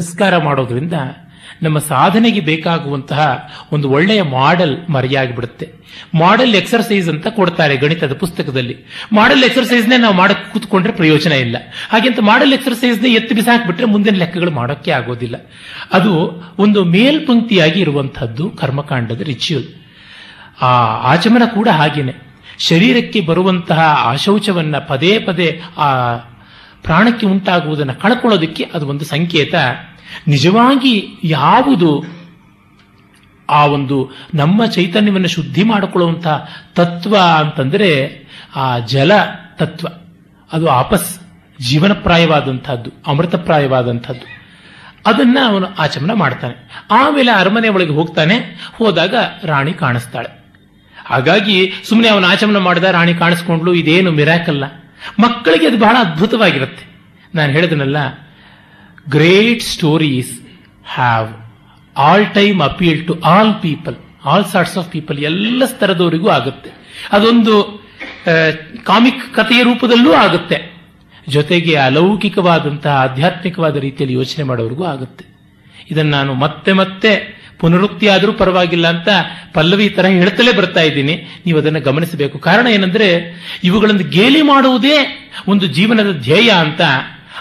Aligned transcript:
ಪುರಸ್ಕಾರ 0.00 0.36
ಮಾಡೋದ್ರಿಂದ 0.36 0.92
ನಮ್ಮ 1.62 1.78
ಸಾಧನೆಗೆ 1.78 2.40
ಬೇಕಾಗುವಂತಹ 2.40 3.52
ಒಂದು 3.72 3.90
ಒಳ್ಳೆಯ 3.90 4.22
ಮಾಡೆಲ್ 4.22 4.90
ಮರೆಯಾಗಿಬಿಡುತ್ತೆ 4.90 5.72
ಮಾಡೆಲ್ 6.14 6.54
ಎಕ್ಸರ್ಸೈಸ್ 6.54 7.08
ಅಂತ 7.08 7.26
ಕೊಡ್ತಾರೆ 7.26 7.76
ಗಣಿತದ 7.76 8.12
ಪುಸ್ತಕದಲ್ಲಿ. 8.12 8.76
ಮಾಡೆಲ್ 9.12 9.44
ಎಕ್ಸರ್ಸೈಸ್ನೇ 9.44 9.96
ನಾವು 9.96 10.14
ಮಾಡಕ್ 10.14 10.52
ಕೂತ್ಕೊಂಡ್ರೆ 10.52 10.92
ಪ್ರಯೋಜನ 10.92 11.32
ಇಲ್ಲ. 11.32 11.56
ಹಾಗೆಂತ 11.90 12.18
ಮಾಡೆಲ್ 12.20 12.52
ಎಕ್ಸರ್ಸೈಸ್ನ 12.52 13.06
ಎತ್ತಿ 13.06 13.34
ಬಿಸಾಕ್ಬಿಟ್ರೆ 13.34 13.84
ಮುಂದಿನ 13.84 14.14
ಲೆಕ್ಕಗಳು 14.14 14.50
ಮಾಡೋಕ್ಕೆ 14.50 14.90
ಆಗೋದಿಲ್ಲ. 14.90 15.36
ಅದು 15.92 16.12
ಒಂದು 16.58 16.84
ಮೇಲ್ಪಂಕ್ತಿಯಾಗಿ 16.84 17.80
ಇರುವಂತಹದ್ದು 17.80 18.50
ಕರ್ಮಕಾಂಡದ 18.50 19.20
ರಿಚುವಲ್ 19.20 19.64
ಆ 20.62 20.66
ಆಚಮನ 21.12 21.42
ಕೂಡ 21.54 21.68
ಹಾಗೇನೆ. 21.68 22.14
ಶರೀರಕ್ಕೆ 22.58 23.20
ಬರುವಂತಹ 23.20 23.80
ಆಶೌಚವನ್ನ 23.80 24.78
ಪದೇ 24.78 25.18
ಪದೇ 25.18 25.60
ಆ 25.78 26.16
ಪ್ರಾಣಕ್ಕೆ 26.82 27.26
ಉಂಟಾಗುವುದನ್ನು 27.26 27.94
ಕಳ್ಕೊಳ್ಳೋದಕ್ಕೆ 27.94 28.64
ಅದು 28.74 28.88
ಒಂದು 28.88 29.04
ಸಂಕೇತ. 29.04 29.54
ನಿಜವಾಗಿ 30.28 31.08
ಯಾವುದು 31.24 32.04
ಆ 33.50 33.66
ಒಂದು 33.66 34.10
ನಮ್ಮ 34.34 34.66
ಚೈತನ್ಯವನ್ನು 34.66 35.28
ಶುದ್ಧಿ 35.28 35.62
ಮಾಡಿಕೊಳ್ಳುವಂತಹ 35.62 36.48
ತತ್ವ 36.74 37.16
ಅಂತಂದ್ರೆ 37.16 38.20
ಆ 38.56 38.78
ಜಲ 38.78 39.12
ತತ್ವ. 39.56 39.88
ಅದು 40.52 40.68
ಆಪಸ್ 40.68 41.20
ಜೀವನಪ್ರಾಯವಾದಂಥದ್ದು, 41.60 42.90
ಅಮೃತಪ್ರಾಯವಾದಂಥದ್ದು. 43.06 44.40
ಅದನ್ನ 45.06 45.38
ಅವನು 45.46 45.66
ಆಚಮನ 45.78 46.12
ಮಾಡ್ತಾನೆ. 46.12 46.84
ಆಮೇಲೆ 46.90 47.32
ಅರಮನೆ 47.32 47.68
ಒಳಗೆ 47.68 47.92
ಹೋಗ್ತಾನೆ, 47.92 48.36
ಹೋದಾಗ 48.74 49.14
ರಾಣಿ 49.44 49.72
ಕಾಣಿಸ್ತಾಳೆ. 49.72 50.44
ಹಾಗಾಗಿ 51.06 51.72
ಸುಮ್ಮನೆ 51.88 52.08
ಅವನು 52.08 52.26
ಆಚಮನ 52.26 52.56
ಮಾಡಿದ, 52.56 52.84
ರಾಣಿ 52.84 53.14
ಕಾಣಿಸ್ಕೊಂಡ್ಲು 53.14 53.74
ಇದೇನು 53.74 54.10
ಮಿರಾಕಲ್ಲ. 54.10 54.64
ಮಕ್ಕಳಿಗೆ 55.18 55.66
ಅದು 55.66 55.78
ಬಹಳ 55.78 55.96
ಅದ್ಭುತವಾಗಿರುತ್ತೆ. 56.00 56.90
ನಾನು 57.34 57.52
ಹೇಳಿದನಲ್ಲ 57.52 57.96
great 59.10 59.62
stories 59.62 60.40
have 60.84 61.28
all 61.96 62.34
time 62.34 62.60
appeal 62.60 63.06
to 63.06 63.20
all 63.20 63.54
people 63.62 63.96
all 64.24 64.44
sorts 64.44 64.78
of 64.78 64.92
people 64.92 65.18
ಎಲ್ಲ 65.18 65.64
ಸ್ತರದವರಿಗೂ 65.64 66.28
ಆಗುತ್ತೆ. 66.28 66.70
ಅದೊಂದು 67.12 67.82
ಕಾಮಿಕ್ 68.84 69.34
ಕಥೆಯ 69.34 69.62
ರೂಪದಲ್ಲೂ 69.62 70.12
ಆಗುತ್ತೆ. 70.12 70.80
ಜೊತೆಗೆ 71.28 71.74
ಅಲೌಕಿಕವಾದಂತಹ, 71.74 72.90
ಆಧ್ಯಾತ್ಮಿಕವಾದ 72.90 73.76
ರೀತಿಯಲ್ಲಿ 73.76 74.16
ಯೋಚನೆ 74.16 74.44
ಮಾಡೋರಿಗೂ 74.44 74.84
ಆಗುತ್ತೆ. 74.84 75.24
ಇದನ್ನು 75.90 76.10
ನಾನು 76.10 76.34
ಮತ್ತೆ 76.34 76.72
ಮತ್ತೆ 76.72 77.40
ಪುನರುಕ್ತಿ 77.58 78.08
ಆದರೂ 78.08 78.32
ಪರವಾಗಿಲ್ಲ 78.32 78.88
ಅಂತ 78.88 79.08
ಪಲ್ಲವಿ 79.54 79.88
ತರ 79.88 80.06
ಹೇಳ್ತಲೇ 80.06 80.52
ಬರ್ತಾ 80.52 80.80
ಇದ್ದೀನಿ. 80.80 81.40
ನೀವು 81.46 81.58
ಅದನ್ನು 81.58 81.80
ಗಮನಿಸಬೇಕು. 81.80 82.38
ಕಾರಣ 82.38 82.66
ಏನಂದ್ರೆ, 82.66 83.34
ಇವುಗಳನ್ನು 83.64 84.10
ಗೇಲಿ 84.10 84.42
ಮಾಡುವುದೇ 84.42 85.30
ಒಂದು 85.48 85.66
ಜೀವನದ 85.66 86.18
ಧ್ಯೇಯ 86.18 86.50
ಅಂತ 86.50 86.80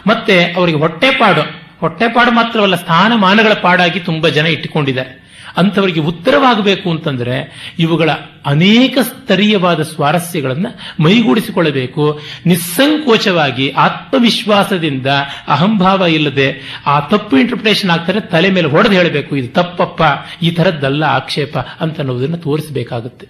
ಮತ್ತೆ 0.08 0.44
ಅವರಿಗೆ 0.44 0.78
ಹೊಟ್ಟೆಪಾಡು. 0.78 1.59
ಹೊಟ್ಟೆಪಾಡು 1.80 2.32
ಮಾತ್ರವಲ್ಲ, 2.32 2.76
ಸ್ಥಾನಮಾನಗಳ 2.76 3.54
ಪಾಡಾಗಿ 3.54 4.00
ತುಂಬಾ 4.00 4.30
ಜನ 4.30 4.46
ಇಟ್ಟುಕೊಂಡಿದ್ದಾರೆ. 4.46 5.30
ಅಂಥವರಿಗೆ 5.58 6.00
ಉತ್ತರವಾಗಬೇಕು 6.00 6.92
ಅಂತಂದ್ರೆ, 6.92 7.70
ಇವುಗಳ 7.80 8.10
ಅನೇಕ 8.46 8.98
ಸ್ತರೀಯವಾದ 9.02 9.82
ಸ್ವಾರಸ್ಯಗಳನ್ನು 9.82 11.04
ಮೈಗೂಡಿಸಿಕೊಳ್ಳಬೇಕು. 11.04 12.20
ನಿಸ್ಸಂಕೋಚವಾಗಿ, 12.46 13.70
ಆತ್ಮವಿಶ್ವಾಸದಿಂದ 13.70 15.08
ಅಹಂಭಾವ 15.48 16.02
ಇಲ್ಲದೆ, 16.02 16.62
ಆ 16.86 17.00
ತಪ್ಪು 17.00 17.38
ಇಂಟರ್ಪ್ರಿಟೇಷನ್ 17.38 17.90
ಆಗ್ತಾರೆ, 17.90 18.20
ತಲೆ 18.20 18.50
ಮೇಲೆ 18.50 18.68
ಹೊಡೆದು 18.68 18.94
ಹೇಳಬೇಕು, 18.94 19.36
ಇದು 19.36 19.54
ತಪ್ಪಪ್ಪ, 19.54 20.02
ಈ 20.44 20.52
ಥರದ್ದಲ್ಲ 20.52 21.04
ಆಕ್ಷೇಪ 21.04 21.58
ಅಂತ 21.58 22.00
ಅನ್ನೋದನ್ನು 22.00 22.38
ತೋರಿಸಬೇಕಾಗುತ್ತೆ. 22.38 23.28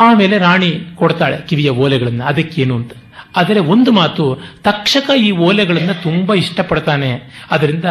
ಆಮೇಲೆ 0.00 0.38
ರಾಣಿ 0.38 0.72
ಕೊಡ್ತಾಳೆ 0.94 1.38
ಕಿವಿಯ 1.48 1.70
ಓಲೆಗಳನ್ನು, 1.70 2.24
ಅದಕ್ಕೇನು 2.24 2.76
ಅಂತ. 2.76 2.92
ಆದರೆ 3.36 3.60
ಒಂದು 3.60 3.92
ಮಾತು, 3.92 4.38
ತಕ್ಷಕ 4.62 5.10
ಈ 5.18 5.30
ಓಲೆಗಳನ್ನು 5.30 6.02
ತುಂಬಾ 6.02 6.34
ಇಷ್ಟಪಡ್ತಾನೆ. 6.34 7.20
ಅದರಿಂದ 7.50 7.84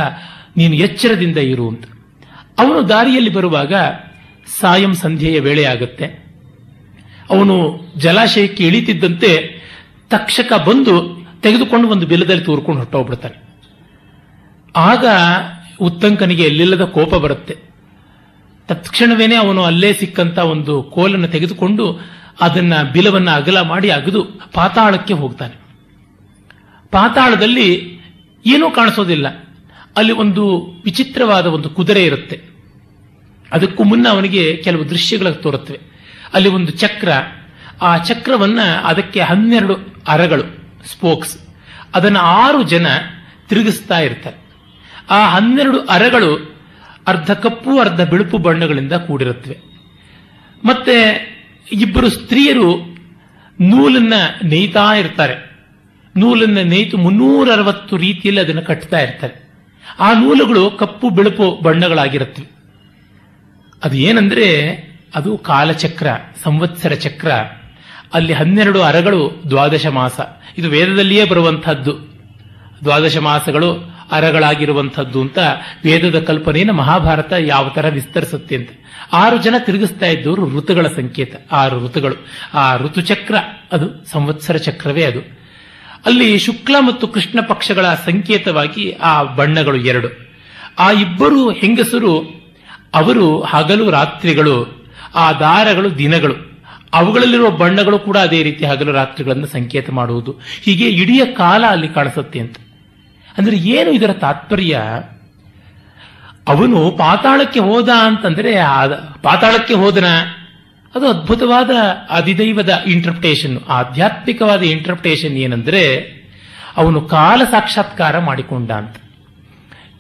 ನೀನು 0.58 0.76
ಎಚ್ಚರದಿಂದ 0.76 1.38
ಇರು 1.38 1.70
ಅಂತ. 1.70 1.84
ಅವನು 2.60 2.90
ದಾರಿಯಲ್ಲಿ 2.90 3.30
ಬರುವಾಗ 3.30 3.74
ಸಾಯಂ 4.60 4.94
ಸಂಧ್ಯೆಯ 4.94 5.40
ವೇಳೆ 5.40 5.64
ಆಗುತ್ತೆ. 5.64 6.06
ಅವನು 7.30 7.82
ಜಲಾಶಯಕ್ಕೆ 7.98 8.68
ಇಳಿತಿದ್ದಂತೆ 8.68 9.64
ತಕ್ಷಕ 10.10 10.54
ಬಂದು 10.54 11.26
ತೆಗೆದುಕೊಂಡು 11.42 11.88
ಒಂದು 11.88 12.06
ಬಿಲದಲ್ಲಿ 12.06 12.44
ತೂರ್ಕೊಂಡು 12.44 12.80
ಹೊಟ್ಟೋಗ್ಬಿಡ್ತಾನೆ 12.80 13.44
ಆಗ 14.76 15.06
ಉತ್ತಂಕನಿಗೆ 15.82 16.44
ಎಲ್ಲಿಲ್ಲದ 16.44 16.82
ಕೋಪ 16.82 17.16
ಬರುತ್ತೆ. 17.16 17.58
ತತ್ಕ್ಷಣವೇನೆ 18.68 19.36
ಅವನು 19.36 19.64
ಅಲ್ಲೇ 19.64 19.94
ಸಿಕ್ಕಂತ 19.94 20.38
ಒಂದು 20.38 20.84
ಕೋಲನ್ನು 20.84 21.28
ತೆಗೆದುಕೊಂಡು 21.28 22.00
ಅದನ್ನ 22.42 22.84
ಬಿಲವನ್ನ 22.84 23.30
ಅಗಲ 23.30 23.62
ಮಾಡಿ 23.62 23.90
ಅಗದು 23.90 24.24
ಪಾತಾಳಕ್ಕೆ 24.54 25.14
ಹೋಗ್ತಾನೆ. 25.14 25.56
ಪಾತಾಳದಲ್ಲಿ 26.92 28.00
ಏನೂ 28.46 28.72
ಕಾಣಿಸೋದಿಲ್ಲ. 28.72 29.28
ಅಲ್ಲಿ 29.98 30.12
ಒಂದು 30.12 30.60
ವಿಚಿತ್ರವಾದ 30.86 31.46
ಒಂದು 31.46 31.70
ಕುದುರೆ 31.70 32.04
ಇರುತ್ತೆ. 32.04 32.42
ಅದಕ್ಕೂ 33.52 33.84
ಮುನ್ನ 33.84 34.08
ಅವನಿಗೆ 34.10 34.62
ಕೆಲವು 34.64 34.90
ದೃಶ್ಯಗಳ 34.90 35.30
ತೋರುತ್ತವೆ. 35.30 35.80
ಅಲ್ಲಿ 36.34 36.50
ಒಂದು 36.50 36.72
ಚಕ್ರ. 36.72 37.10
ಆ 37.82 37.98
ಚಕ್ರವನ್ನ 37.98 38.60
ಅದಕ್ಕೆ 38.84 39.22
ಹನ್ನೆರಡು 39.22 39.76
ಅರಗಳು, 40.08 40.44
ಸ್ಪೋಕ್ಸ್. 40.88 41.38
ಅದನ್ನು 41.96 42.20
ಆರು 42.20 42.64
ಜನ 42.64 42.88
ತಿರುಗಿಸ್ತಾ 43.50 44.00
ಇರ್ತಾರೆ. 44.00 44.38
ಆ 45.10 45.36
ಹನ್ನೆರಡು 45.36 45.80
ಅರಗಳು 45.80 46.56
ಅರ್ಧ 47.08 47.32
ಕಪ್ಪು, 47.32 47.80
ಅರ್ಧ 47.80 48.02
ಬಿಳುಪು 48.02 48.38
ಬಣ್ಣಗಳಿಂದ 48.38 48.94
ಕೂಡಿರುತ್ತವೆ. 48.94 49.60
ಮತ್ತೆ 50.66 51.33
ಇಬ್ಬರು 51.72 52.10
ಸ್ತ್ರೀಯರು 52.10 52.98
ನೂಲನ್ನ 53.62 54.14
ನೇಯ್ತಾ 54.44 54.94
ಇರ್ತಾರೆ. 54.94 55.60
ನೂಲನ್ನ 56.18 56.58
ನೇಯ್ತು 56.58 56.98
ಮುನ್ನೂರ 56.98 57.52
ಅರವತ್ತು 57.54 57.98
ರೀತಿಯಲ್ಲಿ 57.98 58.42
ಅದನ್ನು 58.42 58.62
ಕಟ್ತಾ 58.62 59.00
ಇರ್ತಾರೆ. 59.00 59.50
ಆ 60.00 60.14
ನೂಲುಗಳು 60.14 60.72
ಕಪ್ಪು, 60.72 61.10
ಬಿಳುಪು 61.10 61.60
ಬಣ್ಣಗಳಾಗಿರುತ್ತವೆ. 61.64 62.52
ಅದು 63.84 63.96
ಏನಂದ್ರೆ, 63.96 64.78
ಅದು 65.16 65.38
ಕಾಲಚಕ್ರ, 65.38 66.08
ಸಂವತ್ಸರ 66.44 66.94
ಚಕ್ರ. 66.94 67.32
ಅಲ್ಲಿ 68.14 68.34
ಹನ್ನೆರಡು 68.34 68.82
ಅರಗಳು 68.82 69.44
ದ್ವಾದಶ 69.50 69.88
ಮಾಸ. 69.88 70.20
ಇದು 70.58 70.70
ವೇದದಲ್ಲಿಯೇ 70.70 71.26
ಬರುವಂತಹದ್ದು 71.26 72.14
ದ್ವಾದಶ 72.84 73.18
ಮಾಸಗಳು 73.18 73.93
ಅರಗಳಾಗಿರುವಂಥದ್ದು 74.12 75.22
ಅಂತ 75.22 75.40
ವೇದದ 75.86 76.20
ಕಲ್ಪನೆಯನ್ನು 76.20 76.74
ಮಹಾಭಾರತ 76.74 77.34
ಯಾವ 77.40 77.70
ತರ 77.70 77.90
ವಿಸ್ತರಿಸುತ್ತೆ 77.90 78.56
ಅಂತ. 78.56 78.70
ಆರು 79.14 79.38
ಜನ 79.38 79.56
ತಿರುಗಿಸ್ತಾ 79.60 80.06
ಇದ್ದವರು 80.06 80.58
ಋತುಗಳ 80.58 80.88
ಸಂಕೇತ, 80.88 81.36
ಆರು 81.52 81.86
ಋತುಗಳು. 81.86 82.16
ಆ 82.54 82.78
ಋತುಚಕ್ರ 82.78 83.36
ಅದು, 83.72 84.06
ಸಂವತ್ಸರ 84.12 84.58
ಚಕ್ರವೇ 84.58 85.04
ಅದು. 85.04 85.20
ಅಲ್ಲಿ 86.06 86.40
ಶುಕ್ಲ 86.40 86.76
ಮತ್ತು 86.80 87.08
ಕೃಷ್ಣ 87.08 87.40
ಪಕ್ಷಗಳ 87.42 87.86
ಸಂಕೇತವಾಗಿ 87.88 88.92
ಆ 88.92 89.24
ಬಣ್ಣಗಳು 89.24 89.78
ಎರಡು. 89.78 90.36
ಆ 90.80 90.92
ಇಬ್ಬರು 90.92 91.52
ಹೆಂಗಸರು, 91.52 92.18
ಅವರು 92.94 93.42
ಹಗಲು 93.42 93.92
ರಾತ್ರಿಗಳು, 93.92 94.86
ಆ 95.16 95.32
ದಾರಗಳು 95.32 95.98
ದಿನಗಳು. 95.98 96.54
ಅವುಗಳಲ್ಲಿರುವ 96.94 97.50
ಬಣ್ಣಗಳು 97.50 98.00
ಕೂಡ 98.00 98.18
ಅದೇ 98.18 98.44
ರೀತಿ 98.44 98.66
ಹಗಲು 98.66 98.92
ರಾತ್ರಿಗಳನ್ನು 98.92 99.48
ಸಂಕೇತ 99.48 99.90
ಮಾಡುವುದು. 99.90 100.40
ಹೀಗೆ 100.62 100.90
ಇಡೀ 100.90 101.26
ಕಾಲ 101.26 101.66
ಅಲ್ಲಿ 101.70 101.88
ಕಾಣಿಸುತ್ತೆ 101.88 102.40
ಅಂತ. 102.40 102.56
ಅಂದ್ರೆ 103.38 103.58
ಏನು 103.58 103.92
ಇದರ 103.92 104.14
ತಾತ್ಪರ್ಯ? 104.14 104.80
ಅವನು 106.48 106.92
ಪಾತಾಳಕ್ಕೆ 106.92 107.60
ಹೋದ 107.60 107.90
ಅಂತಂದರೆ 107.90 108.56
ಪಾತಾಳಕ್ಕೆ 109.22 109.74
ಹೋದನ. 109.74 110.06
ಅದು 110.96 111.08
ಅದ್ಭುತವಾದ 111.08 111.70
ಅಧಿದೈವದ 112.10 112.84
ಇಂಟರ್ಪ್ರಿಟೇಷನ್ 112.88 113.60
ಆಧ್ಯಾತ್ಮಿಕವಾದ 113.68 114.62
ಇಂಟರ್ಪ್ರಿಟೇಷನ್ 114.62 115.38
ಏನಂದ್ರೆ 115.38 116.00
ಅವನು 116.78 117.02
ಕಾಲ 117.02 117.42
ಸಾಕ್ಷಾತ್ಕಾರ 117.44 118.20
ಮಾಡಿಕೊಂಡ 118.20 118.72
ಅಂತ. 118.72 118.96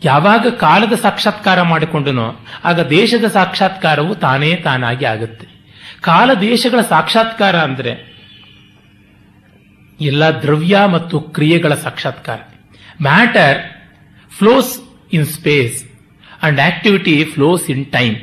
ಯಾವಾಗ 0.03 0.47
ಕಾಲದ 0.47 0.93
ಸಾಕ್ಷಾತ್ಕಾರ 0.93 1.61
ಮಾಡಿಕೊಂಡನೋ, 1.61 2.45
ಆಗ 2.63 2.79
ದೇಶದ 2.79 3.25
ಸಾಕ್ಷಾತ್ಕಾರವು 3.27 4.15
ತಾನೇ 4.15 4.55
ತಾನಾಗಿ 4.55 5.05
ಆಗುತ್ತೆ. 5.05 5.47
ಕಾಲ 6.01 6.33
ದೇಶಗಳ 6.33 6.81
ಸಾಕ್ಷಾತ್ಕಾರ 6.81 7.55
ಅಂದರೆ 7.55 8.13
ಎಲ್ಲ 10.01 10.23
ದ್ರವ್ಯ 10.23 10.79
ಮತ್ತು 10.85 11.19
ಕ್ರಿಯೆಗಳ 11.19 11.73
ಸಾಕ್ಷಾತ್ಕಾರ. 11.73 12.39
Matter 13.01 13.57
flows 14.37 14.79
in 15.13 15.25
space 15.25 15.85
and 16.43 16.59
activity 16.59 17.23
flows 17.23 17.69
in 17.69 17.85
time 17.85 18.15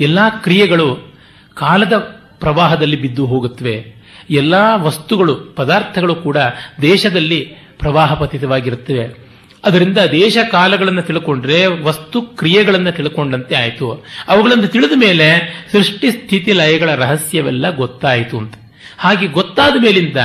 ಎಲ್ಲ 0.00 0.28
ಕ್ರಿಯೆಗಳು 0.28 1.14
ಕಾಲದ 1.54 1.92
ಪ್ರವಾಹದಲ್ಲಿ 2.40 2.96
ಬಿದ್ದು 2.96 3.26
ಹೋಗುತ್ತವೆ. 3.26 3.98
ಎಲ್ಲ 4.30 4.54
ವಸ್ತುಗಳು, 4.74 5.34
ಪದಾರ್ಥಗಳು 5.34 6.14
ಕೂಡ 6.14 6.36
ದೇಶದಲ್ಲಿ 6.82 7.40
ಪ್ರವಾಹ 7.78 8.14
ಪತಿತವಾಗಿರುತ್ತವೆ. 8.14 9.28
ಅದರಿಂದ 9.64 9.98
ದೇಶ 9.98 10.38
ಕಾಲಗಳನ್ನು 10.50 11.02
ತಿಳ್ಕೊಂಡ್ರೆ, 11.02 11.66
ವಸ್ತು 11.66 12.22
ಕ್ರಿಯೆಗಳನ್ನು 12.22 12.92
ತಿಳ್ಕೊಂಡಂತೆ 12.92 13.54
ಆಯಿತು. 13.54 14.04
ಅವುಗಳನ್ನು 14.28 14.68
ತಿಳಿದ 14.68 14.92
ಮೇಲೆ 14.94 15.40
ಸೃಷ್ಟಿ 15.72 16.10
ಸ್ಥಿತಿ 16.10 16.52
ಲಯಗಳ 16.52 16.94
ರಹಸ್ಯವೆಲ್ಲ 16.94 17.70
ಗೊತ್ತಾಯಿತು 17.70 18.38
ಅಂತ. 18.38 18.54
ಹಾಗೆ 18.98 19.26
ಗೊತ್ತಾದ 19.26 19.72
ಮೇಲಿಂದ 19.82 20.16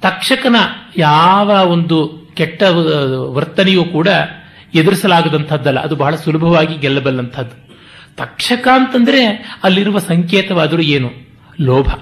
ತಕ್ಷಕನ 0.00 0.56
ಯಾವ 0.96 1.46
ಒಂದು 1.46 2.21
ಕೆಟ್ಟ 2.42 2.62
ವರ್ತನೆಯೂ 3.32 3.84
ಕೂಡ 3.84 4.08
ಎದುರಿಸಲಾಗದಂಥದ್ದಲ್ಲ. 4.74 5.80
ಅದು 5.80 5.96
ಬಹಳ 5.96 6.14
ಸುಲಭವಾಗಿ 6.14 6.76
ಗೆಲ್ಲಬಲ್ಲಂಥದ್ದು. 6.76 7.76
ತಕ್ಷಕ 8.16 8.68
ಅಂತಂದ್ರೆ 8.74 9.26
ಅಲ್ಲಿರುವ 9.64 9.98
ಸಂಕೇತವಾದರೂ 9.98 10.82
ಏನು? 10.82 11.10
ಲೋಭ. 11.60 11.94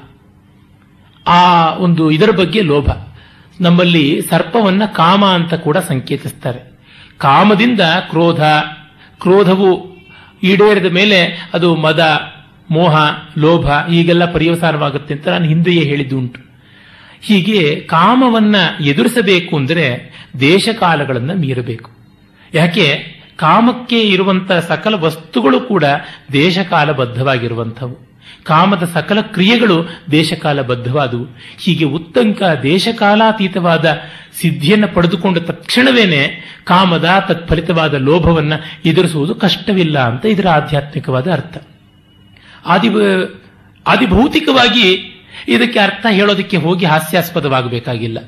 ಆ 1.27 1.75
ಒಂದು 1.75 2.11
ಇದರ 2.11 2.31
ಬಗ್ಗೆ 2.31 2.63
ಲೋಭ. 2.63 2.91
ನಮ್ಮಲ್ಲಿ 3.61 4.23
ಸರ್ಪವನ್ನ 4.31 4.85
ಕಾಮ 4.85 5.27
ಅಂತ 5.27 5.55
ಕೂಡ 5.55 5.79
ಸಂಕೇತಿಸ್ತಾರೆ. 5.79 6.81
ಕಾಮದಿಂದ 7.19 7.81
ಕ್ರೋಧ. 7.81 8.41
ಕ್ರೋಧವು 9.21 9.97
ಈಡೇರಿದ 10.43 10.87
ಮೇಲೆ 10.87 11.51
ಅದು 11.55 11.77
ಮದ, 11.77 12.21
ಮೋಹ, 12.71 12.97
ಲೋಭ 13.39 13.91
ಈಗೆಲ್ಲ 13.91 14.33
ಪರ್ಯವಸಾನವಾಗುತ್ತೆ 14.33 15.15
ಅಂತ 15.15 15.29
ನಾನು 15.29 15.45
ಹಿಂದೆಯೇ 15.45 15.85
ಹೇಳಿದ್ದುಂಟು. 15.85 16.50
ಹೀಗೆ 17.21 17.81
ಕಾಮವನ್ನ 17.81 18.57
ಎದುರಿಸಬೇಕು 18.85 19.57
ಅಂದರೆ 19.57 20.13
ದೇಶಕಾಲಗಳನ್ನು 20.41 21.35
ಮೀರಬೇಕು. 21.35 21.91
ಯಾಕೆ? 22.55 23.21
ಕಾಮಕ್ಕೆ 23.37 24.01
ಇರುವಂತಹ 24.01 24.61
ಸಕಲ 24.61 24.95
ವಸ್ತುಗಳು 24.95 25.61
ಕೂಡ 25.61 25.85
ದೇಶಕಾಲಬದ್ಧವಾಗಿರುವಂಥವು. 26.33 28.11
ಕಾಮದ 28.45 28.91
ಸಕಲ 28.95 29.21
ಕ್ರಿಯೆಗಳು 29.21 29.87
ದೇಶಕಾಲಬದ್ಧವಾದವು. 30.11 31.27
ಹೀಗೆ 31.59 31.85
ಉತ್ತಂಕ 31.85 32.43
ದೇಶಕಾಲಾತೀತವಾದ 32.63 33.99
ಸಿದ್ಧಿಯನ್ನು 34.41 34.89
ಪಡೆದುಕೊಂಡ 34.89 35.39
ತಕ್ಷಣವೇನೆ 35.39 36.41
ಕಾಮದ 36.65 37.09
ತತ್ಫಲಿತವಾದ 37.29 37.95
ಲೋಭವನ್ನು 37.95 38.89
ಎದುರಿಸುವುದು 38.89 39.35
ಕಷ್ಟವಿಲ್ಲ 39.35 39.99
ಅಂತ 39.99 40.27
ಇದರ 40.27 40.49
ಆಧ್ಯಾತ್ಮಿಕವಾದ 40.49 41.33
ಅರ್ಥ. 41.33 41.57
ಆದಿ 42.67 42.89
ಆದಿಭೌತಿಕವಾಗಿ 43.87 45.17
ಇದಕ್ಕೆ 45.49 45.79
ಅರ್ಥ 45.79 46.07
ಹೇಳೋದಕ್ಕೆ 46.11 46.57
ಹೋಗಿ 46.57 46.87
ಹಾಸ್ಯಾಸ್ಪದವಾಗಬೇಕಾಗಿಲ್ಲ. 46.87 48.19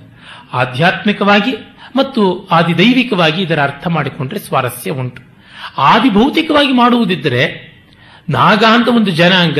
ಆಧ್ಯಾತ್ಮಿಕವಾಗಿ 0.52 1.56
ಮತ್ತು 1.96 2.48
ಆದಿದೈವಿಕವಾಗಿ 2.50 3.42
ಇದರ 3.42 3.62
ಅರ್ಥ 3.62 3.86
ಮಾಡಿಕೊಂಡ್ರೆ 3.86 4.40
ಸ್ವಾರಸ್ಯ 4.40 4.90
ಉಂಟು. 4.90 5.22
ಆದಿಭೌತಿಕವಾಗಿ 5.78 6.72
ಮಾಡುವುದಿದ್ದರೆ 6.72 7.72
ನಾಗ 8.28 8.64
ಅಂತ 8.64 8.88
ಒಂದು 8.88 9.10
ಜನಾಂಗ 9.10 9.58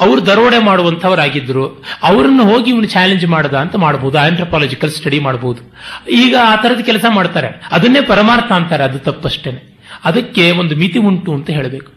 ಅವರು 0.00 0.26
ದರೋಡೆ 0.26 0.58
ಮಾಡುವಂಥವರಾಗಿದ್ದರು 0.58 1.84
ಅವರನ್ನು 2.02 2.52
ಹೋಗಿ 2.52 2.70
ಇವನು 2.70 2.86
ಚಾಲೆಂಜ್ 2.86 3.26
ಮಾಡದ 3.26 3.54
ಅಂತ 3.54 3.76
ಮಾಡಬಹುದು 3.76 4.18
ಆಂಥ್ರಪಾಲಜಿಕಲ್ 4.18 4.90
ಸ್ಟಡಿ 4.90 5.18
ಮಾಡಬಹುದು 5.18 5.62
ಈಗ 6.10 6.36
ಆ 6.42 6.56
ತರದ 6.56 6.80
ಕೆಲಸ 6.80 7.04
ಮಾಡ್ತಾರೆ. 7.08 7.48
ಅದನ್ನೇ 7.72 8.00
ಪರಮಾರ್ಥ 8.00 8.52
ಅಂತಾರೆ, 8.52 8.84
ಅದು 8.84 8.98
ತಪ್ಪಷ್ಟೇನೆ. 8.98 9.78
ಅದಕ್ಕೆ 10.04 10.50
ಒಂದು 10.50 10.76
ಮಿತಿ 10.76 10.98
ಉಂಟು 10.98 11.34
ಅಂತ 11.34 11.50
ಹೇಳಬೇಕು. 11.50 11.92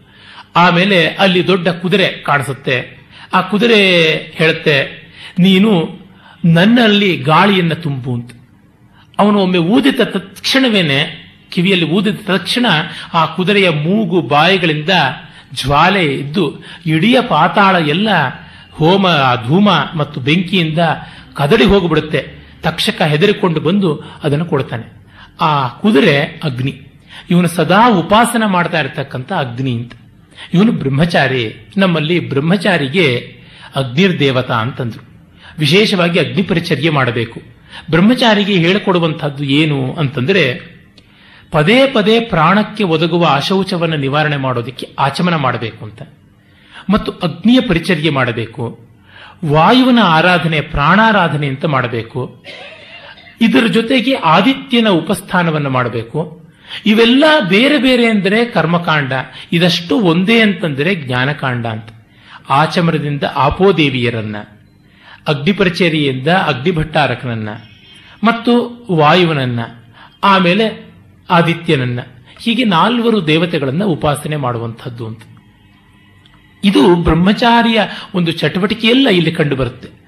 ಆಮೇಲೆ 0.55 1.07
ಅಲ್ಲಿ 1.07 1.47
ದೊಡ್ಡ 1.47 1.67
ಕುದುರೆ 1.67 2.07
ಕಾಣಿಸುತ್ತೆ. 2.07 3.00
ಆ 3.33 3.41
ಕುದುರೆ 3.41 3.81
ಹೇಳುತ್ತೆ, 4.35 4.77
ನೀನು 5.39 5.71
ನನ್ನಲ್ಲಿ 6.45 7.17
ಗಾಳಿಯನ್ನು 7.17 7.75
ತುಂಬು 7.75 8.13
ಅಂತ. 8.13 8.31
ಅವನು 9.19 9.39
ಒಮ್ಮೆ 9.39 9.57
ಊದಿದ 9.57 9.99
ತಕ್ಷಣವೇನೆ, 10.03 10.99
ಕಿವಿಯಲ್ಲಿ 11.51 11.87
ಊದಿದ 11.89 12.15
ತಕ್ಷಣ 12.25 12.65
ಆ 13.13 13.25
ಕುದುರೆಯ 13.25 13.69
ಮೂಗು 13.69 14.21
ಬಾಯಿಗಳಿಂದ 14.21 14.89
ಜ್ವಾಲೆ 15.53 16.03
ಇದ್ದು 16.15 16.43
ಇಡೀ 16.85 17.15
ಪಾತಾಳ 17.27 17.75
ಎಲ್ಲ 17.75 18.09
ಹೋಮ 18.71 19.07
ಧೂಮ 19.47 19.69
ಮತ್ತು 19.95 20.19
ಬೆಂಕಿಯಿಂದ 20.19 20.79
ಕದಡಿ 21.33 21.65
ಹೋಗಿಬಿಡುತ್ತೆ. 21.65 22.21
ತಕ್ಷಕ 22.63 23.01
ಹೆದರಿಕೊಂಡು 23.01 23.59
ಬಂದು 23.59 23.89
ಅದನ್ನು 24.23 24.45
ಕೊಡ್ತಾನೆ. 24.45 24.85
ಆ 25.41 25.67
ಕುದುರೆ 25.67 26.17
ಅಗ್ನಿ. 26.43 26.73
ಇವನು 27.29 27.47
ಸದಾ 27.47 27.81
ಉಪಾಸನ 27.89 28.43
ಮಾಡ್ತಾ 28.45 28.79
ಇರತಕ್ಕಂಥ 28.79 29.31
ಅಗ್ನಿ 29.33 29.73
ಅಂತ. 29.73 29.93
ಇವನು 30.53 30.71
ಬ್ರಹ್ಮಚಾರಿ. 30.71 31.71
ನಮ್ಮಲ್ಲಿ 31.77 32.29
ಬ್ರಹ್ಮಚಾರಿಗೆ 32.29 33.17
ಅಗ್ನಿರ್ದೇವತಾ 33.75 34.53
ಅಂತಂದ್ರು. 34.53 35.11
ವಿಶೇಷವಾಗಿ 35.59 36.19
ಅಗ್ನಿ 36.19 36.43
ಪರಿಚರ್ಯೆ 36.43 36.89
ಮಾಡಬೇಕು. 36.89 37.41
ಬ್ರಹ್ಮಚಾರಿಗೆ 37.89 38.53
ಹೇಳಿಕೊಡುವಂತಹದ್ದು 38.53 39.43
ಏನು 39.43 39.93
ಅಂತಂದ್ರೆ, 39.93 40.71
ಪದೇ 41.51 41.87
ಪದೇ 41.87 42.19
ಪ್ರಾಣಕ್ಕೆ 42.19 42.83
ಒದಗುವ 42.83 43.25
ಅಶೌಚವನ್ನು 43.25 43.97
ನಿವಾರಣೆ 43.97 44.37
ಮಾಡೋದಕ್ಕೆ 44.37 44.89
ಆಚಮನ 44.99 45.35
ಮಾಡಬೇಕು 45.35 45.85
ಅಂತ. 45.85 46.01
ಮತ್ತು 46.89 47.11
ಅಗ್ನಿಯ 47.11 47.59
ಪರಿಚರ್ಯೆ 47.59 48.09
ಮಾಡಬೇಕು. 48.09 48.79
ವಾಯುವಿನ 49.45 49.99
ಆರಾಧನೆ, 50.03 50.61
ಪ್ರಾಣಾರಾಧನೆ 50.61 51.47
ಅಂತ 51.47 51.65
ಮಾಡಬೇಕು. 51.65 52.45
ಇದರ 53.41 53.67
ಜೊತೆಗೆ 53.67 54.13
ಆದಿತ್ಯನ 54.13 54.89
ಉಪಸ್ಥಾನವನ್ನು 54.89 55.69
ಮಾಡಬೇಕು. 55.69 56.40
ಇವೆಲ್ಲ 56.85 57.23
ಬೇರೆ 57.49 57.77
ಬೇರೆ 57.77 58.05
ಅಂದರೆ 58.05 58.45
ಕರ್ಮಕಾಂಡ. 58.45 59.13
ಇದಷ್ಟು 59.51 59.99
ಒಂದೇ 59.99 60.41
ಅಂತಂದರೆ 60.41 60.95
ಜ್ಞಾನಕಾಂಡ 60.95 61.65
ಅಂತ. 61.65 61.89
ಆಚಮರದಿಂದ 62.49 63.23
ಆಪೋದೇವಿಯರನ್ನ. 63.35 64.35
ಅಗ್ನಿಪರಚೇರಿಯಿಂದ 65.27 66.27
ಅಗ್ನಿಭಟ್ಟಾರಕನನ್ನ. 66.27 67.49
ಮತ್ತು 68.23 68.85
ವಾಯುವನನ್ನ. 68.91 69.59
ಆಮೇಲೆ 70.23 70.93
ಆದಿತ್ಯನನ್ನ. 71.29 71.99
ಹೀಗೆ 72.39 72.63
ನಾಲ್ವರು 72.63 73.27
ದೇವತೆಗಳನ್ನ 73.27 73.83
ಉಪಾಸನೆ 73.83 74.35
ಮಾಡುವಂಥದ್ದು 74.35 75.07
ಅಂತ. 75.07 75.21
ಇದು 76.63 76.95
ಬ್ರಹ್ಮಚಾರಿಯ 76.95 77.81
ಒಂದು 78.15 78.31
ಚಟುವಟಿಕೆಯೆಲ್ಲ 78.31 79.09
ಇಲ್ಲಿ 79.09 79.31
ಕಂಡು 79.31 79.55
ಬರುತ್ತೆ 79.55 80.00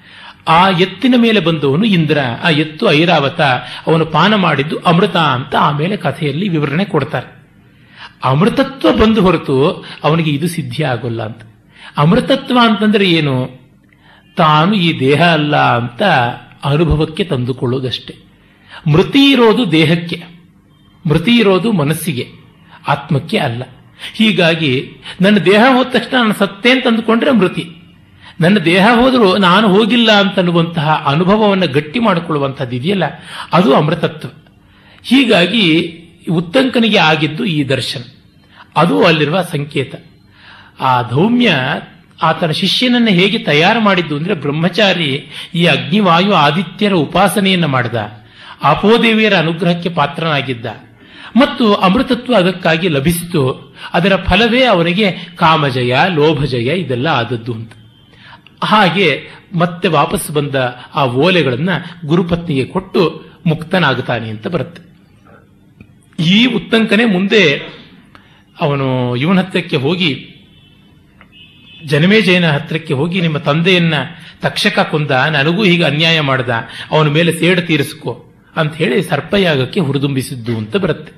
ಆ 0.47 0.69
ಎತ್ತಿನ 0.69 1.15
ಮೇಲೆ 1.17 1.39
ಬಂದವನು 1.39 1.85
ಇಂದ್ರ. 1.85 2.17
ಆ 2.43 2.49
ಎತ್ತು 2.49 2.91
ಐರಾವತ. 2.91 3.41
ಅವನು 3.87 4.05
ಪಾನ 4.05 4.35
ಮಾಡಿದ್ದು 4.35 4.77
ಅಮೃತ 4.77 5.15
ಅಂತ 5.15 5.55
ಆಮೇಲೆ 5.55 5.97
ಕಥೆಯಲ್ಲಿ 5.97 6.49
ವಿವರಣೆ 6.49 6.85
ಕೊಡ್ತಾರೆ. 6.85 7.43
ಅಮೃತತ್ವ 8.23 8.91
ಬಂದು 8.91 9.21
ಹೊರತು 9.21 9.85
ಅವನಿಗೆ 10.03 10.31
ಇದು 10.31 10.47
ಸಿದ್ಧಿ 10.47 10.83
ಆಗೋಲ್ಲ 10.83 11.25
ಅಂತ. 11.25 11.41
ಅಮೃತತ್ವ 11.97 12.59
ಅಂತಂದ್ರೆ 12.61 13.09
ಏನು? 13.09 13.49
ತಾನು 14.37 14.73
ಈ 14.73 14.99
ದೇಹ 14.99 15.23
ಅಲ್ಲ 15.23 15.55
ಅಂತ 15.55 16.03
ಅನುಭವಕ್ಕೆ 16.63 17.23
ತಂದುಕೊಳ್ಳೋದಷ್ಟೆ. 17.23 18.15
ಮೃತಿ 18.91 19.31
ಇರೋದು 19.31 19.71
ದೇಹಕ್ಕೆ. 19.71 20.23
ಮೃತಿ 21.09 21.37
ಇರೋದು 21.37 21.71
ಮನಸ್ಸಿಗೆ. 21.71 22.27
ಆತ್ಮಕ್ಕೆ 22.87 23.37
ಅಲ್ಲ. 23.37 23.63
ಹೀಗಾಗಿ 24.13 24.89
ನನ್ನ 25.21 25.37
ದೇಹ 25.37 25.63
ಹೋದ 25.73 25.87
ತಕ್ಷಣ 25.89 26.17
ನಾನು 26.17 26.33
ಸತ್ತೆ 26.33 26.71
ಅಂತ 26.71 26.87
ಅಂದುಕೊಂಡ್ರೆ 26.87 27.31
ಮೃತಿ. 27.31 27.82
ನನ್ನ 28.41 28.57
ದೇಹ 28.57 28.87
ಹೋದರೂ 28.95 29.37
ನಾನು 29.37 29.67
ಹೋಗಿಲ್ಲ 29.67 30.11
ಅಂತನ್ನುವಂತಹ 30.11 31.03
ಅನುಭವವನ್ನು 31.05 31.67
ಗಟ್ಟಿ 31.67 31.99
ಮಾಡಿಕೊಳ್ಳುವಂಥದ್ದು 31.99 32.75
ಇದೆಯಲ್ಲ? 32.75 33.03
ಅದು 33.53 33.75
ಅಮೃತತ್ವ. 33.75 34.27
ಹೀಗಾಗಿ 35.03 35.99
ಉತ್ತಂಕನಿಗೆ 36.31 36.97
ಆಗಿದ್ದು 36.97 37.45
ಈ 37.45 37.63
ದರ್ಶನ. 37.63 38.01
ಅದು 38.77 39.03
ಅಲ್ಲಿರುವ 39.03 39.41
ಸಂಕೇತ. 39.41 39.95
ಆ 40.79 41.01
ಧೌಮ್ಯ 41.01 41.51
ಆತನ 42.23 42.51
ಶಿಷ್ಯನನ್ನು 42.51 43.07
ಹೇಗೆ 43.07 43.37
ತಯಾರು 43.37 43.81
ಮಾಡಿದ್ದು 43.81 44.17
ಅಂದರೆ 44.17 44.33
ಬ್ರಹ್ಮಚಾರಿ 44.33 45.31
ಈ 45.55 45.65
ಅಗ್ನಿವಾಯು 45.65 46.33
ಆದಿತ್ಯರ 46.33 46.93
ಉಪಾಸನೆಯನ್ನು 46.93 47.67
ಮಾಡಿದ. 47.67 47.95
ಅಪೋದೇವಿಯರ 48.63 49.33
ಅನುಗ್ರಹಕ್ಕೆ 49.33 49.89
ಪಾತ್ರನಾಗಿದ್ದ. 49.89 50.65
ಮತ್ತು 51.35 51.73
ಅಮೃತತ್ವ 51.73 52.35
ಅದಕ್ಕಾಗಿ 52.35 52.87
ಲಭಿಸಿತು. 52.87 53.75
ಅದರ 53.93 54.15
ಫಲವೇ 54.15 54.63
ಅವನಿಗೆ 54.63 55.11
ಕಾಮಜಯ, 55.11 55.95
ಲೋಭಜಯ 56.07 56.75
ಇದೆಲ್ಲ 56.75 57.07
ಆದದ್ದು 57.07 57.53
ಅಂತ. 57.53 57.71
ಹಾಗೆ 58.63 59.29
ಮತ್ತೆ 59.55 59.87
ವಾಪಸ್ 59.87 60.31
ಬಂದ 60.31 60.55
ಆ 60.95 61.05
ಓಲೆಗಳನ್ನ 61.05 61.69
ಗುರುಪತ್ನಿಗೆ 62.05 62.65
ಕೊಟ್ಟು 62.65 63.23
ಮುಕ್ತನಾಗುತ್ತಾನೆ 63.45 64.29
ಅಂತ 64.29 64.47
ಬರುತ್ತೆ. 64.47 64.81
ಈ 66.23 66.45
ಉತ್ತಂಕನೆ 66.45 67.05
ಮುಂದೆ 67.05 67.57
ಅವನು 68.61 69.15
ಇವನ 69.15 69.39
ಹತ್ತಿರಕ್ಕೆ 69.39 69.75
ಹೋಗಿ, 69.75 70.29
ಜನಮೇಜಯನ 71.85 72.51
ಹತ್ತಿರಕ್ಕೆ 72.51 72.93
ಹೋಗಿ 72.93 73.21
ನಿಮ್ಮ 73.21 73.37
ತಂದೆಯನ್ನ 73.37 73.93
ತಕ್ಷಕ 74.41 74.79
ಕೊಂದ, 74.79 75.11
ನನಗೂ 75.11 75.63
ಹೀಗೆ 75.63 75.83
ಅನ್ಯಾಯ 75.83 76.21
ಮಾಡ್ದ, 76.21 76.49
ಅವನ 76.91 77.07
ಮೇಲೆ 77.07 77.31
ಸೇಡು 77.39 77.61
ತೀರಿಸ್ಕೋ 77.61 78.25
ಅಂತ 78.55 78.75
ಹೇಳಿ 78.75 79.03
ಸರ್ಪಯಾಗಕ್ಕೆ 79.03 79.79
ಹುರಿದುಂಬಿಸಿದ್ದು 79.79 80.57
ಅಂತ 80.57 80.75
ಬರುತ್ತೆ. 80.75 81.11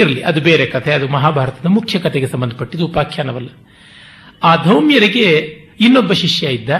ಇರಲಿ, 0.00 0.22
ಅದು 0.22 0.40
ಬೇರೆ 0.40 0.66
ಕಥೆ, 0.66 0.92
ಅದು 0.92 1.08
ಮಹಾಭಾರತದ 1.08 1.66
ಮುಖ್ಯ 1.66 1.98
ಕಥೆಗೆ 1.98 2.26
ಸಂಬಂಧಪಟ್ಟಿದ್ದು 2.26 2.86
ಉಪಾಖ್ಯಾನವಲ್ಲ. 2.86 3.48
ಆ 4.42 4.64
ಧೌಮ್ಯರಿಗೆ 4.64 5.67
ಇನ್ನೊಬ್ಬ 5.80 6.12
ಶಿಷ್ಯ 6.12 6.46
ಇದ್ದ 6.46 6.70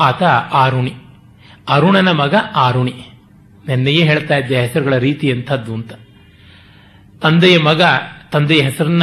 ಆತ 0.00 0.22
ಆರುಣಿ. 0.52 0.94
ಅರುಣನ 1.68 2.10
ಮಗ 2.10 2.34
ಆರುಣಿ. 2.54 2.94
ನೆನ್ನೆಯೇ 3.68 4.04
ಹೇಳ್ತಾ 4.04 4.36
ಇದ್ದೆ 4.36 4.60
ಹೆಸರುಗಳ 4.60 4.96
ರೀತಿ 4.96 5.26
ಎಂಥದ್ದು 5.26 5.74
ಅಂತ. 5.74 5.92
ತಂದೆಯ 7.22 7.58
ಮಗ 7.58 7.82
ತಂದೆಯ 8.32 8.62
ಹೆಸರನ್ನ 8.62 9.02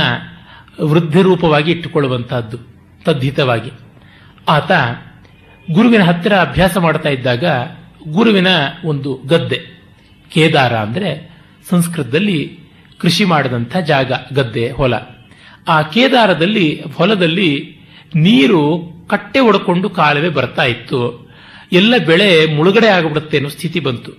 ವೃದ್ಧ 0.82 1.18
ರೂಪವಾಗಿ 1.18 1.72
ಇಟ್ಟುಕೊಳ್ಳುವಂತಹದ್ದು 1.72 2.58
ತದ್ಧಿತವಾಗಿ. 3.06 3.72
ಆತ 4.48 4.72
ಗುರುವಿನ 5.72 6.04
ಹತ್ತಿರ 6.04 6.38
ಅಭ್ಯಾಸ 6.38 6.78
ಮಾಡ್ತಾ 6.78 7.10
ಇದ್ದಾಗ 7.10 7.44
ಗುರುವಿನ 8.08 8.48
ಒಂದು 8.86 9.22
ಗದ್ದೆ, 9.26 9.60
ಕೇದಾರ 10.30 10.76
ಅಂದರೆ 10.76 11.36
ಸಂಸ್ಕೃತದಲ್ಲಿ 11.70 12.60
ಕೃಷಿ 13.00 13.26
ಮಾಡಿದಂಥ 13.26 13.78
ಜಾಗ, 13.78 14.12
ಗದ್ದೆ, 14.34 14.72
ಹೊಲ. 14.72 14.94
ಆ 15.68 15.82
ಕೇದಾರದಲ್ಲಿ, 15.82 16.84
ಹೊಲದಲ್ಲಿ 16.98 17.79
ನೀರು 18.16 18.92
ಕಟ್ಟೆ 19.10 19.40
ಒಡ್ಕೊಂಡು 19.40 19.90
ಕಾಲುವೆ 19.90 20.30
ಬರ್ತಾ 20.30 20.64
ಇತ್ತು. 20.64 21.30
ಎಲ್ಲ 21.72 21.98
ಬೆಳೆ 21.98 22.46
ಮುಳುಗಡೆ 22.46 22.88
ಆಗಿಬಿಡುತ್ತೆ 22.88 23.38
ಅನ್ನೋ 23.38 23.50
ಸ್ಥಿತಿ 23.50 23.80
ಬಂತು. 23.80 24.12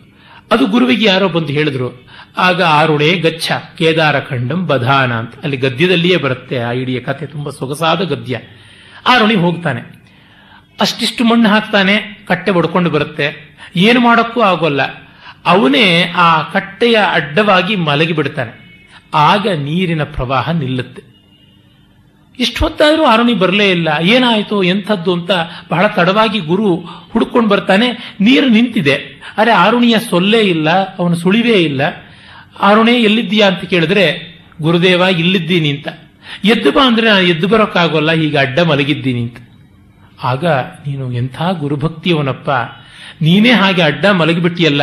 ಅದು 0.53 0.67
ಗುರುವಿಗೆ 0.67 1.07
ಯಾರೋ 1.07 1.29
ಬಂದು 1.29 1.47
ಹೇಳಿದ್ರು, 1.47 2.09
ಆಗ 2.37 2.63
ಆರುಣೆ 2.63 3.13
ಗಚ್ಚ 3.13 3.53
ಕೇದಾರ 3.79 4.21
ಖಂಡಂ 4.21 4.67
ಬಧಾನ 4.67 5.13
ಅಂತ. 5.13 5.35
ಅಲ್ಲಿ 5.43 5.57
ಗದ್ಯದಲ್ಲಿಯೇ 5.57 6.17
ಬರುತ್ತೆ 6.17 6.59
ಆ 6.59 6.71
ಇಡೀ 6.71 7.01
ಕಥೆ, 7.01 7.27
ತುಂಬಾ 7.27 7.51
ಸೊಗಸಾದ 7.51 8.01
ಗದ್ಯ. 8.01 8.41
ಆರುಣಿ 9.07 9.35
ಹೋಗ್ತಾನೆ. 9.35 9.81
ಅಷ್ಟಿಷ್ಟು 10.81 11.25
ಮಣ್ಣು 11.25 11.49
ಹಾಕ್ತಾನೆ, 11.49 12.25
ಕಟ್ಟೆ 12.29 12.51
ಒಡ್ಕೊಂಡು 12.51 12.91
ಬರುತ್ತೆ. 12.91 13.57
ಏನು 13.77 14.01
ಮಾಡೋಕ್ಕೂ 14.01 14.41
ಆಗೋಲ್ಲ. 14.41 14.83
ಅವನೇ 15.47 16.13
ಆ 16.17 16.43
ಕಟ್ಟೆಯ 16.43 16.99
ಅಡ್ಡವಾಗಿ 17.13 17.77
ಮಲಗಿ 17.77 18.13
ಬಿಡ್ತಾನೆ 18.13 18.71
ಆಗ 19.15 19.49
ನೀರಿನ 19.49 20.05
ಪ್ರವಾಹ 20.05 20.51
ನಿಲ್ಲುತ್ತೆ. 20.51 21.10
ಇಷ್ಟೊತ್ತಾದ್ರೂ 22.41 23.05
ಆರುಣಿ 23.05 23.35
ಬರಲೇ 23.35 23.71
ಇಲ್ಲ. 23.71 23.89
ಏನಾಯಿತು? 24.03 24.63
ಎಂಥದ್ದು 24.63 25.13
ಅಂತ 25.13 25.31
ಬಹಳ 25.71 25.87
ತಡವಾಗಿ 25.87 26.39
ಗುರು 26.39 26.75
ಹುಡ್ಕೊಂಡು 27.13 27.49
ಬರ್ತಾನೆ. 27.49 28.17
ನೀರು 28.21 28.49
ನಿಂತಿದೆ. 28.49 28.95
ಅರೆ 29.39 29.51
ಆರುಣಿಯ 29.51 29.99
ಸೊಲ್ಲೇ 29.99 30.41
ಇಲ್ಲ, 30.41 30.71
ಅವನು 30.99 31.17
ಸುಳಿವೇ 31.17 31.53
ಇಲ್ಲ. 31.53 31.81
ಆರುಣೆ 32.61 32.93
ಎಲ್ಲಿದ್ದೀಯಾ 32.93 33.47
ಅಂತ 33.47 33.65
ಕೇಳಿದ್ರೆ, 33.65 34.31
ಗುರುದೇವ 34.63 35.01
ಇಲ್ಲಿದ್ದೀನಿ 35.01 35.71
ಅಂತ. 35.71 35.89
ಎದ್ದು 36.45 36.73
ಬಾ 36.73 36.87
ಅಂದ್ರೆ 36.87 37.09
ನಾನು 37.09 37.23
ಎದ್ದು 37.23 37.49
ಬರೋಕ್ಕಾಗೋಲ್ಲ 37.49 38.13
ಈಗ 38.13 38.39
ಅಡ್ಡ 38.39 38.61
ಮಲಗಿದ್ದೀನಿ 38.61 39.21
ಅಂತ. 39.21 39.37
ಆಗ 40.23 40.47
ನೀನು 40.87 41.13
ಎಂಥ 41.13 41.43
ಗುರುಭಕ್ತಿಯವನಪ್ಪ 41.59 42.51
ನೀನೇ 43.23 43.51
ಹಾಗೆ 43.51 43.83
ಅಡ್ಡ 43.83 44.07
ಮಲಗಿಬಿಟ್ಟಿಯಲ್ಲ. 44.07 44.83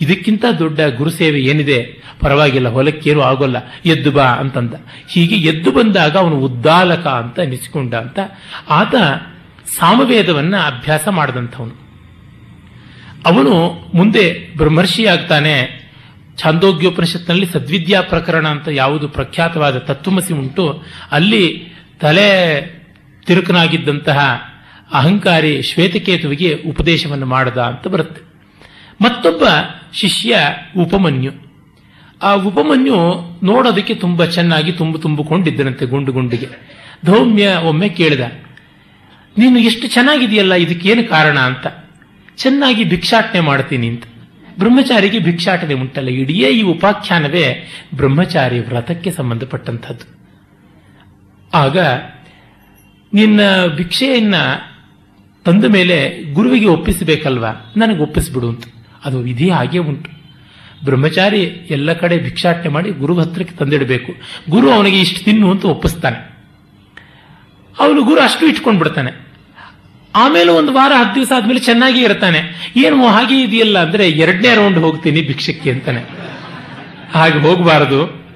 ಇದಕ್ಕಿಂತ 0.00 0.44
ದೊಡ್ಡ 0.58 0.80
ಗುರುಸೇವೆ 0.96 1.40
ಏನಿದೆ? 1.40 2.06
ಪರವಾಗಿಲ್ಲ, 2.20 2.68
ಹೊಲಕ್ಕೇನು 2.68 3.22
ಆಗೋಲ್ಲ. 3.22 3.56
ಎದ್ದು 3.86 4.10
ಬಾ 4.10 4.24
ಅಂತಂದ. 4.24 4.74
ಹೀಗೆ 5.08 5.34
ಎದ್ದು 5.34 5.70
ಬಂದಾಗ 5.70 6.16
ಅವನು 6.16 6.36
ಉದ್ದಾಲಕ 6.36 7.06
ಅಂತ 7.06 7.40
ಅನಿಸಿಕೊಂಡ 7.40 7.94
ಅಂತ. 7.94 8.18
ಆತ 8.70 8.94
ಸಾಮವೇದವನ್ನ 9.78 10.56
ಅಭ್ಯಾಸ 10.56 11.08
ಮಾಡಿದಂಥವನು. 11.08 11.86
ಅವನು 13.26 13.72
ಮುಂದೆ 13.94 14.22
ಬ್ರಹ್ಮರ್ಷಿ 14.22 14.56
ಬ್ರಹ್ಮರ್ಷಿಯಾಗ್ತಾನೆ. 14.56 15.86
ಛಾಂದೋಗ್ಯೋಪನಿಷತ್ನಲ್ಲಿ 16.38 17.46
ಸದ್ವಿದ್ಯಾ 17.46 18.00
ಪ್ರಕರಣ 18.00 18.48
ಅಂತ 18.48 18.68
ಯಾವುದು 18.68 19.08
ಪ್ರಖ್ಯಾತವಾದ 19.08 19.78
ತತ್ವಮಸಿ 19.78 20.34
ಉಂಟು. 20.34 20.82
ಅಲ್ಲಿ 21.12 21.68
ತಲೆ 22.00 22.60
ತಿರುಕನಾಗಿದ್ದಂತಹ 23.26 24.18
ಅಹಂಕಾರಿ 24.92 25.62
ಶ್ವೇತಕೇತುವಿಗೆ 25.62 26.62
ಉಪದೇಶವನ್ನು 26.66 27.26
ಮಾಡದ 27.26 27.58
ಅಂತ 27.58 27.88
ಬರುತ್ತೆ. 27.88 28.35
ಮತ್ತೊಬ್ಬ 29.00 29.44
ಶಿಷ್ಯ 29.92 30.38
ಉಪಮನ್ಯು. 30.78 31.32
ಆ 32.22 32.30
ಉಪಮನ್ಯು 32.40 32.98
ನೋಡೋದಕ್ಕೆ 33.44 33.94
ತುಂಬಾ 33.94 34.24
ಚೆನ್ನಾಗಿ 34.26 34.72
ತುಂಬು 34.72 34.98
ತುಂಬಿಕೊಂಡಿದ್ದನಂತೆ 34.98 35.86
ಗುಂಡು 35.86 36.12
ಗುಂಡಿಗೆ. 36.12 36.48
ಧೌಮ್ಯ 37.04 37.46
ಒಮ್ಮೆ 37.64 37.88
ಕೇಳಿದ, 37.88 38.20
ನೀನು 39.36 39.58
ಎಷ್ಟು 39.58 39.86
ಚೆನ್ನಾಗಿದೆಯಲ್ಲ 39.86 40.54
ಇದಕ್ಕೇನು 40.54 41.04
ಕಾರಣ 41.08 41.38
ಅಂತ. 41.40 41.66
ಚೆನ್ನಾಗಿ 42.36 42.84
ಭಿಕ್ಷಾಟನೆ 42.84 43.40
ಮಾಡ್ತೀನಿ 43.40 43.86
ಅಂತ. 43.88 44.04
ಬ್ರಹ್ಮಚಾರಿಗೆ 44.58 45.18
ಭಿಕ್ಷಾಟನೆ 45.18 45.74
ಉಂಟಲ್ಲ, 45.74 46.08
ಇಡೀ 46.08 46.36
ಈ 46.50 46.62
ಉಪಾಖ್ಯಾನವೇ 46.62 47.46
ಬ್ರಹ್ಮಚಾರಿ 47.94 48.58
ವ್ರತಕ್ಕೆ 48.58 49.10
ಸಂಬಂಧಪಟ್ಟಂಥದ್ದು. 49.10 50.06
ಆಗ 51.52 51.78
ನಿನ್ನ 53.12 53.40
ಭಿಕ್ಷೆಯನ್ನ 53.76 54.36
ತಂದ 55.46 55.64
ಮೇಲೆ 55.64 55.96
ಗುರುವಿಗೆ 56.32 56.68
ಒಪ್ಪಿಸಬೇಕಲ್ವಾ? 56.68 57.52
ನನಗೆ 57.76 58.02
ಒಪ್ಪಿಸ್ಬಿಡು 58.02 58.48
ಅಂತ. 58.48 58.64
ಅದು 59.04 59.18
ವಿಧಿ 59.18 59.50
ಹಾಗೆ 59.50 59.78
ಉಂಟು. 59.78 60.10
ಬ್ರಹ್ಮಚಾರಿ 60.84 61.42
ಎಲ್ಲ 61.42 61.92
ಕಡೆ 61.92 62.18
ಭಿಕ್ಷಾಟನೆ 62.18 62.68
ಮಾಡಿ 62.68 62.90
ಗುರು 62.90 63.18
ಹತ್ರಕ್ಕೆ 63.18 63.56
ತಂದಿಡಬೇಕು. 63.56 64.12
ಗುರು 64.50 64.70
ಅವನಿಗೆ 64.70 65.00
ಇಷ್ಟು 65.00 65.24
ತಿನ್ನು 65.24 65.50
ಅಂತ 65.50 65.64
ಒಪ್ಪಿಸ್ತಾನೆ. 65.64 66.36
ಅವನು 67.78 68.02
ಗುರು 68.02 68.20
ಅಷ್ಟು 68.20 68.46
ಇಟ್ಕೊಂಡು 68.46 68.78
ಬಿಡ್ತಾನೆ. 68.78 69.26
ಆಮೇಲೆ 70.16 70.50
ಒಂದು 70.50 70.72
ವಾರ, 70.72 70.92
ಹತ್ತು 70.96 71.14
ದಿವಸ 71.14 71.32
ಆದ್ಮೇಲೆ 71.36 71.60
ಚೆನ್ನಾಗಿ 71.60 72.00
ಇರ್ತಾನೆ. 72.02 72.72
ಏನು 72.76 73.06
ಹಾಗೆ 73.06 73.42
ಇದೆಯಲ್ಲ 73.42 73.78
ಅಂದ್ರೆ 73.78 74.08
ಎರಡನೇ 74.08 74.54
ರೌಂಡ್ 74.54 74.78
ಹೋಗ್ತೀನಿ 74.78 75.22
ಭಿಕ್ಷಕ್ಕೆ 75.22 75.70
ಅಂತಾನೆ. 75.70 76.04
ಹಾಗೆ 77.12 77.38
ಹೋಗಬಾರದು. 77.38 78.26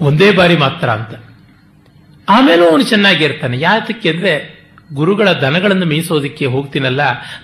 ಒಂದೇ 0.00 0.32
ಬಾರಿ 0.32 0.56
ಮಾತ್ರ 0.56 0.90
ಅಂತ. 0.90 1.14
ಆಮೇಲೂ 2.28 2.68
ಅವನು 2.68 2.82
ಚೆನ್ನಾಗಿ 2.82 3.24
ಇರ್ತಾನೆ. 3.24 3.58
ಯಾತಕ್ಕೆ 3.58 4.10
ಅಂದ್ರೆ 4.10 4.57
ಗುರುಗಳ 4.92 5.32
ದನಗಳನ್ನು 5.32 5.86
ಮೇಯಿಸೋದಕ್ಕೆ 5.86 6.46
ಹೋಗ್ತೀನಲ್ಲ, 6.46 7.00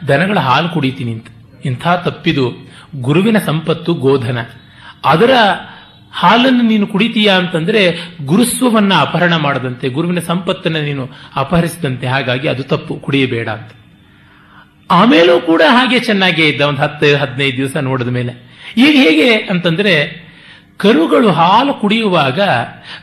ದನಗಳ 0.08 0.38
ಹಾಲು 0.38 0.68
ಕುಡಿತೀನಿ 0.68 1.12
ಅಂತ. 1.12 1.26
ಇಂಥ 1.64 1.88
ತಪ್ಪಿದು 1.88 2.52
ಗುರುವಿನ 3.00 3.38
ಸಂಪತ್ತು 3.38 3.94
ಗೋಧನ. 3.94 4.38
ಅದರ 5.04 5.30
ಹಾಲನ್ನು 6.12 6.62
ನೀನು 6.62 6.86
ಕುಡಿತೀಯಾ 6.86 7.34
ಅಂತಂದ್ರೆ 7.34 7.96
ಗುರುಸ್ವವನ್ನ 8.24 8.92
ಅಪಹರಣ 9.00 9.36
ಮಾಡದಂತೆ, 9.36 9.88
ಗುರುವಿನ 9.88 10.18
ಸಂಪತ್ತನ್ನು 10.18 10.82
ನೀನು 10.82 11.08
ಅಪಹರಿಸಿದಂತೆ, 11.36 12.06
ಹಾಗಾಗಿ 12.06 12.48
ಅದು 12.48 12.62
ತಪ್ಪು, 12.62 12.94
ಕುಡಿಯಬೇಡ 12.94 13.48
ಅಂತ. 13.48 13.70
ಆಮೇಲೂ 14.90 15.40
ಕೂಡ 15.40 15.62
ಹಾಗೆ 15.68 15.98
ಚೆನ್ನಾಗೇ 15.98 16.48
ಇದ್ದ, 16.48 16.60
ಒಂದು 16.60 16.82
ಹತ್ತು, 16.82 17.16
ಹದಿನೈದು 17.16 17.56
ದಿವಸ 17.56 17.76
ನೋಡಿದ 17.76 18.08
ಮೇಲೆ. 18.08 18.32
ಈಗ 18.76 18.94
ಹೇಗೆ 18.94 19.34
ಅಂತಂದ್ರೆ, 19.36 20.24
ಕರುಗಳು 20.76 21.30
ಹಾಲು 21.30 21.74
ಕುಡಿಯುವಾಗ 21.74 22.40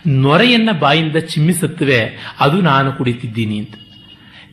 ನೊರೆಯನ್ನ 0.08 0.70
ಬಾಯಿಂದ 0.80 1.16
ಚಿಮ್ಮಿಸುತ್ತವೆ, 1.16 2.18
ಅದು 2.40 2.62
ನಾನು 2.62 2.94
ಕುಡಿತಿದ್ದೀನಿ 2.94 3.58
ಅಂತ. 3.58 3.74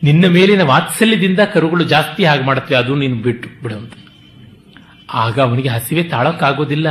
ನಿನ್ನ 0.03 0.27
ಮೇಲಿನ 0.27 0.63
ವಾತ್ಸಲ್ಯದಿಂದ 0.63 1.41
ಕರುಗಳು 1.41 1.85
ಜಾಸ್ತಿ 1.85 2.25
ಹಾಗೆ 2.25 2.45
ಮಾಡುತ್ತವೆ, 2.45 2.79
ಅದು 2.79 2.95
ನೀನು 2.95 3.17
ಬಿಟ್ಟು 3.17 3.63
ಬಿಡುವಂತ 3.63 3.93
ಆಗ 5.15 5.41
ಅವನಿಗೆ 5.41 5.69
ಹಸಿವೆ 5.69 6.03
ತಾಳಕ್ಕಾಗೋದಿಲ್ಲ. 6.03 6.87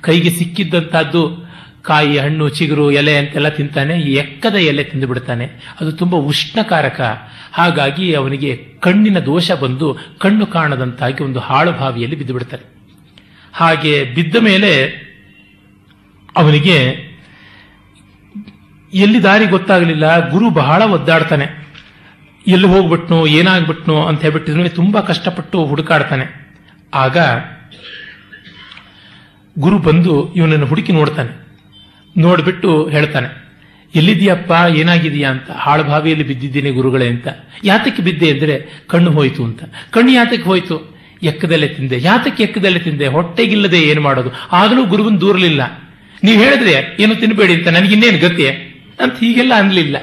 ಕೈಗೆ 0.00 0.30
ಸಿಕ್ಕಿದ್ದಂತಹದ್ದು 0.30 1.48
ಕಾಯಿ, 1.82 2.18
ಹಣ್ಣು, 2.18 2.48
ಚಿಗುರು, 2.48 2.90
ಎಲೆ 2.90 3.16
ಅಂತೆಲ್ಲ 3.16 3.48
ತಿಂತಾನೆ 3.48 3.94
ಎಕ್ಕದ 3.94 4.54
ಎಲೆ 4.54 4.84
ತಿಂದು 4.84 5.06
ಬಿಡ್ತಾನೆ. 5.06 5.44
ಅದು 5.80 5.92
ತುಂಬಾ 5.92 6.18
ಉಷ್ಣಕಾರಕ. 6.18 7.00
ಹಾಗಾಗಿ 7.52 8.14
ಅವನಿಗೆ 8.14 8.56
ಕಣ್ಣಿನ 8.80 9.18
ದೋಷ 9.18 9.52
ಬಂದು 9.52 9.98
ಕಣ್ಣು 10.18 10.46
ಕಾಣದಂತಾಗಿ 10.46 11.24
ಒಂದು 11.24 11.38
ಹಾಳು 11.38 11.72
ಬಾವಿಯಲ್ಲಿ 11.72 12.16
ಬಿದ್ದು 12.16 12.32
ಬಿಡ್ತಾರೆ. 12.32 12.64
ಹಾಗೆ 13.52 14.04
ಬಿದ್ದ 14.04 14.36
ಮೇಲೆ 14.36 14.86
ಅವನಿಗೆ 16.36 17.08
ಎಲ್ಲಿ 18.94 19.22
ದಾರಿ 19.22 19.46
ಗೊತ್ತಾಗಲಿಲ್ಲ, 19.46 20.30
ಗುರು 20.30 20.50
ಬಹಳ 20.50 20.82
ಒದ್ದಾಡ್ತಾನೆ. 20.82 21.67
ಎಲ್ಲಿ 22.48 22.66
ಹೋಗ್ಬಿಟ್ನೋ, 22.66 23.26
ಏನಾಗ್ಬಿಟ್ನೋ 23.26 24.02
ಅಂತ 24.02 24.20
ಹೇಳ್ಬಿಟ್ಟಿದ್ರು 24.20 24.68
ತುಂಬಾ 24.68 25.00
ಕಷ್ಟಪಟ್ಟು 25.00 25.66
ಹುಡುಕಾಡ್ತಾನೆ. 25.66 26.56
ಆಗ 26.94 27.16
ಗುರು 29.58 29.78
ಬಂದು 29.78 30.34
ಇವನನ್ನು 30.34 30.66
ಹುಡುಕಿ 30.66 30.92
ನೋಡ್ತಾನೆ. 30.92 31.48
ನೋಡ್ಬಿಟ್ಟು 32.18 32.88
ಹೇಳ್ತಾನೆ 32.88 33.48
ಎಲ್ಲಿದೆಯಪ್ಪ 33.94 34.52
ಏನಾಗಿದೆಯಾ 34.76 35.30
ಅಂತ? 35.30 35.50
ಹಾಳು 35.50 35.84
ಬಾವಿಯಲ್ಲಿ 35.84 36.26
ಬಿದ್ದಿದ್ದೀನಿ 36.26 36.70
ಗುರುಗಳೇ 36.70 37.08
ಅಂತ. 37.08 37.28
ಯಾತಕ್ಕೆ 37.64 38.02
ಬಿದ್ದೆ 38.02 38.30
ಅಂದ್ರೆ 38.30 38.84
ಕಣ್ಣು 38.86 39.10
ಹೋಯಿತು 39.10 39.44
ಅಂತ. 39.44 39.62
ಕಣ್ಣು 39.90 40.12
ಯಾತಕ್ಕೆ 40.12 40.42
ಹೋಯ್ತು? 40.42 40.98
ಎಕ್ಕದಲ್ಲೇ 41.22 41.68
ತಿಂದೆ. 41.68 42.02
ಯಾತಕ್ಕೆ 42.02 42.42
ಎಕ್ಕದಲ್ಲೇ 42.42 42.78
ತಿಂದೆ? 42.78 43.06
ಹೊಟ್ಟೆಗಿಲ್ಲದೆ 43.06 43.80
ಏನು 43.80 44.00
ಮಾಡೋದು? 44.00 44.30
ಆಗಲೂ 44.52 44.86
ಗುರುವನ್ 44.86 45.20
ದೂರಲಿಲ್ಲ. 45.20 45.82
ನೀವು 46.24 46.42
ಹೇಳಿದ್ರೆ 46.42 46.96
ಏನು 47.00 47.14
ತಿನ್ನಬೇಡಿ 47.14 47.54
ಅಂತ 47.54 47.68
ನನಗಿನ್ನೇನು 47.68 48.28
ಗತಿ? 48.28 48.48
ಅಂತ 49.00 49.18
ಹೀಗೆಲ್ಲ 49.18 49.52
ಅನ್ಲಿಲ್ಲ. 49.56 49.96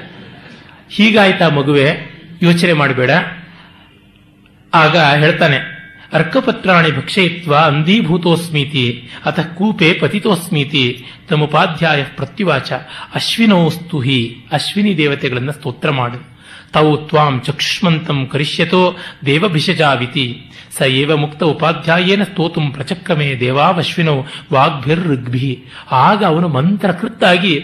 ಹೀಗಾಯ್ತಾ 0.89 1.49
ಮಗುವೆ 1.49 2.14
ಯೋಚನೆ 2.41 2.73
ಮಾಡಬೇಡ. 2.73 3.11
ಆಗ 4.73 4.97
ಹೇಳ್ತಾನೆ, 4.97 5.75
ಅರ್ಕಪತ್ರಾಣಿ 6.13 6.97
ಭಕ್ಷಯಿತ್ವ 6.97 7.55
ಅಂದೀಭೂತೋಸ್ಮೀತಿ 7.55 9.09
ಅಥ 9.25 9.39
ಕೂಪೆ 9.39 9.93
ಪತಿತೋಸ್ಮೀತಿ, 9.93 11.05
ತಮುಪಾಧ್ಯಾಯ 11.29 12.03
ಪ್ರತ್ಯುವಾಚ, 12.03 12.71
ಅಶ್ವಿನೋಸ್ತು 13.15 13.99
ಹಿ, 13.99 14.45
ಅಶ್ವಿನಿ 14.51 14.97
ದೇವತೆಗಳನ್ನು 14.97 15.51
ಸ್ತೋತ್ರ 15.51 15.91
ಮಾಡು. 15.91 16.35
ತೌ 16.73 16.95
ತ್ವಾಂ 16.95 17.41
ಚಕ್ಷ್ಮಂತಂ 17.45 18.25
ಕರಿಷ್ಯತೋ 18.25 18.97
ದೇವಭಿಷಜಾವಿತಿ, 19.25 20.41
ಸ 20.77 20.81
ಏವ 20.81 21.17
ಮುಕ್ತ 21.17 21.43
ಉಪಾಧ್ಯಾಯೇನ 21.43 22.23
ಸ್ತೋತುಂ 22.23 22.71
ಪ್ರಚಕ್ರಮೇ 22.71 23.35
ದೇವಾವಶ್ವಿನೋ 23.39 24.25
ವಾಗ್ಭಿರ್ಋಗ್ಭಿ. 24.53 25.63
ಆಗ 25.91 26.23
ಅವನು 26.23 26.47
ಮಂತ್ರಕೃತ್ತಾಗಿ 26.47 27.59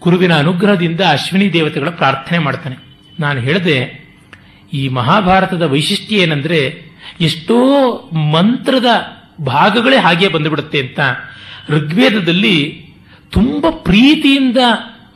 ಗುರುವಿನ 0.00 0.38
ಅನುಗ್ರಹದಿಂದ 0.38 1.00
ಅಶ್ವಿನಿ 1.00 1.52
ದೇವತೆಗಳ 1.52 1.88
ಪ್ರಾರ್ಥನೆ 1.88 2.38
ಮಾಡ್ತಾನೆ. 2.38 2.76
ನಾನು 3.20 3.40
ಹೇಳಿದೆ 3.40 4.01
ಈ 4.72 4.88
ಮಹಾಭಾರತದ 4.88 5.62
ವೈಶಿಷ್ಟ್ಯ 5.62 6.16
ಏನಂದ್ರೆ 6.16 6.92
ಎಷ್ಟೋ 7.20 7.56
ಮಂತ್ರದ 8.32 8.86
ಭಾಗಗಳೇ 9.40 9.96
ಹಾಗೆ 9.96 10.28
ಬಂದುಬಿಡುತ್ತೆ 10.28 10.78
ಅಂತ. 10.78 11.00
ಋಗ್ವೇದದಲ್ಲಿ 11.68 12.86
ತುಂಬ 13.30 13.66
ಪ್ರೀತಿಯಿಂದ 13.70 14.56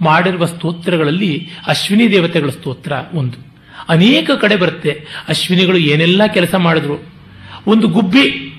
ಮಾಡಿರುವ 0.01 0.47
ಸ್ತೋತ್ರಗಳಲ್ಲಿ 0.47 1.51
ಅಶ್ವಿನಿ 1.67 2.11
ದೇವತೆಗಳ 2.11 2.51
ಸ್ತೋತ್ರ 2.51 2.93
ಒಂದು. 3.13 3.47
ಅನೇಕ 3.89 4.31
ಕಡೆ 4.31 4.57
ಬರುತ್ತೆ. 4.57 5.07
ಅಶ್ವಿನಿಗಳು 5.29 5.79
ಏನೆಲ್ಲ 5.79 6.27
ಕೆಲಸ 6.27 6.55
ಮಾಡಿದ್ರು. 6.55 7.13
ಒಂದು 7.67 7.89
ಗುಬ್ಬಿ 7.89 8.56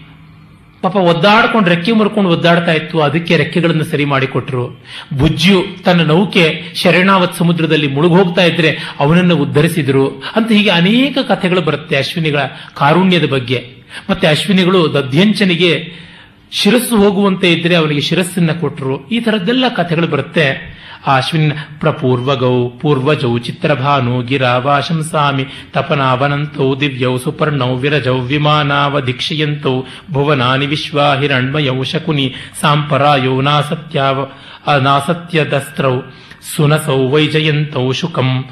ಪಾಪ 0.82 0.96
ಒದ್ದಾಡ್ಕೊಂಡು 0.96 1.70
ರೆಕ್ಕೆ 1.70 1.92
ಮುರ್ಕೊಂಡು 1.92 2.30
ಒದ್ದಾಡ್ತಾ 2.30 2.74
ಇತ್ತು, 2.74 3.02
ಅದಕ್ಕೆ 3.02 3.38
ರೆಕ್ಕೆಗಳನ್ನು 3.38 3.84
ಸರಿ 3.84 4.06
ಮಾಡಿಕೊಟ್ರು. 4.06 4.84
ಬುಜ್ಜಿಯು 5.18 5.64
ತನ್ನ 5.86 6.02
ನೌಕೆ 6.02 6.62
ಶರಣಾವತ್ 6.76 7.38
ಸಮುದ್ರದಲ್ಲಿ 7.38 7.88
ಮುಳುಗೋಗ್ತಾ 7.88 8.44
ಇದ್ರೆ 8.44 8.78
ಅವನನ್ನು 9.00 9.36
ಉದ್ಧರಿಸಿದ್ರು. 9.36 10.08
ಅಂತ 10.08 10.52
ಹೀಗೆ 10.52 10.70
ಅನೇಕ 10.70 11.18
ಕಥೆಗಳು 11.28 11.62
ಬರುತ್ತೆ 11.62 11.96
ಅಶ್ವಿನಿಗಳ 11.96 12.40
ಕಾರುಣ್ಯದ 12.74 13.28
ಬಗ್ಗೆ. 13.28 13.78
ಮತ್ತೆ 14.10 14.28
ಅಶ್ವಿನಿಗಳು 14.28 14.94
ದಧ್ಯಂಚನಿಗೆ 14.94 16.07
ಶಿರಸ್ಸು 16.52 16.98
ಹೋಗುವಂತೆ 16.98 17.54
ಇದ್ರೆ 17.54 17.76
ಅವನಿಗೆ 17.76 18.02
ಶಿರಸ್ಸನ್ನ 18.02 18.52
ಕೊಟ್ಟರು 18.52 19.08
ಈ 19.08 19.20
ತರದ್ದೆಲ್ಲ 19.20 19.66
ಕಥೆಗಳು 19.76 20.08
ಬರುತ್ತೆ. 20.08 20.78
ಅಶ್ವಿನ್, 21.08 21.52
ಪ್ರಪೂರ್ವಗೌ, 21.80 22.70
ಪೂರ್ವಜೌ, 22.70 23.38
ಚಿತ್ರಭಾನು 23.38 24.22
ಗಿರಾವಾಶಂಸಾಮಿ 24.22 25.46
ತಪನಾವನಂತೌ, 25.74 26.76
ದಿವ್ಯೌ, 26.76 27.18
ಸುಪರ್ಣೌ, 27.18 27.76
ವಿರಜೌ, 27.76 28.20
ವಿಮಾನಾವ, 28.20 29.00
ದೀಕ್ಷಯಂತೌ, 29.00 29.82
ಭುವನಾನಿ 30.12 30.66
ವಿಶ್ವಾ 30.66 31.16
ಹಿರಣ್ಮಯೌ 31.16 31.84
ಶಕುನಿ, 31.84 32.34
ಸಾಂಪರಾಯೌ, 32.62 33.42
ನಾಸತ್ಯಾವ 33.42 34.28
ನಾಸತ್ಯದಸ್ತ್ರೌ, 34.82 36.02
ಸುನಸೌ, 36.56 37.08
ವೈಜಯಂತೌ, 37.08 37.92
ಶುಕಂ 37.92 38.46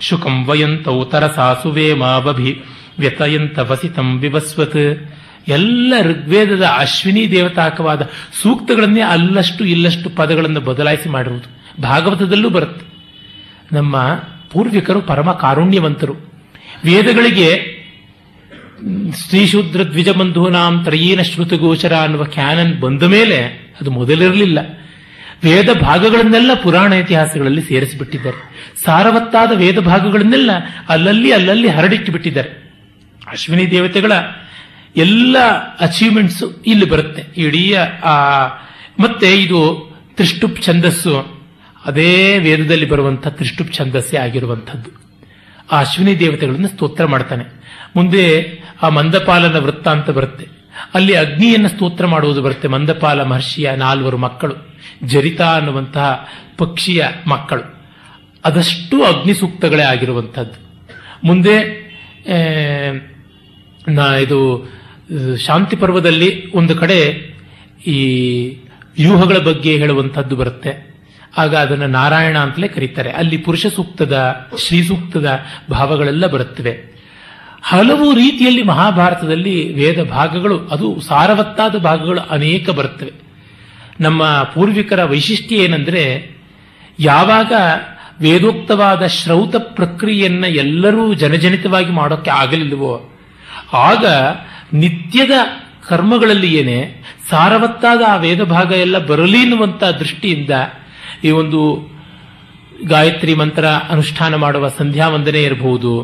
ಶುಕಂ 0.00 0.44
ವಯಂತೌ 0.44 1.04
ತರಸಾ 1.04 1.54
ಸುವೇಮಾವಭಿ 1.54 2.62
ವ್ಯತಯಂತ 2.98 3.58
ವಸಿತಂ 3.58 4.18
ವಿವಸ್ವತ್ 4.18 4.82
ಎಲ್ಲ 5.48 5.94
ಋಗ್ವೇದದ 6.02 6.62
ಅಶ್ವಿನಿ 6.62 7.30
ದೇವತಾಕವಾದ 7.30 8.10
ಸೂಕ್ತಗಳನ್ನೇ 8.42 9.00
ಅಲ್ಲಷ್ಟು 9.00 9.64
ಇಲ್ಲಷ್ಟು 9.64 10.10
ಪದಗಳನ್ನು 10.10 10.60
ಬದಲಾಯಿಸಿ 10.60 11.08
ಮಾಡಿರುವುದು. 11.08 11.82
ಭಾಗವತದಲ್ಲೂ 11.82 12.50
ಬರುತ್ತೆ. 12.50 12.86
ನಮ್ಮ 13.76 14.14
ಪೂರ್ವಿಕರು 14.50 15.00
ಪರಮ 15.00 15.32
ಕಾರುಣ್ಯವಂತರು. 15.32 16.12
ವೇದಗಳಿಗೆ, 16.84 17.82
ಶ್ರೀಶೂದ್ರ 19.28 19.82
ದ್ವಿಜಬಂಧೂನಾಂ 19.82 20.84
ತ್ರಯೀನ 20.84 21.22
ಶ್ರುತಗೋಚರ 21.22 21.92
ಅನ್ನುವ 21.92 22.24
ಕ್ಯಾನನ್ 22.24 22.80
ಬಂದ 22.80 23.02
ಮೇಲೆ 23.02 23.44
ಅದು 23.80 23.90
ಮೊದಲಿರಲಿಲ್ಲ. 23.90 24.58
ವೇದ 25.44 25.68
ಭಾಗಗಳನ್ನೆಲ್ಲ 25.80 26.50
ಪುರಾಣ 26.54 26.92
ಇತಿಹಾಸಗಳಲ್ಲಿ 26.92 27.62
ಸೇರಿಸಿಬಿಟ್ಟಿದ್ದಾರೆ. 27.62 28.72
ಸಾರವತ್ತಾದ 28.84 29.52
ವೇದ 29.54 29.78
ಭಾಗಗಳನ್ನೆಲ್ಲ 29.78 30.50
ಅಲ್ಲಲ್ಲಿ 30.88 31.32
ಅಲ್ಲಲ್ಲಿ 31.32 31.68
ಹರಡಿಟ್ಟು 31.68 32.62
ಅಶ್ವಿನಿ 33.30 33.70
ದೇವತೆಗಳ 33.70 34.12
ಎಲ್ಲ 34.96 35.36
ಅಚೀವ್ಮೆಂಟ್ಸ್ 35.80 36.44
ಇಲ್ಲಿ 36.66 36.88
ಬರುತ್ತೆ. 36.88 37.24
ಇಡೀ, 37.36 37.74
ಆ, 38.04 38.46
ಮತ್ತೆ 39.00 39.42
ಇದು 39.42 39.92
ತ್ರಿಷ್ಟುಪ್ 40.14 40.62
ಛಂದಸ್ಸು 40.62 41.42
ಅದೇ 41.84 42.38
ವೇದದಲ್ಲಿ 42.38 42.88
ಬರುವಂತಹ 42.88 43.30
ತ್ರಿಷ್ಟುಪ್ 43.30 43.72
ಛಂದಸ್ಸೇ 43.72 44.16
ಆಗಿರುವಂಥದ್ದು. 44.16 44.90
ಆ 45.72 45.80
ಅಶ್ವಿನಿ 45.80 46.18
ದೇವತೆಗಳನ್ನು 46.18 46.68
ಸ್ತೋತ್ರ 46.68 47.06
ಮಾಡ್ತಾನೆ. 47.06 47.44
ಮುಂದೆ 47.96 48.46
ಆ 48.82 48.88
ಮಂದಪಾಲನ 48.88 49.56
ವೃತ್ತ 49.56 49.88
ಅಂತ 49.88 50.10
ಬರುತ್ತೆ. 50.10 50.48
ಅಲ್ಲಿ 50.94 51.14
ಅಗ್ನಿಯನ್ನು 51.14 51.68
ಸ್ತೋತ್ರ 51.68 52.06
ಮಾಡುವುದು 52.06 52.42
ಬರುತ್ತೆ 52.42 52.68
ಮಂದಪಾಲ 52.68 53.22
ಮಹರ್ಷಿಯ 53.22 53.70
ನಾಲ್ವರು 53.76 54.18
ಮಕ್ಕಳು. 54.18 54.54
ಜರಿತಾ 55.04 55.56
ಅನ್ನುವಂತಹ 55.56 56.28
ಪಕ್ಷಿಯ 56.58 57.04
ಮಕ್ಕಳು. 57.26 57.82
ಅದಷ್ಟು 58.44 59.04
ಅಗ್ನಿ 59.04 59.34
ಸೂಕ್ತಗಳೇ 59.34 59.82
ಆಗಿರುವಂಥದ್ದು. 59.82 60.86
ಮುಂದೆ 61.24 61.82
ಇದು 64.22 64.72
ಶಾಂತಿ 65.36 65.76
ಪರ್ವದಲ್ಲಿ 65.76 66.52
ಒಂದು 66.52 66.76
ಕಡೆ 66.76 67.32
ಈ 67.86 68.48
ವ್ಯೂಹಗಳ 68.98 69.38
ಬಗ್ಗೆ 69.38 69.76
ಹೇಳುವಂಥದ್ದು 69.76 70.36
ಬರುತ್ತೆ. 70.36 70.92
ಆಗ 71.38 71.56
ಅದನ್ನು 71.56 71.86
ನಾರಾಯಣ 71.86 72.38
ಅಂತಲೇ 72.38 72.68
ಕರೀತಾರೆ. 72.68 73.10
ಅಲ್ಲಿ 73.10 73.36
ಪುರುಷ 73.36 73.66
ಸೂಕ್ತದ 73.66 74.34
ಶ್ರೀ 74.58 74.82
ಸೂಕ್ತದ 74.82 75.38
ಭಾವಗಳೆಲ್ಲ 75.70 76.26
ಬರುತ್ತವೆ. 76.26 76.92
ಹಲವು 77.62 78.14
ರೀತಿಯಲ್ಲಿ 78.14 78.62
ಮಹಾಭಾರತದಲ್ಲಿ 78.62 79.72
ವೇದ 79.72 80.10
ಭಾಗಗಳು, 80.10 80.58
ಅದು 80.58 81.00
ಸಾರವತ್ತಾದ 81.00 81.76
ಭಾಗಗಳು 81.76 82.20
ಅನೇಕ 82.20 82.70
ಬರುತ್ತವೆ. 82.70 83.12
ನಮ್ಮ 84.00 84.42
ಪೂರ್ವಿಕರ 84.54 85.04
ವೈಶಿಷ್ಟ್ಯ 85.04 85.56
ಏನಂದ್ರೆ, 85.56 86.30
ಯಾವಾಗ 86.98 87.52
ವೇದೋಕ್ತವಾದ 88.20 89.06
ಶ್ರೌತ 89.06 89.56
ಪ್ರಕ್ರಿಯೆಯನ್ನ 89.56 90.44
ಎಲ್ಲರೂ 90.44 91.14
ಜನಜನಿತವಾಗಿ 91.14 91.90
ಮಾಡೋಕ್ಕೆ 91.90 92.30
ಆಗಲಿಲ್ಲವೋ, 92.30 93.08
ಆಗ 93.72 94.06
ನಿತ್ಯದ 94.74 95.30
ಕರ್ಮಗಳಲ್ಲಿ 95.88 96.54
ಏನೇ, 96.54 97.02
ಸಾರವತ್ತಾದ 97.30 98.02
ಆ 98.08 98.16
ವೇದ 98.16 98.42
ಭಾಗ 98.42 98.72
ಎಲ್ಲ 98.72 98.98
ಬರಲಿ 98.98 99.38
ಎನ್ನುವಂತ 99.38 99.84
ದೃಷ್ಟಿಯಿಂದ 99.84 100.50
ಈ 101.24 101.30
ಒಂದು 101.30 101.92
ಗಾಯತ್ರಿ 102.88 103.34
ಮಂತ್ರ 103.34 103.66
ಅನುಷ್ಠಾನ 103.66 104.34
ಮಾಡುವ 104.34 104.68
ಸಂಧ್ಯಾ 104.68 105.08
ವಂದನೆ 105.08 105.42
ಇರಬಹುದು, 105.42 106.02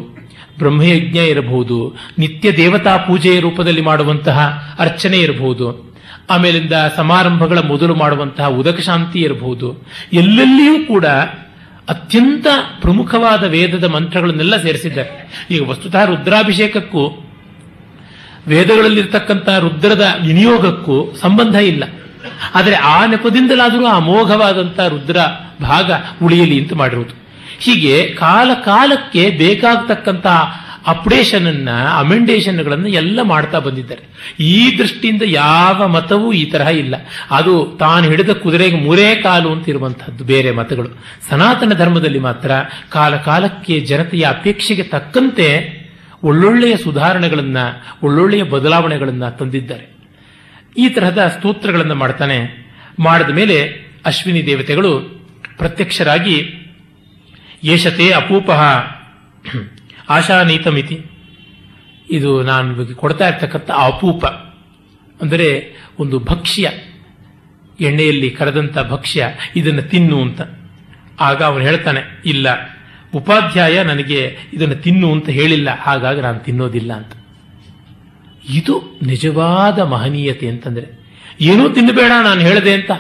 ಬ್ರಹ್ಮಯಜ್ಞ 0.59 1.19
ಇರಬಹುದು, 1.19 1.97
ನಿತ್ಯ 2.19 2.53
ದೇವತಾ 2.53 2.97
ಪೂಜೆಯ 2.97 3.41
ರೂಪದಲ್ಲಿ 3.41 3.81
ಮಾಡುವಂತಹ 3.81 4.39
ಅರ್ಚನೆ 4.79 5.19
ಇರಬಹುದು, 5.19 5.97
ಆಮೇಲಿಂದ 6.31 6.73
ಸಮಾರಂಭಗಳ 6.97 7.59
ಮೊದಲು 7.59 7.95
ಮಾಡುವಂತಹ 7.95 8.49
ಉದಕ 8.49 8.81
ಶಾಂತಿ 8.81 9.19
ಇರಬಹುದು, 9.21 9.87
ಎಲ್ಲೆಲ್ಲಿಯೂ 10.13 10.87
ಕೂಡ 10.87 11.07
ಅತ್ಯಂತ 11.89 12.47
ಪ್ರಮುಖವಾದ 12.81 13.45
ವೇದದ 13.45 13.85
ಮಂತ್ರಗಳನ್ನೆಲ್ಲ 13.85 14.63
ಸೇರಿಸಿದ್ದಾರೆ. 14.63 15.47
ಈಗ 15.51 15.69
ವಸ್ತುತಃ 15.69 16.05
ರುದ್ರಾಭಿಷೇಕಕ್ಕೂ 16.05 17.25
ವೇದಗಳಲ್ಲಿರ್ತಕ್ಕಂಥ 18.49 19.49
ರುದ್ರದ 19.49 20.15
ವಿನಿಯೋಗಕ್ಕೂ 20.27 21.15
ಸಂಬಂಧ 21.21 21.55
ಇಲ್ಲ. 21.55 21.85
ಆದರೆ 22.55 22.75
ಆ 22.75 23.07
ನೆಪದಿಂದಲಾದರೂ 23.07 23.87
ಅಮೋಘವಾದಂಥ 23.87 24.81
ರುದ್ರ 24.81 25.17
ಭಾಗ 25.63 25.91
ಉಳಿಯಲಿ 26.23 26.63
ಅಂತ 26.63 26.73
ಮಾಡಿರುವುದು 26.73 27.15
ಹೀಗೆ 27.59 28.03
ಕಾಲ 28.03 28.51
ಕಾಲಕ್ಕೆ 28.55 29.31
ಬೇಕಾಗತಕ್ಕಂತಹ 29.31 30.65
ಅಪ್ಡೇಷನ್ 30.87 31.47
ಅನ್ನ 31.47 31.69
ಅಮೆಂಡೇಷನ್ಗಳನ್ನು 31.99 32.89
ಎಲ್ಲ 32.89 33.23
ಮಾಡ್ತಾ 33.23 33.59
ಬಂದಿದ್ದಾರೆ. 33.59 34.35
ಈ 34.43 34.79
ದೃಷ್ಟಿಯಿಂದ 34.79 35.23
ಯಾವ 35.27 35.87
ಮತವೂ 35.87 36.33
ಈ 36.33 36.51
ತರಹ 36.51 36.69
ಇಲ್ಲ. 36.69 36.95
ಅದು 37.31 37.77
ತಾನು 37.81 38.05
ಹಿಡಿದ 38.05 38.31
ಕುದುರೆಗೆ 38.31 38.77
ಮೂರೇ 38.77 39.15
ಕಾಲು 39.15 39.53
ಅಂತ 39.53 39.69
ಇರುವಂತಹದ್ದು 39.69 40.25
ಬೇರೆ 40.25 40.51
ಮತಗಳು. 40.51 40.89
ಸನಾತನ 41.31 41.73
ಧರ್ಮದಲ್ಲಿ 41.73 42.19
ಮಾತ್ರ 42.19 42.51
ಕಾಲ 42.89 43.17
ಕಾಲಕ್ಕೆ 43.17 43.81
ಜನತೆಯ 43.81 44.27
ಅಪೇಕ್ಷೆಗೆ 44.29 44.83
ತಕ್ಕಂತೆ 44.83 45.78
ಒಳ್ಳೊಳ್ಳೆಯ 46.23 46.77
ಸುಧಾರಣೆಗಳನ್ನ, 46.77 47.57
ಒಳ್ಳೊಳ್ಳೆಯ 48.03 48.43
ಬದಲಾವಣೆಗಳನ್ನ 48.43 49.29
ತಂದಿದ್ದಾರೆ. 49.29 49.87
ಈ 50.77 50.89
ತರಹದ 50.89 51.35
ಸ್ತೋತ್ರಗಳನ್ನು 51.39 51.95
ಮಾಡ್ತಾನೆ. 51.95 52.39
ಮಾಡಿದ 52.99 53.31
ಮೇಲೆ 53.31 53.59
ಅಶ್ವಿನಿ 54.07 54.47
ದೇವತೆಗಳು 54.47 54.91
ಪ್ರತ್ಯಕ್ಷರಾಗಿ 55.59 56.37
ಯಶತೆ 57.65 58.11
ಅಪೂಪಃ, 58.11 58.61
ಆಶಾನೀತಮಿತಿ. 60.09 61.05
ಇದು 62.11 62.43
ನಾನು 62.43 62.95
ಕೊಡ್ತಾ 62.95 63.29
ಇರ್ತಕ್ಕಂಥ 63.29 63.71
ಅಪೂಪ. 63.71 64.27
ಅಂದರೆ 65.23 65.49
ಒಂದು 65.99 66.19
ಭಕ್ಷ್ಯ, 66.19 66.71
ಎಣ್ಣೆಯಲ್ಲಿ 67.81 68.31
ಕರೆದಂಥ 68.31 68.79
ಭಕ್ಷ್ಯ, 68.79 69.27
ಇದನ್ನು 69.57 69.83
ತಿನ್ನು 69.83 70.23
ಅಂತ. 70.23 70.41
ಆಗ 71.21 71.43
ಅವನು 71.43 71.65
ಹೇಳ್ತಾನೆ, 71.65 72.23
ಇಲ್ಲ 72.25 72.78
ಉಪಾಧ್ಯಾಯ 73.15 73.83
ನನಗೆ 73.83 74.37
ಇದನ್ನು 74.53 74.75
ತಿನ್ನು 74.75 75.13
ಅಂತ 75.13 75.29
ಹೇಳಿಲ್ಲ, 75.29 75.69
ಹಾಗಾಗಿ 75.81 76.21
ನಾನು 76.21 76.39
ತಿನ್ನೋದಿಲ್ಲ 76.39 76.93
ಅಂತ. 76.93 77.13
ಇದು 78.55 78.99
ನಿಜವಾದ 79.03 79.79
ಮಹನೀಯತೆ 79.79 80.49
ಅಂತಂದ್ರೆ, 80.49 80.87
ಏನೂ 81.41 81.69
ತಿನ್ನಬೇಡ, 81.69 82.13
ನಾನು 82.25 82.41
ಹೇಳಿದೆ 82.41 82.73
ಅಂತ 82.73 82.91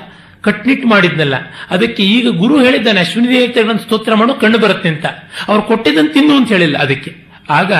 ಕಟ್ನಿಟ್ 0.40 0.86
ಮಾಡಿದ್ನಲ್ಲ, 0.86 1.34
ಅದಕ್ಕೆ 1.70 2.02
ಈಗ 2.02 2.28
ಗುರು 2.28 2.64
ಹೇಳಿದ್ದಾನೆ, 2.64 3.00
ಅಶ್ವಿನಿ 3.00 3.28
ದೇವತೆಗಳನ್ನು 3.28 3.82
ಸ್ತೋತ್ರ 3.82 4.14
ಮಾಡು, 4.14 4.34
ಕಣ್ಣು 4.34 4.58
ಬರುತ್ತೆ 4.58 4.88
ಅಂತ. 4.88 5.06
ಅವ್ರು 5.48 5.62
ಕೊಟ್ಟಿದ್ದನ್ನು 5.62 6.12
ತಿನ್ನು 6.12 6.36
ಅಂತ 6.36 6.48
ಹೇಳಿಲ್ಲ 6.48 6.78
ಅದಕ್ಕೆ. 6.78 7.28
ಆಗ 7.50 7.72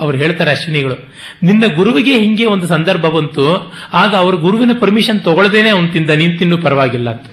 ಅವ್ರು 0.00 0.18
ಹೇಳ್ತಾರೆ 0.18 0.50
ಅಶ್ವಿನಿಗಳು, 0.50 1.12
ನಿನ್ನ 1.42 1.64
ಗುರುವಿಗೆ 1.74 2.18
ಹಿಂಗೆ 2.18 2.46
ಒಂದು 2.46 2.66
ಸಂದರ್ಭ 2.66 3.06
ಬಂತು, 3.06 3.74
ಆಗ 3.92 4.14
ಅವ್ರ 4.14 4.34
ಗುರುವಿನ 4.34 4.70
ಪರ್ಮಿಷನ್ 4.80 5.20
ತಗೊಳ್ದೇನೆ 5.20 5.68
ಅವನು 5.68 5.88
ತಿಂದ, 5.88 6.10
ನೀನು 6.10 6.38
ತಿನ್ನು 6.38 6.58
ಪರವಾಗಿಲ್ಲ 6.58 7.10
ಅಂತ. 7.10 7.26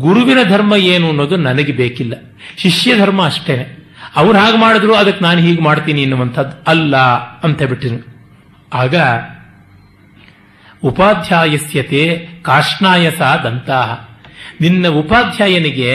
ಗುರುವಿನ 0.00 0.38
ಧರ್ಮ 0.48 0.74
ಏನು 0.76 1.08
ಅನ್ನೋದು 1.08 1.36
ನನಗೆ 1.36 1.72
ಬೇಕಿಲ್ಲ. 1.72 2.14
ಶಿಷ್ಯ 2.56 2.96
ಧರ್ಮ 2.96 3.24
ಅಷ್ಟೇನೆ 3.24 3.82
ಅವ್ರು 4.16 4.38
ಹಾಗೆ 4.38 4.56
ಮಾಡಿದ್ರು, 4.56 4.94
ಅದಕ್ಕೆ 4.94 5.24
ನಾನು 5.24 5.40
ಹೀಗೆ 5.40 5.62
ಮಾಡ್ತೀನಿ 5.62 6.02
ಎನ್ನುವಂಥದ್ದು 6.02 6.64
ಅಲ್ಲ 6.70 6.96
ಅಂತ 7.42 7.62
ಬಿಟ್ಟಿರು 7.62 8.06
ಆಗ 8.72 8.94
ಉಪಾಧ್ಯಾಯಸ್ಯತೆ 10.84 12.28
ಕಾಷ್ಣಾಯಸ 12.42 13.20
ದಂತಹ 13.44 14.08
ನಿನ್ನ 14.60 14.88
ಉಪಾಧ್ಯಾಯನಿಗೆ 14.88 15.92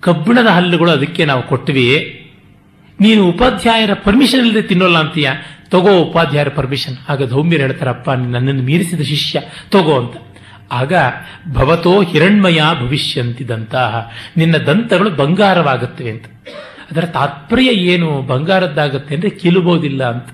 ಕಬ್ಬಿಣದ 0.00 0.46
ಹಲ್ಲುಗಳು 0.46 0.90
ಅದಕ್ಕೆ 0.90 1.24
ನಾವು 1.24 1.42
ಕೊಟ್ವಿ. 1.42 1.88
ನೀನು 3.00 3.28
ಉಪಾಧ್ಯಾಯರ 3.28 3.94
ಪರ್ಮಿಷನ್ 3.94 4.40
ಇಲ್ಲದೆ 4.40 4.62
ತಿನ್ನೋಲ್ಲ 4.62 4.98
ಅಂತೀಯ? 4.98 5.30
ತಗೋ 5.70 5.98
ಉಪಾಧ್ಯಾಯರ 5.98 6.48
ಪರ್ಮಿಷನ್ 6.48 6.96
ಆಗ 7.08 7.30
ಧೌಮ್ಯರು 7.30 7.62
ಹೇಳ್ತಾರಪ್ಪ, 7.62 8.10
ನನ್ನನ್ನು 8.10 8.62
ಮೀರಿಸಿದ 8.62 9.00
ಶಿಷ್ಯ, 9.00 9.40
ತಗೋ 9.70 10.00
ಅಂತ. 10.00 10.16
ಆಗ 10.72 10.92
ಭವತೋ 11.52 12.02
ಹಿರಣ್ಮಯ 12.02 12.60
ಭವಿಷ್ಯಂತಿದಂತಹ 12.80 14.12
ನಿನ್ನ 14.36 14.56
ದಂತಗಳು 14.56 15.10
ಬಂಗಾರವಾಗುತ್ತವೆ 15.10 16.10
ಅಂತ. 16.10 16.24
ಅದರ 16.90 17.04
ತಾತ್ಪರ್ಯ 17.04 17.70
ಏನು? 17.70 18.22
ಬಂಗಾರದ್ದಾಗತ್ತೆ 18.22 19.14
ಅಂದರೆ 19.14 19.30
ಕೀಲುಬೋದಿಲ್ಲ 19.30 20.04
ಅಂತ. 20.04 20.28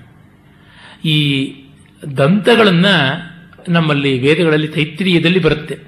ಈ 1.07 1.49
ದಂತಗಳನ್ನ 2.17 2.87
ನಮ್ಮಲ್ಲಿ 3.69 4.19
ವೇದಗಳಲ್ಲಿ 4.19 4.69
ತೈತ್ರಿಯದಲ್ಲಿ 4.69 5.39
ಬರುತ್ತೆ. 5.39 5.79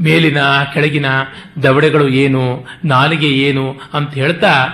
ಮೇಲಿನ, 0.00 0.38
ಕೆಳಗಿನ 0.74 1.06
ದವಡೆಗಳು 1.62 2.08
ಏನು, 2.08 2.66
ನಾಲಿಗೆ 2.84 3.28
ಏನು 3.28 3.80
ಅಂತ 3.92 4.14
ಹೇಳ್ತಾ 4.14 4.68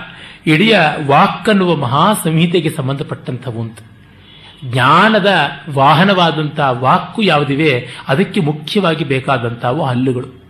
ಇಡೀ 0.47 0.73
ವಾಕ್ಕನ್ನುವ 1.05 1.75
ಮಹಾ 1.75 2.13
ಸಂಹಿತೆಗೆ 2.13 2.69
ಸಂಬಂಧಪಟ್ಟಂಥವು 2.69 3.61
ಅಂತ. 3.61 3.77
ಜ್ಞಾನದ 4.71 5.33
ವಾಹನವಾದಂತಹ 5.69 6.69
ವಾಕ್ಕು 6.71 7.21
ಯಾವುದಿವೆ, 7.21 7.87
ಅದಕ್ಕೆ 8.07 8.39
ಮುಖ್ಯವಾಗಿ 8.39 9.03
ಬೇಕಾದಂಥವು 9.03 9.85
ಹಲ್ಲುಗಳು. 9.85 10.45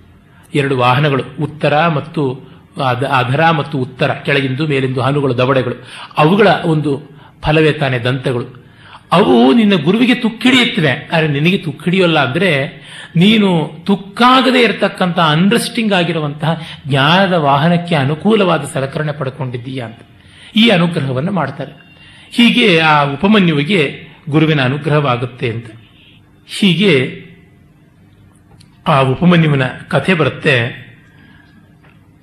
ಎರಡು 0.55 0.77
ವಾಹನಗಳು, 0.77 1.23
ಉತ್ತರ 1.41 1.87
ಮತ್ತು 1.87 2.55
ಅಧ- 2.89 3.05
ಅಧರ 3.05 3.51
ಮತ್ತು 3.51 3.77
ಉತ್ತರ, 3.77 4.11
ಕೆಳಗಿಂದು 4.13 4.67
ಮೇಲಿಂದು 4.67 5.01
ಹಲ್ಲುಗಳು 5.01 5.37
ದವಡೆಗಳು. 5.37 5.83
ಅವುಗಳ 6.17 6.47
ಒಂದು 6.65 7.01
ಫಲವೇ 7.41 7.71
ತಾನೆ 7.71 7.99
ದಂತಗಳು. 7.99 8.65
ಅವು 9.11 9.53
ನಿನ್ನ 9.53 9.83
ಗುರುವಿಗೆ 9.83 10.15
ತುಕ್ಕಿಡಿಯುತ್ತವೆ 10.15 11.09
ಆದರೆ 11.13 11.27
ನಿನಗೆ 11.27 11.57
ತುಕ್ಕಿಡಿಯೋಲ್ಲ 11.57 12.19
ಅಂದರೆ 12.19 12.85
ನೀನು 13.15 13.71
ತುಕ್ಕಾಗದೇ 13.85 14.61
ಇರತಕ್ಕಂಥ 14.61 15.19
ಅನ್ರೆಸ್ಟಿಂಗ್ 15.19 15.93
ಆಗಿರುವಂತಹ 15.93 16.61
ಜ್ಞಾನದ 16.87 17.33
ವಾಹನಕ್ಕೆ 17.33 17.95
ಅನುಕೂಲವಾದ 17.95 18.63
ಸಲಕರಣೆ 18.73 19.11
ಪಡ್ಕೊಂಡಿದ್ದೀಯಾ 19.11 19.85
ಅಂತ. 19.85 19.99
ಈ 20.55 20.69
ಅನುಗ್ರಹವನ್ನು 20.69 21.31
ಮಾಡ್ತಾರೆ. 21.31 21.71
ಹೀಗೆ 22.31 22.79
ಆ 22.79 23.03
ಉಪಮನ್ಯುವಿಗೆ 23.03 24.04
ಗುರುವಿನ 24.29 24.61
ಅನುಗ್ರಹವಾಗುತ್ತೆ 24.61 25.49
ಅಂತ. 25.49 25.65
ಹೀಗೆ 26.47 27.25
ಆ 28.87 29.01
ಉಪಮನ್ಯುವಿನ 29.01 29.61
ಕಥೆ 29.87 30.13
ಬರುತ್ತೆ. 30.13 30.85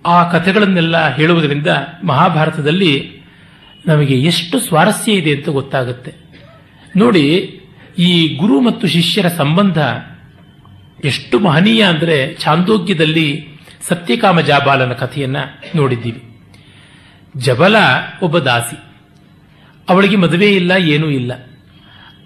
ಆ 0.07 0.31
ಕಥೆಗಳನ್ನೆಲ್ಲ 0.31 1.15
ಹೇಳುವುದರಿಂದ 1.15 1.67
ಮಹಾಭಾರತದಲ್ಲಿ 2.05 3.23
ನಮಗೆ 3.87 4.21
ಎಷ್ಟು 4.21 4.59
ಸ್ವಾರಸ್ಯ 4.59 5.13
ಇದೆ 5.13 5.37
ಅಂತ 5.37 5.49
ಗೊತ್ತಾಗುತ್ತೆ. 5.49 6.13
ನೋಡಿ, 6.97 7.61
ಈ 7.99 8.37
ಗುರು 8.37 8.61
ಮತ್ತು 8.61 8.87
ಶಿಷ್ಯರ 8.87 9.29
ಸಂಬಂಧ 9.29 9.79
ಎಷ್ಟು 11.05 11.41
ಮಹನೀಯ 11.41 11.83
ಅಂದರೆ 11.83 12.35
ಚಾಂದೋಗ್ಯದಲ್ಲಿ 12.35 13.49
ಸತ್ಯಕಾಮ 13.89 14.41
ಜಾಬಾಲನ 14.41 14.93
ಕಥೆಯನ್ನ 14.93 15.37
ನೋಡಿದ್ದೀವಿ. 15.75 16.23
ಜಬಲ 17.37 17.77
ಒಬ್ಬ 18.23 18.39
ದಾಸಿ. 18.39 18.77
ಅವಳಿಗೆ 19.89 20.17
ಮದುವೆ 20.17 20.53
ಇಲ್ಲ, 20.53 20.73
ಏನೂ 20.79 21.11
ಇಲ್ಲ. 21.11 21.33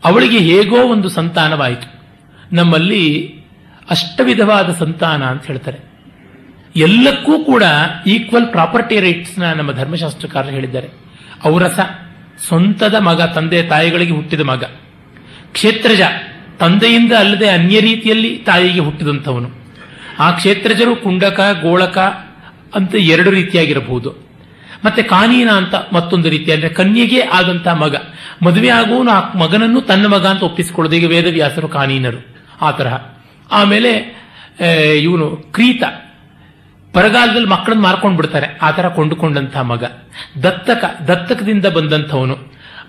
ಅವಳಿಗೆ 0.04 0.38
ಹೇಗೋ 0.38 0.76
ಒಂದು 0.76 1.08
ಸಂತಾನವಾಯಿತು. 1.08 1.96
ನಮ್ಮಲ್ಲಿ 2.52 3.34
ಅಷ್ಟವಿಧವಾದ 3.90 4.72
ಸಂತಾನ 4.72 5.24
ಅಂತ 5.24 5.46
ಹೇಳ್ತಾರೆ. 5.46 5.78
ಎಲ್ಲಕ್ಕೂ 6.76 7.44
ಕೂಡ 7.44 7.62
ಈಕ್ವಲ್ 8.06 8.46
ಪ್ರಾಪರ್ಟಿ 8.46 9.00
ರೈಟ್ಸ್ನ 9.00 9.52
ನಮ್ಮ 9.52 9.72
ಧರ್ಮಶಾಸ್ತ್ರಕಾರರು 9.72 10.50
ಹೇಳಿದ್ದಾರೆ. 10.50 10.88
ಔರಸ, 11.46 11.78
ಸ್ವಂತದ 12.48 12.94
ಮಗ, 12.94 13.22
ತಂದೆ, 13.22 13.62
ತಾಯಿಗಳಿಗೆ 13.62 14.12
ಹುಟ್ಟಿದ 14.12 14.40
ಮಗ. 14.40 14.64
ಕ್ಷೇತ್ರಜ, 15.52 16.00
ತಂದೆಯಿಂದ 16.58 17.12
ಅಲ್ಲದೆ 17.12 17.48
ಅನ್ಯ 17.48 17.80
ರೀತಿಯಲ್ಲಿ 17.80 18.38
ತಾಯಿಗೆ 18.38 18.80
ಹುಟ್ಟಿದಂಥವನು. 18.80 19.50
ಆ 20.18 20.30
ಕ್ಷೇತ್ರಜರು 20.30 20.96
ಕುಂಡಕ, 20.96 21.58
ಗೋಳಕ 21.62 21.98
ಅಂತ 22.74 22.94
ಎರಡು 22.94 23.30
ರೀತಿಯಾಗಿರಬಹುದು. 23.30 24.25
ಮತ್ತೆ 24.84 25.02
ಕಾನೀನ 25.02 25.50
ಅಂತ 25.50 25.74
ಮತ್ತೊಂದು 25.92 26.28
ರೀತಿ, 26.28 26.52
ಅಂದ್ರೆ 26.52 26.68
ಕನ್ಯೆಗೆ 26.68 27.20
ಆದಂತಹ 27.20 27.74
ಮಗ. 27.74 27.96
ಮದುವೆ 28.42 28.68
ಆಗುವನು 28.68 29.10
ಆ 29.10 29.32
ಮಗನನ್ನು 29.32 29.80
ತನ್ನ 29.80 30.06
ಮಗ 30.06 30.26
ಅಂತ 30.26 30.42
ಒಪ್ಪಿಸಿಕೊಳ್ಳೋದು. 30.42 30.96
ಈಗ 30.96 31.06
ವೇದವ್ಯಾಸರು 31.06 31.68
ಕಾನೀನರು, 31.68 32.26
ಆ 32.60 32.70
ತರಹ. 32.70 32.96
ಆಮೇಲೆ 33.52 34.16
ಇವನು 35.02 35.36
ಕ್ರೀತ. 35.36 35.82
ಬರಗಾಲದಲ್ಲಿ 36.94 37.48
ಮಕ್ಕಳನ್ನ 37.48 37.80
ಮಾರ್ಕೊಂಡು 37.80 38.16
ಬಿಡ್ತಾರೆ. 38.16 38.58
ಆ 38.62 38.70
ತರ 38.70 38.88
ಕೊಂಡುಕೊಂಡಂತಹ 38.88 39.60
ಮಗ. 39.60 39.84
ದತ್ತಕ, 40.42 40.84
ದತ್ತಕದಿಂದ 41.08 41.66
ಬಂದಂಥವನು. 41.66 42.36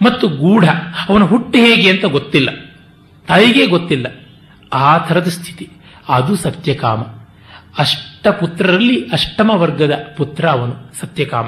ಮತ್ತು 0.02 0.28
ಗೂಢ. 0.28 0.70
ಅವನ 1.10 1.24
ಹುಟ್ಟು 1.24 1.60
ಹೇಗೆ 1.60 1.90
ಅಂತ 1.90 2.06
ಗೊತ್ತಿಲ್ಲ. 2.06 2.50
ತಾಯಿಗೆ 3.28 3.68
ಗೊತ್ತಿಲ್ಲ. 3.68 4.08
ಆ 4.74 4.98
ಥರದ 4.98 5.28
ಸ್ಥಿತಿ. 5.28 5.70
ಅದು 6.10 6.36
ಸತ್ಯಕಾಮ. 6.36 7.02
ಅಷ್ಟ 7.78 8.28
ಪುತ್ರರಲ್ಲಿ 8.28 9.10
ಅಷ್ಟಮ 9.14 9.52
ವರ್ಗದ 9.52 10.14
ಪುತ್ರ 10.18 10.50
ಅವನು, 10.50 11.00
ಸತ್ಯಕಾಮ. 11.00 11.46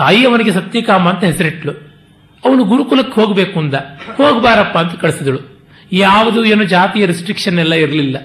ತಾಯಿ 0.00 0.26
ಅವನಿಗೆ 0.26 0.52
ಸತ್ಯಕಾಮ 0.52 1.08
ಅಂತ 1.08 1.24
ಹೆಸರಿಟ್ಲು. 1.24 1.72
ಅವನು 2.44 2.64
ಗುರುಕುಲಕ್ಕೆ 2.64 3.20
ಹೋಗಬೇಕು 3.20 3.60
ಅಂದ. 3.60 3.74
ಹೋಗಬಾರಪ್ಪ 4.16 4.78
ಅಂತ 4.78 5.00
ಕಳಿಸಿದಳು. 5.00 5.68
ಯಾವುದು 5.92 6.44
ಏನು 6.44 6.64
ಜಾತಿಯ 6.64 7.06
ರೆಸ್ಟ್ರಿಕ್ಷನ್ 7.06 7.58
ಎಲ್ಲ 7.58 7.74
ಇರಲಿಲ್ಲ. 7.74 8.16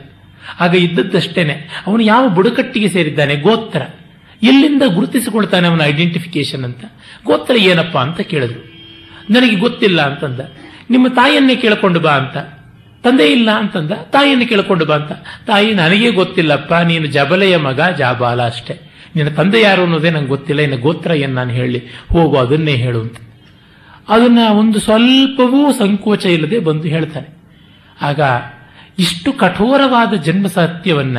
ಆಗ 0.59 0.75
ಇದ್ದದ್ದಷ್ಟೇನೆ. 0.75 1.83
ಅವನು 1.87 2.03
ಯಾವ 2.03 2.29
ಬುಡಕಟ್ಟಿಗೆ 2.29 2.89
ಸೇರಿದ್ದಾನೆ? 2.89 3.35
ಗೋತ್ರ. 3.35 3.81
ಎಲ್ಲಿಂದ 4.43 4.81
ಗುರುತಿಸಿಕೊಳ್ತಾನೆ 4.93 5.67
ಅವನ 5.67 5.81
ಐಡೆಂಟಿಫಿಕೇಶನ್ 5.81 6.63
ಅಂತ? 6.63 6.85
ಗೋತ್ರ 7.25 7.55
ಏನಪ್ಪಾ 7.55 8.01
ಅಂತ 8.01 8.21
ಕೇಳಿದ್ರು. 8.21 8.59
ನನಗೆ 9.33 9.55
ಗೊತ್ತಿಲ್ಲ 9.55 10.01
ಅಂತಂದ. 10.01 10.39
ನಿಮ್ಮ 10.89 11.07
ತಾಯಿಯನ್ನೇ 11.07 11.55
ಕೇಳ್ಕೊಂಡು 11.55 11.99
ಬಾ 11.99 12.11
ಅಂತ. 12.11 12.37
ತಂದೆ 13.03 13.31
ಇಲ್ಲ 13.31 13.51
ಅಂತಂದ. 13.51 13.91
ತಾಯಿಯನ್ನು 13.91 14.47
ಕೇಳಿಕೊಂಡು 14.47 14.85
ಬಾ 14.85 14.95
ಅಂತ. 14.95 15.11
ತಾಯಿ, 15.47 15.73
ನನಗೇ 15.73 16.11
ಗೊತ್ತಿಲ್ಲಪ್ಪ. 16.11 16.73
ನೀನು 16.73 17.05
ಜಬಲೆಯ 17.05 17.57
ಮಗ, 17.57 17.81
ಜಾಬಾಲ 17.97 18.41
ಅಷ್ಟೇ. 18.41 18.94
ನಿನ್ನ 19.15 19.35
ತಂದೆ 19.35 19.61
ಯಾರು 19.61 19.81
ಅನ್ನೋದೇ 19.81 20.09
ನಂಗೆ 20.09 20.27
ಗೊತ್ತಿಲ್ಲ. 20.27 20.61
ಇನ್ನು 20.61 20.77
ಗೋತ್ರ 20.77 21.11
ಏನು 21.11 21.33
ನಾನು 21.33 21.49
ಹೇಳಿ 21.49 21.81
ಹೋಗು, 22.11 22.37
ಅದನ್ನೇ 22.37 22.75
ಹೇಳು 22.75 23.01
ಅಂತ. 23.01 23.17
ಅದನ್ನ 24.09 24.39
ಒಂದು 24.51 24.79
ಸ್ವಲ್ಪವೂ 24.79 25.71
ಸಂಕೋಚ 25.71 26.25
ಇಲ್ಲದೆ 26.25 26.59
ಬಂದು 26.59 26.87
ಹೇಳ್ತಾನೆ 26.87 27.37
ಆಗ 28.01 28.19
ಇಷ್ಟು 28.99 29.33
ಕಠೋರವಾದ 29.33 30.13
ಜನ್ಮ 30.13 30.47
ಸತ್ಯವನ್ನ 30.47 31.17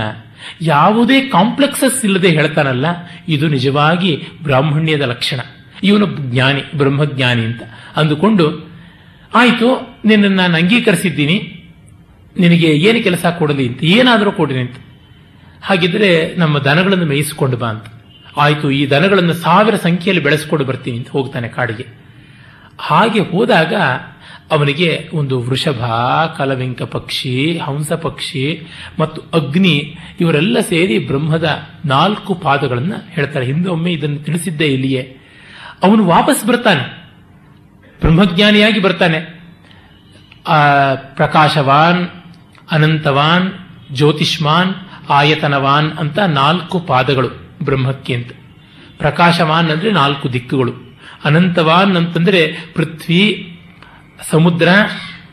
ಯಾವುದೇ 0.63 1.21
ಕಾಂಪ್ಲೆಕ್ಸಸ್ 1.21 2.05
ಇಲ್ಲದೆ 2.05 2.29
ಹೇಳ್ತಾನಲ್ಲ, 2.29 2.87
ಇದು 3.29 3.49
ನಿಜವಾಗಿ 3.49 4.23
ಬ್ರಾಹ್ಮಣ್ಯದ 4.43 5.01
ಲಕ್ಷಣ. 5.01 5.41
ಇವನು 5.85 6.07
ಜ್ಞಾನಿ, 6.07 6.63
ಬ್ರಹ್ಮಜ್ಞಾನಿ 6.77 7.43
ಅಂತ. 7.43 7.63
ಅಂದುಕೊಂಡು, 7.97 8.71
ಆಯಿತು, 9.35 9.99
ನಿನ್ನನ್ನು 10.05 10.37
ನಾನು 10.37 10.57
ಅಂಗೀಕರಿಸಿದ್ದೀನಿ. 10.57 11.65
ನಿನಗೆ 12.41 12.67
ಏನು 12.67 13.03
ಕೆಲಸ 13.03 13.27
ಕೊಡಲಿ? 13.27 13.69
ಅಂತ. 13.69 13.85
ಏನಾದರೂ 13.85 14.33
ಕೊಡಿ 14.33 14.55
ಅಂತ. 14.55 14.77
ಹಾಗಿದ್ರೆ 15.67 16.35
ನಮ್ಮ 16.35 16.59
ದನಗಳನ್ನು 16.59 17.07
ಮೇಯಿಸಿಕೊಂಡು 17.07 17.57
ಬಾ 17.57 17.69
ಅಂತ. 17.69 17.87
ಆಯಿತು, 18.37 18.71
ಈ 18.71 18.91
ದನಗಳನ್ನು 18.91 19.35
ಸಾವಿರ 19.35 19.77
ಸಂಖ್ಯೆಯಲ್ಲಿ 19.77 20.25
ಬೆಳೆಸ್ಕೊಂಡು 20.25 20.65
ಬರ್ತೀನಿ 20.65 20.97
ಅಂತ 20.97 21.11
ಹೋಗ್ತಾನೆ 21.11 21.49
ಕಾಡಿಗೆ. 21.49 21.87
ಹಾಗೆ 22.79 23.21
ಹೋದಾಗ 23.21 23.75
ಅವನಿಗೆ 24.51 25.09
ಒಂದು 25.13 25.41
ವೃಷಭ 25.41 25.85
ಕಲವಿಂಕ 26.39 26.83
ಪಕ್ಷಿ, 26.83 27.59
ಹಂಸ 27.59 27.93
ಪಕ್ಷಿ 27.93 28.45
ಮತ್ತು 28.99 29.21
ಅಗ್ನಿ 29.35 29.97
ಇವರೆಲ್ಲ 30.21 30.61
ಸೇರಿ 30.61 30.99
ಬ್ರಹ್ಮದ 30.99 31.49
ನಾಲ್ಕು 31.85 32.35
ಪಾದಗಳನ್ನು 32.35 32.99
ಹೇಳ್ತಾರೆ. 33.11 33.47
ಹಿಂದೊಮ್ಮೆ 33.47 33.93
ಇದನ್ನು 33.93 34.19
ತಿಳಿಸಿದ್ದೆ 34.19 34.67
ಇಲ್ಲಿಯೇ. 34.67 35.03
ಅವನು 35.83 36.07
ವಾಪಸ್ 36.07 36.47
ಬರ್ತಾನೆ. 36.47 36.85
ಬ್ರಹ್ಮಜ್ಞಾನಿಯಾಗಿ 38.01 38.81
ಬರ್ತಾನೆ. 38.81 39.21
ಪ್ರಕಾಶವಾನ್, 41.15 42.03
ಅನಂತವಾನ್, 42.71 43.53
ಜ್ಯೋತಿಷ್ಮಾನ್ 43.93 44.75
ಆಯತನವಾನ್ 45.09 45.93
ಅಂತ 45.93 46.19
ನಾಲ್ಕು 46.19 46.81
ಪಾದಗಳು 46.81 47.29
ಬ್ರಹ್ಮಕ್ಕೆ 47.63 48.15
ಅಂತ 48.15 48.31
ಪ್ರಕಾಶವಾನ್ 48.99 49.71
ಅಂದ್ರೆ 49.71 49.91
ನಾಲ್ಕು 49.91 50.33
ದಿಕ್ಕುಗಳು. 50.33 50.73
ಅನಂತವಾನ್ 51.25 51.97
ಅಂತಂದ್ರೆ 51.97 52.55
ಪೃಥ್ವಿ, 52.75 53.59
ಸಮುದ್ರ, 54.31 54.69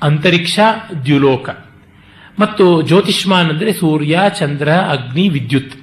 ಅಂತರಿಕ್ಷ, 0.04 0.60
ದ್ಯುಲೋಕ. 1.06 1.50
ಮತ್ತು 2.40 2.82
ಜ್ಯೋತಿಷ್ಮಾನ್ 2.82 3.50
ಅಂದ್ರೆ 3.50 3.74
ಸೂರ್ಯ, 3.74 4.22
ಚಂದ್ರ, 4.40 4.72
ಅಗ್ನಿ, 4.72 5.30
ವಿದ್ಯುತ್. 5.30 5.74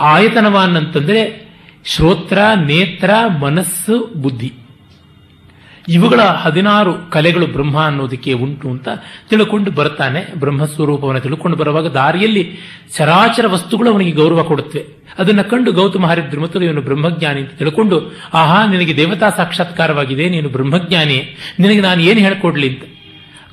ಆಯತನವಾನ್ 0.00 0.76
ಅಂತಂದ್ರೆ 0.76 1.52
ಶ್ರೋತ್ರ, 1.84 2.38
ನೇತ್ರ, 2.56 3.10
ಮನಸ್ಸು, 3.40 4.12
ಬುದ್ಧಿ. 4.16 4.52
ಇವುಗಳ 5.88 6.20
ಹದಿನಾರು 6.20 7.10
ಕಲೆಗಳು 7.10 7.46
ಬ್ರಹ್ಮ 7.46 7.84
ಅನ್ನೋದಕ್ಕೆ 7.84 8.32
ಉಂಟು 8.32 8.70
ಅಂತ 8.70 8.88
ತಿಳ್ಕೊಂಡು 9.30 9.70
ಬರ್ತಾನೆ 9.70 10.34
ಬ್ರಹ್ಮಸ್ವರೂಪವನ್ನು 10.34 11.20
ತಿಳ್ಕೊಂಡು 11.20 11.56
ಬರುವಾಗ 11.56 11.86
ದಾರಿಯಲ್ಲಿ 11.86 12.56
ಚರಾಚರ 12.96 13.46
ವಸ್ತುಗಳು 13.46 13.92
ಅವನಿಗೆ 13.92 14.10
ಗೌರವ 14.10 14.42
ಕೊಡುತ್ತವೆ. 14.42 15.02
ಅದನ್ನು 15.18 15.50
ಕಂಡು 15.50 15.72
ಗೌತಮ 15.72 16.06
ಹರಿದ್ರು 16.06 16.42
ಮತ್ತು 16.42 16.62
ಇವನು 16.64 16.80
ಬ್ರಹ್ಮಜ್ಞಾನಿ 16.80 17.40
ಅಂತ 17.40 17.50
ತಿಳ್ಕೊಂಡು, 17.50 18.14
ಆಹಾ, 18.34 18.66
ನಿನಗೆ 18.66 18.96
ದೇವತಾ 18.96 19.30
ಸಾಕ್ಷಾತ್ಕಾರವಾಗಿದೆ, 19.30 20.28
ನೀನು 20.28 20.48
ಬ್ರಹ್ಮಜ್ಞಾನಿ, 20.48 21.36
ನಿನಗೆ 21.58 21.80
ನಾನು 21.80 22.02
ಏನು 22.02 22.20
ಹೇಳ್ಕೊಡ್ಲಿ 22.20 22.68
ಅಂತ. 22.68 22.82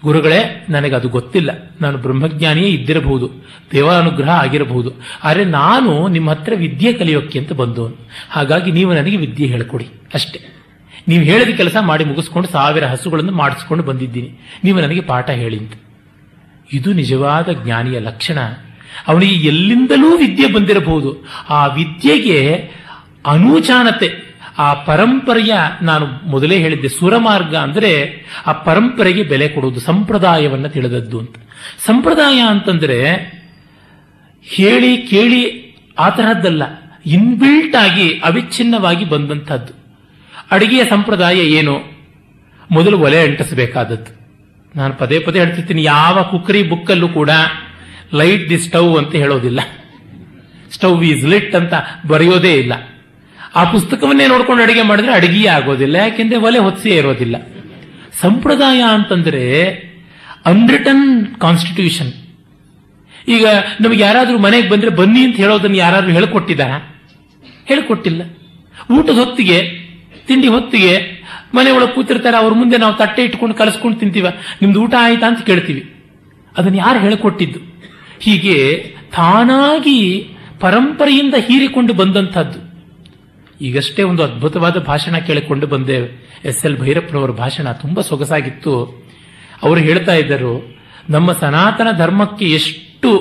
ಗುರುಗಳೇ, 0.04 0.66
ನನಗೆ 0.70 0.96
ಅದು 0.96 1.10
ಗೊತ್ತಿಲ್ಲ. 1.10 1.74
ನಾನು 1.82 1.98
ಬ್ರಹ್ಮಜ್ಞಾನಿಯೇ 1.98 2.68
ಇದ್ದಿರಬಹುದು, 2.68 3.30
ದೇವಾನುಗ್ರಹ 3.72 4.30
ಆಗಿರಬಹುದು. 4.30 4.92
ಆದರೆ 5.24 5.46
ನಾನು 5.46 6.08
ನಿಮ್ಮ 6.08 6.30
ಹತ್ರ 6.30 6.54
ವಿದ್ಯೆ 6.56 6.94
ಕಲಿಯೋಕ್ಕೆ 6.94 7.40
ಅಂತ 7.40 7.54
ಬಂದವನು. 7.54 8.10
ಹಾಗಾಗಿ 8.30 8.72
ನೀವು 8.72 8.94
ನನಗೆ 8.94 9.18
ವಿದ್ಯೆ 9.18 9.48
ಹೇಳ್ಕೊಡಿ. 9.48 9.88
ಅಷ್ಟೇ. 10.14 10.59
ನೀವು 11.10 11.24
ಹೇಳಿದ 11.24 11.58
ಕೆಲಸ 11.58 11.78
ಮಾಡಿ 11.82 12.06
ಮುಗಿಸ್ಕೊಂಡು 12.06 12.48
ಸಾವಿರ 12.48 12.86
ಹಸುಗಳನ್ನು 12.86 13.32
ಮಾಡಿಸ್ಕೊಂಡು 13.32 13.84
ಬಂದಿದ್ದೀನಿ. 13.84 14.40
ನೀವು 14.64 14.82
ನನಗೆ 14.82 15.02
ಪಾಠ 15.02 15.30
ಹೇಳಿ 15.30 15.58
ಅಂತ. 15.58 15.74
ಇದು 16.74 16.94
ನಿಜವಾದ 16.94 17.50
ಜ್ಞಾನಿಯ 17.52 18.00
ಲಕ್ಷಣ. 18.00 18.40
ಅವನಿಗೆ 19.08 19.48
ಎಲ್ಲಿಂದಲೂ 19.48 20.18
ವಿದ್ಯೆ 20.18 20.48
ಬಂದಿರಬಹುದು. 20.54 21.26
ಆ 21.50 21.66
ವಿದ್ಯೆಗೆ 21.66 22.72
ಅನೂಚಾನತೆ, 23.26 24.10
ಆ 24.58 24.74
ಪರಂಪರೆಯ 24.74 25.56
ನಾನು 25.82 26.06
ಮೊದಲೇ 26.28 26.60
ಹೇಳಿದ್ದೆ, 26.60 26.90
ಸುರಮಾರ್ಗ 26.90 27.56
ಅಂದರೆ 27.56 27.92
ಆ 28.46 28.52
ಪರಂಪರೆಗೆ 28.52 29.24
ಬೆಲೆ 29.24 29.48
ಕೊಡುವುದು, 29.48 29.80
ಸಂಪ್ರದಾಯವನ್ನು 29.80 30.70
ತಿಳಿದದ್ದು 30.70 31.20
ಅಂತ. 31.20 31.36
ಸಂಪ್ರದಾಯ 31.86 32.40
ಅಂತಂದ್ರೆ 32.40 33.00
ಹೇಳಿ 34.44 34.98
ಕೇಳಿ 34.98 35.42
ಆ 36.00 36.10
ತರಹದ್ದಲ್ಲ, 36.10 36.64
ಇನ್ಬಿಲ್ಟ್ 37.06 37.76
ಆಗಿ 37.76 38.08
ಅವಿಚ್ಛಿನ್ನವಾಗಿ 38.12 39.06
ಬಂದಂತಹದ್ದು. 39.06 39.79
ಅಡಿಗೆಯ 40.52 40.86
ಸಂಪ್ರದಾಯ 40.86 41.38
ಏನು? 41.38 41.76
ಮೊದಲು 42.72 43.00
ಒಲೆ 43.00 43.20
ಅಂಟಿಸಬೇಕಾದದ್ದು. 43.22 44.20
ನಾನು 44.76 44.94
ಪದೇ 44.94 45.20
ಪದೇ 45.20 45.40
ಹೇಳ್ತಿರ್ತೀನಿ 45.40 45.84
ಯಾವ 45.84 46.24
ಕುಕ್ಕರಿ 46.24 46.64
ಬುಕ್ಕಲ್ಲೂ 46.64 47.08
ಕೂಡ 47.08 47.30
ಲೈಟ್ 48.14 48.50
ದಿ 48.50 48.60
ಸ್ಟವ್ 48.60 48.98
ಅಂತ 48.98 49.16
ಹೇಳೋದಿಲ್ಲ. 49.16 49.60
ಸ್ಟವ್ 50.72 51.04
ಈಸ್ 51.04 51.26
ಲಿಟ್ 51.26 51.56
ಅಂತ 51.56 51.74
ಬರೆಯೋದೇ 52.08 52.54
ಇಲ್ಲ. 52.54 52.74
ಆ 53.56 53.64
ಪುಸ್ತಕವನ್ನೇ 53.64 54.28
ನೋಡ್ಕೊಂಡು 54.28 54.64
ಅಡಿಗೆ 54.64 54.82
ಮಾಡಿದ್ರೆ 54.82 55.14
ಅಡಿಗೆ 55.14 55.48
ಆಗೋದಿಲ್ಲ, 55.48 55.96
ಯಾಕೆಂದ್ರೆ 55.96 56.40
ಒಲೆ 56.40 56.58
ಹೊತ್ಸೇ 56.58 56.90
ಇರೋದಿಲ್ಲ. 56.90 57.36
ಸಂಪ್ರದಾಯ 58.22 58.82
ಅಂತಂದ್ರೆ 58.82 59.44
ಅನ್ರಿಟನ್ 60.46 61.36
ಕಾನ್ಸ್ಟಿಟ್ಯೂಷನ್ 61.36 62.12
ಈಗ 63.28 63.46
ನಮಗೆ 63.82 64.04
ಯಾರಾದರೂ 64.04 64.38
ಮನೆಗೆ 64.38 64.70
ಬಂದ್ರೆ 64.70 64.92
ಬನ್ನಿ 64.92 65.24
ಅಂತ 65.24 65.38
ಹೇಳೋದನ್ನು 65.38 65.78
ಯಾರಾದ್ರೂ 65.78 66.12
ಹೇಳಿಕೊಟ್ಟಿದ್ದಾರಾ? 66.12 66.78
ಹೇಳ್ಕೊಟ್ಟಿಲ್ಲ. 67.66 68.22
ಊಟದ 68.92 69.18
ಹೊತ್ತಿಗೆ 69.18 69.79
ತಿಂಡಿ 70.30 70.48
ಹೊತ್ತಿಗೆ 70.48 70.94
ಮನೆ 71.56 71.70
ಒಳಗೆ 71.72 71.94
ಕೂತಿರ್ತಾರೆ, 71.96 72.38
ಅವ್ರ 72.38 72.54
ಮುಂದೆ 72.54 72.78
ನಾವು 72.78 72.96
ತಟ್ಟೆ 72.98 73.22
ಇಟ್ಕೊಂಡು 73.24 73.56
ಕಲಸ್ಕೊಂಡು 73.56 73.98
ತಿಂತೀವ. 74.00 74.28
ನಿಮ್ದು 74.62 74.80
ಊಟ 74.84 74.96
ಆಯ್ತಾ 75.00 75.28
ಅಂತ 75.28 75.42
ಕೇಳ್ತೀವಿ. 75.46 75.84
ಅದನ್ನು 76.58 76.78
ಯಾರು 76.78 77.00
ಹೇಳಿಕೊಟ್ಟಿದ್ದು? 77.00 77.60
ಹೀಗೆ 78.20 78.58
ತಾನಾಗಿ 79.16 80.00
ಪರಂಪರೆಯಿಂದ 80.60 81.36
ಹೀರಿಕೊಂಡು 81.48 81.94
ಬಂದಂಥದ್ದು. 81.94 82.60
ಈಗಷ್ಟೇ 83.62 84.02
ಒಂದು 84.04 84.24
ಅದ್ಭುತವಾದ 84.24 84.78
ಭಾಷಣ 84.84 85.16
ಕೇಳಿಕೊಂಡು 85.28 85.68
ಬಂದೇವೆ 85.68 86.10
ಎಸ್ 86.46 86.62
ಎಲ್ 86.66 86.78
ಭೈರಪ್ಪನವರ 86.78 87.32
ಭಾಷಣ 87.44 87.72
ತುಂಬಾ 87.82 88.02
ಸೊಗಸಾಗಿತ್ತು. 88.02 88.74
ಅವರು 89.64 89.80
ಹೇಳ್ತಾ 89.80 90.14
ಇದ್ದರು, 90.14 90.54
ನಮ್ಮ 91.10 91.30
ಸನಾತನ 91.42 91.90
ಧರ್ಮಕ್ಕೆ 91.98 92.48
ಎಷ್ಟು 92.50 93.12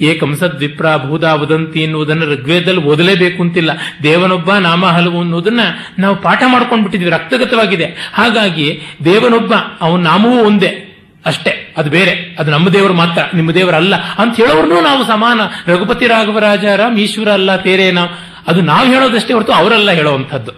ಏಕಂಸದ್ 0.00 0.60
ವಿಪ್ರ 0.60 0.96
ಭೂದಾವದಂತಿ 0.96 1.80
ಎನ್ನುವುದನ್ನು 1.80 2.26
ಋಗ್ವೇದದಲ್ಲಿ 2.26 2.80
ಓದಲೇಬೇಕು 2.80 3.42
ಅಂತಿಲ್ಲ. 3.42 3.70
ದೇವನೊಬ್ಬ 4.02 4.54
ನಾಮ 4.54 4.86
ಹಲವು 4.86 5.20
ಅನ್ನೋದನ್ನ 5.20 5.60
ನಾವು 5.98 6.16
ಪಾಠ 6.16 6.42
ಮಾಡ್ಕೊಂಡು 6.46 6.82
ಬಿಟ್ಟಿದ್ವಿ 6.82 7.10
ರಕ್ತಗತವಾಗಿದೆ. 7.10 8.10
ಹಾಗಾಗಿ 8.14 8.80
ದೇವನೊಬ್ಬ, 9.04 9.54
ಅವನ 9.80 10.00
ನಾಮವೂ 10.00 10.44
ಒಂದೇ. 10.44 10.84
ಅಷ್ಟೇ, 11.26 11.74
ಅದು 11.76 11.90
ಬೇರೆ. 11.90 12.36
ಅದು 12.38 12.50
ನಮ್ಮ 12.50 12.68
ದೇವರು 12.68 12.94
ಮಾತ್ರ, 12.94 13.22
ನಿಮ್ಮ 13.34 13.52
ದೇವರಲ್ಲ 13.52 13.96
ಅಂತ 13.96 14.36
ಹೇಳೋರ್ನು 14.36 14.80
ನಾವು 14.80 15.04
ಸಮಾನ. 15.04 15.40
ರಘುಪತಿ 15.72 16.06
ರಾಘವರಾಜಾರಾಮ್ 16.06 16.98
ಈಶ್ವರ 16.98 17.28
ಅಲ್ಲ 17.28 17.56
ನಾವು 17.92 18.08
ಅದು 18.48 18.60
ನಾವು 18.60 18.86
ಹೇಳೋದಷ್ಟೇ 18.86 19.34
ಹೊರತು 19.34 19.52
ಅವರಲ್ಲ 19.52 19.90
ಹೇಳುವಂಥದ್ದು. 19.90 20.52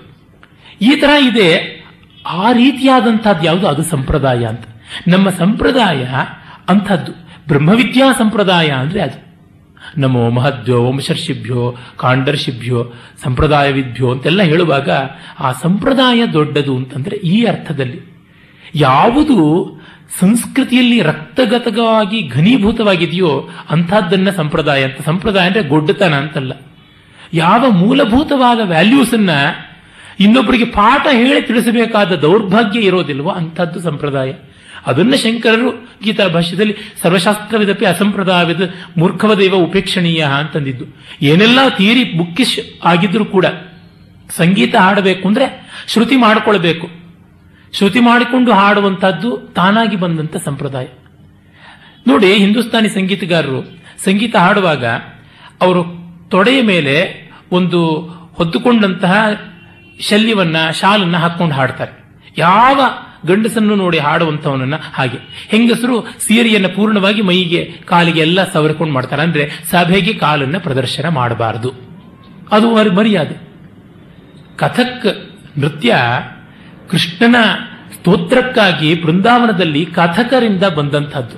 ಈ 0.83 0.97
ತರ 0.97 1.11
ಇದೆ. 1.23 1.81
ಆ 2.27 2.53
ರೀತಿಯಾದಂಥದ್ದು 2.53 3.45
ಯಾವುದು? 3.45 3.69
ಅದು 3.69 3.83
ಸಂಪ್ರದಾಯ 3.83 4.45
ಅಂತ. 4.45 4.65
ನಮ್ಮ 5.09 5.31
ಸಂಪ್ರದಾಯ 5.31 6.09
ಅಂಥದ್ದು. 6.69 7.13
ಬ್ರಹ್ಮವಿದ್ಯಾ 7.49 8.13
ಸಂಪ್ರದಾಯ 8.13 8.69
ಅಂದ್ರೆ 8.69 9.03
ಅದು. 9.03 9.30
ನಮೋ 9.97 10.31
ಮಹದ್ಯೋ 10.31 10.83
ವಂಶರ್ಷಿಭ್ಯೋ 10.83 11.77
ಕಾಂಡರ್ಷಿಭ್ಯೋ 11.97 12.93
ಸಂಪ್ರದಾಯವಿದ್ಯೋ 13.23 14.11
ಅಂತೆಲ್ಲ 14.11 14.43
ಹೇಳುವಾಗ 14.43 14.91
ಆ 15.41 15.53
ಸಂಪ್ರದಾಯ 15.53 16.27
ದೊಡ್ಡದು 16.33 16.77
ಅಂತಂದ್ರೆ 16.77 17.17
ಈ 17.17 17.45
ಅರ್ಥದಲ್ಲಿ 17.45 18.01
ಯಾವುದು 18.75 19.71
ಸಂಸ್ಕೃತಿಯಲ್ಲಿ 20.21 21.03
ರಕ್ತಗತವಾಗಿ 21.03 22.29
ಘನೀಭೂತವಾಗಿದೆಯೋ 22.29 23.49
ಅಂಥದ್ದನ್ನ 23.71 24.31
ಸಂಪ್ರದಾಯ 24.31 24.85
ಅಂತ. 24.85 25.03
ಸಂಪ್ರದಾಯ 25.05 25.47
ಅಂದ್ರೆ 25.47 25.63
ಗೊಡ್ಡತನ 25.65 26.15
ಅಂತಲ್ಲ. 26.15 26.53
ಯಾವ 27.35 27.71
ಮೂಲಭೂತವಾದ 27.71 28.61
ವ್ಯಾಲ್ಯೂಸ್ 28.65 29.15
ಅನ್ನ 29.15 29.31
ಇನ್ನೊಬ್ಬರಿಗೆ 30.21 30.65
ಪಾಠ 30.65 31.07
ಹೇಳಿ 31.13 31.43
ತಿಳಿಸಬೇಕಾದ 31.43 32.13
ದೌರ್ಭಾಗ್ಯ 32.13 32.81
ಇರೋದಿಲ್ವೋ 32.81 33.31
ಅಂಥದ್ದು 33.31 33.81
ಸಂಪ್ರದಾಯ. 33.81 34.33
ಅದನ್ನ 34.87 35.15
ಶಂಕರರು 35.15 35.91
ಗೀತಾ 36.05 36.29
ಭಾಷ್ಯದಲ್ಲಿ 36.29 36.77
ಸರ್ವಶಾಸ್ತ್ರವಿದಪಿ 37.03 37.87
ಅಸಂಪ್ರದಾಯವಿದ 37.87 38.61
ಮೂರ್ಖವದೇವ 38.97 39.55
ಉಪೇಕ್ಷಣೀಯ 39.55 40.27
ಅಂತಂದಿದ್ದು. 40.39 40.85
ಏನೆಲ್ಲ 41.23 41.59
ತೀರಿ 41.77 42.19
ಬುಕ್ಕಿಶ್ 42.19 42.59
ಆಗಿದ್ರು 42.85 43.25
ಕೂಡ 43.25 43.47
ಸಂಗೀತ 44.37 44.77
ಹಾಡಬೇಕು 44.77 45.29
ಅಂದ್ರೆ 45.29 45.71
ಶ್ರುತಿ 45.87 46.17
ಮಾಡಿಕೊಳ್ಬೇಕು. 46.17 46.89
ಶ್ರುತಿ 47.73 48.01
ಮಾಡಿಕೊಂಡು 48.01 48.53
ಹಾಡುವಂತಹದ್ದು 48.53 49.37
ತಾನಾಗಿ 49.37 49.97
ಬಂದಂತ 49.97 50.37
ಸಂಪ್ರದಾಯ. 50.37 50.87
ನೋಡಿ, 52.07 52.35
ಹಿಂದೂಸ್ತಾನಿ 52.35 52.89
ಸಂಗೀತಗಾರರು 52.89 53.63
ಸಂಗೀತ 54.05 54.37
ಹಾಡುವಾಗ 54.37 54.85
ಅವರು 55.61 55.85
ತೊಡೆಯ 56.29 56.63
ಮೇಲೆ 56.63 57.31
ಒಂದು 57.53 57.97
ಹೊದ್ದುಕೊಂಡಂತಹ 58.35 59.29
ಶಲ್ಯವನ್ನ, 60.01 60.57
ಶಾಲನ್ನ 60.71 61.17
ಹಾಕೊಂಡು 61.17 61.55
ಹಾಡ್ತಾರೆ. 61.55 62.23
ಯಾವ 62.39 62.81
ಗಂಡಸನ್ನು 63.27 63.75
ನೋಡಿ 63.75 63.99
ಹಾಡುವಂಥವನನ್ನ 63.99 64.75
ಹಾಗೆ. 64.95 65.19
ಹೆಂಗಸರು 65.49 66.07
ಸೀರೆಯನ್ನು 66.21 66.69
ಪೂರ್ಣವಾಗಿ 66.69 67.23
ಮೈಗೆ, 67.23 67.73
ಕಾಲಿಗೆ 67.85 68.21
ಎಲ್ಲ 68.21 68.53
ಸವರಿಕೊಂಡು 68.53 68.95
ಮಾಡ್ತಾರೆ. 68.95 69.23
ಅಂದ್ರೆ 69.23 69.51
ಸಭೆಗೆ 69.71 70.13
ಕಾಲನ್ನ 70.13 70.59
ಪ್ರದರ್ಶನ 70.59 71.09
ಮಾಡಬಾರದು. 71.09 71.73
ಅದು 72.53 72.95
ಮರ್ಯಾದೆ. 72.95 73.51
ಕಥಕ್ 74.57 75.07
ನೃತ್ಯ 75.59 75.97
ಕೃಷ್ಣನ 76.91 77.37
ಸ್ತೋತ್ರಕ್ಕಾಗಿ 77.95 79.03
ಬೃಂದಾವನದಲ್ಲಿ 79.03 79.87
ಕಥಕರಿಂದ 79.87 80.65
ಬಂದಂಥದ್ದು. 80.65 81.37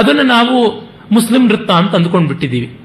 ಅದನ್ನು 0.00 0.22
ನಾವು 0.22 0.80
ಮುಸ್ಲಿಂ 1.12 1.48
ನೃತ್ಯ 1.48 1.74
ಅಂತ 1.74 1.94
ಅಂದ್ಕೊಂಡು 1.94 2.28
ಬಿಟ್ಟಿದ್ದೀವಿ 2.28 2.80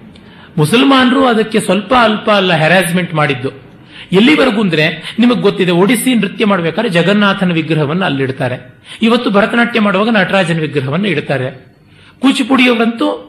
ಮುಸಲ್ಮಾನರು 0.57 1.27
ಅದಕ್ಕೆ 1.27 1.59
ಸ್ವಲ್ಪ 1.59 1.93
ಅಲ್ಪ 2.01 2.29
ಅಲ್ಲ 2.29 2.53
ಹೆರಾಸ್ಮೆಂಟ್ 2.53 3.13
ಮಾಡಿದ್ದು. 3.13 3.68
ಎಲ್ಲಿವರೆಗೂ 4.11 4.61
ಅಂದ್ರೆ 4.61 5.15
ನಿಮಗೆ 5.19 5.41
ಗೊತ್ತಿದೆ, 5.41 5.71
ಒಡಿಸಿ 5.71 6.15
ನೃತ್ಯ 6.15 6.45
ಮಾಡಬೇಕಾದ್ರೆ 6.45 6.91
ಜಗನ್ನಾಥನ 6.91 7.51
ವಿಗ್ರಹವನ್ನು 7.51 8.05
ಅಲ್ಲಿಡ್ತಾರೆ. 8.05 8.83
ಇವತ್ತು 9.01 9.29
ಭರತನಾಟ್ಯ 9.29 9.79
ಮಾಡುವಾಗ 9.79 10.09
ನಟರಾಜನ 10.09 10.59
ವಿಗ್ರಹವನ್ನು 10.59 11.07
ಇಡ್ತಾರೆ. 11.07 11.75
ಕೂಚಿಪುಡಿಯವರಂತೂ 12.19 13.25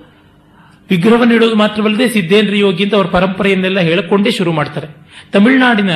ವಿಗ್ರಹವನ್ನು 0.91 1.35
ಇಡೋದು 1.35 1.55
ಮಾತ್ರವಲ್ಲದೆ 1.55 2.09
ಸಿದ್ದೇಂದ್ರ 2.09 2.55
ಯೋಗಿ 2.57 2.85
ಅಂತ 2.85 2.95
ಅವರ 2.95 3.07
ಪರಂಪರೆಯನ್ನೆಲ್ಲ 3.07 3.81
ಹೇಳಿಕೊಂಡೇ 3.81 4.31
ಶುರು 4.31 4.53
ಮಾಡ್ತಾರೆ. 4.53 4.87
ತಮಿಳುನಾಡಿನ 5.33 5.91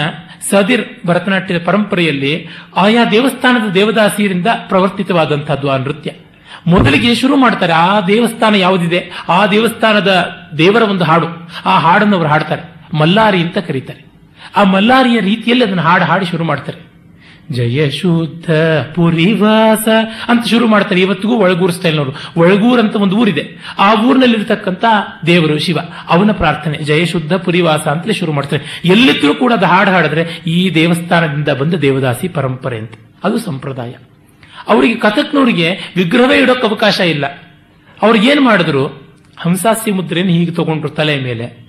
ಸದಿರ್ 0.51 1.07
ಭರತನಾಟ್ಯದ 1.07 1.65
ಪರಂಪರೆಯಲ್ಲಿ 1.65 2.49
ಆಯಾ 2.77 3.05
ದೇವಸ್ಥಾನದ 3.05 3.71
ದೇವದಾಸಿಯರಿಂದ 3.71 4.47
ಪ್ರವರ್ತಿತವಾದಂತಹದ್ದು 4.69 5.71
ಆ 5.71 5.77
ನೃತ್ಯ. 5.77 6.11
ಮೊದಲಿಗೆ 6.67 7.15
ಶುರು 7.15 7.37
ಮಾಡ್ತಾರೆ, 7.37 7.73
ಆ 7.73 8.01
ದೇವಸ್ಥಾನ 8.01 8.55
ಯಾವುದಿದೆ? 8.55 9.11
ಆ 9.29 9.47
ದೇವಸ್ಥಾನದ 9.47 10.31
ದೇವರ 10.59 10.83
ಒಂದು 10.83 11.05
ಹಾಡು. 11.05 11.27
ಆ 11.65 11.79
ಹಾಡನ್ನು 11.79 12.17
ಅವರು 12.17 12.29
ಹಾಡ್ತಾರೆ. 12.29 12.97
ಮಲ್ಲಾರಿ 12.97 13.39
ಅಂತ 13.39 13.59
ಕರೀತಾರೆ. 13.59 14.13
ಆ 14.57 14.62
ಮಲ್ಲಾರಿಯ 14.62 15.21
ರೀತಿಯಲ್ಲಿ 15.21 15.64
ಅದನ್ನು 15.64 15.83
ಹಾಡು 15.83 16.05
ಹಾಡಿ 16.05 16.27
ಶುರು 16.27 16.45
ಮಾಡ್ತಾರೆ. 16.45 16.95
ಜಯ 17.51 17.90
ಶುದ್ಧ 17.90 18.51
ಪುರಿವಾಸ 18.95 19.88
ಅಂತ 20.29 20.47
ಶುರು 20.47 20.67
ಮಾಡ್ತಾರೆ. 20.67 21.01
ಇವತ್ತಿಗೂ 21.01 21.35
ಒಳಗೂರು 21.35 21.73
ಸ್ಟೈಲ್ನವರು 21.73 22.12
ಒಳಗೂರ್ 22.37 22.81
ಅಂತ 22.81 22.97
ಒಂದು 22.97 23.17
ಊರಿದೆ. 23.17 23.49
ಆ 23.79 24.03
ಊರಿನಲ್ಲಿರ್ತಕ್ಕಂಥ 24.03 24.85
ದೇವರು 25.27 25.59
ಶಿವ. 25.59 25.79
ಅವನ 26.09 26.31
ಪ್ರಾರ್ಥನೆ 26.33 26.79
ಜಯ 26.79 27.05
ಶುದ್ಧ 27.05 27.33
ಪುರಿವಾಸ 27.33 27.88
ಅಂತಲೇ 27.88 28.12
ಶುರು 28.12 28.33
ಮಾಡ್ತಾರೆ. 28.33 28.83
ಎಲ್ಲಿದ್ರೂ 28.85 29.35
ಕೂಡ 29.35 29.53
ಅದು 29.53 29.67
ಹಾಡು 29.67 29.90
ಹಾಡಿದ್ರೆ 29.90 30.43
ಈ 30.47 30.75
ದೇವಸ್ಥಾನದಿಂದ 30.75 31.49
ಬಂದ 31.49 31.75
ದೇವದಾಸಿ 31.75 32.29
ಪರಂಪರೆ 32.29 32.79
ಅಂತ. 32.79 32.93
ಅದು 33.25 33.38
ಸಂಪ್ರದಾಯ. 33.38 33.90
ಅವರಿಗೆ 34.69 34.95
ಕಥಕ್ನವರಿಗೆ 34.95 35.93
ವಿಗ್ರಹವೇ 35.97 36.38
ಇಡೋಕೆ 36.38 36.67
ಅವಕಾಶ 36.67 37.01
ಇಲ್ಲ. 37.01 37.27
ಅವ್ರಿಗೇನು 38.03 38.40
ಮಾಡಿದ್ರು? 38.40 38.87
ಹಂಸಾಸಿ 39.37 39.90
ಮುದ್ರೆಯನ್ನು 39.90 40.33
ಹೀಗೆ 40.33 40.51
ತಗೊಂಡ್ರು 40.51 40.88
ತಲೆ 40.88 41.21
ಮೇಲೆ. 41.21 41.63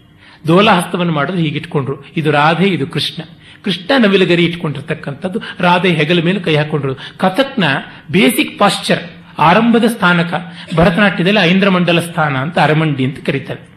ದೋಲಹಸ್ತವನ್ನು 0.47 1.13
ಮಾಡೋದು 1.13 1.38
ಹೀಗೆ 1.38 1.58
ಇಟ್ಕೊಂಡ್ರು. 1.58 2.05
ಇದು 2.17 2.31
ರಾಧೆ, 2.31 2.67
ಇದು 2.67 2.88
ಕೃಷ್ಣ. 2.88 3.23
ಕೃಷ್ಣ 3.63 4.03
ನವಿಲಗರಿ 4.03 4.45
ಇಟ್ಕೊಂಡಿರ್ತಕ್ಕಂಥದ್ದು 4.45 5.39
ರಾಧೆ 5.60 5.89
ಹೆಗಲ 5.89 6.19
ಮೇಲೆ 6.25 6.39
ಕೈ 6.39 6.55
ಹಾಕೊಂಡ್ರು 6.55 6.95
ಕಥಕ್ನ 6.95 7.63
ಬೇಸಿಕ್ 8.12 8.60
ಪಾಶ್ಚರ್, 8.60 9.03
ಆರಂಭದ 9.39 9.84
ಸ್ಥಾನಕ, 9.88 10.34
ಭರತನಾಟ್ಯದಲ್ಲಿ 10.75 11.39
ಐಂದ್ರಮಂಡಲ 11.39 11.99
ಸ್ಥಾನ 11.99 12.38
ಅಂತ 12.38 12.60
ಅರಮಂಡಿ 12.60 13.03
ಅಂತ 13.05 13.25
ಕರೀತಾರೆ. 13.25 13.75